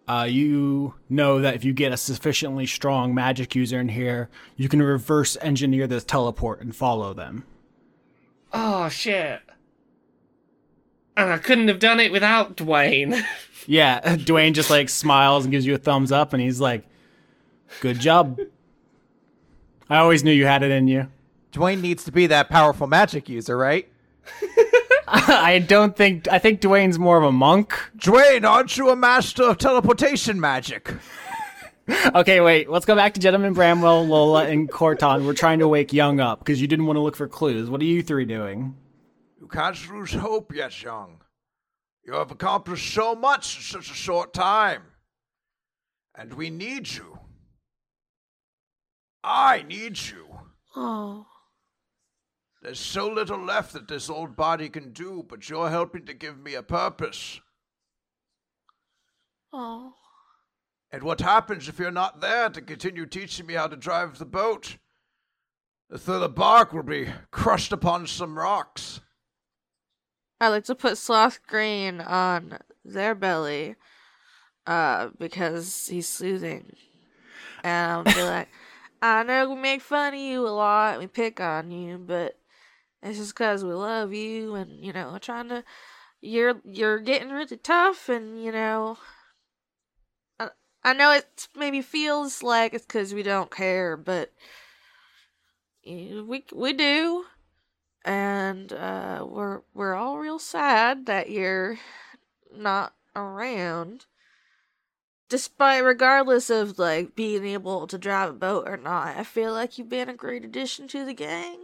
uh, 0.08 0.26
you 0.28 0.94
know 1.08 1.40
that 1.40 1.54
if 1.54 1.64
you 1.64 1.72
get 1.72 1.92
a 1.92 1.96
sufficiently 1.96 2.66
strong 2.66 3.14
magic 3.14 3.54
user 3.54 3.80
in 3.80 3.88
here, 3.88 4.28
you 4.56 4.68
can 4.68 4.82
reverse 4.82 5.36
engineer 5.40 5.86
this 5.86 6.04
teleport 6.04 6.60
and 6.60 6.74
follow 6.74 7.14
them. 7.14 7.44
Oh 8.52 8.88
shit. 8.88 9.40
And 11.16 11.30
I 11.30 11.38
couldn't 11.38 11.68
have 11.68 11.78
done 11.78 12.00
it 12.00 12.12
without 12.12 12.56
Dwayne. 12.56 13.22
Yeah, 13.66 14.00
Dwayne 14.16 14.54
just 14.54 14.70
like 14.70 14.88
smiles 14.88 15.44
and 15.44 15.52
gives 15.52 15.64
you 15.66 15.74
a 15.74 15.78
thumbs 15.78 16.10
up, 16.10 16.32
and 16.32 16.42
he's 16.42 16.60
like, 16.60 16.84
"Good 17.80 18.00
job." 18.00 18.40
I 19.88 19.98
always 19.98 20.24
knew 20.24 20.32
you 20.32 20.46
had 20.46 20.62
it 20.62 20.70
in 20.70 20.88
you. 20.88 21.08
Dwayne 21.52 21.80
needs 21.80 22.02
to 22.04 22.12
be 22.12 22.26
that 22.26 22.48
powerful 22.48 22.86
magic 22.86 23.28
user, 23.28 23.56
right? 23.56 23.88
I 25.14 25.58
don't 25.58 25.94
think. 25.94 26.26
I 26.28 26.38
think 26.38 26.62
Dwayne's 26.62 26.98
more 26.98 27.18
of 27.18 27.24
a 27.24 27.32
monk. 27.32 27.78
Dwayne, 27.98 28.48
aren't 28.48 28.78
you 28.78 28.88
a 28.88 28.96
master 28.96 29.42
of 29.44 29.58
teleportation 29.58 30.40
magic? 30.40 30.92
Okay, 32.14 32.40
wait. 32.40 32.70
Let's 32.70 32.86
go 32.86 32.94
back 32.94 33.12
to 33.14 33.20
Gentleman 33.20 33.54
Bramwell, 33.54 34.06
Lola, 34.06 34.46
and 34.46 34.70
Corton. 34.70 35.26
We're 35.26 35.34
trying 35.34 35.58
to 35.58 35.66
wake 35.66 35.92
Young 35.92 36.20
up 36.20 36.38
because 36.38 36.60
you 36.60 36.68
didn't 36.68 36.86
want 36.86 36.96
to 36.96 37.00
look 37.00 37.16
for 37.16 37.26
clues. 37.26 37.68
What 37.68 37.80
are 37.80 37.84
you 37.84 38.04
three 38.04 38.24
doing? 38.24 38.76
You 39.40 39.48
can't 39.48 39.76
lose 39.90 40.12
hope 40.12 40.54
yet, 40.54 40.80
young. 40.80 41.18
You 42.06 42.14
have 42.14 42.30
accomplished 42.30 42.94
so 42.94 43.16
much 43.16 43.56
in 43.56 43.62
such 43.62 43.90
a 43.90 43.94
short 43.94 44.32
time. 44.32 44.82
And 46.14 46.34
we 46.34 46.50
need 46.50 46.88
you. 46.94 47.18
I 49.24 49.64
need 49.68 49.98
you. 50.00 50.26
Oh. 50.76 51.26
There's 52.62 52.78
so 52.78 53.08
little 53.08 53.40
left 53.40 53.72
that 53.72 53.88
this 53.88 54.08
old 54.08 54.36
body 54.36 54.68
can 54.68 54.92
do, 54.92 55.26
but 55.28 55.50
you're 55.50 55.68
helping 55.68 56.06
to 56.06 56.14
give 56.14 56.38
me 56.38 56.54
a 56.54 56.62
purpose. 56.62 57.40
Oh. 59.52 59.94
And 60.92 61.02
what 61.02 61.20
happens 61.20 61.68
if 61.68 61.80
you're 61.80 61.90
not 61.90 62.20
there 62.20 62.48
to 62.50 62.62
continue 62.62 63.04
teaching 63.06 63.46
me 63.46 63.54
how 63.54 63.66
to 63.66 63.76
drive 63.76 64.18
the 64.18 64.24
boat? 64.24 64.76
The 65.90 65.98
further 65.98 66.28
bark 66.28 66.72
will 66.72 66.84
be 66.84 67.08
crushed 67.32 67.72
upon 67.72 68.06
some 68.06 68.38
rocks. 68.38 69.00
I 70.40 70.48
like 70.48 70.64
to 70.64 70.76
put 70.76 70.98
sloth 70.98 71.40
green 71.48 72.00
on 72.00 72.58
their 72.84 73.16
belly, 73.16 73.74
uh, 74.68 75.08
because 75.18 75.88
he's 75.88 76.08
soothing. 76.08 76.76
And 77.64 77.92
I'll 77.92 78.04
be 78.04 78.22
like, 78.22 78.48
I 79.00 79.24
know 79.24 79.50
we 79.50 79.60
make 79.60 79.82
fun 79.82 80.14
of 80.14 80.20
you 80.20 80.46
a 80.46 80.50
lot, 80.50 81.00
we 81.00 81.08
pick 81.08 81.40
on 81.40 81.72
you, 81.72 81.98
but 81.98 82.38
it's 83.02 83.18
just 83.18 83.34
because 83.34 83.64
we 83.64 83.72
love 83.72 84.12
you, 84.12 84.54
and 84.54 84.84
you 84.84 84.92
know, 84.92 85.18
trying 85.18 85.48
to. 85.48 85.64
You're 86.20 86.60
you're 86.64 87.00
getting 87.00 87.30
really 87.30 87.56
tough, 87.56 88.08
and 88.08 88.42
you 88.42 88.52
know. 88.52 88.98
I, 90.38 90.50
I 90.84 90.92
know 90.92 91.12
it 91.12 91.48
maybe 91.56 91.82
feels 91.82 92.42
like 92.42 92.74
it's 92.74 92.86
because 92.86 93.12
we 93.12 93.22
don't 93.22 93.50
care, 93.50 93.96
but 93.96 94.32
we 95.84 96.44
we 96.52 96.72
do 96.72 97.24
and 98.04 98.72
uh, 98.72 99.24
we're 99.28 99.60
we're 99.74 99.94
all 99.94 100.18
real 100.18 100.38
sad 100.38 101.06
that 101.06 101.30
you're 101.30 101.78
not 102.54 102.94
around. 103.14 104.06
Despite, 105.28 105.82
regardless 105.82 106.50
of 106.50 106.78
like 106.78 107.14
being 107.14 107.46
able 107.46 107.86
to 107.86 107.96
drive 107.96 108.30
a 108.30 108.34
boat 108.34 108.68
or 108.68 108.76
not, 108.76 109.16
I 109.16 109.24
feel 109.24 109.52
like 109.52 109.78
you've 109.78 109.88
been 109.88 110.08
a 110.08 110.14
great 110.14 110.44
addition 110.44 110.88
to 110.88 111.04
the 111.04 111.14
gang. 111.14 111.58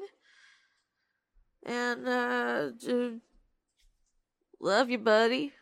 And 1.65 2.09
uh, 2.09 2.69
love 4.61 4.91
you, 4.91 4.99
buddy. 4.99 5.53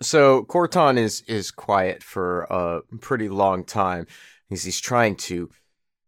So 0.00 0.44
Corton 0.44 0.98
is 0.98 1.22
is 1.22 1.50
quiet 1.50 2.02
for 2.02 2.42
a 2.50 2.80
pretty 3.00 3.28
long 3.28 3.64
time 3.64 4.06
because 4.48 4.64
he's 4.64 4.80
trying 4.80 5.16
to 5.16 5.50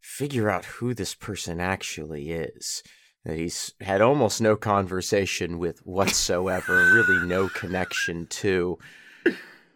figure 0.01 0.51
out 0.51 0.65
who 0.65 0.95
this 0.95 1.15
person 1.15 1.61
actually 1.61 2.33
is. 2.33 2.83
That 3.25 3.39
he's 3.39 3.75
had 3.81 4.01
almost 4.01 4.41
no 4.41 4.57
conversation 4.57 5.59
with 5.59 5.79
whatsoever, 5.87 6.93
really 6.93 7.27
no 7.27 7.49
connection 7.55 8.27
to. 8.29 8.79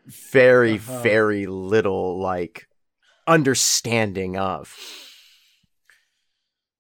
Very, 0.07 0.75
Uh-huh. 0.75 1.03
very 1.03 1.47
little 1.47 2.21
like 2.21 2.69
understanding 3.27 4.37
of. 4.37 4.77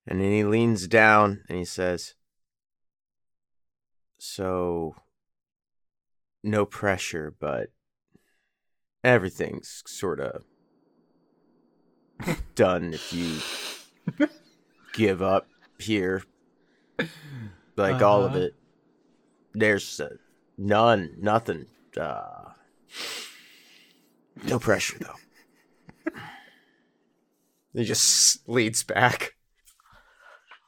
And 0.06 0.20
then 0.20 0.30
he 0.32 0.44
leans 0.44 0.86
down 0.88 1.42
and 1.48 1.58
he 1.58 1.64
says, 1.64 2.14
So 4.18 4.96
no 6.42 6.64
pressure, 6.66 7.34
but 7.38 7.68
everything's 9.04 9.82
sort 9.86 10.20
of 10.20 10.44
done 12.54 12.92
if 12.94 13.12
you 13.12 13.38
give 14.92 15.22
up 15.22 15.46
here. 15.78 16.22
Like 17.76 18.02
all 18.02 18.24
of 18.24 18.32
Uh-huh. 18.32 18.40
it. 18.46 18.54
There's 19.54 20.00
uh, 20.00 20.16
none, 20.58 21.14
nothing. 21.18 21.66
Uh, 21.96 22.50
no 24.44 24.58
pressure 24.58 24.98
though. 24.98 26.12
He 27.72 27.84
just 27.84 28.46
leads 28.48 28.82
back. 28.82 29.34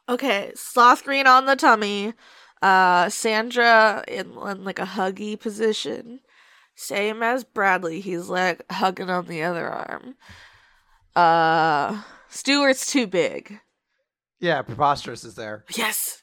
Okay, 0.08 0.52
sloth 0.54 1.04
green 1.04 1.26
on 1.26 1.46
the 1.46 1.56
tummy. 1.56 2.14
Uh, 2.60 3.08
Sandra 3.08 4.04
in, 4.06 4.32
in 4.32 4.64
like 4.64 4.78
a 4.78 4.84
huggy 4.84 5.38
position. 5.38 6.20
Same 6.74 7.22
as 7.22 7.44
Bradley. 7.44 8.00
He's 8.00 8.28
like 8.28 8.62
hugging 8.70 9.10
on 9.10 9.26
the 9.26 9.42
other 9.42 9.68
arm. 9.68 10.14
Uh, 11.14 12.02
Stewart's 12.28 12.90
too 12.90 13.06
big. 13.06 13.60
Yeah, 14.40 14.62
preposterous 14.62 15.24
is 15.24 15.34
there. 15.34 15.64
Yes, 15.76 16.22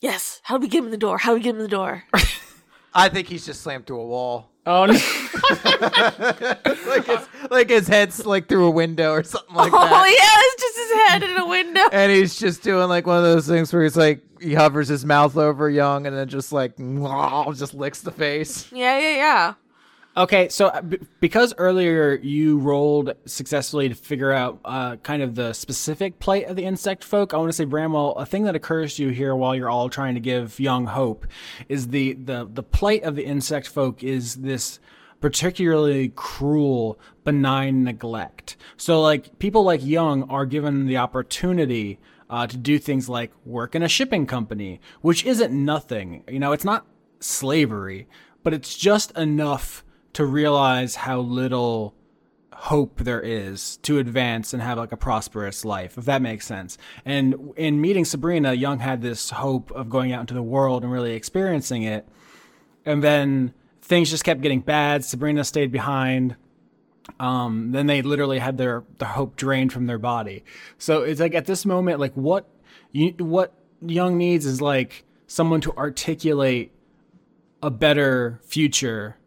yes. 0.00 0.40
How 0.44 0.56
do 0.56 0.62
we 0.62 0.68
get 0.68 0.78
him 0.78 0.86
in 0.86 0.90
the 0.90 0.96
door? 0.96 1.18
How 1.18 1.32
do 1.32 1.38
we 1.38 1.42
get 1.42 1.50
him 1.50 1.56
in 1.56 1.62
the 1.62 1.68
door? 1.68 2.04
I 2.94 3.08
think 3.08 3.28
he's 3.28 3.46
just 3.46 3.62
slammed 3.62 3.86
through 3.86 4.00
a 4.00 4.06
wall. 4.06 4.50
Oh 4.66 4.84
no! 4.84 4.92
like 6.90 7.06
his 7.06 7.28
like 7.50 7.70
his 7.70 7.88
head's 7.88 8.26
like 8.26 8.48
through 8.48 8.66
a 8.66 8.70
window 8.70 9.12
or 9.12 9.22
something 9.22 9.54
like 9.54 9.72
oh 9.72 9.78
that. 9.78 10.08
yeah, 10.10 10.42
it's 10.44 10.62
just 10.62 10.78
his 10.78 10.92
head 11.08 11.22
in 11.22 11.38
a 11.38 11.46
window. 11.46 11.80
And 11.92 12.12
he's 12.12 12.38
just 12.38 12.62
doing 12.62 12.88
like 12.88 13.06
one 13.06 13.16
of 13.16 13.22
those 13.22 13.46
things 13.46 13.72
where 13.72 13.82
he's 13.82 13.96
like 13.96 14.20
he 14.40 14.54
hovers 14.54 14.88
his 14.88 15.04
mouth 15.04 15.36
over 15.36 15.70
young 15.70 16.06
and 16.06 16.14
then 16.14 16.28
just 16.28 16.52
like 16.52 16.76
just 16.76 17.72
licks 17.74 18.02
the 18.02 18.10
face. 18.10 18.70
Yeah, 18.70 18.98
yeah, 18.98 19.16
yeah. 19.16 19.54
Okay, 20.18 20.48
so 20.48 20.66
uh, 20.66 20.82
because 21.20 21.54
earlier 21.58 22.16
you 22.16 22.58
rolled 22.58 23.14
successfully 23.24 23.88
to 23.88 23.94
figure 23.94 24.32
out 24.32 24.58
uh, 24.64 24.96
kind 24.96 25.22
of 25.22 25.36
the 25.36 25.52
specific 25.52 26.18
plight 26.18 26.46
of 26.46 26.56
the 26.56 26.64
insect 26.64 27.04
folk, 27.04 27.32
I 27.32 27.36
want 27.36 27.50
to 27.50 27.52
say, 27.52 27.64
Bramwell, 27.64 28.16
a 28.16 28.26
thing 28.26 28.42
that 28.42 28.56
occurs 28.56 28.96
to 28.96 29.04
you 29.04 29.10
here 29.10 29.36
while 29.36 29.54
you're 29.54 29.70
all 29.70 29.88
trying 29.88 30.14
to 30.14 30.20
give 30.20 30.58
young 30.58 30.86
hope 30.86 31.24
is 31.68 31.88
the 31.88 32.14
the 32.14 32.48
the 32.52 32.64
plight 32.64 33.04
of 33.04 33.14
the 33.14 33.26
insect 33.26 33.68
folk 33.68 34.02
is 34.02 34.34
this 34.34 34.80
particularly 35.20 36.08
cruel, 36.16 36.98
benign 37.22 37.84
neglect. 37.84 38.56
So, 38.76 39.00
like 39.00 39.38
people 39.38 39.62
like 39.62 39.84
Young 39.84 40.28
are 40.28 40.46
given 40.46 40.86
the 40.86 40.96
opportunity 40.96 42.00
uh, 42.28 42.48
to 42.48 42.56
do 42.56 42.80
things 42.80 43.08
like 43.08 43.30
work 43.44 43.76
in 43.76 43.84
a 43.84 43.88
shipping 43.88 44.26
company, 44.26 44.80
which 45.00 45.24
isn't 45.24 45.52
nothing. 45.52 46.24
You 46.28 46.40
know, 46.40 46.50
it's 46.50 46.64
not 46.64 46.86
slavery, 47.20 48.08
but 48.42 48.52
it's 48.52 48.76
just 48.76 49.16
enough 49.16 49.84
to 50.14 50.24
realize 50.24 50.96
how 50.96 51.20
little 51.20 51.94
hope 52.52 52.98
there 52.98 53.20
is 53.20 53.76
to 53.78 53.98
advance 53.98 54.52
and 54.52 54.60
have 54.60 54.78
like 54.78 54.90
a 54.90 54.96
prosperous 54.96 55.64
life, 55.64 55.96
if 55.96 56.04
that 56.06 56.20
makes 56.20 56.44
sense. 56.44 56.76
And 57.04 57.52
in 57.56 57.80
meeting 57.80 58.04
Sabrina, 58.04 58.52
Young 58.52 58.80
had 58.80 59.00
this 59.00 59.30
hope 59.30 59.70
of 59.70 59.88
going 59.88 60.12
out 60.12 60.22
into 60.22 60.34
the 60.34 60.42
world 60.42 60.82
and 60.82 60.92
really 60.92 61.12
experiencing 61.12 61.84
it. 61.84 62.08
And 62.84 63.02
then 63.02 63.54
things 63.80 64.10
just 64.10 64.24
kept 64.24 64.40
getting 64.40 64.60
bad. 64.60 65.04
Sabrina 65.04 65.44
stayed 65.44 65.70
behind. 65.70 66.34
Um, 67.20 67.70
then 67.70 67.86
they 67.86 68.02
literally 68.02 68.40
had 68.40 68.58
their, 68.58 68.82
their 68.98 69.08
hope 69.08 69.36
drained 69.36 69.72
from 69.72 69.86
their 69.86 69.98
body. 69.98 70.44
So 70.78 71.02
it's 71.02 71.20
like 71.20 71.36
at 71.36 71.46
this 71.46 71.64
moment, 71.64 72.00
like 72.00 72.14
what 72.14 72.48
you, 72.90 73.10
what 73.18 73.54
Young 73.80 74.18
needs 74.18 74.46
is 74.46 74.60
like 74.60 75.04
someone 75.28 75.60
to 75.60 75.72
articulate 75.76 76.72
a 77.62 77.70
better 77.70 78.40
future 78.42 79.17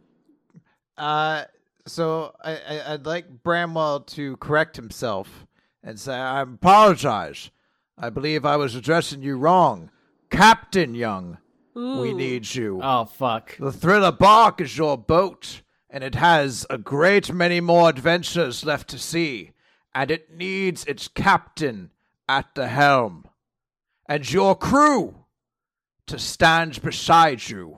Uh, 1.02 1.46
so 1.88 2.36
I, 2.44 2.52
I 2.52 2.94
I'd 2.94 3.08
like 3.08 3.42
Bramwell 3.42 4.02
to 4.02 4.38
correct 4.38 4.76
himself 4.76 5.48
and 5.84 6.00
say 6.00 6.14
I 6.14 6.42
apologize. 6.42 7.50
I 7.98 8.12
believe 8.12 8.46
I 8.46 8.56
was 8.56 8.76
addressing 8.76 9.24
you 9.24 9.36
wrong, 9.36 9.90
Captain 10.30 10.94
Young. 10.94 11.40
We 11.74 12.14
need 12.14 12.54
you. 12.54 12.82
Oh 12.84 13.06
fuck. 13.06 13.58
The 13.58 13.72
Thriller 13.72 14.12
Bark 14.12 14.62
is 14.62 14.78
your 14.78 14.96
boat, 14.96 15.64
and 15.90 16.04
it 16.04 16.14
has 16.14 16.68
a 16.70 16.78
great 16.78 17.34
many 17.34 17.62
more 17.62 17.90
adventures 17.90 18.64
left 18.64 18.88
to 18.90 19.00
see, 19.00 19.54
and 19.96 20.12
it 20.12 20.32
needs 20.32 20.86
its 20.86 21.08
captain 21.08 21.90
at 22.30 22.54
the 22.54 22.68
helm, 22.68 23.28
and 24.08 24.32
your 24.32 24.56
crew 24.56 25.26
to 26.06 26.20
stand 26.20 26.80
beside 26.84 27.50
you. 27.50 27.78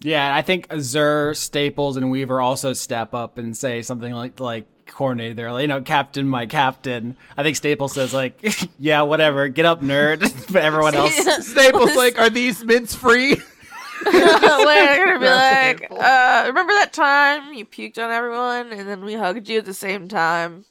Yeah, 0.00 0.34
I 0.34 0.42
think 0.42 0.68
Azur, 0.68 1.36
Staples, 1.36 1.96
and 1.96 2.10
Weaver 2.10 2.40
also 2.40 2.72
step 2.72 3.14
up 3.14 3.36
and 3.36 3.56
say 3.56 3.82
something 3.82 4.12
like 4.12 4.38
like 4.38 4.66
coordinated 4.86 5.36
there. 5.36 5.52
Like, 5.52 5.62
you 5.62 5.68
know, 5.68 5.82
Captain, 5.82 6.28
my 6.28 6.46
Captain. 6.46 7.16
I 7.36 7.42
think 7.42 7.56
Staples 7.56 7.92
says 7.92 8.14
like, 8.14 8.40
yeah, 8.78 9.02
whatever, 9.02 9.48
get 9.48 9.64
up, 9.64 9.80
nerd. 9.80 10.20
but 10.52 10.62
everyone 10.62 10.94
else, 10.94 11.14
Staples, 11.46 11.96
like, 11.96 12.18
are 12.18 12.30
these 12.30 12.64
mints 12.64 12.94
free? 12.94 13.36
They're 14.04 14.38
gonna 14.38 15.18
be 15.18 15.26
like, 15.26 15.90
uh, 15.90 16.44
remember 16.46 16.72
that 16.74 16.92
time 16.92 17.52
you 17.52 17.66
puked 17.66 17.98
on 17.98 18.12
everyone 18.12 18.72
and 18.72 18.88
then 18.88 19.04
we 19.04 19.14
hugged 19.14 19.48
you 19.48 19.58
at 19.58 19.64
the 19.64 19.74
same 19.74 20.06
time? 20.06 20.64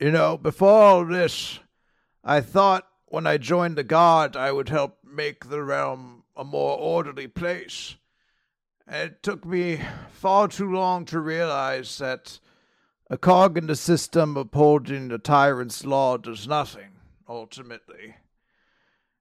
You 0.00 0.10
know, 0.10 0.36
before 0.36 0.82
all 0.82 1.04
this, 1.04 1.60
I 2.24 2.40
thought 2.40 2.86
when 3.06 3.26
I 3.26 3.38
joined 3.38 3.76
the 3.76 3.84
Guard 3.84 4.36
I 4.36 4.50
would 4.50 4.68
help 4.68 4.98
make 5.04 5.48
the 5.48 5.62
realm 5.62 6.24
a 6.36 6.44
more 6.44 6.76
orderly 6.76 7.28
place. 7.28 7.94
It 8.88 9.22
took 9.22 9.44
me 9.44 9.80
far 10.10 10.46
too 10.46 10.70
long 10.70 11.04
to 11.06 11.18
realize 11.18 11.98
that 11.98 12.38
a 13.10 13.18
cog 13.18 13.58
in 13.58 13.66
the 13.66 13.74
system 13.74 14.36
upholding 14.36 15.08
the 15.08 15.18
tyrant's 15.18 15.84
law 15.84 16.16
does 16.16 16.46
nothing, 16.46 16.92
ultimately. 17.28 18.16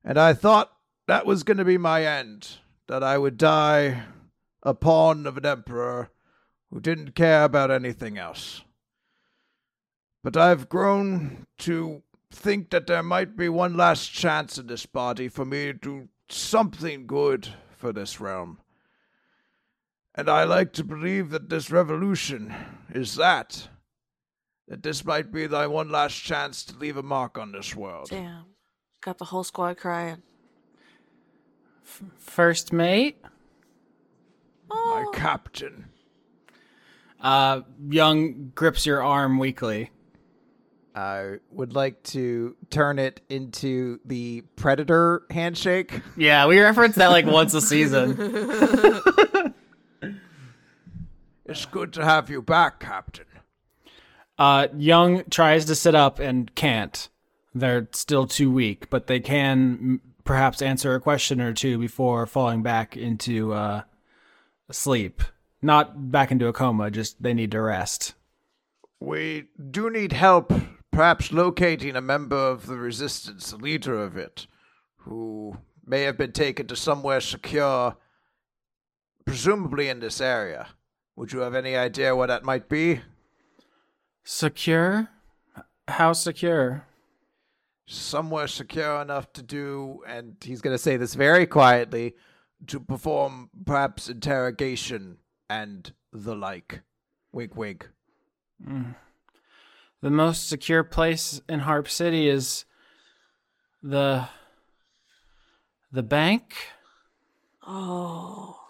And 0.03 0.20
I 0.20 0.34
thought 0.34 0.72
that 1.07 1.26
was 1.26 1.43
going 1.43 1.57
to 1.57 1.66
be 1.66 1.80
my 1.80 2.05
end, 2.05 2.59
that 2.88 3.03
I 3.03 3.18
would 3.18 3.38
die 3.38 4.03
a 4.61 4.76
pawn 4.76 5.26
of 5.26 5.38
an 5.38 5.45
emperor 5.45 6.09
who 6.72 6.80
didn't 6.80 7.16
care 7.16 7.43
about 7.43 7.72
anything 7.72 8.18
else. 8.18 8.61
But 10.24 10.38
I've 10.38 10.70
grown 10.70 11.45
to 11.59 12.03
think 12.32 12.70
that 12.70 12.88
there 12.88 13.03
might 13.03 13.36
be 13.36 13.49
one 13.49 13.78
last 13.78 14.11
chance 14.11 14.57
in 14.57 14.68
this 14.68 14.86
body 14.86 15.28
for 15.28 15.45
me 15.45 15.68
to 15.68 15.74
do 15.74 16.09
something 16.30 17.07
good 17.07 17.47
for 17.76 17.93
this 17.93 18.20
realm. 18.20 18.59
And 20.18 20.30
I 20.30 20.45
like 20.45 20.72
to 20.74 20.84
believe 20.84 21.30
that 21.32 21.49
this 21.49 21.70
revolution 21.70 22.53
is 22.93 23.16
that. 23.16 23.68
That 24.70 24.82
this 24.82 25.03
might 25.03 25.32
be 25.32 25.45
thy 25.45 25.68
one 25.68 25.89
last 25.89 26.16
chance 26.16 26.63
to 26.66 26.78
leave 26.78 26.95
a 26.97 27.03
mark 27.03 27.38
on 27.38 27.51
this 27.51 27.76
world. 27.76 28.07
Damn. 28.09 28.45
Got 29.01 29.18
the 29.18 29.26
whole 29.26 29.43
squad 29.43 29.78
crying. 29.78 30.24
first 32.18 32.72
mate. 32.74 33.18
My 34.70 35.05
captain. 35.13 35.89
Uh, 37.20 37.61
Young 37.88 38.51
grips 38.55 38.86
your 38.86 39.03
arm 39.03 39.38
weakly. 39.38 39.91
I 40.95 41.39
would 41.51 41.74
like 41.74 42.01
to 42.03 42.55
turn 42.70 42.99
it 42.99 43.20
into 43.28 43.99
the 44.05 44.41
predator 44.55 45.24
handshake. 45.30 46.01
Yeah, 46.16 46.47
we 46.47 46.59
reference 46.59 46.95
that 46.95 47.09
like 47.09 47.26
once 47.26 47.53
a 47.53 47.61
season. 47.61 48.16
It's 51.45 51.65
good 51.65 51.93
to 51.93 52.03
have 52.03 52.29
you 52.29 52.41
back, 52.41 52.79
Captain. 52.79 53.25
Uh, 54.37 54.67
Young 54.75 55.23
tries 55.29 55.65
to 55.65 55.75
sit 55.75 55.93
up 55.93 56.19
and 56.19 56.53
can't. 56.55 57.07
They're 57.53 57.87
still 57.93 58.25
too 58.25 58.51
weak, 58.51 58.89
but 58.89 59.07
they 59.07 59.19
can 59.19 60.01
perhaps 60.23 60.61
answer 60.61 60.95
a 60.95 60.99
question 60.99 61.39
or 61.39 61.53
two 61.53 61.77
before 61.77 62.25
falling 62.25 62.63
back 62.63 62.97
into 62.97 63.53
uh, 63.53 63.83
sleep. 64.72 65.22
Not 65.61 66.11
back 66.11 66.31
into 66.31 66.47
a 66.47 66.53
coma, 66.53 66.91
just 66.91 67.22
they 67.22 67.34
need 67.34 67.51
to 67.51 67.61
rest. 67.61 68.15
We 68.99 69.49
do 69.72 69.89
need 69.89 70.13
help, 70.13 70.51
perhaps 70.91 71.31
locating 71.31 71.95
a 71.95 72.01
member 72.01 72.35
of 72.35 72.65
the 72.65 72.77
resistance, 72.77 73.51
the 73.51 73.57
leader 73.57 74.01
of 74.01 74.17
it, 74.17 74.47
who 74.97 75.57
may 75.85 76.01
have 76.01 76.17
been 76.17 76.31
taken 76.31 76.65
to 76.67 76.76
somewhere 76.76 77.22
secure, 77.22 77.95
presumably 79.26 79.89
in 79.89 79.99
this 79.99 80.19
area. 80.19 80.69
Would 81.15 81.31
you 81.31 81.39
have 81.39 81.55
any 81.55 81.75
idea 81.75 82.15
what 82.15 82.27
that 82.27 82.43
might 82.43 82.67
be? 82.67 83.01
Secure? 84.23 85.09
How 85.87 86.13
secure? 86.13 86.85
Somewhere 87.85 88.47
secure 88.47 89.01
enough 89.01 89.31
to 89.33 89.43
do, 89.43 90.01
and 90.07 90.35
he's 90.41 90.61
going 90.61 90.73
to 90.73 90.81
say 90.81 90.97
this 90.97 91.13
very 91.13 91.45
quietly, 91.45 92.15
to 92.67 92.79
perform 92.79 93.49
perhaps 93.65 94.09
interrogation 94.09 95.17
and 95.49 95.93
the 96.11 96.35
like. 96.35 96.81
Wink, 97.31 97.55
wink. 97.55 97.89
Mm. 98.65 98.95
The 100.01 100.09
most 100.09 100.49
secure 100.49 100.83
place 100.83 101.41
in 101.47 101.59
Harp 101.59 101.89
City 101.89 102.27
is 102.27 102.65
the 103.81 104.27
the 105.91 106.03
bank. 106.03 106.55
Oh. 107.65 108.64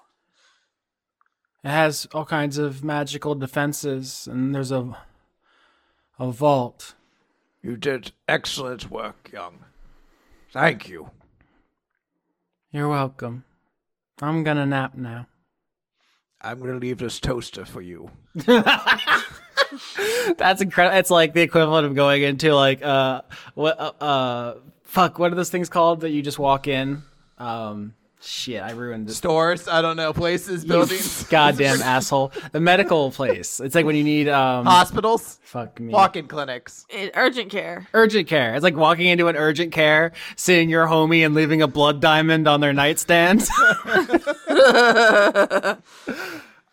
It 1.66 1.72
has 1.72 2.08
all 2.14 2.26
kinds 2.26 2.60
of 2.60 2.84
magical 2.84 3.34
defenses, 3.34 4.28
and 4.32 4.54
there's 4.54 4.72
a 4.72 4.96
a 6.20 6.32
vault. 6.32 6.94
You 7.64 7.76
did 7.76 8.12
excellent 8.28 8.92
work, 8.92 9.32
young. 9.34 9.66
Thank 10.54 10.88
you. 10.88 11.10
You're 12.72 12.88
welcome. 12.88 13.46
I'm 14.22 14.44
gonna 14.44 14.68
nap 14.68 14.94
now. 14.94 15.26
I'm 16.40 16.60
gonna 16.60 16.78
leave 16.78 17.00
this 17.00 17.20
toaster 17.20 17.66
for 17.66 17.82
you. 17.82 18.12
That's 18.46 19.24
incredible. 20.62 21.00
It's 21.00 21.10
like 21.10 21.34
the 21.34 21.42
equivalent 21.42 21.88
of 21.88 21.96
going 21.96 22.22
into 22.22 22.54
like 22.54 22.84
uh 22.84 23.24
what 23.56 23.80
uh, 23.80 23.92
uh 24.00 24.58
fuck 24.84 25.18
what 25.18 25.32
are 25.32 25.36
those 25.36 25.50
things 25.50 25.70
called 25.70 26.02
that 26.02 26.12
you 26.12 26.22
just 26.22 26.38
walk 26.38 26.68
in? 26.68 27.02
Um 27.40 27.96
shit, 28.22 28.62
I 28.62 28.72
ruined 28.72 29.08
this. 29.08 29.18
Stores, 29.18 29.68
I 29.68 29.82
don't 29.82 29.98
know, 29.98 30.14
places, 30.14 30.66
buildings, 30.66 31.24
Goddamn 31.30 31.82
asshole. 31.84 32.32
The 32.52 32.60
medical 32.60 33.12
place. 33.12 33.60
It's 33.60 33.76
like 33.76 33.86
when 33.86 33.96
you 33.96 34.04
need 34.04 34.28
um 34.28 34.66
hospitals, 34.66 35.40
fuck 35.44 35.80
me. 35.80 35.94
walk-in 35.94 36.28
clinics. 36.28 36.86
In 36.90 37.12
urgent 37.16 37.52
care. 37.52 37.88
Urgent 37.94 38.28
care. 38.28 38.56
It's 38.56 38.64
like 38.64 38.76
walking 38.76 39.08
into 39.08 39.28
an 39.28 39.36
urgent 39.36 39.72
care, 39.72 40.12
seeing 40.36 40.70
your 40.70 40.88
homie 40.88 41.26
and 41.26 41.36
leaving 41.36 41.62
a 41.62 41.68
blood 41.68 42.02
diamond 42.02 42.48
on 42.48 42.62
their 42.62 42.74
nightstand. 42.74 43.42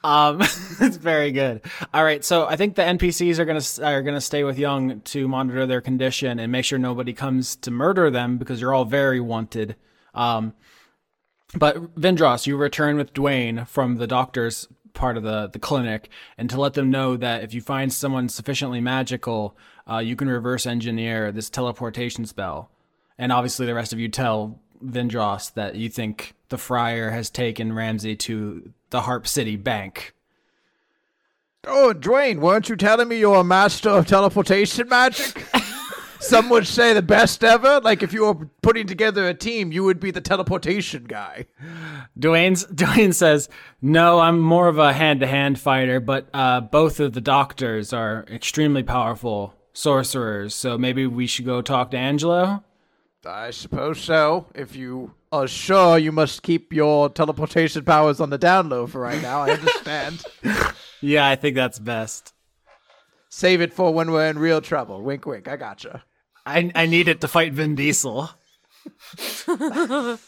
um, 0.04 0.40
it's 0.40 0.96
very 0.96 1.32
good. 1.32 1.60
All 1.94 2.04
right, 2.04 2.24
so 2.24 2.46
I 2.46 2.56
think 2.56 2.74
the 2.74 2.82
NPCs 2.82 3.38
are 3.38 3.44
gonna 3.44 3.62
are 3.86 4.02
gonna 4.02 4.20
stay 4.20 4.44
with 4.44 4.58
Young 4.58 5.00
to 5.02 5.28
monitor 5.28 5.66
their 5.66 5.80
condition 5.80 6.38
and 6.38 6.50
make 6.50 6.64
sure 6.64 6.78
nobody 6.78 7.12
comes 7.12 7.56
to 7.56 7.70
murder 7.70 8.10
them 8.10 8.38
because 8.38 8.60
you're 8.60 8.74
all 8.74 8.84
very 8.84 9.20
wanted. 9.20 9.76
Um, 10.14 10.54
but 11.54 11.94
Vindros, 11.96 12.46
you 12.46 12.56
return 12.56 12.96
with 12.96 13.12
Dwayne 13.12 13.66
from 13.66 13.96
the 13.96 14.06
doctor's 14.06 14.68
part 14.94 15.16
of 15.16 15.22
the, 15.22 15.48
the 15.48 15.58
clinic, 15.58 16.08
and 16.36 16.48
to 16.50 16.60
let 16.60 16.74
them 16.74 16.90
know 16.90 17.16
that 17.16 17.42
if 17.42 17.54
you 17.54 17.60
find 17.60 17.92
someone 17.92 18.28
sufficiently 18.28 18.80
magical, 18.80 19.56
uh, 19.90 19.98
you 19.98 20.16
can 20.16 20.28
reverse 20.28 20.66
engineer 20.66 21.32
this 21.32 21.50
teleportation 21.50 22.26
spell. 22.26 22.70
And 23.18 23.32
obviously, 23.32 23.66
the 23.66 23.74
rest 23.74 23.92
of 23.92 23.98
you 23.98 24.08
tell 24.08 24.58
Vindros 24.84 25.52
that 25.54 25.76
you 25.76 25.88
think 25.88 26.34
the 26.48 26.58
friar 26.58 27.10
has 27.10 27.30
taken 27.30 27.72
Ramsey 27.72 28.16
to 28.16 28.72
the 28.90 29.02
Harp 29.02 29.26
City 29.26 29.56
Bank. 29.56 30.14
Oh, 31.64 31.94
Dwayne, 31.96 32.40
weren't 32.40 32.68
you 32.68 32.76
telling 32.76 33.08
me 33.08 33.18
you're 33.18 33.36
a 33.36 33.44
master 33.44 33.90
of 33.90 34.06
teleportation 34.06 34.88
magic? 34.88 35.46
Some 36.22 36.48
would 36.50 36.66
say 36.66 36.94
the 36.94 37.02
best 37.02 37.42
ever. 37.44 37.80
Like 37.80 38.02
if 38.02 38.12
you 38.12 38.24
were 38.24 38.48
putting 38.62 38.86
together 38.86 39.28
a 39.28 39.34
team, 39.34 39.72
you 39.72 39.84
would 39.84 40.00
be 40.00 40.10
the 40.10 40.20
teleportation 40.20 41.04
guy. 41.04 41.46
Dwayne's 42.18 42.64
Dwayne 42.72 43.12
says, 43.12 43.48
"No, 43.80 44.20
I'm 44.20 44.38
more 44.38 44.68
of 44.68 44.78
a 44.78 44.92
hand-to-hand 44.92 45.58
fighter, 45.58 46.00
but 46.00 46.28
uh, 46.32 46.60
both 46.60 47.00
of 47.00 47.12
the 47.12 47.20
doctors 47.20 47.92
are 47.92 48.24
extremely 48.30 48.82
powerful 48.82 49.54
sorcerers. 49.72 50.54
So 50.54 50.78
maybe 50.78 51.06
we 51.06 51.26
should 51.26 51.44
go 51.44 51.60
talk 51.60 51.90
to 51.90 51.98
Angelo." 51.98 52.62
I 53.24 53.50
suppose 53.50 54.00
so. 54.00 54.46
If 54.54 54.74
you 54.74 55.14
are 55.30 55.46
sure 55.46 55.96
you 55.96 56.12
must 56.12 56.42
keep 56.42 56.72
your 56.72 57.08
teleportation 57.08 57.84
powers 57.84 58.20
on 58.20 58.30
the 58.30 58.38
down 58.38 58.68
low 58.68 58.86
for 58.86 59.00
right 59.00 59.22
now, 59.22 59.42
I 59.42 59.50
understand. 59.52 60.24
Yeah, 61.04 61.28
I 61.28 61.34
think 61.34 61.56
that's 61.56 61.80
best. 61.80 62.32
Save 63.28 63.60
it 63.60 63.72
for 63.72 63.92
when 63.92 64.12
we're 64.12 64.28
in 64.28 64.38
real 64.38 64.60
trouble. 64.60 65.02
Wink, 65.02 65.26
wink. 65.26 65.48
I 65.48 65.56
gotcha. 65.56 66.04
I 66.46 66.70
I 66.74 66.86
need 66.86 67.08
it 67.08 67.20
to 67.22 67.28
fight 67.28 67.52
Vin 67.52 67.74
Diesel. 67.74 68.30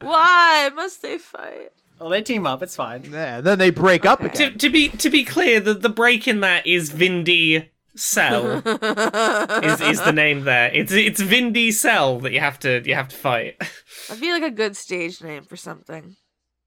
Why 0.00 0.70
must 0.74 1.02
they 1.02 1.18
fight? 1.18 1.70
Well, 1.98 2.10
they 2.10 2.22
team 2.22 2.46
up. 2.46 2.62
It's 2.62 2.76
fine. 2.76 3.04
Yeah, 3.10 3.40
then 3.40 3.58
they 3.58 3.70
break 3.70 4.04
up 4.04 4.20
To, 4.20 4.26
again. 4.26 4.58
to 4.58 4.70
be 4.70 4.88
to 4.90 5.08
be 5.10 5.24
clear, 5.24 5.60
the, 5.60 5.74
the 5.74 5.88
break 5.88 6.28
in 6.28 6.40
that 6.40 6.66
is 6.66 6.90
Vindy 6.92 7.68
Cell 7.94 8.58
is 9.64 9.80
is 9.80 10.02
the 10.02 10.12
name 10.12 10.44
there. 10.44 10.70
It's 10.72 10.92
it's 10.92 11.20
Vindy 11.22 11.72
Cell 11.72 12.20
that 12.20 12.32
you 12.32 12.40
have 12.40 12.58
to 12.60 12.82
you 12.84 12.94
have 12.94 13.08
to 13.08 13.16
fight. 13.16 13.56
I 13.60 14.14
feel 14.14 14.34
like 14.34 14.42
a 14.42 14.50
good 14.50 14.76
stage 14.76 15.22
name 15.22 15.44
for 15.44 15.56
something. 15.56 16.16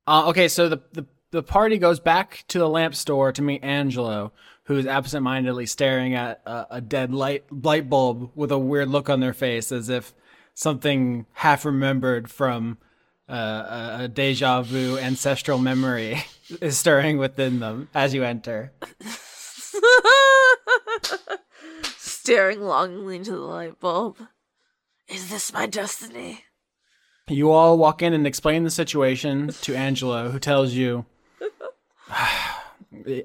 Uh, 0.07 0.27
okay, 0.29 0.47
so 0.47 0.67
the, 0.67 0.81
the 0.93 1.05
the 1.31 1.43
party 1.43 1.77
goes 1.77 1.99
back 1.99 2.43
to 2.47 2.57
the 2.57 2.67
lamp 2.67 2.95
store 2.95 3.31
to 3.31 3.43
meet 3.43 3.63
Angelo, 3.63 4.33
who 4.69 4.77
is 4.77 4.85
absentmindedly 4.85 5.65
staring 5.65 6.13
at 6.13 6.41
a, 6.45 6.67
a 6.69 6.81
dead 6.81 7.11
light 7.11 7.43
light 7.51 7.89
bulb 7.89 8.29
with 8.35 8.51
a 8.51 8.59
weird 8.59 8.87
look 8.87 9.09
on 9.09 9.19
their 9.19 9.33
face, 9.33 9.71
as 9.71 9.89
if 9.89 10.13
something 10.53 11.25
half 11.33 11.65
remembered 11.65 12.29
from 12.29 12.77
uh, 13.27 13.97
a, 13.99 14.03
a 14.03 14.07
deja 14.07 14.61
vu 14.61 14.95
ancestral 14.99 15.57
memory 15.57 16.23
is 16.61 16.77
stirring 16.77 17.17
within 17.17 17.59
them 17.59 17.89
as 17.95 18.13
you 18.13 18.23
enter. 18.23 18.71
Staring 21.97 22.61
longingly 22.61 23.15
into 23.15 23.31
the 23.31 23.37
light 23.37 23.79
bulb. 23.79 24.17
Is 25.07 25.31
this 25.31 25.51
my 25.51 25.65
destiny? 25.65 26.43
You 27.27 27.49
all 27.49 27.75
walk 27.75 28.03
in 28.03 28.13
and 28.13 28.27
explain 28.27 28.63
the 28.65 28.69
situation 28.69 29.47
to 29.63 29.75
Angelo, 29.75 30.29
who 30.29 30.37
tells 30.37 30.73
you, 30.73 31.07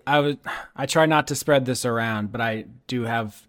"I 0.06 0.20
was, 0.20 0.36
I 0.74 0.86
try 0.86 1.06
not 1.06 1.26
to 1.28 1.34
spread 1.34 1.66
this 1.66 1.84
around, 1.84 2.32
but 2.32 2.40
I 2.40 2.66
do 2.86 3.02
have, 3.02 3.46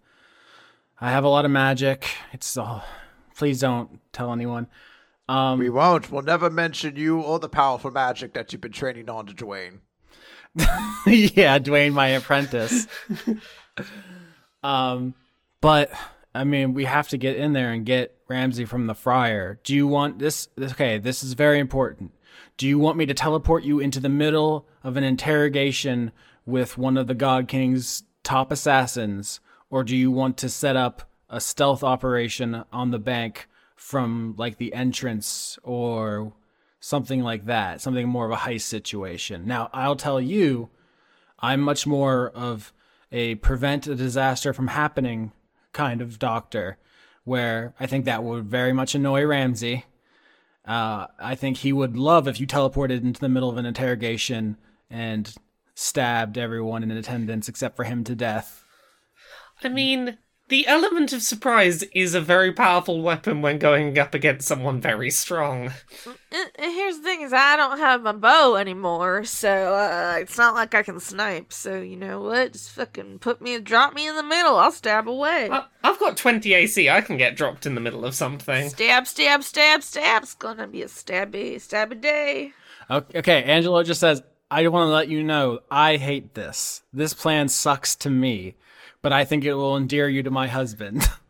I 1.00 1.10
have 1.10 1.24
a 1.24 1.28
lot 1.28 1.44
of 1.44 1.50
magic. 1.50 2.08
It's 2.32 2.56
all. 2.56 2.84
Please 3.36 3.60
don't 3.60 4.00
tell 4.12 4.32
anyone. 4.32 4.66
Um, 5.28 5.58
we 5.58 5.68
won't. 5.68 6.10
We'll 6.10 6.22
never 6.22 6.50
mention 6.50 6.96
you 6.96 7.20
or 7.20 7.38
the 7.38 7.48
powerful 7.48 7.90
magic 7.90 8.32
that 8.34 8.52
you've 8.52 8.62
been 8.62 8.72
training 8.72 9.10
on 9.10 9.26
to 9.26 9.34
Dwayne. 9.34 9.80
yeah, 11.06 11.58
Dwayne, 11.58 11.92
my 11.92 12.08
apprentice. 12.08 12.86
um, 14.62 15.14
but 15.60 15.90
I 16.34 16.44
mean, 16.44 16.74
we 16.74 16.84
have 16.84 17.08
to 17.08 17.18
get 17.18 17.36
in 17.36 17.52
there 17.52 17.72
and 17.72 17.84
get 17.84 18.16
Ramsey 18.28 18.64
from 18.64 18.86
the 18.86 18.94
Friar. 18.94 19.58
Do 19.64 19.74
you 19.74 19.86
want 19.86 20.18
this- 20.18 20.48
Okay, 20.58 20.98
this 20.98 21.22
is 21.22 21.32
very 21.34 21.58
important. 21.58 22.12
Do 22.56 22.66
you 22.66 22.78
want 22.78 22.96
me 22.96 23.06
to 23.06 23.14
teleport 23.14 23.64
you 23.64 23.80
into 23.80 24.00
the 24.00 24.08
middle 24.08 24.66
of 24.82 24.96
an 24.96 25.04
interrogation 25.04 26.12
with 26.46 26.78
one 26.78 26.96
of 26.96 27.08
the 27.08 27.14
God 27.14 27.48
King's 27.48 28.04
top 28.22 28.50
assassins, 28.50 29.40
or 29.68 29.84
do 29.84 29.96
you 29.96 30.10
want 30.10 30.36
to 30.38 30.48
set 30.48 30.76
up 30.76 31.10
a 31.28 31.40
stealth 31.40 31.82
operation 31.82 32.64
on 32.72 32.92
the 32.92 32.98
bank 32.98 33.48
from 33.74 34.34
like 34.38 34.56
the 34.56 34.72
entrance 34.72 35.58
or 35.64 36.32
something 36.78 37.22
like 37.22 37.46
that, 37.46 37.80
something 37.80 38.08
more 38.08 38.26
of 38.26 38.32
a 38.32 38.36
heist 38.36 38.62
situation? 38.62 39.46
Now, 39.46 39.68
I'll 39.72 39.96
tell 39.96 40.20
you, 40.20 40.70
I'm 41.40 41.60
much 41.60 41.86
more 41.86 42.30
of 42.30 42.72
a 43.12 43.34
prevent 43.36 43.86
a 43.86 43.94
disaster 43.94 44.52
from 44.52 44.68
happening 44.68 45.32
kind 45.72 46.00
of 46.00 46.18
doctor, 46.18 46.78
where 47.24 47.74
I 47.78 47.86
think 47.86 48.04
that 48.04 48.22
would 48.22 48.44
very 48.44 48.72
much 48.72 48.94
annoy 48.94 49.24
Ramsey. 49.24 49.84
Uh, 50.64 51.06
I 51.18 51.34
think 51.34 51.58
he 51.58 51.72
would 51.72 51.96
love 51.96 52.26
if 52.26 52.40
you 52.40 52.46
teleported 52.46 53.02
into 53.02 53.20
the 53.20 53.28
middle 53.28 53.50
of 53.50 53.56
an 53.56 53.66
interrogation 53.66 54.56
and 54.90 55.32
stabbed 55.76 56.38
everyone 56.38 56.82
in 56.82 56.90
attendance 56.90 57.48
except 57.48 57.76
for 57.76 57.84
him 57.84 58.02
to 58.02 58.14
death. 58.16 58.64
I 59.62 59.68
mean, 59.68 60.16
the 60.48 60.66
element 60.66 61.12
of 61.12 61.20
surprise 61.22 61.82
is 61.94 62.14
a 62.14 62.20
very 62.20 62.50
powerful 62.52 63.02
weapon 63.02 63.42
when 63.42 63.58
going 63.58 63.98
up 63.98 64.14
against 64.14 64.48
someone 64.48 64.80
very 64.80 65.10
strong. 65.10 65.72
And, 66.32 66.50
and 66.56 66.72
here's 66.72 66.96
the 66.98 67.02
thing: 67.02 67.20
is 67.22 67.32
I 67.32 67.56
don't 67.56 67.78
have 67.78 68.02
my 68.02 68.12
bow 68.12 68.56
anymore, 68.56 69.24
so 69.24 69.50
uh, 69.74 70.16
it's 70.18 70.38
not 70.38 70.54
like 70.54 70.74
I 70.74 70.82
can 70.82 70.98
snipe. 70.98 71.52
So 71.52 71.80
you 71.80 71.96
know 71.96 72.20
what? 72.22 72.52
Just 72.52 72.70
fucking 72.70 73.18
put 73.18 73.42
me, 73.42 73.58
drop 73.60 73.92
me 73.94 74.06
in 74.08 74.16
the 74.16 74.22
middle. 74.22 74.56
I'll 74.56 74.72
stab 74.72 75.08
away. 75.08 75.50
I- 75.50 75.66
I've 75.84 75.98
got 76.00 76.16
20 76.16 76.52
AC. 76.52 76.88
I 76.90 77.00
can 77.00 77.16
get 77.16 77.36
dropped 77.36 77.64
in 77.66 77.74
the 77.74 77.80
middle 77.80 78.04
of 78.04 78.14
something. 78.14 78.70
Stab, 78.70 79.06
stab, 79.06 79.42
stab, 79.42 79.82
stab. 79.82 80.22
It's 80.22 80.34
gonna 80.34 80.66
be 80.66 80.82
a 80.82 80.86
stabby, 80.86 81.56
stabby 81.56 82.00
day. 82.00 82.52
Okay, 82.90 83.18
okay, 83.18 83.42
Angelo 83.44 83.82
just 83.82 84.00
says, 84.00 84.22
I 84.50 84.66
want 84.68 84.88
to 84.88 84.92
let 84.92 85.08
you 85.08 85.22
know 85.22 85.60
I 85.70 85.96
hate 85.96 86.34
this. 86.34 86.82
This 86.92 87.14
plan 87.14 87.48
sucks 87.48 87.96
to 87.96 88.10
me, 88.10 88.54
but 89.02 89.12
I 89.12 89.24
think 89.24 89.44
it 89.44 89.54
will 89.54 89.76
endear 89.76 90.08
you 90.08 90.22
to 90.22 90.30
my 90.30 90.46
husband. 90.46 91.08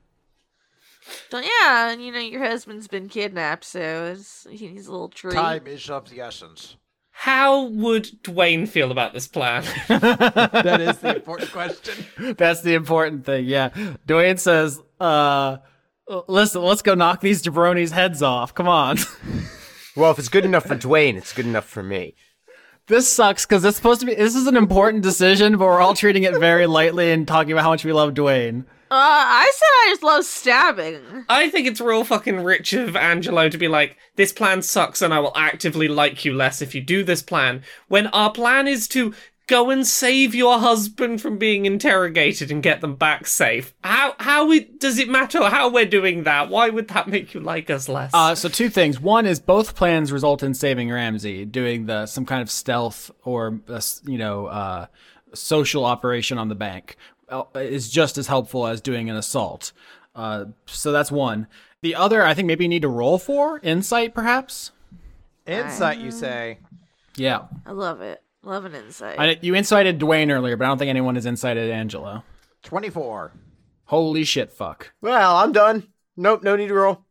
So 1.30 1.38
yeah, 1.38 1.90
and 1.90 2.02
you 2.02 2.10
know 2.10 2.18
your 2.18 2.44
husband's 2.44 2.88
been 2.88 3.08
kidnapped, 3.08 3.64
so 3.64 4.12
it's, 4.12 4.44
he's 4.50 4.88
a 4.88 4.90
little 4.90 5.08
tree. 5.08 5.32
Time 5.32 5.66
is 5.68 5.88
of 5.88 6.10
the 6.10 6.20
essence. 6.20 6.76
How 7.12 7.62
would 7.62 8.22
Dwayne 8.24 8.68
feel 8.68 8.90
about 8.90 9.12
this 9.14 9.28
plan? 9.28 9.62
That 9.88 10.80
is 10.80 10.98
the 10.98 11.16
important 11.16 11.52
question. 11.52 12.04
That's 12.36 12.62
the 12.62 12.74
important 12.74 13.24
thing, 13.24 13.46
yeah. 13.46 13.68
Dwayne 14.06 14.38
says, 14.38 14.82
uh, 15.00 15.58
listen, 16.26 16.62
let's 16.62 16.82
go 16.82 16.94
knock 16.94 17.20
these 17.20 17.42
jabronis' 17.42 17.92
heads 17.92 18.20
off. 18.20 18.54
Come 18.54 18.68
on. 18.68 18.98
Well, 19.96 20.10
if 20.10 20.18
it's 20.18 20.28
good 20.28 20.44
enough 20.44 20.66
for 20.66 20.76
Dwayne, 20.76 21.16
it's 21.16 21.32
good 21.32 21.46
enough 21.46 21.64
for 21.64 21.82
me. 21.82 22.16
This 22.86 23.12
sucks 23.12 23.44
because 23.44 23.64
it's 23.64 23.76
supposed 23.76 24.00
to 24.00 24.06
be, 24.06 24.14
this 24.14 24.34
is 24.34 24.46
an 24.46 24.56
important 24.56 25.02
decision, 25.02 25.56
but 25.56 25.66
we're 25.66 25.80
all 25.80 25.94
treating 25.94 26.22
it 26.22 26.38
very 26.38 26.66
lightly 26.66 27.12
and 27.12 27.26
talking 27.26 27.52
about 27.52 27.62
how 27.62 27.70
much 27.70 27.84
we 27.84 27.92
love 27.92 28.14
Dwayne. 28.14 28.64
Uh, 28.88 28.94
I 28.94 29.50
said 29.52 29.66
I 29.66 29.86
just 29.90 30.02
love 30.04 30.24
stabbing. 30.24 31.24
I 31.28 31.50
think 31.50 31.66
it's 31.66 31.80
real 31.80 32.04
fucking 32.04 32.44
rich 32.44 32.72
of 32.72 32.94
Angelo 32.94 33.48
to 33.48 33.58
be 33.58 33.66
like, 33.66 33.96
this 34.14 34.32
plan 34.32 34.62
sucks 34.62 35.02
and 35.02 35.12
I 35.12 35.18
will 35.18 35.32
actively 35.34 35.88
like 35.88 36.24
you 36.24 36.32
less 36.32 36.62
if 36.62 36.72
you 36.72 36.80
do 36.80 37.02
this 37.02 37.20
plan. 37.20 37.62
When 37.88 38.06
our 38.08 38.30
plan 38.30 38.68
is 38.68 38.86
to 38.88 39.12
go 39.46 39.70
and 39.70 39.86
save 39.86 40.34
your 40.34 40.58
husband 40.58 41.20
from 41.20 41.38
being 41.38 41.66
interrogated 41.66 42.50
and 42.50 42.62
get 42.62 42.80
them 42.80 42.96
back 42.96 43.26
safe. 43.26 43.74
How 43.84 44.14
how 44.18 44.50
it, 44.52 44.80
does 44.80 44.98
it 44.98 45.08
matter 45.08 45.44
how 45.48 45.68
we're 45.68 45.86
doing 45.86 46.24
that? 46.24 46.48
Why 46.48 46.68
would 46.68 46.88
that 46.88 47.08
make 47.08 47.34
you 47.34 47.40
like 47.40 47.70
us 47.70 47.88
less? 47.88 48.10
Uh, 48.12 48.34
so 48.34 48.48
two 48.48 48.68
things. 48.68 49.00
One 49.00 49.26
is 49.26 49.40
both 49.40 49.74
plans 49.74 50.12
result 50.12 50.42
in 50.42 50.54
saving 50.54 50.90
Ramsey, 50.90 51.44
doing 51.44 51.86
the 51.86 52.06
some 52.06 52.26
kind 52.26 52.42
of 52.42 52.50
stealth 52.50 53.10
or 53.24 53.60
uh, 53.68 53.80
you 54.04 54.18
know 54.18 54.46
uh, 54.46 54.86
social 55.34 55.84
operation 55.84 56.38
on 56.38 56.48
the 56.48 56.54
bank 56.54 56.96
uh, 57.28 57.44
is 57.54 57.90
just 57.90 58.18
as 58.18 58.26
helpful 58.26 58.66
as 58.66 58.80
doing 58.80 59.10
an 59.10 59.16
assault. 59.16 59.72
Uh, 60.14 60.46
so 60.66 60.92
that's 60.92 61.12
one. 61.12 61.46
The 61.82 61.94
other, 61.94 62.24
I 62.24 62.34
think 62.34 62.46
maybe 62.46 62.64
you 62.64 62.68
need 62.68 62.82
to 62.82 62.88
roll 62.88 63.18
for 63.18 63.60
insight, 63.60 64.14
perhaps. 64.14 64.72
Insight, 65.46 65.98
you 65.98 66.10
say? 66.10 66.58
Yeah, 67.16 67.42
I 67.64 67.72
love 67.72 68.00
it. 68.00 68.22
Love 68.46 68.64
an 68.64 68.74
insight. 68.76 69.18
I, 69.18 69.38
you 69.42 69.54
incited 69.54 69.98
Dwayne 69.98 70.30
earlier, 70.32 70.56
but 70.56 70.64
I 70.64 70.68
don't 70.68 70.78
think 70.78 70.88
anyone 70.88 71.16
has 71.16 71.26
incited 71.26 71.68
Angelo. 71.70 72.22
24. 72.62 73.32
Holy 73.86 74.22
shit, 74.24 74.52
fuck. 74.52 74.92
Well, 75.00 75.36
I'm 75.36 75.50
done. 75.52 75.88
Nope, 76.16 76.42
no 76.44 76.54
need 76.54 76.68
to 76.68 76.74
roll. 76.74 77.04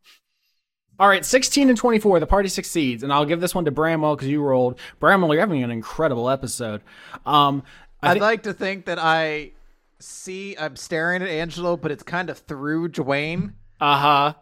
All 0.98 1.10
right, 1.10 1.26
16 1.26 1.68
and 1.68 1.78
24, 1.78 2.22
the 2.22 2.26
party 2.28 2.48
succeeds. 2.48 3.03
And 3.03 3.12
I'll 3.12 3.26
give 3.26 3.41
this 3.41 3.53
one 3.53 3.66
to 3.66 3.72
Bramwell 3.72 4.16
because 4.16 4.30
you 4.30 4.41
rolled. 4.41 4.80
Bramwell, 5.02 5.34
you're 5.34 5.41
having 5.41 5.62
an 5.62 5.72
incredible 5.72 6.30
episode. 6.30 6.82
Um, 7.26 7.64
I 8.02 8.07
I'd 8.10 8.14
think- 8.14 8.22
like 8.22 8.44
to 8.44 8.53
think 8.53 8.86
that 8.86 8.98
I 8.98 9.52
see, 9.99 10.56
I'm 10.57 10.78
staring 10.78 11.22
at 11.22 11.28
Angelo, 11.28 11.76
but 11.76 11.91
it's 11.91 12.03
kind 12.03 12.30
of 12.30 12.38
through 12.40 12.90
Dwayne. 12.90 13.53
uh-huh. 13.82 14.34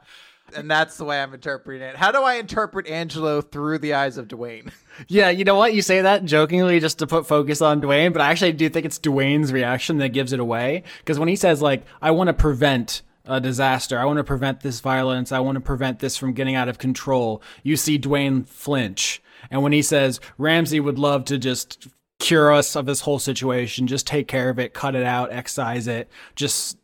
And 0.56 0.70
that's 0.70 0.98
the 0.98 1.06
way 1.06 1.22
I'm 1.22 1.34
interpreting 1.34 1.82
it. 1.82 1.96
How 1.96 2.12
do 2.12 2.22
I 2.22 2.36
interpret 2.36 2.88
Angelo 2.88 3.42
through 3.42 3.80
the 3.80 3.94
eyes 3.94 4.18
of 4.18 4.28
Dwayne? 4.28 4.72
Yeah, 5.08 5.32
you 5.32 5.44
know 5.44 5.56
what? 5.56 5.74
You 5.74 5.82
say 5.82 6.04
that 6.04 6.24
jokingly 6.24 6.80
just 6.80 7.00
to 7.00 7.08
put 7.08 7.26
focus 7.26 7.64
on 7.64 7.82
Dwayne, 7.82 8.14
but 8.14 8.22
I 8.22 8.30
actually 8.30 8.52
do 8.52 8.70
think 8.70 8.86
it's 8.86 9.00
Dwayne's 9.00 9.52
reaction 9.52 9.98
that 9.98 10.10
gives 10.10 10.34
it 10.34 10.40
away. 10.40 10.84
Because 11.00 11.18
when 11.18 11.28
he 11.28 11.36
says, 11.36 11.64
like, 11.64 11.84
I 12.00 12.12
want 12.12 12.28
to 12.28 12.34
prevent 12.34 13.02
a 13.26 13.42
disaster, 13.42 13.98
I 13.98 14.06
want 14.06 14.18
to 14.18 14.24
prevent 14.24 14.62
this 14.62 14.82
violence, 14.82 15.32
I 15.32 15.40
want 15.40 15.56
to 15.56 15.62
prevent 15.62 15.98
this 15.98 16.16
from 16.16 16.34
getting 16.34 16.54
out 16.54 16.70
of 16.70 16.78
control, 16.78 17.42
you 17.64 17.76
see 17.76 17.98
Dwayne 17.98 18.46
flinch. 18.48 19.20
And 19.50 19.64
when 19.64 19.72
he 19.72 19.82
says, 19.82 20.20
Ramsey 20.38 20.80
would 20.80 21.00
love 21.00 21.26
to 21.26 21.40
just 21.40 21.88
cure 22.20 22.52
us 22.52 22.76
of 22.76 22.86
this 22.86 23.02
whole 23.02 23.20
situation, 23.20 23.88
just 23.88 24.08
take 24.08 24.28
care 24.28 24.50
of 24.50 24.60
it, 24.60 24.74
cut 24.74 24.96
it 24.96 25.04
out, 25.04 25.32
excise 25.32 25.88
it, 25.88 26.10
just 26.36 26.78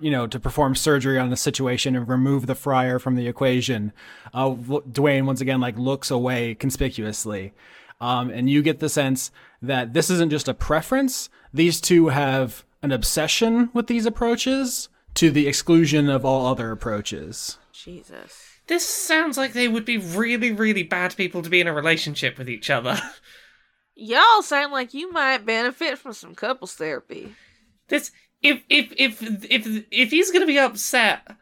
you 0.00 0.10
know, 0.10 0.26
to 0.26 0.38
perform 0.40 0.74
surgery 0.74 1.18
on 1.18 1.30
the 1.30 1.36
situation 1.36 1.96
and 1.96 2.08
remove 2.08 2.46
the 2.46 2.54
friar 2.54 2.98
from 2.98 3.16
the 3.16 3.26
equation. 3.26 3.92
Uh, 4.32 4.50
Dwayne 4.50 5.26
once 5.26 5.40
again 5.40 5.60
like 5.60 5.78
looks 5.78 6.10
away 6.10 6.54
conspicuously, 6.54 7.52
um, 8.00 8.30
and 8.30 8.48
you 8.48 8.62
get 8.62 8.80
the 8.80 8.88
sense 8.88 9.30
that 9.60 9.92
this 9.92 10.10
isn't 10.10 10.30
just 10.30 10.48
a 10.48 10.54
preference. 10.54 11.28
These 11.52 11.80
two 11.80 12.08
have 12.08 12.64
an 12.82 12.92
obsession 12.92 13.70
with 13.72 13.86
these 13.86 14.06
approaches 14.06 14.88
to 15.14 15.30
the 15.30 15.46
exclusion 15.46 16.08
of 16.08 16.24
all 16.24 16.46
other 16.46 16.70
approaches. 16.70 17.58
Jesus. 17.72 18.58
this 18.68 18.86
sounds 18.86 19.36
like 19.36 19.52
they 19.52 19.68
would 19.68 19.84
be 19.84 19.98
really, 19.98 20.52
really 20.52 20.84
bad 20.84 21.16
people 21.16 21.42
to 21.42 21.50
be 21.50 21.60
in 21.60 21.66
a 21.66 21.72
relationship 21.72 22.38
with 22.38 22.48
each 22.48 22.70
other. 22.70 23.00
Y'all 23.94 24.42
sound 24.42 24.72
like 24.72 24.94
you 24.94 25.12
might 25.12 25.44
benefit 25.44 25.98
from 25.98 26.12
some 26.12 26.34
couples 26.34 26.74
therapy. 26.74 27.34
This 27.88 28.10
if 28.42 28.62
if 28.68 28.92
if 28.96 29.22
if 29.50 29.84
if 29.90 30.10
he's 30.10 30.30
gonna 30.30 30.46
be 30.46 30.58
upset 30.58 31.36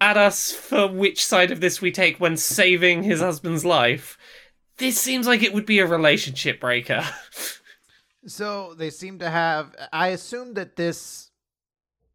at 0.00 0.16
us 0.16 0.52
for 0.52 0.86
which 0.86 1.24
side 1.24 1.50
of 1.50 1.60
this 1.60 1.80
we 1.80 1.90
take 1.90 2.18
when 2.18 2.36
saving 2.36 3.02
his 3.02 3.20
husband's 3.20 3.64
life, 3.64 4.18
this 4.76 5.00
seems 5.00 5.26
like 5.26 5.42
it 5.42 5.54
would 5.54 5.66
be 5.66 5.78
a 5.78 5.86
relationship 5.86 6.60
breaker. 6.60 7.04
So 8.26 8.74
they 8.74 8.90
seem 8.90 9.20
to 9.20 9.30
have. 9.30 9.74
I 9.92 10.08
assume 10.08 10.54
that 10.54 10.76
this 10.76 11.30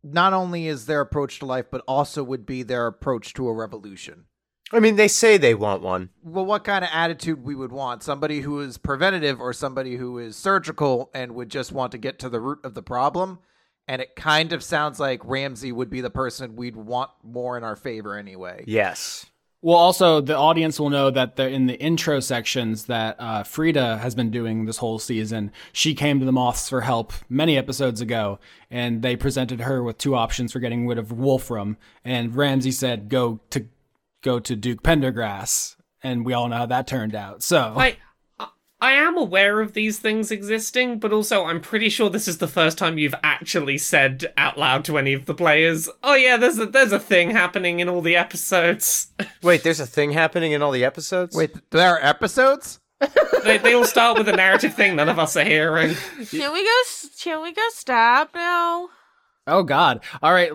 not 0.03 0.33
only 0.33 0.67
is 0.67 0.85
their 0.85 1.01
approach 1.01 1.39
to 1.39 1.45
life, 1.45 1.65
but 1.71 1.83
also 1.87 2.23
would 2.23 2.45
be 2.45 2.63
their 2.63 2.87
approach 2.87 3.33
to 3.35 3.47
a 3.47 3.53
revolution. 3.53 4.25
I 4.73 4.79
mean, 4.79 4.95
they 4.95 5.07
say 5.07 5.37
they 5.37 5.53
want 5.53 5.81
one. 5.81 6.09
Well, 6.23 6.45
what 6.45 6.63
kind 6.63 6.83
of 6.83 6.89
attitude 6.93 7.43
we 7.43 7.55
would 7.55 7.71
want? 7.71 8.03
Somebody 8.03 8.41
who 8.41 8.61
is 8.61 8.77
preventative 8.77 9.41
or 9.41 9.51
somebody 9.51 9.97
who 9.97 10.17
is 10.17 10.35
surgical 10.35 11.09
and 11.13 11.35
would 11.35 11.49
just 11.49 11.71
want 11.71 11.91
to 11.91 11.97
get 11.97 12.19
to 12.19 12.29
the 12.29 12.39
root 12.39 12.59
of 12.63 12.73
the 12.73 12.83
problem? 12.83 13.39
And 13.87 14.01
it 14.01 14.15
kind 14.15 14.53
of 14.53 14.63
sounds 14.63 14.99
like 14.99 15.21
Ramsey 15.25 15.71
would 15.71 15.89
be 15.89 16.01
the 16.01 16.09
person 16.09 16.55
we'd 16.55 16.75
want 16.75 17.11
more 17.23 17.57
in 17.57 17.63
our 17.63 17.75
favor 17.75 18.15
anyway. 18.15 18.63
Yes. 18.67 19.25
Well, 19.63 19.77
also 19.77 20.21
the 20.21 20.35
audience 20.35 20.79
will 20.79 20.89
know 20.89 21.11
that 21.11 21.35
they're 21.35 21.47
in 21.47 21.67
the 21.67 21.79
intro 21.79 22.19
sections 22.19 22.85
that 22.85 23.15
uh, 23.19 23.43
Frida 23.43 23.97
has 23.99 24.15
been 24.15 24.31
doing 24.31 24.65
this 24.65 24.77
whole 24.77 24.97
season. 24.97 25.51
She 25.71 25.93
came 25.93 26.19
to 26.19 26.25
the 26.25 26.31
Moths 26.31 26.67
for 26.67 26.81
help 26.81 27.13
many 27.29 27.57
episodes 27.57 28.01
ago, 28.01 28.39
and 28.71 29.03
they 29.03 29.15
presented 29.15 29.61
her 29.61 29.83
with 29.83 29.99
two 29.99 30.15
options 30.15 30.51
for 30.51 30.59
getting 30.59 30.87
rid 30.87 30.97
of 30.97 31.11
Wolfram. 31.11 31.77
And 32.03 32.35
Ramsey 32.35 32.71
said, 32.71 33.07
"Go 33.07 33.39
to 33.51 33.67
go 34.23 34.39
to 34.39 34.55
Duke 34.55 34.81
Pendergrass," 34.81 35.75
and 36.01 36.25
we 36.25 36.33
all 36.33 36.47
know 36.47 36.57
how 36.57 36.65
that 36.65 36.87
turned 36.87 37.13
out. 37.13 37.43
So, 37.43 37.75
I 37.77 37.97
I 38.81 38.93
am 38.93 39.15
aware 39.15 39.61
of 39.61 39.73
these 39.73 39.99
things 39.99 40.31
existing, 40.31 40.97
but 40.97 41.13
also 41.13 41.45
I'm 41.45 41.61
pretty 41.61 41.87
sure 41.87 42.09
this 42.09 42.27
is 42.27 42.39
the 42.39 42.47
first 42.47 42.79
time 42.79 42.97
you've 42.97 43.15
actually 43.21 43.77
said 43.77 44.33
out 44.37 44.57
loud 44.57 44.83
to 44.85 44.97
any 44.97 45.13
of 45.13 45.27
the 45.27 45.35
players, 45.35 45.87
"Oh 46.01 46.15
yeah, 46.15 46.35
there's 46.35 46.57
a 46.57 46.65
there's 46.65 46.91
a 46.91 46.99
thing 46.99 47.29
happening 47.29 47.79
in 47.79 47.87
all 47.87 48.01
the 48.01 48.15
episodes." 48.15 49.13
Wait, 49.43 49.61
there's 49.61 49.79
a 49.79 49.85
thing 49.85 50.11
happening 50.11 50.51
in 50.51 50.63
all 50.63 50.71
the 50.71 50.83
episodes? 50.83 51.35
Wait, 51.35 51.51
there 51.69 51.93
are 51.93 52.03
episodes? 52.03 52.79
they 53.43 53.59
they 53.59 53.73
all 53.73 53.85
start 53.85 54.17
with 54.17 54.27
a 54.27 54.35
narrative 54.35 54.73
thing 54.73 54.95
none 54.95 55.09
of 55.09 55.19
us 55.19 55.37
are 55.37 55.43
hearing. 55.43 55.95
Can 56.29 56.51
we 56.51 56.63
go? 56.63 56.81
Can 57.19 57.43
we 57.43 57.53
go 57.53 57.67
stab 57.69 58.29
now? 58.33 58.89
Oh 59.45 59.63
God! 59.63 60.03
All 60.23 60.33
right. 60.33 60.51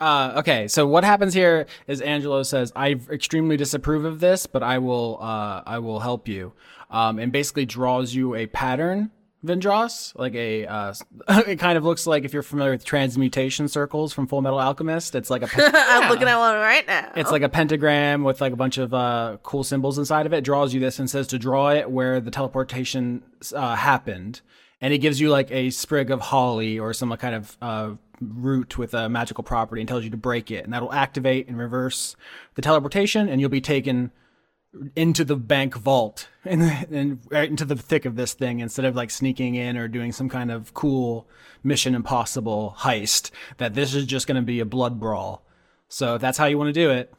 Uh, 0.00 0.34
okay. 0.36 0.68
So 0.68 0.86
what 0.86 1.02
happens 1.02 1.34
here 1.34 1.66
is 1.86 2.00
Angelo 2.00 2.42
says, 2.42 2.72
"I 2.76 3.00
extremely 3.10 3.56
disapprove 3.56 4.04
of 4.04 4.20
this, 4.20 4.46
but 4.46 4.62
I 4.62 4.78
will. 4.78 5.18
Uh, 5.20 5.62
I 5.66 5.78
will 5.78 6.00
help 6.00 6.28
you." 6.28 6.52
Um, 6.94 7.18
and 7.18 7.32
basically 7.32 7.66
draws 7.66 8.14
you 8.14 8.36
a 8.36 8.46
pattern, 8.46 9.10
Vindros, 9.44 10.16
like 10.16 10.34
a. 10.36 10.64
Uh, 10.64 10.94
it 11.28 11.58
kind 11.58 11.76
of 11.76 11.82
looks 11.82 12.06
like 12.06 12.24
if 12.24 12.32
you're 12.32 12.44
familiar 12.44 12.70
with 12.70 12.84
transmutation 12.84 13.66
circles 13.66 14.12
from 14.12 14.28
Full 14.28 14.40
Metal 14.40 14.60
Alchemist. 14.60 15.16
It's 15.16 15.28
like 15.28 15.42
a. 15.42 15.46
pe- 15.48 15.70
I'm 15.72 16.08
looking 16.08 16.28
at 16.28 16.38
one 16.38 16.54
right 16.54 16.86
now. 16.86 17.10
It's 17.16 17.32
like 17.32 17.42
a 17.42 17.48
pentagram 17.48 18.22
with 18.22 18.40
like 18.40 18.52
a 18.52 18.56
bunch 18.56 18.78
of 18.78 18.94
uh, 18.94 19.38
cool 19.42 19.64
symbols 19.64 19.98
inside 19.98 20.24
of 20.24 20.32
it. 20.32 20.44
Draws 20.44 20.72
you 20.72 20.78
this 20.78 21.00
and 21.00 21.10
says 21.10 21.26
to 21.28 21.38
draw 21.38 21.70
it 21.70 21.90
where 21.90 22.20
the 22.20 22.30
teleportation 22.30 23.24
uh, 23.52 23.74
happened, 23.74 24.40
and 24.80 24.94
it 24.94 24.98
gives 24.98 25.20
you 25.20 25.30
like 25.30 25.50
a 25.50 25.70
sprig 25.70 26.12
of 26.12 26.20
holly 26.20 26.78
or 26.78 26.94
some 26.94 27.14
kind 27.16 27.34
of 27.34 27.56
uh, 27.60 27.90
root 28.20 28.78
with 28.78 28.94
a 28.94 29.08
magical 29.08 29.42
property 29.42 29.82
and 29.82 29.88
tells 29.88 30.04
you 30.04 30.10
to 30.10 30.16
break 30.16 30.52
it, 30.52 30.62
and 30.62 30.72
that'll 30.72 30.92
activate 30.92 31.48
and 31.48 31.58
reverse 31.58 32.14
the 32.54 32.62
teleportation, 32.62 33.28
and 33.28 33.40
you'll 33.40 33.50
be 33.50 33.60
taken 33.60 34.12
into 34.96 35.24
the 35.24 35.36
bank 35.36 35.76
vault 35.76 36.28
and, 36.44 36.62
and 36.90 37.20
right 37.30 37.48
into 37.50 37.64
the 37.64 37.76
thick 37.76 38.04
of 38.04 38.16
this 38.16 38.34
thing 38.34 38.60
instead 38.60 38.84
of 38.84 38.96
like 38.96 39.10
sneaking 39.10 39.54
in 39.54 39.76
or 39.76 39.88
doing 39.88 40.12
some 40.12 40.28
kind 40.28 40.50
of 40.50 40.74
cool 40.74 41.28
mission 41.62 41.94
impossible 41.94 42.74
heist 42.80 43.30
that 43.58 43.74
this 43.74 43.94
is 43.94 44.04
just 44.04 44.26
going 44.26 44.36
to 44.36 44.42
be 44.42 44.60
a 44.60 44.64
blood 44.64 44.98
brawl 45.00 45.44
so 45.88 46.16
if 46.16 46.20
that's 46.20 46.38
how 46.38 46.46
you 46.46 46.58
want 46.58 46.68
to 46.68 46.72
do 46.72 46.90
it 46.90 47.12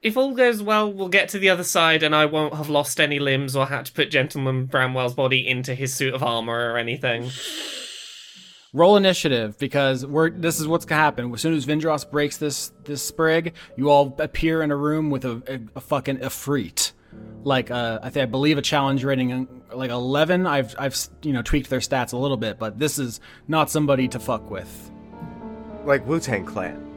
If 0.00 0.16
all 0.16 0.32
goes 0.32 0.62
well, 0.62 0.92
we'll 0.92 1.08
get 1.08 1.28
to 1.30 1.40
the 1.40 1.50
other 1.50 1.64
side, 1.64 2.04
and 2.04 2.14
I 2.14 2.24
won't 2.24 2.54
have 2.54 2.68
lost 2.68 3.00
any 3.00 3.18
limbs 3.18 3.56
or 3.56 3.66
had 3.66 3.86
to 3.86 3.92
put 3.92 4.12
Gentleman 4.12 4.66
Bramwell's 4.66 5.14
body 5.14 5.46
into 5.46 5.74
his 5.74 5.92
suit 5.92 6.14
of 6.14 6.22
armor 6.22 6.72
or 6.72 6.78
anything. 6.78 7.30
Roll 8.72 8.96
initiative 8.96 9.58
because 9.58 10.04
we're 10.04 10.30
this 10.30 10.60
is 10.60 10.66
what's 10.68 10.84
gonna 10.84 11.00
happen. 11.00 11.32
As 11.32 11.40
soon 11.40 11.54
as 11.54 11.66
Vindros 11.66 12.08
breaks 12.10 12.36
this 12.36 12.72
this 12.84 13.02
sprig 13.02 13.54
you 13.76 13.90
all 13.90 14.14
appear 14.18 14.62
in 14.62 14.70
a 14.70 14.76
room 14.76 15.10
with 15.10 15.24
a, 15.24 15.42
a, 15.46 15.78
a 15.78 15.80
fucking 15.80 16.18
efreet. 16.18 16.92
Like 17.44 17.70
uh, 17.70 17.98
I 18.02 18.10
think 18.10 18.22
I 18.22 18.26
believe 18.26 18.58
a 18.58 18.62
challenge 18.62 19.04
rating 19.04 19.48
like 19.72 19.90
11 19.90 20.46
I've 20.46 20.74
I've 20.78 20.96
you 21.22 21.32
know 21.32 21.42
tweaked 21.42 21.70
their 21.70 21.80
stats 21.80 22.12
a 22.12 22.16
little 22.16 22.36
bit 22.36 22.58
but 22.58 22.78
this 22.78 22.98
is 22.98 23.20
not 23.46 23.70
somebody 23.70 24.08
to 24.08 24.18
fuck 24.18 24.50
with. 24.50 24.90
Like 25.84 26.06
Wu 26.06 26.20
Tang 26.20 26.44
Clan. 26.44 26.88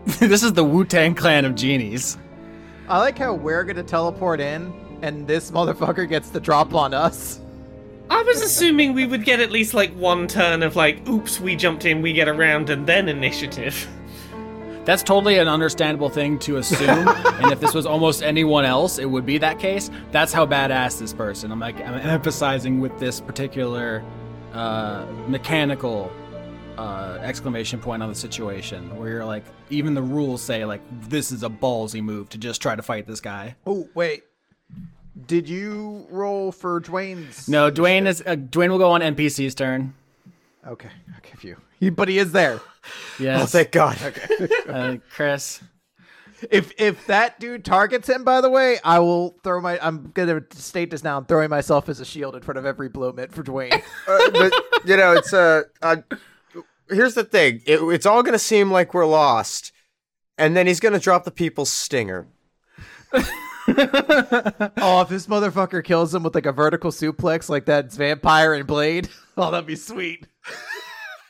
this 0.18 0.42
is 0.42 0.54
the 0.54 0.64
Wu-Tang 0.64 1.14
clan 1.14 1.44
of 1.44 1.54
genies. 1.54 2.16
I 2.88 2.98
like 2.98 3.18
how 3.18 3.34
we're 3.34 3.62
going 3.64 3.76
to 3.76 3.82
teleport 3.82 4.40
in 4.40 4.72
and 5.02 5.26
this 5.26 5.50
motherfucker 5.50 6.08
gets 6.08 6.30
the 6.30 6.40
drop 6.40 6.74
on 6.74 6.94
us. 6.94 7.41
I 8.12 8.20
was 8.24 8.42
assuming 8.42 8.92
we 8.92 9.06
would 9.06 9.24
get 9.24 9.40
at 9.40 9.50
least 9.50 9.72
like 9.72 9.90
one 9.94 10.28
turn 10.28 10.62
of 10.62 10.76
like, 10.76 11.08
oops, 11.08 11.40
we 11.40 11.56
jumped 11.56 11.86
in, 11.86 12.02
we 12.02 12.12
get 12.12 12.28
around, 12.28 12.68
and 12.68 12.86
then 12.86 13.08
initiative. 13.08 13.88
That's 14.84 15.02
totally 15.02 15.38
an 15.38 15.48
understandable 15.48 16.10
thing 16.10 16.38
to 16.40 16.58
assume. 16.58 17.08
and 17.08 17.50
if 17.50 17.58
this 17.58 17.72
was 17.72 17.86
almost 17.86 18.22
anyone 18.22 18.66
else, 18.66 18.98
it 18.98 19.06
would 19.06 19.24
be 19.24 19.38
that 19.38 19.58
case. 19.58 19.90
That's 20.10 20.30
how 20.30 20.44
badass 20.44 20.98
this 20.98 21.14
person. 21.14 21.50
I'm 21.50 21.58
like 21.58 21.76
I'm 21.76 21.94
emphasizing 21.94 22.80
with 22.80 22.98
this 22.98 23.18
particular 23.18 24.04
uh, 24.52 25.06
mechanical 25.26 26.12
uh, 26.76 27.18
exclamation 27.22 27.80
point 27.80 28.02
on 28.02 28.10
the 28.10 28.14
situation 28.14 28.94
where 28.98 29.08
you're 29.08 29.24
like, 29.24 29.44
even 29.70 29.94
the 29.94 30.02
rules 30.02 30.42
say 30.42 30.66
like 30.66 30.82
this 31.08 31.32
is 31.32 31.44
a 31.44 31.48
ballsy 31.48 32.02
move 32.02 32.28
to 32.28 32.36
just 32.36 32.60
try 32.60 32.76
to 32.76 32.82
fight 32.82 33.06
this 33.06 33.22
guy. 33.22 33.56
Oh 33.66 33.88
wait, 33.94 34.24
did 35.26 35.48
you 35.48 36.06
roll 36.10 36.52
for 36.52 36.80
Dwayne's? 36.80 37.48
No, 37.48 37.70
Dwayne 37.70 38.06
is 38.06 38.22
uh, 38.22 38.36
Dwayne 38.36 38.70
will 38.70 38.78
go 38.78 38.92
on 38.92 39.00
NPC's 39.00 39.54
turn. 39.54 39.94
Okay, 40.66 40.90
I'll 41.14 41.30
give 41.30 41.44
you. 41.44 41.56
He, 41.80 41.90
but 41.90 42.08
he 42.08 42.18
is 42.18 42.32
there. 42.32 42.60
Yes, 43.18 43.42
Oh, 43.42 43.46
thank 43.46 43.72
God. 43.72 43.98
uh, 44.68 44.96
Chris. 45.10 45.60
If 46.50 46.72
if 46.78 47.06
that 47.06 47.38
dude 47.38 47.64
targets 47.64 48.08
him, 48.08 48.24
by 48.24 48.40
the 48.40 48.50
way, 48.50 48.78
I 48.82 48.98
will 48.98 49.36
throw 49.44 49.60
my. 49.60 49.78
I'm 49.80 50.10
gonna 50.12 50.42
state 50.52 50.90
this 50.90 51.04
now. 51.04 51.16
I'm 51.18 51.24
throwing 51.24 51.50
myself 51.50 51.88
as 51.88 52.00
a 52.00 52.04
shield 52.04 52.34
in 52.34 52.42
front 52.42 52.58
of 52.58 52.66
every 52.66 52.88
blow 52.88 53.12
mitt 53.12 53.32
for 53.32 53.42
Dwayne. 53.42 53.82
Uh, 54.08 54.30
but 54.30 54.52
you 54.84 54.96
know, 54.96 55.12
it's 55.12 55.32
uh, 55.32 55.62
uh 55.80 55.96
here's 56.88 57.14
the 57.14 57.22
thing. 57.22 57.62
It, 57.66 57.80
it's 57.80 58.06
all 58.06 58.22
gonna 58.24 58.38
seem 58.38 58.70
like 58.72 58.92
we're 58.94 59.06
lost, 59.06 59.72
and 60.36 60.56
then 60.56 60.66
he's 60.66 60.80
gonna 60.80 60.98
drop 60.98 61.22
the 61.24 61.30
people's 61.30 61.72
stinger. 61.72 62.26
oh, 63.68 65.02
if 65.02 65.08
this 65.08 65.26
motherfucker 65.26 65.84
kills 65.84 66.14
him 66.14 66.22
with 66.22 66.34
like 66.34 66.46
a 66.46 66.52
vertical 66.52 66.90
suplex, 66.90 67.48
like 67.48 67.66
that 67.66 67.92
vampire 67.92 68.54
and 68.54 68.66
Blade, 68.66 69.08
oh, 69.36 69.50
that'd 69.50 69.66
be 69.66 69.76
sweet. 69.76 70.26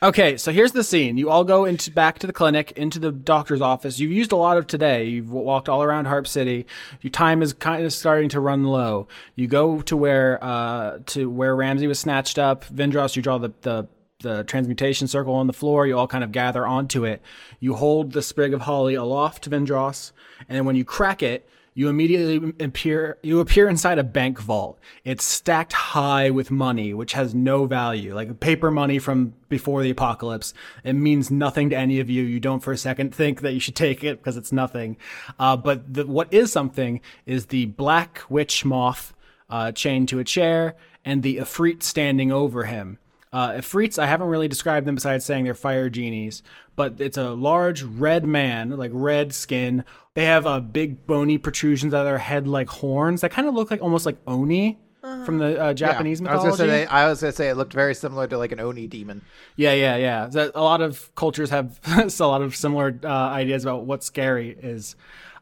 Okay, 0.01 0.35
so 0.35 0.51
here's 0.51 0.73
the 0.73 0.83
scene. 0.83 1.17
You 1.17 1.29
all 1.29 1.45
go 1.45 1.63
into 1.63 1.89
back 1.89 2.19
to 2.19 2.27
the 2.27 2.33
clinic, 2.33 2.73
into 2.73 2.99
the 2.99 3.11
doctor's 3.11 3.61
office. 3.61 3.99
You've 3.99 4.11
used 4.11 4.33
a 4.33 4.35
lot 4.35 4.57
of 4.57 4.67
today. 4.67 5.05
You've 5.05 5.31
walked 5.31 5.69
all 5.69 5.81
around 5.81 6.05
Harp 6.05 6.27
City. 6.27 6.65
Your 7.01 7.11
time 7.11 7.41
is 7.41 7.53
kind 7.53 7.85
of 7.85 7.93
starting 7.93 8.27
to 8.29 8.41
run 8.41 8.65
low. 8.65 9.07
You 9.35 9.47
go 9.47 9.81
to 9.83 9.95
where 9.95 10.43
uh 10.43 10.99
to 11.05 11.29
where 11.29 11.55
Ramsey 11.55 11.87
was 11.87 11.99
snatched 11.99 12.37
up. 12.37 12.65
Vindros, 12.65 13.15
you 13.15 13.21
draw 13.21 13.37
the 13.37 13.53
the 13.61 13.87
the 14.19 14.43
transmutation 14.43 15.07
circle 15.07 15.35
on 15.35 15.47
the 15.47 15.53
floor. 15.53 15.87
You 15.87 15.97
all 15.97 16.07
kind 16.07 16.23
of 16.23 16.31
gather 16.31 16.67
onto 16.67 17.05
it. 17.05 17.21
You 17.59 17.75
hold 17.75 18.11
the 18.11 18.21
sprig 18.21 18.53
of 18.53 18.61
holly 18.61 18.95
aloft 18.95 19.43
to 19.43 19.49
Vindros, 19.49 20.11
and 20.49 20.57
then 20.57 20.65
when 20.65 20.75
you 20.75 20.83
crack 20.83 21.23
it, 21.23 21.47
you 21.73 21.89
immediately 21.89 22.53
appear 22.59 23.17
you 23.23 23.39
appear 23.39 23.67
inside 23.67 23.97
a 23.97 24.03
bank 24.03 24.39
vault. 24.39 24.79
It's 25.03 25.23
stacked 25.23 25.73
high 25.73 26.29
with 26.29 26.51
money, 26.51 26.93
which 26.93 27.13
has 27.13 27.33
no 27.33 27.65
value, 27.65 28.13
like 28.13 28.39
paper 28.39 28.69
money 28.71 28.99
from 28.99 29.33
before 29.49 29.83
the 29.83 29.89
apocalypse. 29.89 30.53
It 30.83 30.93
means 30.93 31.31
nothing 31.31 31.69
to 31.71 31.77
any 31.77 31.99
of 31.99 32.09
you. 32.09 32.23
You 32.23 32.39
don't 32.39 32.59
for 32.59 32.71
a 32.71 32.77
second 32.77 33.13
think 33.13 33.41
that 33.41 33.53
you 33.53 33.59
should 33.59 33.75
take 33.75 34.03
it 34.03 34.19
because 34.19 34.37
it's 34.37 34.51
nothing. 34.51 34.97
Uh, 35.39 35.57
but 35.57 35.93
the, 35.93 36.05
what 36.05 36.31
is 36.33 36.51
something 36.51 37.01
is 37.25 37.47
the 37.47 37.65
black 37.65 38.21
witch 38.29 38.65
moth 38.65 39.13
uh, 39.49 39.71
chained 39.71 40.09
to 40.09 40.19
a 40.19 40.23
chair 40.23 40.75
and 41.05 41.23
the 41.23 41.37
Ifrit 41.37 41.83
standing 41.83 42.31
over 42.31 42.65
him. 42.65 42.97
Uh, 43.33 43.53
Ifrits, 43.53 43.97
I 43.97 44.05
haven't 44.05 44.27
really 44.27 44.47
described 44.47 44.85
them 44.85 44.93
besides 44.95 45.25
saying 45.25 45.43
they're 45.43 45.55
fire 45.55 45.89
genies, 45.89 46.43
but 46.75 47.01
it's 47.01 47.17
a 47.17 47.31
large 47.31 47.81
red 47.81 48.23
man, 48.25 48.69
like 48.77 48.91
red 48.93 49.33
skin. 49.33 49.83
They 50.13 50.25
have 50.25 50.45
uh, 50.45 50.59
big 50.59 51.07
bony 51.07 51.39
protrusions 51.39 51.95
out 51.95 52.01
of 52.01 52.05
their 52.05 52.19
head 52.19 52.47
like 52.47 52.69
horns 52.69 53.21
that 53.21 53.31
kind 53.31 53.47
of 53.47 53.55
look 53.55 53.71
like 53.71 53.81
almost 53.81 54.05
like 54.05 54.17
Oni 54.27 54.77
from 55.25 55.39
the 55.39 55.59
uh, 55.59 55.73
Japanese 55.73 56.21
Yeah, 56.21 56.29
I 56.29 56.35
was 56.35 56.43
mythology. 56.45 56.57
gonna 56.63 56.71
say 56.71 56.85
they, 56.85 56.87
I 56.87 57.09
was 57.09 57.21
gonna 57.21 57.33
say 57.33 57.49
it 57.49 57.57
looked 57.57 57.73
very 57.73 57.93
similar 57.95 58.25
to 58.27 58.37
like 58.37 58.51
an 58.53 58.59
oni 58.61 58.87
demon. 58.87 59.21
Yeah, 59.57 59.73
yeah, 59.73 59.97
yeah. 59.97 60.27
That, 60.27 60.51
a 60.55 60.61
lot 60.61 60.81
of 60.81 61.13
cultures 61.15 61.49
have 61.49 61.79
a 62.19 62.25
lot 62.25 62.41
of 62.41 62.55
similar 62.55 62.97
uh, 63.03 63.07
ideas 63.07 63.63
about 63.65 63.85
what 63.85 64.03
scary 64.03 64.51
is, 64.61 64.95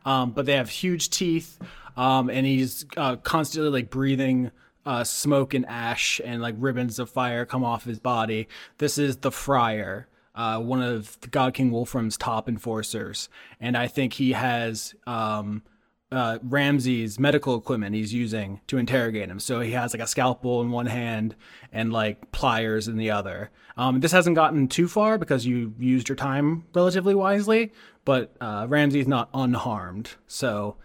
um, 0.05 0.31
but 0.31 0.45
they 0.47 0.53
have 0.53 0.69
huge 0.69 1.09
teeth, 1.11 1.59
um, 1.95 2.29
and 2.29 2.45
he's 2.47 2.85
uh, 2.97 3.17
constantly 3.17 3.69
like 3.69 3.89
breathing 3.91 4.49
uh, 4.85 5.03
smoke 5.03 5.53
and 5.53 5.65
ash, 5.67 6.21
and 6.23 6.41
like 6.41 6.55
ribbons 6.57 6.99
of 6.99 7.09
fire 7.09 7.45
come 7.45 7.63
off 7.63 7.85
his 7.85 7.99
body. 7.99 8.47
This 8.77 8.97
is 8.97 9.17
the 9.17 9.31
Friar, 9.31 10.07
uh, 10.35 10.59
one 10.59 10.81
of 10.81 11.17
God 11.31 11.53
King 11.53 11.71
Wolfram's 11.71 12.17
top 12.17 12.49
enforcers, 12.49 13.29
and 13.59 13.77
I 13.77 13.87
think 13.87 14.13
he 14.13 14.31
has. 14.33 14.95
Um, 15.05 15.63
uh, 16.11 16.39
Ramsey's 16.43 17.17
medical 17.19 17.57
equipment 17.57 17.95
he's 17.95 18.13
using 18.13 18.59
to 18.67 18.77
interrogate 18.77 19.29
him. 19.29 19.39
So 19.39 19.61
he 19.61 19.71
has 19.71 19.93
like 19.93 20.03
a 20.03 20.07
scalpel 20.07 20.61
in 20.61 20.69
one 20.69 20.87
hand 20.87 21.35
and 21.71 21.93
like 21.93 22.31
pliers 22.33 22.89
in 22.89 22.97
the 22.97 23.11
other. 23.11 23.49
Um, 23.77 24.01
this 24.01 24.11
hasn't 24.11 24.35
gotten 24.35 24.67
too 24.67 24.87
far 24.87 25.17
because 25.17 25.45
you 25.45 25.73
used 25.79 26.09
your 26.09 26.17
time 26.17 26.65
relatively 26.73 27.15
wisely, 27.15 27.71
but 28.03 28.35
uh, 28.41 28.65
Ramsey's 28.67 29.07
not 29.07 29.29
unharmed. 29.33 30.15
So 30.27 30.75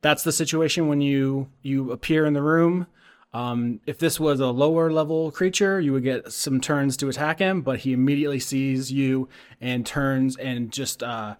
that's 0.00 0.22
the 0.22 0.32
situation 0.32 0.88
when 0.88 1.00
you 1.00 1.50
you 1.62 1.92
appear 1.92 2.24
in 2.24 2.32
the 2.32 2.42
room. 2.42 2.86
Um, 3.34 3.80
if 3.84 3.98
this 3.98 4.20
was 4.20 4.38
a 4.38 4.46
lower 4.46 4.92
level 4.92 5.32
creature, 5.32 5.80
you 5.80 5.92
would 5.92 6.04
get 6.04 6.32
some 6.32 6.60
turns 6.60 6.96
to 6.98 7.08
attack 7.08 7.40
him, 7.40 7.62
but 7.62 7.80
he 7.80 7.92
immediately 7.92 8.38
sees 8.38 8.92
you 8.92 9.28
and 9.60 9.84
turns 9.84 10.36
and 10.36 10.70
just 10.70 11.02
uh, 11.02 11.34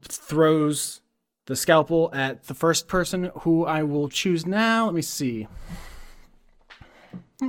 throws 0.00 1.02
the 1.44 1.54
scalpel 1.54 2.10
at 2.14 2.44
the 2.44 2.54
first 2.54 2.88
person 2.88 3.30
who 3.40 3.66
I 3.66 3.82
will 3.82 4.08
choose 4.08 4.46
now. 4.46 4.86
Let 4.86 4.94
me 4.94 5.02
see. 5.02 5.48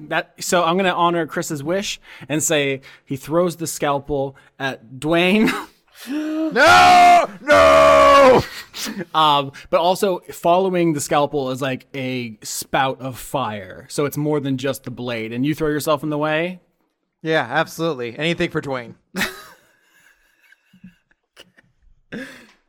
that 0.00 0.34
so 0.38 0.64
I'm 0.64 0.76
gonna 0.76 0.90
honor 0.90 1.26
Chris's 1.26 1.62
wish 1.62 1.98
and 2.28 2.42
say 2.42 2.82
he 3.04 3.16
throws 3.16 3.56
the 3.56 3.66
scalpel 3.66 4.36
at 4.58 4.98
Dwayne. 4.98 5.50
No, 6.08 7.30
no. 7.40 8.42
um, 9.14 9.52
but 9.70 9.80
also 9.80 10.18
following 10.32 10.92
the 10.92 11.00
scalpel 11.00 11.50
is 11.50 11.62
like 11.62 11.86
a 11.94 12.38
spout 12.42 13.00
of 13.00 13.18
fire, 13.18 13.86
so 13.88 14.04
it's 14.04 14.16
more 14.16 14.40
than 14.40 14.58
just 14.58 14.84
the 14.84 14.90
blade. 14.90 15.32
And 15.32 15.46
you 15.46 15.54
throw 15.54 15.68
yourself 15.68 16.02
in 16.02 16.10
the 16.10 16.18
way. 16.18 16.60
Yeah, 17.22 17.46
absolutely. 17.48 18.18
Anything 18.18 18.50
for 18.50 18.60
Dwayne. 18.60 18.94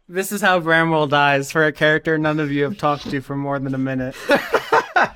This 0.07 0.31
is 0.31 0.41
how 0.41 0.59
Bramwell 0.59 1.07
dies 1.07 1.51
for 1.51 1.65
a 1.65 1.71
character 1.71 2.17
none 2.17 2.39
of 2.39 2.51
you 2.51 2.63
have 2.65 2.77
talked 2.77 3.09
to 3.09 3.21
for 3.21 3.35
more 3.35 3.57
than 3.57 3.73
a 3.73 3.77
minute. 3.79 4.15
Uh, 4.29 5.07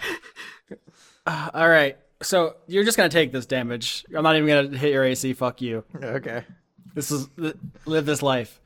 all 1.53 1.69
right, 1.69 1.97
so 2.21 2.55
you're 2.67 2.83
just 2.83 2.97
gonna 2.97 3.09
take 3.09 3.31
this 3.31 3.45
damage. 3.45 4.05
I'm 4.15 4.23
not 4.23 4.35
even 4.37 4.47
gonna 4.47 4.77
hit 4.77 4.93
your 4.93 5.03
AC. 5.03 5.33
Fuck 5.33 5.61
you. 5.61 5.83
Okay. 6.01 6.43
This 6.97 7.11
is 7.11 7.29
live 7.85 8.07
this 8.07 8.23
life. 8.23 8.59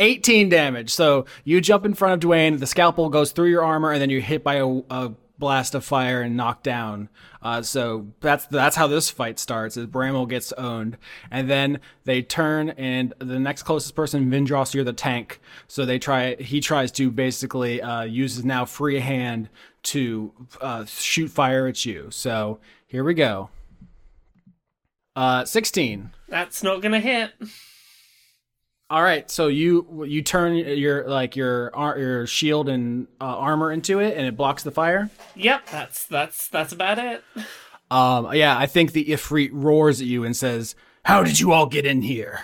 18 0.00 0.48
damage. 0.48 0.88
So 0.88 1.26
you 1.44 1.60
jump 1.60 1.84
in 1.84 1.92
front 1.92 2.14
of 2.14 2.30
Dwayne. 2.30 2.58
The 2.58 2.66
scalpel 2.66 3.10
goes 3.10 3.30
through 3.32 3.50
your 3.50 3.62
armor, 3.62 3.92
and 3.92 4.00
then 4.00 4.08
you're 4.08 4.22
hit 4.22 4.42
by 4.42 4.54
a, 4.54 4.66
a 4.88 5.12
blast 5.38 5.74
of 5.74 5.84
fire 5.84 6.22
and 6.22 6.34
knocked 6.34 6.64
down. 6.64 7.10
Uh, 7.42 7.60
so 7.60 8.06
that's 8.20 8.46
that's 8.46 8.74
how 8.74 8.86
this 8.86 9.10
fight 9.10 9.38
starts. 9.38 9.76
Is 9.76 9.84
Bramwell 9.84 10.24
gets 10.24 10.50
owned, 10.52 10.96
and 11.30 11.50
then 11.50 11.78
they 12.04 12.22
turn, 12.22 12.70
and 12.70 13.12
the 13.18 13.38
next 13.38 13.64
closest 13.64 13.94
person, 13.94 14.30
Vindros, 14.30 14.72
you're 14.72 14.82
the 14.82 14.94
tank. 14.94 15.38
So 15.68 15.84
they 15.84 15.98
try. 15.98 16.36
He 16.36 16.62
tries 16.62 16.90
to 16.92 17.10
basically 17.10 17.82
uh, 17.82 18.04
use 18.04 18.36
his 18.36 18.46
now 18.46 18.64
free 18.64 19.00
hand 19.00 19.50
to 19.82 20.32
uh, 20.58 20.86
shoot 20.86 21.28
fire 21.28 21.66
at 21.66 21.84
you. 21.84 22.06
So 22.10 22.60
here 22.86 23.04
we 23.04 23.12
go. 23.12 23.50
Uh, 25.14 25.44
16. 25.44 26.10
That's 26.28 26.62
not 26.62 26.80
gonna 26.80 26.98
hit. 26.98 27.32
All 28.94 29.02
right, 29.02 29.28
so 29.28 29.48
you 29.48 30.04
you 30.06 30.22
turn 30.22 30.54
your 30.54 31.08
like 31.08 31.34
your 31.34 31.72
your 31.98 32.28
shield 32.28 32.68
and 32.68 33.08
uh, 33.20 33.24
armor 33.24 33.72
into 33.72 33.98
it, 33.98 34.16
and 34.16 34.24
it 34.24 34.36
blocks 34.36 34.62
the 34.62 34.70
fire. 34.70 35.10
Yep, 35.34 35.66
that's 35.68 36.06
that's 36.06 36.46
that's 36.46 36.72
about 36.72 37.00
it. 37.00 37.24
Um, 37.90 38.32
yeah, 38.34 38.56
I 38.56 38.66
think 38.66 38.92
the 38.92 39.06
Ifrit 39.06 39.50
roars 39.52 40.00
at 40.00 40.06
you 40.06 40.22
and 40.22 40.36
says, 40.36 40.76
"How 41.06 41.24
did 41.24 41.40
you 41.40 41.50
all 41.50 41.66
get 41.66 41.84
in 41.84 42.02
here?" 42.02 42.42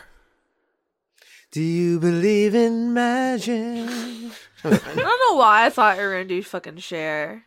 Do 1.52 1.62
you 1.62 2.00
believe 2.00 2.56
in 2.56 2.92
magic? 2.94 3.88
I 4.64 4.70
don't 4.70 5.30
know 5.30 5.36
why 5.36 5.66
I 5.66 5.70
thought 5.70 5.98
you 5.98 6.02
were 6.02 6.10
gonna 6.14 6.24
do 6.24 6.42
fucking 6.42 6.78
Cher. 6.78 7.44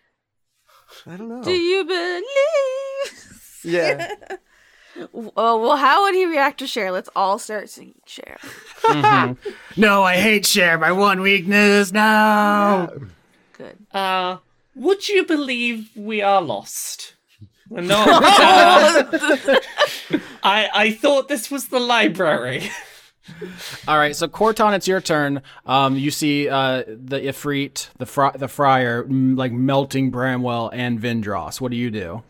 I 1.05 1.17
don't 1.17 1.27
know. 1.27 1.43
Do 1.43 1.51
you 1.51 1.83
believe? 1.83 3.59
yeah. 3.65 4.15
Oh 5.35 5.59
well, 5.59 5.77
how 5.77 6.03
would 6.03 6.13
he 6.15 6.25
react 6.25 6.59
to 6.59 6.67
Cher? 6.67 6.91
Let's 6.91 7.09
all 7.15 7.39
start 7.39 7.69
singing 7.69 7.95
Cher. 8.05 8.37
No, 9.75 10.03
I 10.03 10.17
hate 10.17 10.45
Cher. 10.45 10.77
My 10.77 10.91
one 10.91 11.21
weakness. 11.21 11.91
No. 11.91 13.07
Good. 13.53 13.77
Uh, 13.91 14.37
would 14.75 15.07
you 15.07 15.25
believe 15.25 15.89
we 15.95 16.21
are 16.21 16.41
lost? 16.41 17.15
We're 17.69 17.81
not. 17.81 18.05
I 20.43 20.69
I 20.73 20.91
thought 20.91 21.27
this 21.27 21.49
was 21.49 21.69
the 21.69 21.79
library. 21.79 22.69
All 23.87 23.97
right, 23.97 24.15
so 24.15 24.27
Corton, 24.27 24.73
it's 24.73 24.87
your 24.87 24.99
turn. 24.99 25.41
Um, 25.65 25.97
you 25.97 26.11
see 26.11 26.49
uh 26.49 26.83
the 26.87 27.19
Ifrit, 27.21 27.89
the 27.97 28.05
fri- 28.05 28.35
the 28.35 28.47
Friar, 28.49 29.05
mm, 29.05 29.37
like 29.37 29.51
melting 29.53 30.11
Bramwell 30.11 30.69
and 30.73 30.99
Vindros. 30.99 31.61
What 31.61 31.71
do 31.71 31.77
you 31.77 31.89
do? 31.89 32.21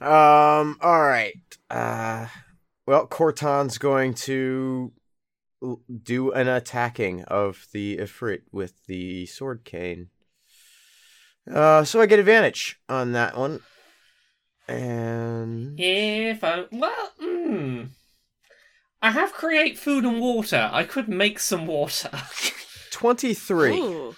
Um. 0.00 0.78
All 0.80 1.02
right. 1.02 1.47
Uh. 1.70 2.26
Well, 2.86 3.06
Corton's 3.06 3.76
going 3.76 4.14
to 4.14 4.92
do 6.02 6.30
an 6.32 6.48
attacking 6.48 7.24
of 7.24 7.66
the 7.72 7.98
Ifrit 7.98 8.42
with 8.50 8.86
the 8.86 9.26
sword 9.26 9.64
cane. 9.64 10.08
Uh. 11.50 11.84
So 11.84 12.00
I 12.00 12.06
get 12.06 12.18
advantage 12.18 12.80
on 12.88 13.12
that 13.12 13.36
one. 13.36 13.60
And 14.68 15.80
If 15.80 16.44
I 16.44 16.64
well, 16.70 17.12
hmm. 17.18 17.84
I 19.00 19.10
have 19.12 19.32
create 19.32 19.78
food 19.78 20.04
and 20.04 20.20
water. 20.20 20.68
I 20.72 20.84
could 20.84 21.08
make 21.08 21.38
some 21.38 21.66
water. 21.66 22.10
23. 22.90 23.78
Ooh. 23.78 24.14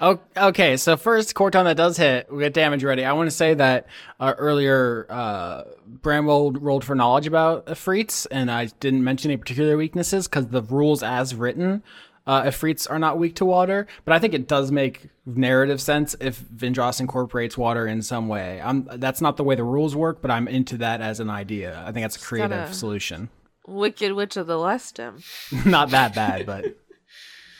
Oh, 0.00 0.20
okay, 0.36 0.76
so 0.76 0.96
first, 0.96 1.34
Corton 1.34 1.64
that 1.64 1.76
does 1.76 1.96
hit. 1.96 2.32
We 2.32 2.40
get 2.40 2.54
damage 2.54 2.84
ready. 2.84 3.04
I 3.04 3.12
want 3.12 3.28
to 3.28 3.34
say 3.34 3.54
that 3.54 3.86
uh, 4.20 4.34
earlier, 4.38 5.06
uh, 5.08 5.64
Bramwell 5.86 6.52
rolled 6.52 6.84
for 6.84 6.94
knowledge 6.94 7.26
about 7.26 7.66
Ifrits, 7.66 8.26
and 8.30 8.50
I 8.50 8.66
didn't 8.80 9.04
mention 9.04 9.30
any 9.30 9.38
particular 9.38 9.76
weaknesses 9.76 10.28
because 10.28 10.48
the 10.48 10.62
rules 10.62 11.02
as 11.02 11.34
written, 11.34 11.82
uh, 12.26 12.42
Ifrits 12.42 12.88
are 12.88 12.98
not 12.98 13.18
weak 13.18 13.34
to 13.36 13.44
water. 13.44 13.86
But 14.04 14.14
I 14.14 14.18
think 14.18 14.34
it 14.34 14.46
does 14.46 14.70
make 14.70 15.08
narrative 15.24 15.80
sense 15.80 16.14
if 16.20 16.40
Vindros 16.40 17.00
incorporates 17.00 17.56
water 17.56 17.86
in 17.86 18.02
some 18.02 18.28
way. 18.28 18.60
I'm, 18.62 18.88
that's 18.96 19.20
not 19.20 19.36
the 19.36 19.44
way 19.44 19.54
the 19.54 19.64
rules 19.64 19.96
work, 19.96 20.20
but 20.22 20.30
I'm 20.30 20.46
into 20.46 20.76
that 20.78 21.00
as 21.00 21.20
an 21.20 21.30
idea. 21.30 21.82
I 21.86 21.92
think 21.92 22.04
that's 22.04 22.16
a 22.16 22.20
creative 22.20 22.74
solution. 22.74 23.30
Wicked 23.66 24.12
Witch 24.12 24.36
of 24.36 24.46
the 24.46 24.56
Westum. 24.56 25.22
not 25.66 25.90
that 25.90 26.14
bad, 26.14 26.46
but. 26.46 26.76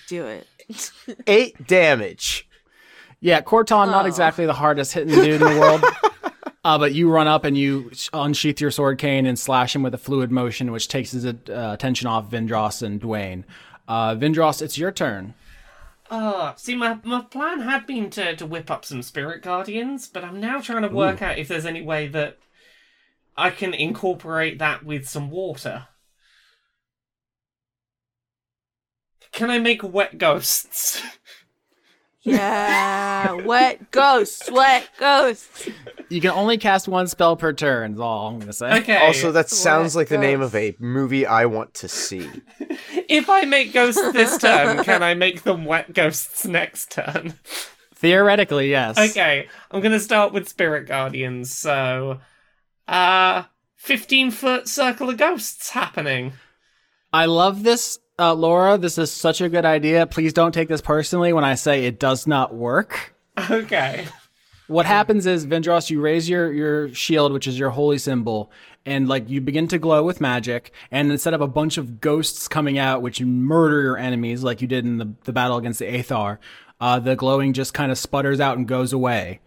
Do 0.08 0.26
it. 0.26 0.46
8 1.26 1.66
damage. 1.66 2.48
Yeah, 3.20 3.40
Corton, 3.40 3.90
not 3.90 4.04
Oh. 4.04 4.08
exactly 4.08 4.46
the 4.46 4.52
hardest 4.52 4.92
hitting 4.92 5.14
dude 5.14 5.40
in 5.42 5.54
the 5.54 5.60
world. 5.60 5.84
Uh, 6.64 6.76
but 6.76 6.92
you 6.92 7.08
run 7.10 7.26
up 7.28 7.44
and 7.44 7.56
you 7.56 7.90
unsheath 8.12 8.60
your 8.60 8.70
sword 8.70 8.98
cane 8.98 9.24
and 9.24 9.38
slash 9.38 9.74
him 9.74 9.82
with 9.82 9.94
a 9.94 9.98
fluid 9.98 10.30
motion, 10.30 10.70
which 10.70 10.88
takes 10.88 11.12
his 11.12 11.24
uh, 11.24 11.32
attention 11.48 12.06
off 12.08 12.28
Vindros 12.28 12.82
and 12.82 13.00
Dwayne. 13.00 13.44
Uh, 13.86 14.14
Vindros, 14.16 14.60
it's 14.60 14.76
your 14.76 14.90
turn. 14.90 15.32
Ah, 16.10 16.54
see, 16.58 16.74
my, 16.74 16.98
my 17.04 17.22
plan 17.22 17.60
had 17.60 17.86
been 17.86 18.10
to, 18.10 18.36
to 18.36 18.44
whip 18.44 18.70
up 18.70 18.84
some 18.84 19.02
spirit 19.02 19.40
guardians, 19.42 20.08
but 20.08 20.24
I'm 20.24 20.40
now 20.40 20.60
trying 20.60 20.82
to 20.82 20.88
work 20.88 21.22
out 21.22 21.38
if 21.38 21.48
there's 21.48 21.64
any 21.64 21.80
way 21.80 22.06
that 22.08 22.38
I 23.36 23.48
can 23.50 23.72
incorporate 23.72 24.58
that 24.58 24.84
with 24.84 25.08
some 25.08 25.30
water. 25.30 25.86
Can 29.32 29.50
I 29.50 29.58
make 29.58 29.82
wet 29.82 30.18
ghosts? 30.18 31.02
Yeah. 32.22 33.32
wet 33.32 33.90
ghosts. 33.90 34.50
Wet 34.50 34.88
ghosts. 34.98 35.68
You 36.10 36.20
can 36.20 36.32
only 36.32 36.58
cast 36.58 36.86
one 36.86 37.06
spell 37.06 37.36
per 37.36 37.54
turn, 37.54 37.94
is 37.94 38.00
all 38.00 38.28
I'm 38.28 38.34
going 38.34 38.48
to 38.48 38.52
say. 38.52 38.78
Okay. 38.80 38.96
Also, 38.98 39.32
that 39.32 39.48
sounds 39.48 39.94
What 39.94 40.00
like 40.02 40.08
the 40.08 40.18
name 40.18 40.42
of 40.42 40.54
a 40.54 40.76
movie 40.78 41.24
I 41.24 41.46
want 41.46 41.72
to 41.74 41.88
see. 41.88 42.28
if 43.08 43.30
I 43.30 43.44
make 43.44 43.72
ghosts 43.72 44.12
this 44.12 44.36
turn, 44.36 44.84
can 44.84 45.02
I 45.02 45.14
make 45.14 45.42
them 45.42 45.64
wet 45.64 45.94
ghosts 45.94 46.44
next 46.44 46.90
turn? 46.90 47.34
Theoretically, 47.94 48.70
yes. 48.70 48.98
Okay, 48.98 49.48
I'm 49.70 49.80
gonna 49.80 49.98
start 49.98 50.32
with 50.32 50.48
spirit 50.48 50.86
guardians. 50.86 51.52
So, 51.52 52.20
uh, 52.86 53.44
15 53.76 54.30
foot 54.30 54.68
circle 54.68 55.10
of 55.10 55.16
ghosts 55.16 55.70
happening. 55.70 56.34
I 57.12 57.26
love 57.26 57.64
this, 57.64 57.98
uh, 58.18 58.34
Laura. 58.34 58.78
This 58.78 58.98
is 58.98 59.10
such 59.10 59.40
a 59.40 59.48
good 59.48 59.64
idea. 59.64 60.06
Please 60.06 60.32
don't 60.32 60.52
take 60.52 60.68
this 60.68 60.80
personally 60.80 61.32
when 61.32 61.44
I 61.44 61.54
say 61.54 61.84
it 61.84 61.98
does 61.98 62.26
not 62.26 62.54
work. 62.54 63.14
Okay. 63.50 64.06
What 64.66 64.84
happens 64.84 65.26
is 65.26 65.46
Vindros, 65.46 65.88
you 65.88 66.00
raise 66.00 66.28
your 66.28 66.52
your 66.52 66.92
shield, 66.92 67.32
which 67.32 67.46
is 67.46 67.58
your 67.58 67.70
holy 67.70 67.96
symbol, 67.96 68.50
and 68.84 69.08
like 69.08 69.30
you 69.30 69.40
begin 69.40 69.66
to 69.68 69.78
glow 69.78 70.02
with 70.04 70.20
magic. 70.20 70.72
And 70.90 71.10
instead 71.10 71.32
of 71.32 71.40
a 71.40 71.46
bunch 71.46 71.78
of 71.78 72.02
ghosts 72.02 72.48
coming 72.48 72.78
out, 72.78 73.00
which 73.00 73.20
murder 73.22 73.80
your 73.80 73.96
enemies, 73.96 74.42
like 74.42 74.60
you 74.60 74.68
did 74.68 74.84
in 74.84 74.98
the 74.98 75.14
the 75.24 75.32
battle 75.32 75.56
against 75.56 75.78
the 75.78 75.86
Aethar, 75.86 76.36
uh, 76.80 76.98
the 76.98 77.16
glowing 77.16 77.54
just 77.54 77.72
kind 77.72 77.90
of 77.90 77.96
sputters 77.96 78.40
out 78.40 78.58
and 78.58 78.68
goes 78.68 78.92
away. 78.92 79.40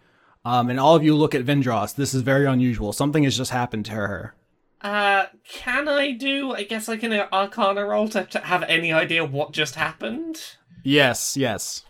Um, 0.44 0.70
and 0.70 0.80
all 0.80 0.96
of 0.96 1.04
you 1.04 1.14
look 1.14 1.36
at 1.36 1.44
Vindros. 1.44 1.94
This 1.94 2.14
is 2.14 2.22
very 2.22 2.46
unusual. 2.46 2.92
Something 2.92 3.22
has 3.22 3.36
just 3.36 3.52
happened 3.52 3.84
to 3.86 3.92
her. 3.92 4.34
Uh, 4.82 5.26
can 5.48 5.88
I 5.88 6.10
do, 6.10 6.52
I 6.52 6.64
guess, 6.64 6.88
like 6.88 7.04
an 7.04 7.12
arcana 7.32 7.86
roll 7.86 8.08
to, 8.08 8.24
to 8.24 8.40
have 8.40 8.64
any 8.64 8.92
idea 8.92 9.24
what 9.24 9.52
just 9.52 9.76
happened? 9.76 10.40
Yes, 10.82 11.36
yes. 11.36 11.84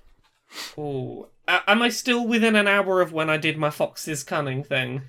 Ooh. 0.77 1.29
Uh, 1.49 1.61
am 1.67 1.81
I 1.81 1.89
still 1.89 2.27
within 2.27 2.55
an 2.55 2.69
hour 2.69 3.01
of 3.01 3.13
when 3.13 3.31
I 3.31 3.39
did 3.39 3.57
my 3.57 3.71
Fox's 3.71 4.23
Cunning 4.23 4.63
thing? 4.63 5.03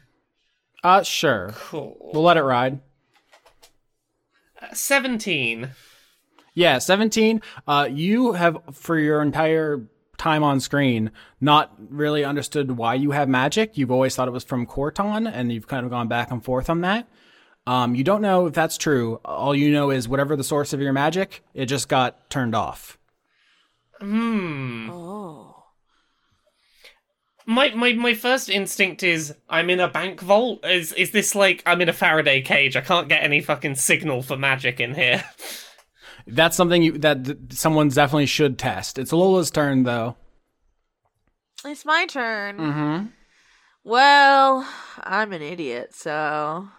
Uh, 0.83 1.03
sure. 1.03 1.51
Cool. 1.55 2.11
We'll 2.13 2.23
let 2.23 2.37
it 2.37 2.43
ride. 2.43 2.79
Uh, 4.61 4.73
17. 4.73 5.71
Yeah, 6.53 6.77
17. 6.77 7.41
Uh, 7.67 7.89
you 7.91 8.33
have, 8.33 8.57
for 8.71 8.97
your 8.97 9.21
entire 9.21 9.87
time 10.17 10.43
on 10.43 10.59
screen, 10.59 11.11
not 11.41 11.73
really 11.77 12.23
understood 12.23 12.77
why 12.77 12.93
you 12.93 13.11
have 13.11 13.27
magic. 13.27 13.77
You've 13.77 13.91
always 13.91 14.15
thought 14.15 14.27
it 14.27 14.31
was 14.31 14.43
from 14.43 14.65
Corton, 14.65 15.27
and 15.27 15.51
you've 15.51 15.67
kind 15.67 15.85
of 15.85 15.91
gone 15.91 16.07
back 16.07 16.31
and 16.31 16.43
forth 16.43 16.69
on 16.69 16.81
that. 16.81 17.07
Um, 17.65 17.95
you 17.95 18.03
don't 18.03 18.21
know 18.21 18.47
if 18.47 18.53
that's 18.53 18.77
true. 18.77 19.21
All 19.23 19.55
you 19.55 19.71
know 19.71 19.89
is 19.89 20.07
whatever 20.07 20.35
the 20.35 20.43
source 20.43 20.73
of 20.73 20.81
your 20.81 20.93
magic, 20.93 21.43
it 21.53 21.67
just 21.67 21.87
got 21.87 22.29
turned 22.29 22.55
off. 22.55 22.97
Hmm. 23.99 24.89
Oh. 24.91 25.63
My, 27.45 27.73
my 27.73 27.93
my 27.93 28.13
first 28.13 28.49
instinct 28.49 29.03
is 29.03 29.35
I'm 29.49 29.69
in 29.69 29.79
a 29.79 29.89
bank 29.89 30.21
vault. 30.21 30.65
Is 30.65 30.93
is 30.93 31.11
this 31.11 31.35
like 31.35 31.61
I'm 31.65 31.81
in 31.81 31.89
a 31.89 31.93
Faraday 31.93 32.41
cage? 32.41 32.75
I 32.77 32.81
can't 32.81 33.09
get 33.09 33.23
any 33.23 33.41
fucking 33.41 33.75
signal 33.75 34.21
for 34.21 34.37
magic 34.37 34.79
in 34.79 34.95
here. 34.95 35.23
That's 36.27 36.55
something 36.55 36.83
you, 36.83 36.97
that 36.99 37.37
someone 37.49 37.89
definitely 37.89 38.27
should 38.27 38.57
test. 38.57 38.97
It's 38.97 39.11
Lola's 39.11 39.51
turn, 39.51 39.83
though. 39.83 40.15
It's 41.65 41.85
my 41.85 42.05
turn. 42.05 42.57
Mm-hmm. 42.57 43.05
Well, 43.83 44.67
I'm 45.01 45.33
an 45.33 45.41
idiot, 45.41 45.93
so 45.93 46.69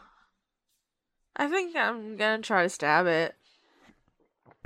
I 1.37 1.49
think 1.49 1.75
I'm 1.77 2.17
gonna 2.17 2.43
try 2.43 2.63
to 2.63 2.69
stab 2.69 3.07
it. 3.07 3.35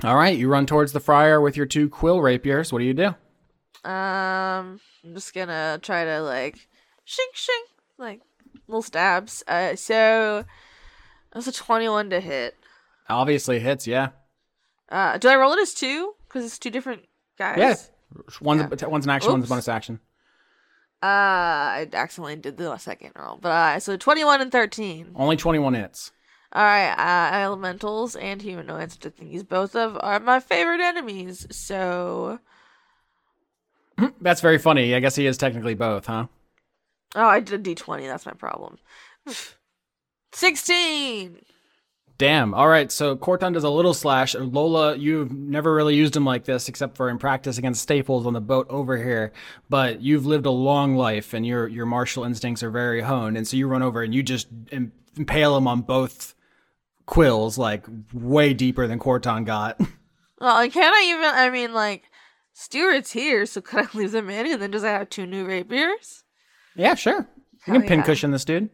All 0.03 0.15
right, 0.15 0.37
you 0.37 0.47
run 0.49 0.65
towards 0.65 0.91
the 0.93 0.99
friar 0.99 1.41
with 1.41 1.57
your 1.57 1.65
two 1.65 1.89
quill 1.89 2.21
rapiers. 2.21 2.71
What 2.71 2.79
do 2.79 2.85
you 2.85 2.93
do? 2.93 3.07
Um, 3.83 4.79
I'm 5.03 5.13
just 5.13 5.33
gonna 5.33 5.79
try 5.81 6.05
to 6.05 6.21
like 6.21 6.55
shink 7.07 7.35
shink 7.35 7.65
like 7.97 8.21
little 8.67 8.81
stabs. 8.81 9.43
Uh, 9.47 9.75
so 9.75 10.45
that's 11.33 11.47
a 11.47 11.51
21 11.51 12.09
to 12.11 12.19
hit. 12.19 12.55
Obviously, 13.09 13.59
hits, 13.59 13.87
yeah. 13.87 14.09
Uh, 14.89 15.17
do 15.17 15.27
I 15.29 15.35
roll 15.35 15.53
it 15.53 15.59
as 15.59 15.73
two? 15.73 16.13
Because 16.27 16.45
it's 16.45 16.59
two 16.59 16.69
different 16.69 17.03
guys. 17.37 17.57
Yeah. 17.57 17.75
One's, 18.41 18.61
Yeah. 18.81 18.87
one's 18.87 19.05
an 19.05 19.11
action, 19.11 19.31
one's 19.31 19.45
a 19.45 19.47
bonus 19.49 19.67
action. 19.67 19.99
Uh, 21.01 21.05
I 21.05 21.89
accidentally 21.93 22.35
did 22.35 22.57
the 22.57 22.77
second 22.77 23.11
roll, 23.15 23.37
but 23.41 23.49
uh, 23.49 23.79
so 23.79 23.95
21 23.97 24.41
and 24.41 24.51
13. 24.51 25.11
Only 25.15 25.37
21 25.37 25.73
hits. 25.75 26.11
All 26.51 26.63
right, 26.63 26.93
uh, 26.93 27.35
elementals 27.43 28.15
and 28.15 28.41
humanoids, 28.41 28.95
think 28.95 29.17
these 29.17 29.43
both 29.43 29.75
of 29.75 29.97
are 30.01 30.19
my 30.19 30.39
favorite 30.39 30.81
enemies. 30.81 31.45
So, 31.51 32.39
That's 34.21 34.41
very 34.41 34.57
funny. 34.57 34.95
I 34.95 34.99
guess 34.99 35.15
he 35.15 35.27
is 35.27 35.37
technically 35.37 35.75
both, 35.75 36.07
huh? 36.07 36.25
oh, 37.15 37.25
I 37.25 37.39
did 37.39 37.67
a 37.67 37.75
d20. 37.75 38.07
That's 38.07 38.25
my 38.25 38.33
problem. 38.33 38.77
16. 40.31 41.39
Damn. 42.17 42.53
All 42.53 42.67
right. 42.67 42.91
So 42.91 43.15
Corton 43.15 43.53
does 43.53 43.63
a 43.63 43.69
little 43.69 43.93
slash. 43.93 44.35
Lola, 44.35 44.95
you've 44.95 45.31
never 45.31 45.73
really 45.73 45.95
used 45.95 46.15
him 46.15 46.25
like 46.25 46.43
this 46.43 46.67
except 46.67 46.97
for 46.97 47.09
in 47.09 47.17
practice 47.17 47.57
against 47.57 47.81
Staples 47.81 48.25
on 48.27 48.33
the 48.33 48.41
boat 48.41 48.67
over 48.69 48.97
here. 48.97 49.31
But 49.69 50.01
you've 50.01 50.25
lived 50.25 50.45
a 50.45 50.51
long 50.51 50.97
life 50.97 51.33
and 51.33 51.45
your 51.47 51.67
your 51.67 51.85
martial 51.85 52.25
instincts 52.25 52.61
are 52.61 52.71
very 52.71 53.01
honed. 53.01 53.37
And 53.37 53.47
so 53.47 53.55
you 53.55 53.67
run 53.67 53.81
over 53.83 54.03
and 54.03 54.13
you 54.13 54.21
just 54.21 54.49
impale 55.15 55.55
him 55.55 55.67
on 55.67 55.81
both 55.81 56.35
quills, 57.09 57.57
like 57.57 57.85
way 58.13 58.53
deeper 58.53 58.87
than 58.87 58.99
Corton 58.99 59.43
got. 59.43 59.79
Well, 60.41 60.57
and 60.57 60.71
can 60.71 60.93
I 60.93 61.03
even? 61.09 61.25
I 61.25 61.49
mean, 61.49 61.73
like, 61.73 62.03
Stuart's 62.53 63.11
here, 63.11 63.45
so 63.45 63.59
could 63.59 63.85
I 63.85 63.87
leave 63.97 64.13
them 64.13 64.29
in, 64.29 64.47
and 64.47 64.61
then 64.61 64.71
just 64.71 64.85
I 64.85 64.91
have 64.91 65.09
two 65.09 65.25
new 65.25 65.45
rapiers? 65.45 66.23
yeah, 66.77 66.95
sure. 66.95 67.27
You 67.67 67.73
Hell 67.73 67.79
can 67.81 67.87
pin 67.89 67.99
yeah. 67.99 68.05
cushion 68.05 68.31
this 68.31 68.45
dude. 68.45 68.69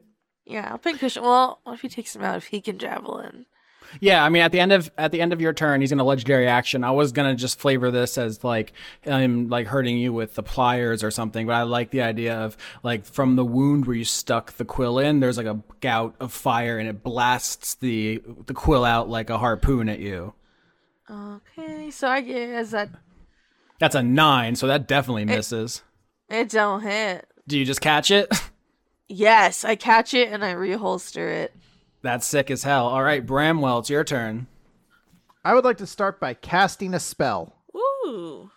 Yeah, 0.46 0.70
I'll 0.70 0.78
pin 0.78 1.00
cushion. 1.00 1.24
Well, 1.24 1.62
what 1.64 1.74
if 1.74 1.82
he 1.82 1.90
takes 1.90 2.16
him 2.16 2.22
out 2.22 2.38
if 2.38 2.46
he 2.46 2.62
can 2.62 2.78
javelin? 2.78 3.48
Yeah, 4.00 4.24
I 4.24 4.30
mean, 4.30 4.42
at 4.42 4.52
the 4.52 4.60
end 4.60 4.72
of 4.72 4.92
at 4.98 5.12
the 5.12 5.22
end 5.22 5.34
of 5.34 5.42
your 5.42 5.54
turn, 5.54 5.82
he's 5.82 5.92
in 5.92 6.00
a 6.00 6.04
legendary 6.04 6.48
action. 6.48 6.84
I 6.84 6.92
was 6.92 7.12
gonna 7.12 7.36
just 7.36 7.60
flavor 7.60 7.92
this 7.92 8.18
as 8.18 8.44
like 8.44 8.74
him 9.02 9.50
like 9.50 9.68
hurting 9.68 9.98
you 9.98 10.12
with 10.14 10.36
the 10.36 10.44
pliers 10.44 11.04
or 11.04 11.12
something, 11.12 11.48
but 11.48 11.54
I 11.54 11.64
like 11.64 11.92
the 11.92 12.02
idea 12.02 12.38
of 12.38 12.58
like 12.84 13.06
from 13.06 13.36
the 13.36 13.46
wound 13.46 13.86
where 13.86 13.96
you 13.96 14.06
stuck 14.06 14.54
the 14.54 14.66
quill 14.66 15.00
in, 15.00 15.20
there's 15.20 15.38
like 15.38 15.46
a 15.46 15.62
gout 15.82 16.16
of 16.20 16.32
fire 16.34 16.78
and 16.78 16.88
it 16.90 17.04
blasts 17.04 17.76
the 17.76 18.22
the 18.48 18.54
quill 18.54 18.84
out 18.86 19.10
like 19.10 19.30
a 19.30 19.38
harpoon 19.38 19.90
at 19.90 20.00
you. 20.00 20.34
Okay, 21.10 21.92
so 21.92 22.08
I 22.08 22.22
guess 22.22 22.72
that 22.72 22.90
That's 23.80 23.96
a 23.96 24.02
nine, 24.04 24.56
so 24.56 24.68
that 24.68 24.88
definitely 24.88 25.26
misses. 25.26 25.84
it 26.30 26.50
don't 26.50 26.82
hit. 26.82 27.28
Do 27.48 27.60
you 27.60 27.66
just 27.66 27.82
catch 27.82 28.12
it? 28.12 28.32
Yes, 29.08 29.64
I 29.64 29.76
catch 29.76 30.16
it 30.16 30.30
and 30.34 30.44
I 30.44 30.56
reholster 30.56 31.32
it. 31.32 31.56
That's 32.06 32.28
sick 32.28 32.52
as 32.52 32.62
hell. 32.62 32.86
All 32.88 33.02
right, 33.02 33.26
Bramwell, 33.26 33.80
it's 33.80 33.90
your 33.90 34.04
turn. 34.04 34.46
I 35.44 35.56
would 35.56 35.66
like 35.66 35.78
to 35.78 35.88
start 35.88 36.20
by 36.20 36.36
casting 36.36 36.94
a 36.94 37.00
spell. 37.00 37.56
Ooh. 37.76 38.52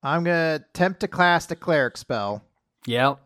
I'm 0.00 0.22
gonna 0.22 0.60
attempt 0.64 1.00
to 1.00 1.08
cast 1.08 1.50
a 1.50 1.56
cleric 1.56 1.96
spell, 1.96 2.44
Yep. 2.86 3.18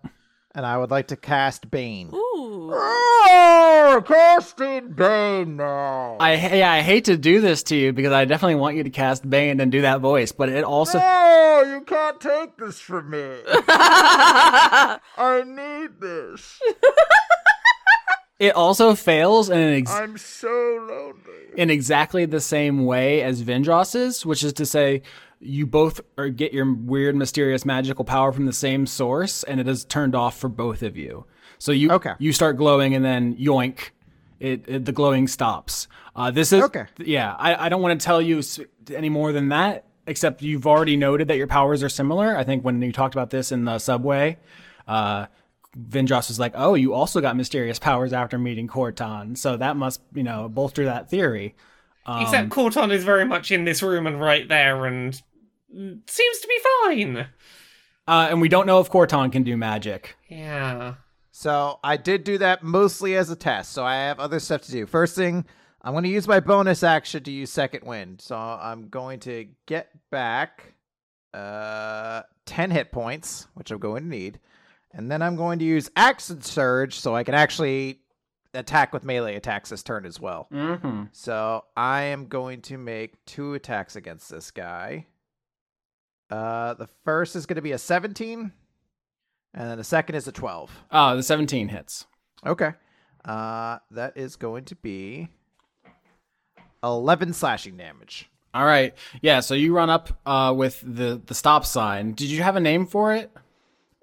and 0.54 0.64
I 0.64 0.78
would 0.78 0.90
like 0.90 1.08
to 1.08 1.16
cast 1.16 1.70
Bane. 1.70 2.08
Ooh. 2.14 2.70
Oh, 2.72 4.02
casting 4.06 4.92
Bane 4.92 5.56
now. 5.56 6.16
I 6.18 6.36
yeah, 6.56 6.72
I 6.72 6.80
hate 6.80 7.04
to 7.04 7.18
do 7.18 7.42
this 7.42 7.62
to 7.64 7.76
you 7.76 7.92
because 7.92 8.12
I 8.12 8.24
definitely 8.24 8.54
want 8.54 8.76
you 8.76 8.84
to 8.84 8.90
cast 8.90 9.28
Bane 9.28 9.60
and 9.60 9.70
do 9.70 9.82
that 9.82 10.00
voice, 10.00 10.32
but 10.32 10.48
it 10.48 10.64
also 10.64 10.98
No, 10.98 11.62
you 11.66 11.82
can't 11.82 12.18
take 12.22 12.56
this 12.56 12.80
from 12.80 13.10
me. 13.10 13.18
I 13.46 14.98
need 15.46 16.00
this. 16.00 16.58
it 18.38 18.54
also 18.54 18.94
fails 18.94 19.48
in 19.50 19.58
an 19.58 19.74
ex- 19.74 19.90
I'm 19.92 20.18
so 20.18 20.48
lonely. 20.88 21.48
in 21.56 21.70
exactly 21.70 22.26
the 22.26 22.40
same 22.40 22.84
way 22.84 23.22
as 23.22 23.42
Vindros's, 23.42 24.26
which 24.26 24.42
is 24.42 24.52
to 24.54 24.66
say, 24.66 25.02
you 25.40 25.66
both 25.66 26.00
are, 26.18 26.28
get 26.28 26.52
your 26.52 26.72
weird, 26.72 27.14
mysterious, 27.16 27.64
magical 27.64 28.04
power 28.04 28.32
from 28.32 28.46
the 28.46 28.52
same 28.52 28.86
source, 28.86 29.42
and 29.42 29.60
it 29.60 29.68
is 29.68 29.84
turned 29.84 30.14
off 30.14 30.38
for 30.38 30.48
both 30.48 30.82
of 30.82 30.96
you. 30.96 31.26
So 31.58 31.70
you 31.72 31.90
Okay. 31.92 32.12
you 32.18 32.32
start 32.32 32.56
glowing, 32.56 32.94
and 32.94 33.04
then 33.04 33.36
yoink, 33.36 33.90
it, 34.40 34.64
it 34.66 34.84
the 34.84 34.92
glowing 34.92 35.28
stops. 35.28 35.86
Uh, 36.16 36.30
this 36.30 36.52
is 36.52 36.62
Okay. 36.64 36.84
Yeah, 36.98 37.34
I, 37.38 37.66
I 37.66 37.68
don't 37.68 37.82
want 37.82 37.98
to 38.00 38.04
tell 38.04 38.20
you 38.22 38.42
any 38.94 39.08
more 39.10 39.32
than 39.32 39.48
that, 39.50 39.84
except 40.06 40.42
you've 40.42 40.66
already 40.66 40.96
noted 40.96 41.28
that 41.28 41.36
your 41.36 41.46
powers 41.46 41.82
are 41.82 41.88
similar. 41.88 42.36
I 42.36 42.42
think 42.44 42.64
when 42.64 42.80
you 42.82 42.92
talked 42.92 43.14
about 43.14 43.30
this 43.30 43.52
in 43.52 43.64
the 43.64 43.78
subway. 43.78 44.38
Uh, 44.88 45.26
Vindros 45.76 46.28
was 46.28 46.38
like, 46.38 46.52
"Oh, 46.54 46.74
you 46.74 46.94
also 46.94 47.20
got 47.20 47.36
mysterious 47.36 47.78
powers 47.78 48.12
after 48.12 48.38
meeting 48.38 48.68
Corton, 48.68 49.36
so 49.36 49.56
that 49.56 49.76
must, 49.76 50.00
you 50.14 50.22
know, 50.22 50.48
bolster 50.48 50.84
that 50.84 51.10
theory." 51.10 51.54
Except 52.06 52.50
Corton 52.50 52.90
is 52.90 53.02
very 53.02 53.24
much 53.24 53.50
in 53.50 53.64
this 53.64 53.82
room 53.82 54.06
and 54.06 54.20
right 54.20 54.46
there 54.46 54.84
and 54.84 55.14
seems 55.74 56.38
to 56.38 56.48
be 56.48 56.58
fine. 56.84 57.26
Uh, 58.06 58.28
and 58.30 58.40
we 58.40 58.48
don't 58.48 58.66
know 58.66 58.80
if 58.80 58.90
Corton 58.90 59.30
can 59.30 59.42
do 59.42 59.56
magic. 59.56 60.16
Yeah. 60.28 60.94
So 61.32 61.80
I 61.82 61.96
did 61.96 62.24
do 62.24 62.38
that 62.38 62.62
mostly 62.62 63.16
as 63.16 63.30
a 63.30 63.36
test. 63.36 63.72
So 63.72 63.84
I 63.84 63.96
have 63.96 64.20
other 64.20 64.38
stuff 64.38 64.62
to 64.62 64.70
do. 64.70 64.86
First 64.86 65.16
thing, 65.16 65.46
I'm 65.82 65.92
going 65.92 66.04
to 66.04 66.10
use 66.10 66.28
my 66.28 66.40
bonus 66.40 66.82
action 66.82 67.22
to 67.24 67.30
use 67.30 67.50
second 67.50 67.84
wind. 67.84 68.20
So 68.20 68.36
I'm 68.36 68.88
going 68.88 69.20
to 69.20 69.48
get 69.66 69.90
back 70.10 70.74
uh 71.32 72.22
10 72.46 72.70
hit 72.70 72.92
points, 72.92 73.48
which 73.54 73.70
I'm 73.70 73.78
going 73.78 74.04
to 74.04 74.08
need. 74.08 74.38
And 74.94 75.10
then 75.10 75.22
I'm 75.22 75.36
going 75.36 75.58
to 75.58 75.64
use 75.64 75.90
Action 75.96 76.40
Surge 76.40 76.94
so 76.98 77.14
I 77.14 77.24
can 77.24 77.34
actually 77.34 78.00
attack 78.54 78.92
with 78.92 79.04
melee 79.04 79.34
attacks 79.34 79.70
this 79.70 79.82
turn 79.82 80.06
as 80.06 80.20
well. 80.20 80.46
Mm-hmm. 80.52 81.04
So 81.12 81.64
I 81.76 82.02
am 82.02 82.26
going 82.26 82.62
to 82.62 82.78
make 82.78 83.24
two 83.26 83.54
attacks 83.54 83.96
against 83.96 84.30
this 84.30 84.50
guy. 84.52 85.06
Uh, 86.30 86.74
the 86.74 86.86
first 87.04 87.36
is 87.36 87.46
going 87.46 87.56
to 87.56 87.62
be 87.62 87.72
a 87.72 87.78
17, 87.78 88.52
and 89.54 89.70
then 89.70 89.78
the 89.78 89.84
second 89.84 90.14
is 90.14 90.26
a 90.28 90.32
12. 90.32 90.70
Oh, 90.90 91.16
the 91.16 91.22
17 91.22 91.68
hits. 91.68 92.06
Okay. 92.46 92.72
Uh, 93.24 93.78
that 93.90 94.16
is 94.16 94.36
going 94.36 94.64
to 94.66 94.76
be 94.76 95.28
11 96.82 97.32
slashing 97.32 97.76
damage. 97.76 98.30
All 98.52 98.64
right. 98.64 98.94
Yeah. 99.20 99.40
So 99.40 99.54
you 99.54 99.74
run 99.74 99.90
up 99.90 100.20
uh, 100.24 100.54
with 100.56 100.80
the 100.86 101.20
the 101.26 101.34
stop 101.34 101.66
sign. 101.66 102.12
Did 102.12 102.28
you 102.28 102.44
have 102.44 102.54
a 102.54 102.60
name 102.60 102.86
for 102.86 103.12
it? 103.12 103.32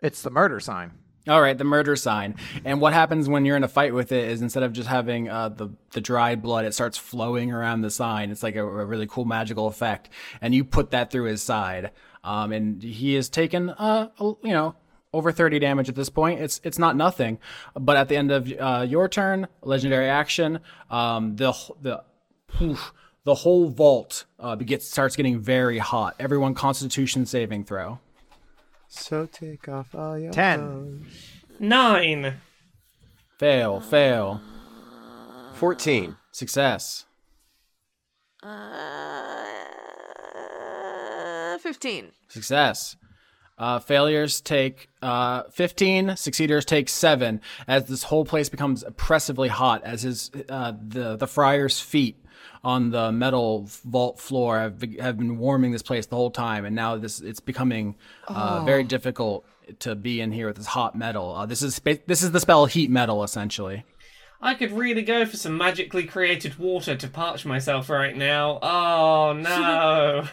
It's 0.01 0.21
the 0.21 0.31
murder 0.31 0.59
sign. 0.59 0.93
All 1.27 1.41
right, 1.41 1.55
the 1.55 1.63
murder 1.63 1.95
sign. 1.95 2.35
And 2.65 2.81
what 2.81 2.93
happens 2.93 3.29
when 3.29 3.45
you're 3.45 3.55
in 3.55 3.63
a 3.63 3.67
fight 3.67 3.93
with 3.93 4.11
it 4.11 4.27
is 4.29 4.41
instead 4.41 4.63
of 4.63 4.73
just 4.73 4.89
having 4.89 5.29
uh, 5.29 5.49
the 5.49 5.69
the 5.91 6.01
dried 6.01 6.41
blood, 6.41 6.65
it 6.65 6.73
starts 6.73 6.97
flowing 6.97 7.51
around 7.51 7.81
the 7.81 7.91
sign. 7.91 8.31
It's 8.31 8.41
like 8.41 8.55
a, 8.55 8.65
a 8.65 8.85
really 8.85 9.05
cool 9.05 9.25
magical 9.25 9.67
effect, 9.67 10.09
and 10.41 10.55
you 10.55 10.63
put 10.63 10.89
that 10.91 11.11
through 11.11 11.25
his 11.25 11.43
side. 11.43 11.91
Um, 12.23 12.51
and 12.51 12.81
he 12.81 13.13
has 13.15 13.29
taken 13.29 13.69
uh, 13.69 14.09
you 14.19 14.37
know 14.43 14.75
over 15.13 15.31
30 15.31 15.59
damage 15.59 15.89
at 15.89 15.95
this 15.95 16.09
point. 16.09 16.41
It's 16.41 16.59
it's 16.63 16.79
not 16.79 16.95
nothing, 16.95 17.37
but 17.75 17.97
at 17.97 18.09
the 18.09 18.17
end 18.17 18.31
of 18.31 18.51
uh, 18.59 18.85
your 18.87 19.07
turn, 19.07 19.47
legendary 19.61 20.09
action, 20.09 20.59
um, 20.89 21.35
the 21.35 21.53
the 21.81 22.03
the 23.25 23.35
whole 23.35 23.69
vault 23.69 24.25
uh, 24.39 24.55
gets 24.55 24.89
starts 24.89 25.15
getting 25.15 25.39
very 25.39 25.77
hot. 25.77 26.15
Everyone, 26.19 26.55
Constitution 26.55 27.27
saving 27.27 27.65
throw. 27.65 27.99
So 28.93 29.25
take 29.25 29.69
off 29.69 29.95
all 29.95 30.19
your 30.19 30.33
10. 30.33 30.59
clothes. 30.59 31.01
Nine. 31.59 32.41
Fail, 33.39 33.79
fail, 33.79 34.41
14. 35.53 36.17
success. 36.33 37.05
Uh, 38.43 39.57
15. 41.59 42.11
Success. 42.27 42.97
Uh, 43.57 43.79
failures 43.79 44.41
take 44.41 44.89
uh, 45.01 45.43
15, 45.51 46.17
succeeders 46.17 46.65
take 46.65 46.89
7, 46.89 47.39
as 47.67 47.85
this 47.85 48.03
whole 48.03 48.25
place 48.25 48.49
becomes 48.49 48.83
oppressively 48.83 49.47
hot, 49.47 49.81
as 49.85 50.01
his 50.01 50.31
uh, 50.49 50.73
the, 50.85 51.15
the 51.15 51.27
friar's 51.27 51.79
feet 51.79 52.17
on 52.63 52.91
the 52.91 53.11
metal 53.11 53.67
vault 53.85 54.19
floor 54.19 54.59
have, 54.59 54.81
have 54.99 55.17
been 55.17 55.37
warming 55.37 55.71
this 55.71 55.81
place 55.81 56.05
the 56.05 56.15
whole 56.15 56.31
time, 56.31 56.65
and 56.65 56.75
now 56.75 56.97
this 56.97 57.19
it's 57.19 57.39
becoming 57.39 57.95
uh, 58.27 58.63
very 58.63 58.83
difficult 58.83 59.45
to 59.79 59.95
be 59.95 60.21
in 60.21 60.31
here 60.31 60.47
with 60.47 60.57
this 60.57 60.67
hot 60.67 60.95
metal. 60.95 61.35
Uh, 61.35 61.45
this 61.45 61.61
is 61.61 61.79
this 62.05 62.23
is 62.23 62.31
the 62.31 62.39
spell 62.39 62.65
heat 62.65 62.89
metal, 62.89 63.23
essentially. 63.23 63.83
I 64.43 64.55
could 64.55 64.71
really 64.71 65.03
go 65.03 65.23
for 65.27 65.37
some 65.37 65.55
magically 65.55 66.03
created 66.05 66.57
water 66.57 66.95
to 66.95 67.07
parch 67.07 67.45
myself 67.45 67.91
right 67.91 68.17
now. 68.17 68.57
Oh 68.63 69.33
no. 69.37 70.27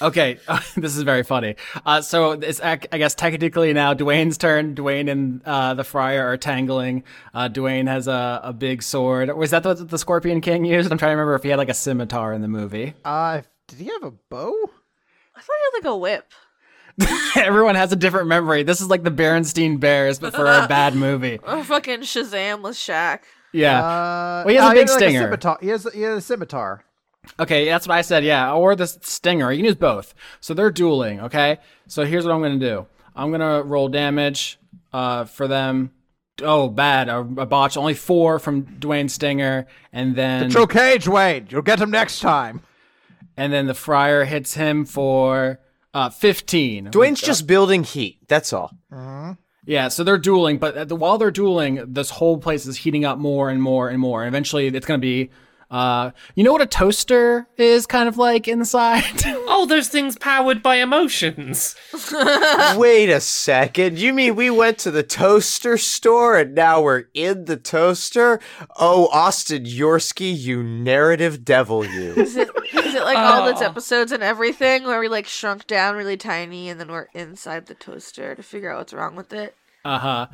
Okay, 0.00 0.38
this 0.76 0.96
is 0.96 1.02
very 1.02 1.22
funny. 1.22 1.56
Uh, 1.84 2.00
so 2.00 2.32
it's 2.32 2.60
I 2.60 2.76
guess 2.76 3.14
technically 3.14 3.74
now 3.74 3.92
Dwayne's 3.92 4.38
turn. 4.38 4.74
Dwayne 4.74 5.10
and 5.10 5.42
uh, 5.44 5.74
the 5.74 5.84
Friar 5.84 6.26
are 6.26 6.38
tangling. 6.38 7.04
Uh, 7.34 7.50
Dwayne 7.50 7.86
has 7.86 8.08
a, 8.08 8.40
a 8.42 8.52
big 8.54 8.82
sword. 8.82 9.34
Was 9.36 9.50
that 9.50 9.64
what 9.64 9.90
the 9.90 9.98
Scorpion 9.98 10.40
King 10.40 10.64
used? 10.64 10.90
I'm 10.90 10.96
trying 10.96 11.10
to 11.10 11.16
remember 11.16 11.34
if 11.34 11.42
he 11.42 11.50
had 11.50 11.58
like 11.58 11.68
a 11.68 11.74
scimitar 11.74 12.32
in 12.32 12.40
the 12.40 12.48
movie. 12.48 12.94
Uh, 13.04 13.42
did 13.68 13.78
he 13.78 13.86
have 13.88 14.04
a 14.04 14.10
bow? 14.10 14.70
I 15.36 15.40
thought 15.40 15.56
he 15.56 15.78
had 15.78 15.84
like 15.84 15.92
a 15.92 15.96
whip. 15.96 16.32
Everyone 17.36 17.74
has 17.74 17.92
a 17.92 17.96
different 17.96 18.28
memory. 18.28 18.62
This 18.62 18.80
is 18.80 18.88
like 18.88 19.04
the 19.04 19.10
Berenstein 19.10 19.78
Bears, 19.78 20.18
but 20.18 20.34
for 20.34 20.46
a 20.46 20.66
bad 20.66 20.94
movie. 20.94 21.38
Or 21.46 21.62
fucking 21.62 22.00
Shazam 22.00 22.62
with 22.62 22.76
Shaq. 22.76 23.20
Yeah. 23.52 23.80
Uh, 23.84 24.42
Well, 24.46 24.48
he 24.48 24.54
has 24.56 24.64
a 24.64 24.68
uh, 24.68 24.72
big 24.74 24.88
like 24.88 24.98
stinger. 24.98 25.20
scimitar. 25.22 25.58
He 25.60 25.68
has, 25.68 25.88
he 25.92 26.02
has 26.02 26.18
a 26.18 26.20
scimitar. 26.20 26.84
Okay, 27.38 27.66
that's 27.66 27.86
what 27.86 27.94
I 27.96 28.02
said. 28.02 28.24
Yeah, 28.24 28.52
or 28.52 28.74
the 28.74 28.86
stinger. 28.86 29.52
You 29.52 29.58
can 29.58 29.66
use 29.66 29.74
both. 29.74 30.14
So 30.40 30.54
they're 30.54 30.70
dueling. 30.70 31.20
Okay. 31.20 31.58
So 31.86 32.04
here's 32.04 32.24
what 32.24 32.32
I'm 32.34 32.40
gonna 32.42 32.58
do. 32.58 32.86
I'm 33.14 33.30
gonna 33.30 33.62
roll 33.62 33.88
damage 33.88 34.58
uh, 34.92 35.24
for 35.24 35.46
them. 35.46 35.90
Oh, 36.42 36.68
bad. 36.68 37.08
A, 37.10 37.18
a 37.18 37.46
botch. 37.46 37.76
Only 37.76 37.92
four 37.94 38.38
from 38.38 38.62
Dwayne 38.78 39.10
Stinger, 39.10 39.66
and 39.92 40.16
then 40.16 40.44
It's 40.46 40.56
okay, 40.56 40.96
Dwayne. 40.96 41.50
You'll 41.52 41.60
get 41.62 41.78
him 41.80 41.90
next 41.90 42.20
time. 42.20 42.62
and 43.36 43.52
then 43.52 43.66
the 43.66 43.74
Friar 43.74 44.24
hits 44.24 44.54
him 44.54 44.86
for 44.86 45.60
uh, 45.92 46.08
15. 46.08 46.86
Dwayne's 46.90 47.20
just 47.20 47.46
building 47.46 47.82
heat. 47.84 48.18
That's 48.28 48.52
all. 48.54 48.70
Yeah, 49.70 49.86
so 49.86 50.02
they're 50.02 50.18
dueling, 50.18 50.58
but 50.58 50.88
the, 50.88 50.96
while 50.96 51.16
they're 51.16 51.30
dueling, 51.30 51.84
this 51.86 52.10
whole 52.10 52.38
place 52.38 52.66
is 52.66 52.78
heating 52.78 53.04
up 53.04 53.18
more 53.18 53.48
and 53.48 53.62
more 53.62 53.88
and 53.88 54.00
more. 54.00 54.22
And 54.24 54.28
eventually, 54.28 54.66
it's 54.66 54.84
gonna 54.84 54.98
be. 54.98 55.30
Uh, 55.70 56.10
you 56.34 56.42
know 56.42 56.50
what 56.50 56.60
a 56.60 56.66
toaster 56.66 57.46
is 57.56 57.86
kind 57.86 58.08
of 58.08 58.18
like 58.18 58.48
inside? 58.48 59.04
Oh, 59.52 59.66
those 59.66 59.88
things 59.88 60.16
powered 60.16 60.62
by 60.62 60.76
emotions. 60.76 61.76
Wait 62.76 63.10
a 63.10 63.20
second. 63.20 63.98
You 63.98 64.12
mean 64.14 64.34
we 64.36 64.48
went 64.48 64.78
to 64.78 64.90
the 64.90 65.02
toaster 65.02 65.76
store 65.76 66.36
and 66.38 66.54
now 66.54 66.80
we're 66.80 67.04
in 67.14 67.44
the 67.44 67.56
toaster? 67.56 68.40
Oh, 68.78 69.08
Austin 69.12 69.64
Yorsky, 69.64 70.36
you 70.36 70.62
narrative 70.62 71.44
devil, 71.44 71.84
you. 71.84 72.12
Is 72.16 72.36
it 72.36 72.48
is 72.72 72.94
it 72.94 73.02
like 73.02 73.18
all 73.18 73.44
those 73.46 73.60
Oh. 73.62 73.66
episodes 73.66 74.12
and 74.12 74.22
everything 74.22 74.84
where 74.84 74.98
we 74.98 75.08
like 75.08 75.26
shrunk 75.26 75.66
down 75.66 75.94
really 75.94 76.16
tiny 76.16 76.68
and 76.68 76.80
then 76.80 76.88
we're 76.90 77.08
inside 77.14 77.66
the 77.66 77.74
toaster 77.74 78.34
to 78.34 78.42
figure 78.42 78.72
out 78.72 78.78
what's 78.78 78.92
wrong 78.94 79.14
with 79.14 79.32
it? 79.32 79.54
Uh-huh. 79.84 80.26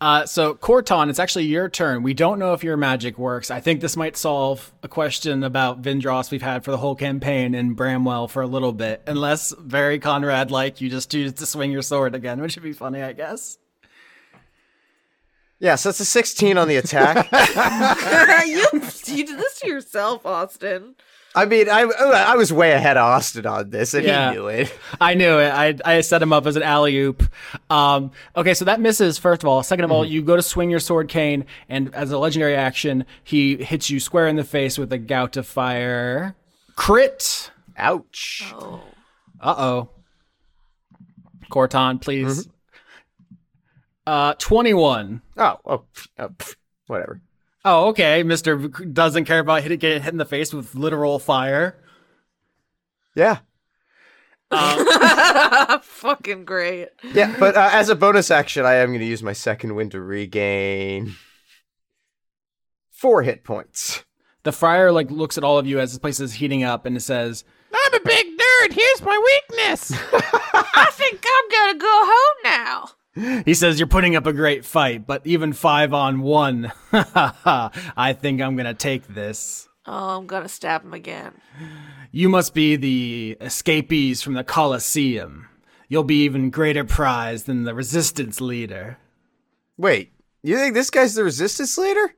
Uh 0.00 0.24
So 0.26 0.54
Corton, 0.54 1.10
it's 1.10 1.18
actually 1.18 1.44
your 1.44 1.68
turn. 1.68 2.02
We 2.02 2.14
don't 2.14 2.38
know 2.38 2.52
if 2.54 2.64
your 2.64 2.76
magic 2.76 3.18
works. 3.18 3.50
I 3.50 3.60
think 3.60 3.80
this 3.80 3.96
might 3.96 4.16
solve 4.16 4.72
a 4.82 4.88
question 4.88 5.42
about 5.44 5.82
Vindros 5.82 6.30
we've 6.30 6.40
had 6.42 6.64
for 6.64 6.70
the 6.70 6.78
whole 6.78 6.94
campaign 6.94 7.54
in 7.54 7.74
Bramwell 7.74 8.28
for 8.28 8.42
a 8.42 8.46
little 8.46 8.72
bit, 8.72 9.02
unless 9.06 9.54
very 9.58 9.98
Conrad 9.98 10.50
like 10.50 10.80
you 10.80 10.88
just 10.88 11.10
choose 11.10 11.32
to 11.34 11.46
swing 11.46 11.70
your 11.70 11.82
sword 11.82 12.14
again, 12.14 12.40
which 12.40 12.56
would 12.56 12.62
be 12.62 12.72
funny, 12.72 13.02
I 13.02 13.12
guess. 13.12 13.58
Yeah, 15.58 15.74
so 15.74 15.90
it's 15.90 16.00
a 16.00 16.06
16 16.06 16.56
on 16.56 16.68
the 16.68 16.76
attack. 16.76 17.28
you 18.46 18.64
you 19.14 19.26
did 19.26 19.38
this 19.38 19.60
to 19.60 19.68
yourself, 19.68 20.24
Austin. 20.24 20.94
I 21.34 21.44
mean, 21.44 21.68
I, 21.70 21.82
I 21.82 22.34
was 22.36 22.52
way 22.52 22.72
ahead 22.72 22.96
of 22.96 23.04
Austin 23.04 23.46
on 23.46 23.70
this, 23.70 23.94
and 23.94 24.04
Yeah. 24.04 24.30
he 24.30 24.36
knew 24.36 24.48
it. 24.48 24.76
I 25.00 25.14
knew 25.14 25.38
it. 25.38 25.48
I 25.48 25.76
I 25.84 26.00
set 26.00 26.20
him 26.20 26.32
up 26.32 26.44
as 26.46 26.56
an 26.56 26.64
alley 26.64 26.96
oop. 26.98 27.22
Um, 27.70 28.10
okay, 28.36 28.52
so 28.54 28.64
that 28.64 28.80
misses. 28.80 29.16
First 29.16 29.44
of 29.44 29.48
all, 29.48 29.62
second 29.62 29.84
of 29.84 29.92
all, 29.92 30.04
you 30.04 30.22
go 30.22 30.34
to 30.34 30.42
swing 30.42 30.70
your 30.70 30.80
sword 30.80 31.08
cane, 31.08 31.44
and 31.68 31.94
as 31.94 32.10
a 32.10 32.18
legendary 32.18 32.56
action, 32.56 33.04
he 33.22 33.56
hits 33.62 33.90
you 33.90 34.00
square 34.00 34.26
in 34.26 34.34
the 34.36 34.42
face 34.44 34.76
with 34.76 34.92
a 34.92 34.98
gout 34.98 35.36
of 35.36 35.46
fire. 35.46 36.34
Crit. 36.74 37.52
Ouch. 37.76 38.52
Oh. 38.52 38.80
Uh 39.40 39.54
oh. 39.56 39.88
Corton, 41.48 41.98
please. 42.00 42.48
Uh, 44.06 44.34
twenty-one. 44.38 45.22
Oh, 45.36 45.58
oh, 45.64 45.84
oh, 46.18 46.28
pff. 46.28 46.56
Whatever. 46.88 47.20
Oh, 47.64 47.88
okay. 47.88 48.22
Mister 48.22 48.56
doesn't 48.56 49.24
care 49.26 49.40
about 49.40 49.62
hit, 49.62 49.78
getting 49.80 50.02
hit 50.02 50.12
in 50.12 50.18
the 50.18 50.24
face 50.24 50.52
with 50.52 50.74
literal 50.74 51.18
fire. 51.18 51.76
Yeah. 53.14 53.38
Fucking 55.82 56.44
great. 56.44 56.88
Yeah, 57.12 57.36
but 57.38 57.56
uh, 57.56 57.70
as 57.72 57.88
a 57.88 57.94
bonus 57.94 58.30
action, 58.30 58.66
I 58.66 58.76
am 58.76 58.88
going 58.88 59.00
to 59.00 59.06
use 59.06 59.22
my 59.22 59.32
second 59.32 59.76
wind 59.76 59.92
to 59.92 60.00
regain 60.00 61.14
four 62.90 63.22
hit 63.22 63.44
points. 63.44 64.04
The 64.42 64.52
friar 64.52 64.90
like 64.90 65.10
looks 65.10 65.38
at 65.38 65.44
all 65.44 65.58
of 65.58 65.66
you 65.66 65.78
as 65.78 65.92
this 65.92 65.98
place 65.98 66.18
is 66.18 66.34
heating 66.34 66.64
up, 66.64 66.84
and 66.84 66.96
it 66.96 67.00
says, 67.00 67.44
I'm 67.72 67.94
a 67.94 68.04
big 68.04 68.26
nerd. 68.26 68.72
Here's 68.72 69.02
my 69.02 69.40
weakness. 69.50 69.92
I 70.12 70.88
think 70.92 71.24
I'm 71.24 71.50
gonna 71.50 71.78
go 71.78 72.00
home 72.02 72.36
now. 72.44 72.90
He 73.44 73.54
says, 73.54 73.78
You're 73.78 73.88
putting 73.88 74.16
up 74.16 74.26
a 74.26 74.32
great 74.32 74.64
fight, 74.64 75.06
but 75.06 75.26
even 75.26 75.52
five 75.52 75.92
on 75.92 76.20
one, 76.20 76.72
I 76.92 78.16
think 78.18 78.40
I'm 78.40 78.56
gonna 78.56 78.74
take 78.74 79.06
this. 79.08 79.68
Oh, 79.86 80.18
I'm 80.18 80.26
gonna 80.26 80.48
stab 80.48 80.84
him 80.84 80.94
again. 80.94 81.32
You 82.12 82.28
must 82.28 82.54
be 82.54 82.76
the 82.76 83.36
escapees 83.40 84.22
from 84.22 84.34
the 84.34 84.44
Colosseum. 84.44 85.48
You'll 85.88 86.04
be 86.04 86.22
even 86.24 86.50
greater 86.50 86.84
prize 86.84 87.44
than 87.44 87.64
the 87.64 87.74
resistance 87.74 88.40
leader. 88.40 88.98
Wait, 89.76 90.12
you 90.42 90.56
think 90.56 90.74
this 90.74 90.90
guy's 90.90 91.14
the 91.14 91.24
resistance 91.24 91.76
leader? 91.76 92.14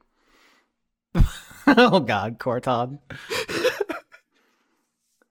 oh 1.67 2.01
god, 2.01 2.39
Corton. 2.39 2.99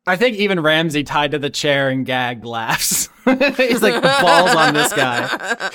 I 0.07 0.15
think 0.15 0.37
even 0.37 0.59
Ramsey 0.59 1.03
tied 1.03 1.31
to 1.31 1.39
the 1.39 1.49
chair 1.49 1.89
and 1.89 2.05
gagged 2.05 2.45
laughs. 2.45 3.09
He's 3.57 3.81
like 3.81 4.01
balls 4.01 4.55
on 4.55 4.73
this 4.73 4.93
guy. 4.93 5.71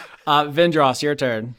Uh, 0.28 0.46
Vindros, 0.46 1.02
your 1.02 1.14
turn. 1.14 1.54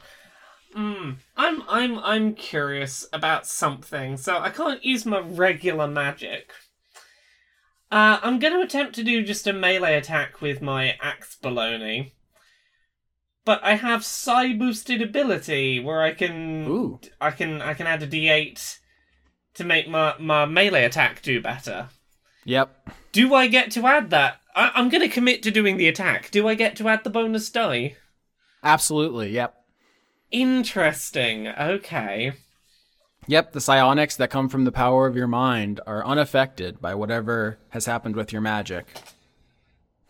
I'm 1.38 1.62
I'm 1.66 1.98
I'm 2.00 2.34
curious 2.34 3.06
about 3.14 3.46
something, 3.46 4.18
so 4.18 4.38
I 4.38 4.50
can't 4.50 4.84
use 4.84 5.06
my 5.06 5.20
regular 5.20 5.88
magic. 5.88 6.52
Uh, 7.90 8.18
I'm 8.22 8.38
going 8.38 8.52
to 8.52 8.60
attempt 8.60 8.94
to 8.96 9.02
do 9.04 9.24
just 9.24 9.46
a 9.46 9.54
melee 9.54 9.96
attack 9.96 10.42
with 10.42 10.60
my 10.60 10.98
axe 11.00 11.38
baloney. 11.42 12.12
But 13.46 13.64
I 13.64 13.76
have 13.76 14.04
psi 14.04 14.52
boosted 14.52 15.00
ability 15.00 15.80
where 15.80 16.02
I 16.02 16.12
can 16.12 16.66
Ooh. 16.68 17.00
I 17.18 17.30
can 17.30 17.62
I 17.62 17.72
can 17.72 17.86
add 17.86 18.02
a 18.02 18.06
D8 18.06 18.78
to 19.54 19.64
make 19.64 19.88
my, 19.88 20.14
my 20.18 20.44
melee 20.44 20.84
attack 20.84 21.22
do 21.22 21.40
better. 21.40 21.88
Yep. 22.48 22.88
Do 23.12 23.34
I 23.34 23.46
get 23.46 23.70
to 23.72 23.86
add 23.86 24.08
that? 24.08 24.40
I, 24.56 24.72
I'm 24.74 24.88
going 24.88 25.02
to 25.02 25.08
commit 25.14 25.42
to 25.42 25.50
doing 25.50 25.76
the 25.76 25.86
attack. 25.86 26.30
Do 26.30 26.48
I 26.48 26.54
get 26.54 26.76
to 26.76 26.88
add 26.88 27.04
the 27.04 27.10
bonus 27.10 27.50
die? 27.50 27.96
Absolutely. 28.64 29.28
Yep. 29.32 29.54
Interesting. 30.30 31.48
Okay. 31.48 32.32
Yep. 33.26 33.52
The 33.52 33.60
psionics 33.60 34.16
that 34.16 34.30
come 34.30 34.48
from 34.48 34.64
the 34.64 34.72
power 34.72 35.06
of 35.06 35.14
your 35.14 35.26
mind 35.26 35.82
are 35.86 36.02
unaffected 36.06 36.80
by 36.80 36.94
whatever 36.94 37.58
has 37.70 37.84
happened 37.84 38.16
with 38.16 38.32
your 38.32 38.40
magic. 38.40 38.86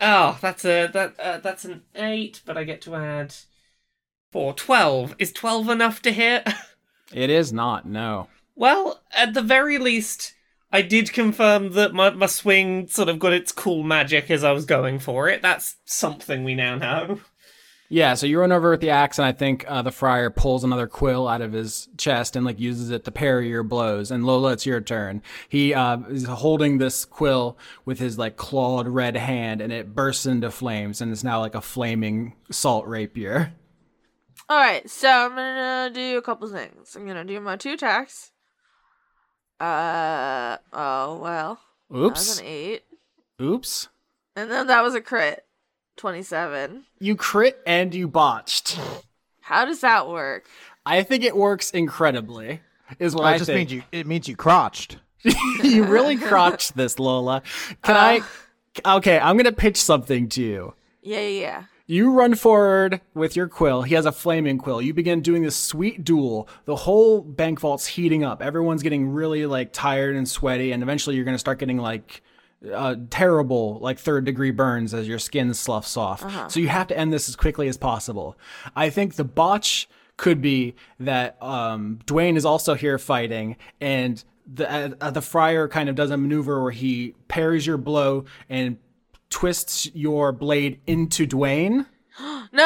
Oh, 0.00 0.38
that's 0.40 0.64
a 0.64 0.86
that 0.86 1.18
uh, 1.18 1.38
that's 1.38 1.64
an 1.64 1.82
eight, 1.96 2.40
but 2.46 2.56
I 2.56 2.62
get 2.62 2.80
to 2.82 2.94
add 2.94 3.34
four. 4.30 4.54
Twelve. 4.54 5.16
Is 5.18 5.32
twelve 5.32 5.68
enough 5.68 6.00
to 6.02 6.12
hit? 6.12 6.48
It 7.10 7.30
is 7.30 7.54
not, 7.54 7.86
no. 7.86 8.28
well, 8.54 9.00
at 9.16 9.32
the 9.32 9.40
very 9.40 9.78
least, 9.78 10.34
I 10.70 10.82
did 10.82 11.12
confirm 11.12 11.72
that 11.72 11.94
my 11.94 12.10
my 12.10 12.26
swing 12.26 12.88
sort 12.88 13.08
of 13.08 13.18
got 13.18 13.32
its 13.32 13.52
cool 13.52 13.82
magic 13.82 14.30
as 14.30 14.44
I 14.44 14.52
was 14.52 14.66
going 14.66 14.98
for 14.98 15.28
it. 15.28 15.40
That's 15.42 15.76
something 15.84 16.44
we 16.44 16.54
now 16.54 16.74
know. 16.76 17.20
Yeah, 17.90 18.14
so 18.14 18.26
you 18.26 18.38
run 18.38 18.52
over 18.52 18.70
with 18.70 18.82
the 18.82 18.90
axe, 18.90 19.18
and 19.18 19.24
I 19.24 19.32
think 19.32 19.64
uh, 19.66 19.80
the 19.80 19.90
friar 19.90 20.28
pulls 20.28 20.62
another 20.62 20.86
quill 20.86 21.26
out 21.26 21.40
of 21.40 21.54
his 21.54 21.88
chest 21.96 22.36
and 22.36 22.44
like 22.44 22.60
uses 22.60 22.90
it 22.90 23.04
to 23.04 23.10
parry 23.10 23.48
your 23.48 23.62
blows. 23.62 24.10
And 24.10 24.26
Lola, 24.26 24.52
it's 24.52 24.66
your 24.66 24.82
turn. 24.82 25.22
He 25.48 25.72
uh, 25.72 26.00
is 26.10 26.24
holding 26.24 26.76
this 26.76 27.06
quill 27.06 27.56
with 27.86 27.98
his 27.98 28.18
like 28.18 28.36
clawed 28.36 28.88
red 28.88 29.16
hand, 29.16 29.62
and 29.62 29.72
it 29.72 29.94
bursts 29.94 30.26
into 30.26 30.50
flames, 30.50 31.00
and 31.00 31.10
it's 31.10 31.24
now 31.24 31.40
like 31.40 31.54
a 31.54 31.62
flaming 31.62 32.34
salt 32.50 32.86
rapier. 32.86 33.54
All 34.50 34.58
right, 34.58 34.88
so 34.88 35.08
I'm 35.08 35.30
gonna 35.30 35.90
do 35.92 36.18
a 36.18 36.22
couple 36.22 36.46
things. 36.48 36.94
I'm 36.94 37.06
gonna 37.06 37.24
do 37.24 37.40
my 37.40 37.56
two 37.56 37.72
attacks. 37.72 38.32
Uh 39.60 40.56
oh 40.72 41.18
well, 41.22 41.60
Oops. 41.94 42.00
that 42.00 42.00
was 42.10 42.28
Oops! 42.30 42.38
an 42.40 42.46
eight, 42.46 42.82
Oops! 43.42 43.88
and 44.36 44.50
then 44.50 44.66
that 44.68 44.82
was 44.82 44.94
a 44.94 45.00
crit, 45.00 45.44
twenty-seven. 45.96 46.84
You 47.00 47.16
crit 47.16 47.60
and 47.66 47.92
you 47.94 48.06
botched. 48.08 48.78
How 49.40 49.64
does 49.64 49.80
that 49.80 50.08
work? 50.08 50.46
I 50.86 51.02
think 51.02 51.24
it 51.24 51.36
works 51.36 51.70
incredibly. 51.72 52.60
Is 52.98 53.14
what 53.14 53.22
Well, 53.24 53.32
I 53.32 53.34
it 53.34 53.38
just 53.38 53.48
think. 53.48 53.70
means 53.70 53.72
you. 53.72 53.82
It 53.92 54.06
means 54.06 54.28
you 54.28 54.36
crotched. 54.36 54.98
you 55.62 55.84
really 55.84 56.16
crotched 56.30 56.76
this, 56.76 56.98
Lola. 56.98 57.42
Can 57.82 57.96
I? 57.96 58.20
Okay, 58.86 59.18
I'm 59.18 59.36
gonna 59.36 59.50
pitch 59.52 59.76
something 59.76 60.28
to 60.30 60.42
you. 60.42 60.74
Yeah, 61.02 61.20
yeah, 61.20 61.40
yeah. 61.40 61.62
You 61.90 62.12
run 62.12 62.34
forward 62.34 63.00
with 63.14 63.34
your 63.34 63.48
quill. 63.48 63.80
He 63.80 63.94
has 63.94 64.04
a 64.04 64.12
flaming 64.12 64.58
quill. 64.58 64.82
You 64.82 64.92
begin 64.92 65.22
doing 65.22 65.42
this 65.42 65.56
sweet 65.56 66.04
duel. 66.04 66.46
The 66.66 66.76
whole 66.76 67.22
bank 67.22 67.60
vault's 67.60 67.86
heating 67.86 68.22
up. 68.22 68.42
Everyone's 68.42 68.82
getting 68.82 69.08
really 69.08 69.46
like 69.46 69.72
tired 69.72 70.14
and 70.14 70.28
sweaty, 70.28 70.70
and 70.72 70.82
eventually 70.82 71.16
you're 71.16 71.24
gonna 71.24 71.38
start 71.38 71.58
getting 71.58 71.78
like 71.78 72.22
uh, 72.74 72.96
terrible 73.08 73.78
like 73.80 73.98
third 73.98 74.26
degree 74.26 74.50
burns 74.50 74.92
as 74.92 75.08
your 75.08 75.18
skin 75.18 75.54
sloughs 75.54 75.96
off. 75.96 76.20
So 76.50 76.60
you 76.60 76.68
have 76.68 76.88
to 76.88 76.98
end 76.98 77.10
this 77.10 77.26
as 77.26 77.36
quickly 77.36 77.68
as 77.68 77.78
possible. 77.78 78.36
I 78.76 78.90
think 78.90 79.14
the 79.14 79.24
botch 79.24 79.88
could 80.18 80.42
be 80.42 80.74
that 81.00 81.42
um, 81.42 82.00
Dwayne 82.04 82.36
is 82.36 82.44
also 82.44 82.74
here 82.74 82.98
fighting, 82.98 83.56
and 83.80 84.22
the 84.46 84.94
uh, 85.00 85.10
the 85.10 85.22
friar 85.22 85.68
kind 85.68 85.88
of 85.88 85.94
does 85.94 86.10
a 86.10 86.18
maneuver 86.18 86.62
where 86.62 86.70
he 86.70 87.14
parries 87.28 87.66
your 87.66 87.78
blow 87.78 88.26
and 88.50 88.76
twists 89.30 89.92
your 89.94 90.32
blade 90.32 90.80
into 90.86 91.26
Dwayne. 91.26 91.86
No. 92.50 92.64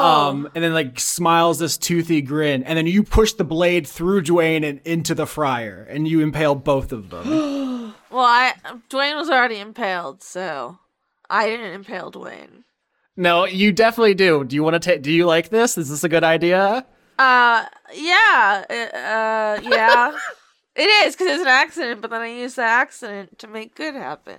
Um, 0.00 0.48
and 0.54 0.62
then 0.62 0.72
like 0.72 1.00
smiles 1.00 1.58
this 1.58 1.76
toothy 1.76 2.22
grin, 2.22 2.62
and 2.62 2.76
then 2.78 2.86
you 2.86 3.02
push 3.02 3.32
the 3.32 3.44
blade 3.44 3.86
through 3.86 4.22
Dwayne 4.22 4.64
and 4.64 4.80
into 4.84 5.14
the 5.14 5.26
friar, 5.26 5.86
and 5.90 6.06
you 6.06 6.20
impale 6.20 6.54
both 6.54 6.92
of 6.92 7.10
them. 7.10 7.28
well, 8.10 8.24
I 8.24 8.54
Dwayne 8.88 9.16
was 9.16 9.28
already 9.28 9.58
impaled, 9.58 10.22
so 10.22 10.78
I 11.28 11.46
didn't 11.48 11.72
impale 11.74 12.12
Dwayne. 12.12 12.62
no, 13.16 13.44
you 13.46 13.72
definitely 13.72 14.14
do. 14.14 14.44
Do 14.44 14.54
you 14.54 14.62
want 14.62 14.74
to 14.74 14.80
take? 14.80 15.02
Do 15.02 15.10
you 15.12 15.26
like 15.26 15.48
this? 15.48 15.76
Is 15.76 15.88
this 15.90 16.04
a 16.04 16.08
good 16.08 16.24
idea? 16.24 16.86
Uh, 17.18 17.64
yeah, 17.94 18.64
uh, 18.70 19.60
yeah. 19.62 20.16
it 20.78 20.88
is 21.06 21.14
because 21.16 21.26
it's 21.32 21.42
an 21.42 21.48
accident, 21.48 22.00
but 22.00 22.10
then 22.10 22.20
I 22.22 22.28
used 22.28 22.56
the 22.56 22.62
accident 22.62 23.38
to 23.40 23.48
make 23.48 23.74
good 23.74 23.94
happen. 23.94 24.38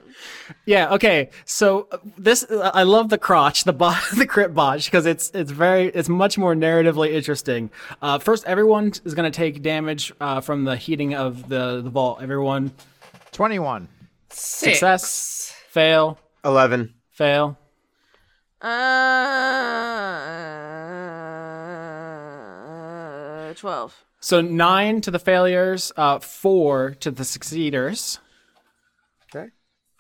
Yeah. 0.66 0.94
Okay. 0.94 1.30
So 1.46 1.88
uh, 1.92 1.98
this, 2.18 2.44
uh, 2.50 2.72
I 2.74 2.84
love 2.84 3.10
the 3.10 3.18
crotch, 3.18 3.66
the 3.66 3.74
bot, 3.74 4.02
the 4.18 4.26
crit 4.26 4.54
botch, 4.54 4.86
because 4.86 5.06
it's 5.06 5.30
it's 5.34 5.52
very, 5.52 5.88
it's 5.88 6.10
much 6.10 6.38
more 6.38 6.56
narratively 6.56 7.12
interesting. 7.14 7.70
Uh, 8.02 8.18
first, 8.20 8.46
everyone 8.46 8.94
is 9.04 9.14
going 9.14 9.30
to 9.32 9.36
take 9.36 9.62
damage 9.62 10.14
uh, 10.22 10.40
from 10.42 10.64
the 10.64 10.76
heating 10.78 11.14
of 11.14 11.50
the 11.50 11.82
the 11.82 11.90
vault. 11.90 12.22
Everyone, 12.22 12.72
Twenty-one. 13.32 13.88
Success, 14.30 15.54
fail, 15.70 16.18
Eleven. 16.46 16.94
fail. 17.12 17.58
Uh, 23.40 23.54
twelve. 23.56 24.06
So 24.20 24.42
nine 24.42 25.02
to 25.02 25.12
the 25.12 25.20
failures, 25.20 25.92
uh, 25.96 26.20
four 26.20 26.92
to 27.00 27.12
the 27.12 27.24
succeeders. 27.24 28.20
Okay. 29.34 29.50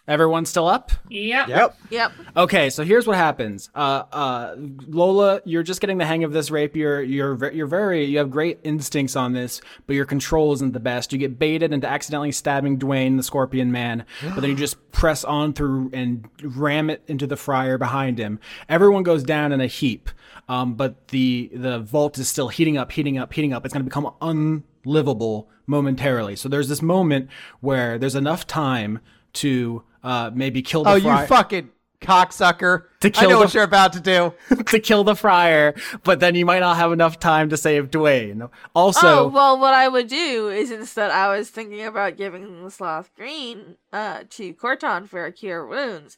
Everyone 0.09 0.45
still 0.45 0.67
up? 0.67 0.91
Yep. 1.09 1.47
Yep. 1.47 1.77
Yep. 1.91 2.11
Okay, 2.35 2.71
so 2.71 2.83
here's 2.83 3.05
what 3.05 3.15
happens. 3.15 3.69
Uh, 3.75 4.03
uh, 4.11 4.55
Lola, 4.87 5.39
you're 5.45 5.61
just 5.61 5.81
getting 5.81 5.99
the 5.99 6.05
hang 6.05 6.23
of 6.23 6.33
this 6.33 6.49
rapier. 6.49 6.99
You're 6.99 7.51
you're 7.51 7.67
very 7.67 8.05
you 8.05 8.17
have 8.17 8.31
great 8.31 8.59
instincts 8.63 9.15
on 9.15 9.33
this, 9.33 9.61
but 9.85 9.95
your 9.95 10.05
control 10.05 10.51
isn't 10.53 10.73
the 10.73 10.79
best. 10.79 11.13
You 11.13 11.19
get 11.19 11.37
baited 11.37 11.71
into 11.71 11.87
accidentally 11.87 12.31
stabbing 12.31 12.79
Dwayne, 12.79 13.17
the 13.17 13.23
Scorpion 13.23 13.71
Man, 13.71 14.03
but 14.23 14.41
then 14.41 14.49
you 14.49 14.55
just 14.55 14.91
press 14.91 15.23
on 15.23 15.53
through 15.53 15.91
and 15.93 16.27
ram 16.41 16.89
it 16.89 17.03
into 17.07 17.27
the 17.27 17.37
friar 17.37 17.77
behind 17.77 18.17
him. 18.17 18.39
Everyone 18.67 19.03
goes 19.03 19.23
down 19.23 19.51
in 19.51 19.61
a 19.61 19.67
heap, 19.67 20.09
um, 20.49 20.73
but 20.73 21.07
the 21.09 21.49
the 21.53 21.79
vault 21.79 22.17
is 22.17 22.27
still 22.27 22.49
heating 22.49 22.75
up, 22.77 22.91
heating 22.91 23.17
up, 23.17 23.31
heating 23.31 23.53
up. 23.53 23.63
It's 23.65 23.73
going 23.73 23.85
to 23.85 23.89
become 23.89 24.11
unlivable 24.21 25.47
momentarily. 25.67 26.35
So 26.35 26.49
there's 26.49 26.67
this 26.67 26.81
moment 26.81 27.29
where 27.61 27.97
there's 27.97 28.15
enough 28.15 28.45
time 28.47 28.99
to 29.33 29.83
uh, 30.03 30.31
maybe 30.33 30.61
kill 30.61 30.83
the 30.83 30.89
Oh, 30.91 30.99
friar 30.99 31.21
you 31.21 31.27
fucking 31.27 31.69
cocksucker! 32.01 32.85
To 33.01 33.09
kill 33.11 33.29
I 33.29 33.31
know 33.31 33.39
the- 33.39 33.45
what 33.45 33.53
you're 33.53 33.63
about 33.63 33.93
to 33.93 33.99
do. 33.99 34.33
to 34.65 34.79
kill 34.79 35.03
the 35.03 35.15
friar, 35.15 35.75
but 36.03 36.19
then 36.19 36.33
you 36.33 36.45
might 36.45 36.59
not 36.61 36.77
have 36.77 36.91
enough 36.91 37.19
time 37.19 37.49
to 37.49 37.57
save 37.57 37.91
Dwayne. 37.91 38.49
Also, 38.73 39.25
oh 39.25 39.27
well, 39.27 39.59
what 39.59 39.75
I 39.75 39.87
would 39.87 40.07
do 40.07 40.49
is 40.49 40.71
instead 40.71 41.11
I 41.11 41.27
was 41.37 41.49
thinking 41.49 41.83
about 41.85 42.17
giving 42.17 42.63
the 42.63 42.71
sloth 42.71 43.13
green 43.15 43.75
uh 43.93 44.23
to 44.31 44.53
Corton 44.53 45.05
for 45.07 45.25
a 45.25 45.31
cure 45.31 45.65
wounds, 45.67 46.17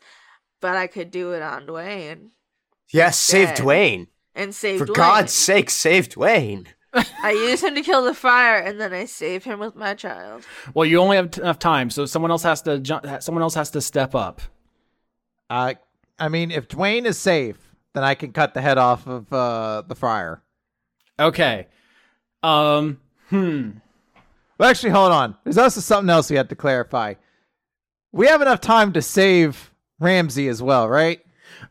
but 0.62 0.78
I 0.78 0.88
could 0.88 1.12
do 1.12 1.34
it 1.34 1.42
on 1.42 1.66
Dwayne. 1.66 2.30
Yes, 2.94 3.18
save 3.20 3.50
Dead. 3.50 3.58
Dwayne. 3.58 4.08
And 4.36 4.54
save 4.54 4.80
For 4.80 4.86
Dwayne. 4.86 4.96
God's 4.96 5.34
sake, 5.34 5.70
save 5.70 6.10
Dwayne. 6.10 6.68
I 6.94 7.32
use 7.32 7.64
him 7.64 7.76
to 7.76 7.82
kill 7.82 8.04
the 8.04 8.14
fire, 8.14 8.58
and 8.60 8.80
then 8.80 8.94
I 8.94 9.06
save 9.06 9.44
him 9.44 9.60
with 9.60 9.76
my 9.76 9.94
child. 9.94 10.46
Well, 10.74 10.86
you 10.86 11.00
only 11.00 11.16
have 11.16 11.32
t- 11.32 11.42
enough 11.42 11.60
time, 11.60 11.90
so 11.90 12.06
someone 12.06 12.32
else 12.32 12.44
has 12.44 12.62
to 12.64 12.80
ju- 12.80 13.00
someone 13.20 13.42
else 13.42 13.56
has 13.56 13.72
to 13.72 13.82
step 13.82 14.14
up. 14.14 14.42
Uh, 15.50 15.76
I 16.20 16.28
mean, 16.30 16.52
if 16.52 16.68
Dwayne 16.68 17.06
is 17.06 17.18
safe, 17.18 17.58
then 17.94 18.04
I 18.04 18.16
can 18.16 18.34
cut 18.34 18.54
the 18.54 18.62
head 18.62 18.78
off 18.78 19.08
of 19.08 19.32
uh, 19.32 19.84
the 19.88 19.96
friar. 19.96 20.42
Okay. 21.20 21.68
Um. 22.44 23.00
Hmm. 23.30 23.72
Well, 24.58 24.70
actually, 24.70 24.92
hold 24.92 25.12
on. 25.12 25.38
There's 25.44 25.58
also 25.58 25.80
something 25.80 26.10
else 26.10 26.30
we 26.30 26.36
have 26.36 26.50
to 26.50 26.56
clarify. 26.56 27.16
We 28.12 28.28
have 28.28 28.42
enough 28.42 28.60
time 28.62 28.92
to 28.94 29.02
save 29.02 29.72
Ramsey 30.00 30.48
as 30.50 30.62
well, 30.62 30.90
right? 30.90 31.22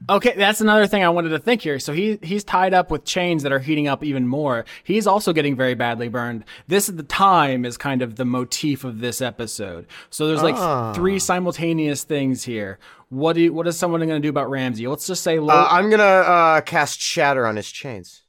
Okay, 0.09 0.33
that's 0.37 0.61
another 0.63 0.87
thing 0.87 1.05
I 1.05 1.11
wanted 1.11 1.29
to 1.29 1.39
think 1.39 1.61
here. 1.63 1.79
So 1.79 1.93
he 1.93 2.19
he's 2.23 2.43
tied 2.43 2.73
up 2.73 2.91
with 2.91 3.05
chains 3.05 3.43
that 3.43 3.53
are 3.53 3.59
heating 3.59 3.87
up 3.87 4.03
even 4.03 4.27
more. 4.27 4.65
He's 4.83 5.07
also 5.07 5.33
getting 5.33 5.55
very 5.55 5.75
badly 5.75 6.09
burned. 6.09 6.45
This 6.67 6.89
is 6.89 6.97
the 6.97 7.03
time 7.03 7.65
is 7.65 7.77
kind 7.77 8.01
of 8.01 8.17
the 8.17 8.25
motif 8.25 8.83
of 8.83 9.01
this 9.01 9.21
episode. 9.21 9.87
So 10.09 10.27
there's 10.27 10.43
like 10.43 10.95
three 10.95 11.19
simultaneous 11.19 12.03
things 12.03 12.45
here. 12.45 12.79
What 13.11 13.35
do 13.35 13.43
you, 13.43 13.53
what 13.53 13.67
is 13.67 13.77
someone 13.77 14.01
going 14.01 14.11
to 14.23 14.27
do 14.27 14.31
about 14.31 14.49
Ramsey? 14.49 14.87
Let's 14.87 15.07
just 15.07 15.23
say 15.23 15.39
Lo- 15.39 15.53
Uh, 15.55 15.69
I'm 15.71 15.91
gonna 15.91 16.03
uh, 16.03 16.61
cast 16.63 17.01
Shatter 17.01 17.47
on 17.47 17.57
his 17.57 17.71
chains. 17.71 18.23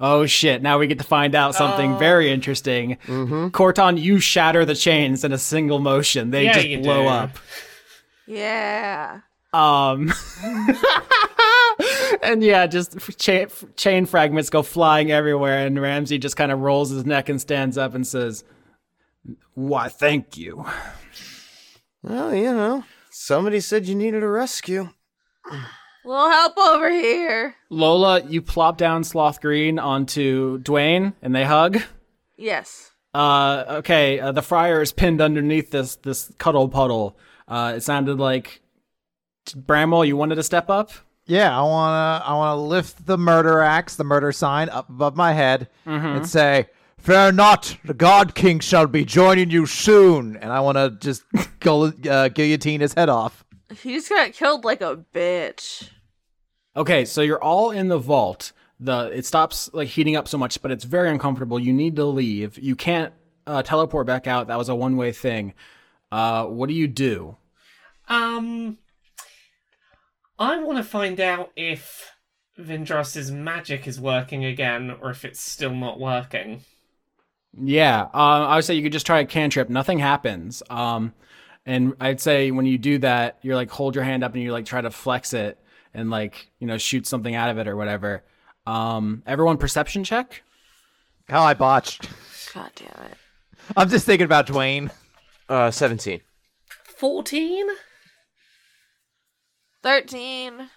Oh 0.00 0.24
shit, 0.26 0.62
now 0.62 0.78
we 0.78 0.86
get 0.88 0.98
to 0.98 1.04
find 1.04 1.34
out 1.34 1.54
something 1.54 1.98
very 1.98 2.30
interesting. 2.32 2.96
Corton, 3.52 3.96
you 3.96 4.18
shatter 4.20 4.64
the 4.64 4.74
chains 4.74 5.22
in 5.22 5.32
a 5.32 5.38
single 5.38 5.78
motion. 5.78 6.30
They 6.30 6.44
Yeah, 6.46 6.58
just 6.60 6.82
blow 6.82 7.02
do. 7.02 7.08
up. 7.08 7.38
Yeah. 8.26 9.20
Um, 9.54 10.12
and 12.22 12.42
yeah, 12.42 12.66
just 12.66 12.98
cha- 13.18 13.46
chain 13.76 14.04
fragments 14.04 14.50
go 14.50 14.62
flying 14.62 15.12
everywhere, 15.12 15.64
and 15.64 15.80
Ramsey 15.80 16.18
just 16.18 16.36
kind 16.36 16.50
of 16.50 16.58
rolls 16.58 16.90
his 16.90 17.06
neck 17.06 17.28
and 17.28 17.40
stands 17.40 17.78
up 17.78 17.94
and 17.94 18.04
says, 18.04 18.42
"Why, 19.54 19.88
thank 19.88 20.36
you." 20.36 20.66
Well, 22.02 22.34
you 22.34 22.52
know, 22.52 22.84
somebody 23.10 23.60
said 23.60 23.86
you 23.86 23.94
needed 23.94 24.24
a 24.24 24.28
rescue. 24.28 24.90
Little 26.04 26.30
help 26.30 26.58
over 26.58 26.90
here. 26.90 27.54
Lola, 27.70 28.22
you 28.24 28.42
plop 28.42 28.76
down 28.76 29.04
Sloth 29.04 29.40
Green 29.40 29.78
onto 29.78 30.58
Dwayne, 30.62 31.14
and 31.22 31.32
they 31.32 31.44
hug. 31.44 31.78
Yes. 32.36 32.90
Uh, 33.14 33.64
okay, 33.68 34.18
uh, 34.18 34.32
the 34.32 34.42
friar 34.42 34.82
is 34.82 34.92
pinned 34.92 35.20
underneath 35.20 35.70
this 35.70 35.94
this 35.94 36.32
cuddle 36.38 36.68
puddle. 36.68 37.16
Uh, 37.46 37.74
it 37.76 37.82
sounded 37.82 38.18
like 38.18 38.60
Bramwell. 39.52 40.04
You 40.04 40.16
wanted 40.16 40.36
to 40.36 40.42
step 40.42 40.70
up. 40.70 40.90
Yeah, 41.26 41.58
I 41.58 41.62
wanna 41.62 42.24
I 42.24 42.34
wanna 42.34 42.60
lift 42.62 43.06
the 43.06 43.16
murder 43.16 43.60
axe, 43.60 43.96
the 43.96 44.04
murder 44.04 44.30
sign, 44.32 44.68
up 44.68 44.88
above 44.90 45.16
my 45.16 45.32
head 45.32 45.68
and 45.86 46.26
say, 46.28 46.68
"Fear 46.98 47.32
not, 47.32 47.76
the 47.84 47.94
God 47.94 48.34
King 48.34 48.60
shall 48.60 48.86
be 48.86 49.04
joining 49.06 49.50
you 49.50 49.64
soon." 49.64 50.36
And 50.36 50.52
I 50.52 50.60
wanna 50.60 50.90
just 50.90 51.24
go 51.60 51.92
uh, 52.08 52.28
guillotine 52.28 52.80
his 52.82 52.92
head 52.92 53.08
off. 53.08 53.44
He 53.80 53.94
just 53.94 54.10
got 54.10 54.32
killed 54.34 54.64
like 54.64 54.82
a 54.82 55.02
bitch. 55.14 55.88
Okay, 56.76 57.04
so 57.06 57.22
you're 57.22 57.42
all 57.42 57.70
in 57.70 57.88
the 57.88 57.98
vault. 57.98 58.52
The 58.78 59.10
it 59.14 59.24
stops 59.24 59.70
like 59.72 59.88
heating 59.88 60.16
up 60.16 60.28
so 60.28 60.36
much, 60.36 60.60
but 60.60 60.70
it's 60.70 60.84
very 60.84 61.08
uncomfortable. 61.08 61.58
You 61.58 61.72
need 61.72 61.96
to 61.96 62.04
leave. 62.04 62.58
You 62.58 62.76
can't 62.76 63.14
uh, 63.46 63.62
teleport 63.62 64.06
back 64.06 64.26
out. 64.26 64.48
That 64.48 64.58
was 64.58 64.68
a 64.68 64.74
one 64.74 64.96
way 64.98 65.12
thing. 65.12 65.54
Uh, 66.12 66.44
what 66.46 66.68
do 66.68 66.74
you 66.74 66.86
do? 66.86 67.36
Um, 68.08 68.76
I 70.38 70.62
want 70.62 70.78
to 70.78 70.84
find 70.84 71.20
out 71.20 71.52
if 71.56 72.10
Vindros's 72.58 73.30
magic 73.30 73.86
is 73.86 74.00
working 74.00 74.44
again, 74.44 74.96
or 75.00 75.10
if 75.10 75.24
it's 75.24 75.40
still 75.40 75.74
not 75.74 75.98
working. 76.00 76.62
Yeah, 77.56 78.08
uh, 78.12 78.46
I 78.46 78.56
would 78.56 78.64
say 78.64 78.74
you 78.74 78.82
could 78.82 78.92
just 78.92 79.06
try 79.06 79.20
a 79.20 79.26
cantrip. 79.26 79.68
Nothing 79.68 79.98
happens. 79.98 80.62
Um, 80.70 81.12
and 81.66 81.94
I'd 82.00 82.20
say 82.20 82.50
when 82.50 82.66
you 82.66 82.78
do 82.78 82.98
that, 82.98 83.38
you're 83.42 83.54
like 83.54 83.70
hold 83.70 83.94
your 83.94 84.04
hand 84.04 84.24
up 84.24 84.34
and 84.34 84.42
you 84.42 84.52
like 84.52 84.66
try 84.66 84.80
to 84.80 84.90
flex 84.90 85.32
it 85.32 85.58
and 85.94 86.10
like 86.10 86.50
you 86.58 86.66
know 86.66 86.78
shoot 86.78 87.06
something 87.06 87.34
out 87.34 87.50
of 87.50 87.58
it 87.58 87.68
or 87.68 87.76
whatever. 87.76 88.24
Um, 88.66 89.22
everyone, 89.26 89.56
perception 89.56 90.04
check. 90.04 90.42
How 91.28 91.42
I 91.42 91.54
botched. 91.54 92.08
God 92.54 92.70
damn 92.74 93.06
it. 93.06 93.16
I'm 93.76 93.88
just 93.88 94.04
thinking 94.04 94.24
about 94.26 94.46
Dwayne. 94.46 94.90
Uh, 95.48 95.70
17. 95.70 96.20
Fourteen. 96.84 97.66
13. 99.84 100.70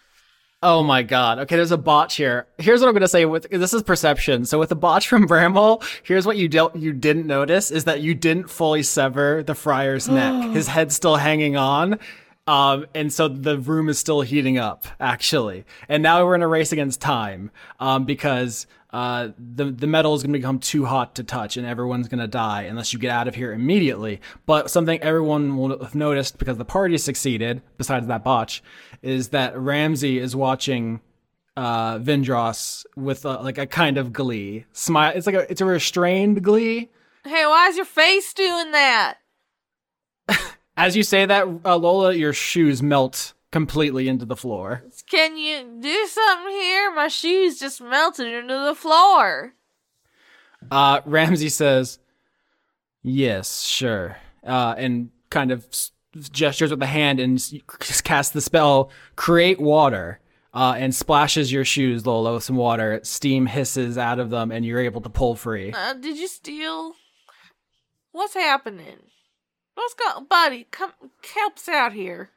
Oh 0.61 0.83
my 0.83 1.01
god. 1.01 1.39
Okay, 1.39 1.55
there's 1.55 1.71
a 1.71 1.77
botch 1.77 2.17
here. 2.17 2.45
Here's 2.57 2.81
what 2.81 2.89
I'm 2.89 2.93
gonna 2.93 3.07
say 3.07 3.23
with 3.23 3.49
this 3.49 3.73
is 3.73 3.81
perception. 3.81 4.43
So 4.45 4.59
with 4.59 4.67
the 4.67 4.75
botch 4.75 5.07
from 5.07 5.25
Bramwell, 5.27 5.81
here's 6.03 6.25
what 6.25 6.35
you 6.35 6.49
don't 6.49 6.75
you 6.75 6.91
didn't 6.91 7.25
notice 7.25 7.71
is 7.71 7.85
that 7.85 8.01
you 8.01 8.13
didn't 8.13 8.49
fully 8.49 8.83
sever 8.83 9.43
the 9.43 9.55
friar's 9.55 10.09
neck. 10.09 10.51
His 10.51 10.67
head's 10.67 10.93
still 10.93 11.15
hanging 11.15 11.55
on. 11.55 11.99
Um, 12.47 12.85
and 12.93 13.11
so 13.11 13.29
the 13.29 13.57
room 13.59 13.87
is 13.87 13.97
still 13.97 14.21
heating 14.21 14.57
up, 14.57 14.87
actually. 14.99 15.63
And 15.87 16.03
now 16.03 16.25
we're 16.25 16.35
in 16.35 16.41
a 16.41 16.47
race 16.47 16.71
against 16.71 17.01
time, 17.01 17.51
um, 17.79 18.05
because 18.05 18.67
uh, 18.91 19.29
the 19.37 19.65
the 19.65 19.87
metal 19.87 20.15
is 20.15 20.23
going 20.23 20.31
to 20.31 20.39
become 20.39 20.59
too 20.59 20.85
hot 20.85 21.15
to 21.15 21.23
touch, 21.23 21.57
and 21.57 21.67
everyone's 21.67 22.07
going 22.07 22.21
to 22.21 22.27
die 22.27 22.63
unless 22.63 22.93
you 22.93 22.99
get 22.99 23.11
out 23.11 23.27
of 23.27 23.35
here 23.35 23.51
immediately. 23.51 24.21
But 24.45 24.71
something 24.71 24.99
everyone 25.01 25.57
will 25.57 25.83
have 25.83 25.95
noticed 25.95 26.37
because 26.37 26.57
the 26.57 26.65
party 26.65 26.97
succeeded, 26.97 27.61
besides 27.77 28.07
that 28.07 28.23
botch, 28.23 28.63
is 29.01 29.29
that 29.29 29.57
Ramsey 29.57 30.19
is 30.19 30.35
watching 30.35 31.01
uh, 31.57 31.99
Vindros 31.99 32.85
with 32.95 33.25
uh 33.25 33.41
like 33.41 33.57
a 33.57 33.67
kind 33.67 33.97
of 33.97 34.13
glee 34.13 34.65
smile. 34.71 35.11
It's 35.15 35.25
like 35.25 35.35
a 35.35 35.51
it's 35.51 35.61
a 35.61 35.65
restrained 35.65 36.43
glee. 36.43 36.89
Hey, 37.25 37.45
why 37.45 37.67
is 37.67 37.75
your 37.75 37.85
face 37.85 38.33
doing 38.33 38.71
that? 38.71 39.17
As 40.77 40.95
you 40.95 41.03
say 41.03 41.25
that, 41.25 41.45
uh, 41.65 41.75
Lola, 41.75 42.13
your 42.13 42.31
shoes 42.31 42.81
melt 42.81 43.33
completely 43.51 44.07
into 44.07 44.25
the 44.25 44.35
floor. 44.35 44.83
Can 45.09 45.37
you 45.37 45.79
do 45.79 46.05
something 46.07 46.53
here? 46.53 46.93
My 46.93 47.07
shoes 47.07 47.59
just 47.59 47.81
melted 47.81 48.27
into 48.27 48.53
the 48.53 48.75
floor. 48.75 49.53
Uh, 50.71 51.01
Ramsey 51.05 51.49
says, 51.49 51.99
"Yes, 53.03 53.61
sure," 53.61 54.17
uh, 54.45 54.75
and 54.77 55.11
kind 55.29 55.51
of 55.51 55.65
gestures 56.31 56.71
with 56.71 56.79
the 56.79 56.87
hand 56.87 57.19
and 57.19 57.39
casts 58.03 58.33
the 58.33 58.41
spell 58.41 58.91
"Create 59.15 59.59
Water." 59.59 60.19
Uh, 60.53 60.73
and 60.75 60.95
splashes 60.95 61.51
your 61.51 61.63
shoes, 61.63 62.07
Lola, 62.07 62.33
with 62.33 62.43
some 62.43 62.55
water. 62.55 62.99
Steam 63.03 63.45
hisses 63.45 63.95
out 63.95 64.17
of 64.17 64.31
them, 64.31 64.49
and 64.51 64.65
you're 64.65 64.79
able 64.79 65.01
to 65.01 65.09
pull 65.09 65.35
free. 65.35 65.71
Uh, 65.71 65.93
did 65.93 66.17
you 66.17 66.27
steal? 66.27 66.95
What's 68.11 68.33
happening? 68.33 68.97
What's 69.75 69.93
going, 69.93 70.25
buddy? 70.25 70.65
Come 70.71 70.93
help 71.35 71.57
us 71.57 71.69
out 71.69 71.93
here. 71.93 72.31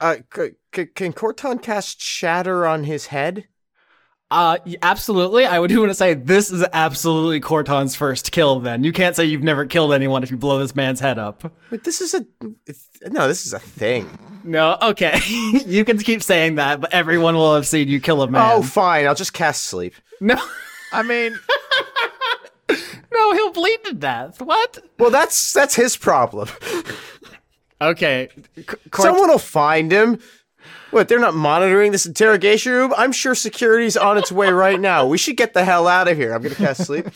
Uh, 0.00 0.16
c- 0.34 0.50
c- 0.74 0.86
can 0.86 1.12
Corton 1.12 1.58
cast 1.58 2.00
Shatter 2.00 2.66
on 2.66 2.84
his 2.84 3.06
head? 3.06 3.46
Uh, 4.30 4.58
absolutely. 4.82 5.44
I 5.44 5.58
would 5.58 5.70
want 5.76 5.90
to 5.90 5.94
say 5.94 6.14
this 6.14 6.50
is 6.50 6.64
absolutely 6.72 7.40
Corton's 7.40 7.96
first 7.96 8.30
kill. 8.32 8.60
Then 8.60 8.84
you 8.84 8.92
can't 8.92 9.14
say 9.16 9.24
you've 9.24 9.42
never 9.42 9.66
killed 9.66 9.92
anyone 9.92 10.22
if 10.22 10.30
you 10.30 10.36
blow 10.36 10.58
this 10.58 10.74
man's 10.76 11.00
head 11.00 11.18
up. 11.18 11.52
Wait, 11.70 11.84
this 11.84 12.00
is 12.00 12.14
a 12.14 12.24
no. 13.10 13.26
This 13.28 13.44
is 13.44 13.52
a 13.52 13.58
thing. 13.58 14.08
No, 14.44 14.78
okay, 14.80 15.18
you 15.66 15.84
can 15.84 15.98
keep 15.98 16.22
saying 16.22 16.54
that, 16.54 16.80
but 16.80 16.94
everyone 16.94 17.34
will 17.34 17.54
have 17.54 17.66
seen 17.66 17.88
you 17.88 18.00
kill 18.00 18.22
a 18.22 18.30
man. 18.30 18.50
Oh, 18.52 18.62
fine. 18.62 19.06
I'll 19.06 19.14
just 19.14 19.34
cast 19.34 19.64
Sleep. 19.64 19.94
no, 20.20 20.40
I 20.92 21.02
mean, 21.02 21.38
no, 23.12 23.32
he'll 23.34 23.52
bleed 23.52 23.84
to 23.84 23.94
death. 23.94 24.40
What? 24.40 24.78
Well, 24.98 25.10
that's 25.10 25.52
that's 25.52 25.74
his 25.74 25.96
problem. 25.96 26.48
Okay, 27.82 28.28
C- 28.56 28.62
Cort- 28.90 29.06
Someone 29.06 29.28
will 29.30 29.38
find 29.38 29.90
him. 29.90 30.18
What? 30.90 31.08
They're 31.08 31.18
not 31.20 31.34
monitoring 31.34 31.92
this 31.92 32.04
interrogation 32.04 32.72
room. 32.72 32.92
I'm 32.96 33.12
sure 33.12 33.34
security's 33.34 33.96
on 33.96 34.18
its 34.18 34.30
way 34.32 34.50
right 34.50 34.78
now. 34.78 35.06
We 35.06 35.16
should 35.18 35.36
get 35.36 35.54
the 35.54 35.64
hell 35.64 35.86
out 35.88 36.08
of 36.08 36.16
here. 36.16 36.32
I'm 36.34 36.42
gonna 36.42 36.54
cast 36.54 36.84
Sleep. 36.84 37.06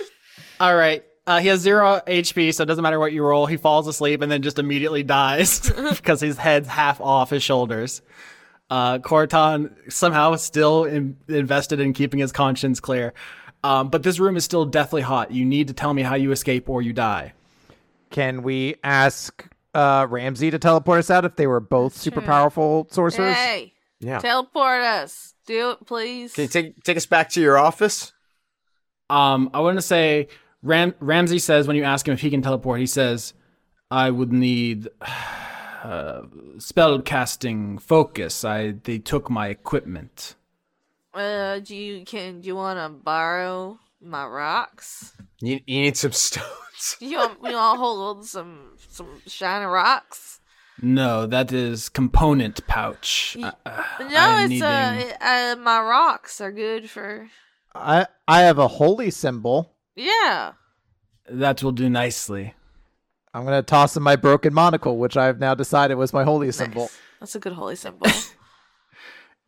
All 0.60 0.74
right. 0.74 1.04
Uh, 1.26 1.40
he 1.40 1.48
has 1.48 1.60
zero 1.60 2.00
HP, 2.06 2.54
so 2.54 2.62
it 2.62 2.66
doesn't 2.66 2.82
matter 2.82 3.00
what 3.00 3.12
you 3.12 3.22
roll. 3.24 3.46
He 3.46 3.56
falls 3.56 3.88
asleep 3.88 4.22
and 4.22 4.30
then 4.30 4.42
just 4.42 4.58
immediately 4.60 5.02
dies 5.02 5.60
because 5.96 6.20
his 6.20 6.38
head's 6.38 6.68
half 6.68 7.00
off 7.00 7.30
his 7.30 7.42
shoulders. 7.42 8.00
Uh, 8.70 9.00
Corton 9.00 9.74
somehow 9.88 10.36
still 10.36 10.84
in- 10.84 11.16
invested 11.28 11.80
in 11.80 11.92
keeping 11.92 12.20
his 12.20 12.30
conscience 12.32 12.78
clear. 12.80 13.12
Um, 13.64 13.88
but 13.88 14.04
this 14.04 14.20
room 14.20 14.36
is 14.36 14.44
still 14.44 14.64
deathly 14.64 15.02
hot. 15.02 15.32
You 15.32 15.44
need 15.44 15.66
to 15.68 15.74
tell 15.74 15.92
me 15.92 16.02
how 16.02 16.14
you 16.14 16.30
escape 16.30 16.68
or 16.68 16.80
you 16.80 16.92
die. 16.92 17.32
can 18.10 18.42
we 18.44 18.76
ask 18.84 19.46
uh, 19.76 20.06
Ramsey 20.08 20.50
to 20.50 20.58
teleport 20.58 20.98
us 21.00 21.10
out 21.10 21.24
if 21.24 21.36
they 21.36 21.46
were 21.46 21.60
both 21.60 21.96
super 21.96 22.20
powerful 22.22 22.88
sorcerers? 22.90 23.34
Hey, 23.36 23.74
Yeah. 24.00 24.18
teleport 24.18 24.80
us. 24.82 25.34
Do 25.46 25.70
it, 25.72 25.86
please. 25.86 26.32
Can 26.34 26.42
you 26.42 26.48
take 26.48 26.82
take 26.82 26.96
us 26.96 27.06
back 27.06 27.28
to 27.30 27.40
your 27.40 27.58
office? 27.58 28.12
Um, 29.10 29.50
I 29.54 29.60
want 29.60 29.76
to 29.78 29.82
say 29.82 30.28
Ram- 30.62 30.94
Ramsey 30.98 31.38
says 31.38 31.66
when 31.68 31.76
you 31.76 31.84
ask 31.84 32.08
him 32.08 32.14
if 32.14 32.20
he 32.20 32.30
can 32.30 32.42
teleport, 32.42 32.80
he 32.80 32.86
says, 32.86 33.34
"I 33.90 34.10
would 34.10 34.32
need 34.32 34.88
uh, 35.84 36.22
spell 36.58 37.00
casting 37.00 37.78
focus. 37.78 38.44
I 38.44 38.72
they 38.82 38.98
took 38.98 39.30
my 39.30 39.48
equipment." 39.48 40.34
Uh, 41.14 41.60
do 41.60 41.74
you 41.76 42.04
can 42.04 42.40
do 42.40 42.48
you 42.48 42.56
want 42.56 42.78
to 42.78 42.88
borrow 42.88 43.78
my 44.06 44.26
rocks? 44.26 45.12
You, 45.40 45.60
you 45.66 45.82
need 45.82 45.96
some 45.96 46.12
stones. 46.26 46.96
You 47.00 47.18
want 47.18 47.38
you 47.42 47.54
want 47.54 47.76
to 47.76 47.80
hold 47.80 48.26
some 48.26 48.76
some 48.90 49.20
shiny 49.26 49.64
rocks? 49.66 50.40
No, 50.82 51.26
that 51.26 51.52
is 51.52 51.88
component 51.88 52.66
pouch. 52.66 53.36
Y- 53.38 53.48
Uh, 53.64 53.70
uh, 53.70 53.82
No, 54.00 54.20
I'm 54.20 54.52
it's 54.52 54.62
uh, 54.62 54.92
needing- 54.94 55.12
uh, 55.20 55.56
my 55.62 55.80
rocks 55.80 56.40
are 56.40 56.52
good 56.52 56.88
for 56.90 57.28
I 57.74 58.06
I 58.28 58.42
have 58.42 58.58
a 58.58 58.68
holy 58.68 59.10
symbol. 59.10 59.72
yeah. 59.94 60.52
that 61.28 61.62
will 61.62 61.72
do 61.72 61.88
nicely. 61.90 62.54
I'm 63.34 63.44
gonna 63.44 63.62
toss 63.62 63.96
in 63.96 64.02
my 64.02 64.16
broken 64.16 64.54
monocle, 64.54 64.96
which 64.98 65.16
I've 65.16 65.38
now 65.40 65.54
decided 65.54 65.96
was 65.96 66.12
my 66.12 66.24
holy 66.24 66.52
symbol. 66.52 66.82
Nice. 66.82 66.98
That's 67.20 67.34
a 67.34 67.40
good 67.40 67.52
holy 67.54 67.76
symbol. 67.76 68.06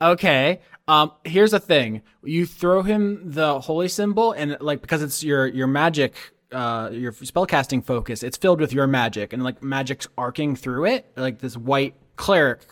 Okay. 0.01 0.61
Um. 0.89 1.13
Here's 1.25 1.53
the 1.53 1.61
thing. 1.61 2.03
You 2.25 2.47
throw 2.47 2.83
him 2.83 3.21
the 3.31 3.61
holy 3.61 3.89
symbol, 3.89 4.33
and 4.33 4.57
like 4.61 4.81
because 4.81 5.03
it's 5.03 5.23
your 5.23 5.47
your 5.47 5.67
magic, 5.67 6.15
uh, 6.51 6.89
your 6.93 7.13
spellcasting 7.13 7.85
focus. 7.85 8.23
It's 8.23 8.37
filled 8.37 8.61
with 8.61 8.73
your 8.73 8.87
magic, 8.87 9.33
and 9.33 9.45
like 9.45 9.63
magic's 9.63 10.09
arcing 10.17 10.57
through 10.57 10.87
it, 10.87 11.13
like 11.15 11.39
this 11.39 11.57
white 11.57 11.95
cleric 12.17 12.63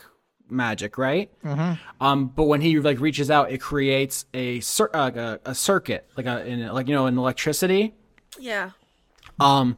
magic, 0.48 0.96
right? 0.98 1.30
Mm-hmm. 1.44 1.74
Um. 2.04 2.26
But 2.28 2.44
when 2.44 2.60
he 2.62 2.80
like 2.80 3.00
reaches 3.00 3.30
out, 3.30 3.52
it 3.52 3.58
creates 3.58 4.24
a 4.32 4.60
cir- 4.60 4.90
uh, 4.94 5.10
a, 5.44 5.50
a 5.50 5.54
circuit, 5.54 6.08
like 6.16 6.26
a 6.26 6.44
in, 6.46 6.66
like 6.68 6.88
you 6.88 6.94
know 6.94 7.06
an 7.06 7.18
electricity. 7.18 7.94
yeah. 8.40 8.70
Um, 9.38 9.76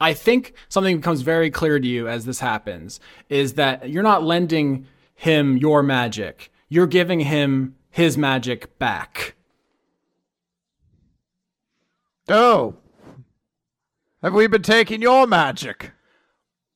I 0.00 0.12
think 0.12 0.52
something 0.68 0.98
becomes 0.98 1.22
very 1.22 1.50
clear 1.50 1.80
to 1.80 1.86
you 1.86 2.06
as 2.08 2.26
this 2.26 2.38
happens 2.40 3.00
is 3.30 3.54
that 3.54 3.88
you're 3.88 4.02
not 4.02 4.22
lending 4.22 4.86
him 5.14 5.56
your 5.56 5.82
magic. 5.82 6.52
You're 6.68 6.86
giving 6.86 7.20
him 7.20 7.74
his 7.90 8.18
magic 8.18 8.78
back. 8.78 9.34
Oh, 12.28 12.76
have 14.22 14.34
we 14.34 14.46
been 14.48 14.62
taking 14.62 15.00
your 15.00 15.26
magic? 15.26 15.92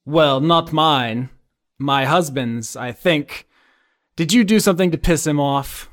Well, 0.05 0.41
not 0.41 0.73
mine. 0.73 1.31
My 1.79 2.05
husband's, 2.05 2.77
I 2.77 2.93
think. 2.93 3.49
Did 4.15 4.33
you 4.33 4.45
do 4.45 4.61
something 4.61 4.93
to 4.93 4.99
piss 4.99 5.27
him 5.27 5.41
off? 5.41 5.91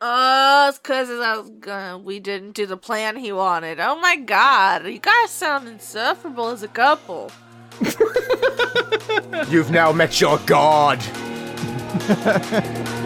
Oh, 0.00 0.68
it's 0.68 0.78
because 0.78 1.08
I 1.08 1.38
was 1.38 1.50
gonna. 1.50 1.98
We 1.98 2.18
didn't 2.20 2.52
do 2.52 2.66
the 2.66 2.76
plan 2.76 3.16
he 3.16 3.32
wanted. 3.32 3.80
Oh 3.80 3.96
my 4.00 4.16
god, 4.16 4.86
you 4.86 4.98
guys 4.98 5.30
sound 5.30 5.68
insufferable 5.68 6.48
as 6.48 6.62
a 6.62 6.68
couple. 6.68 7.30
You've 9.48 9.70
now 9.70 9.92
met 9.92 10.20
your 10.20 10.38
god. 10.46 10.98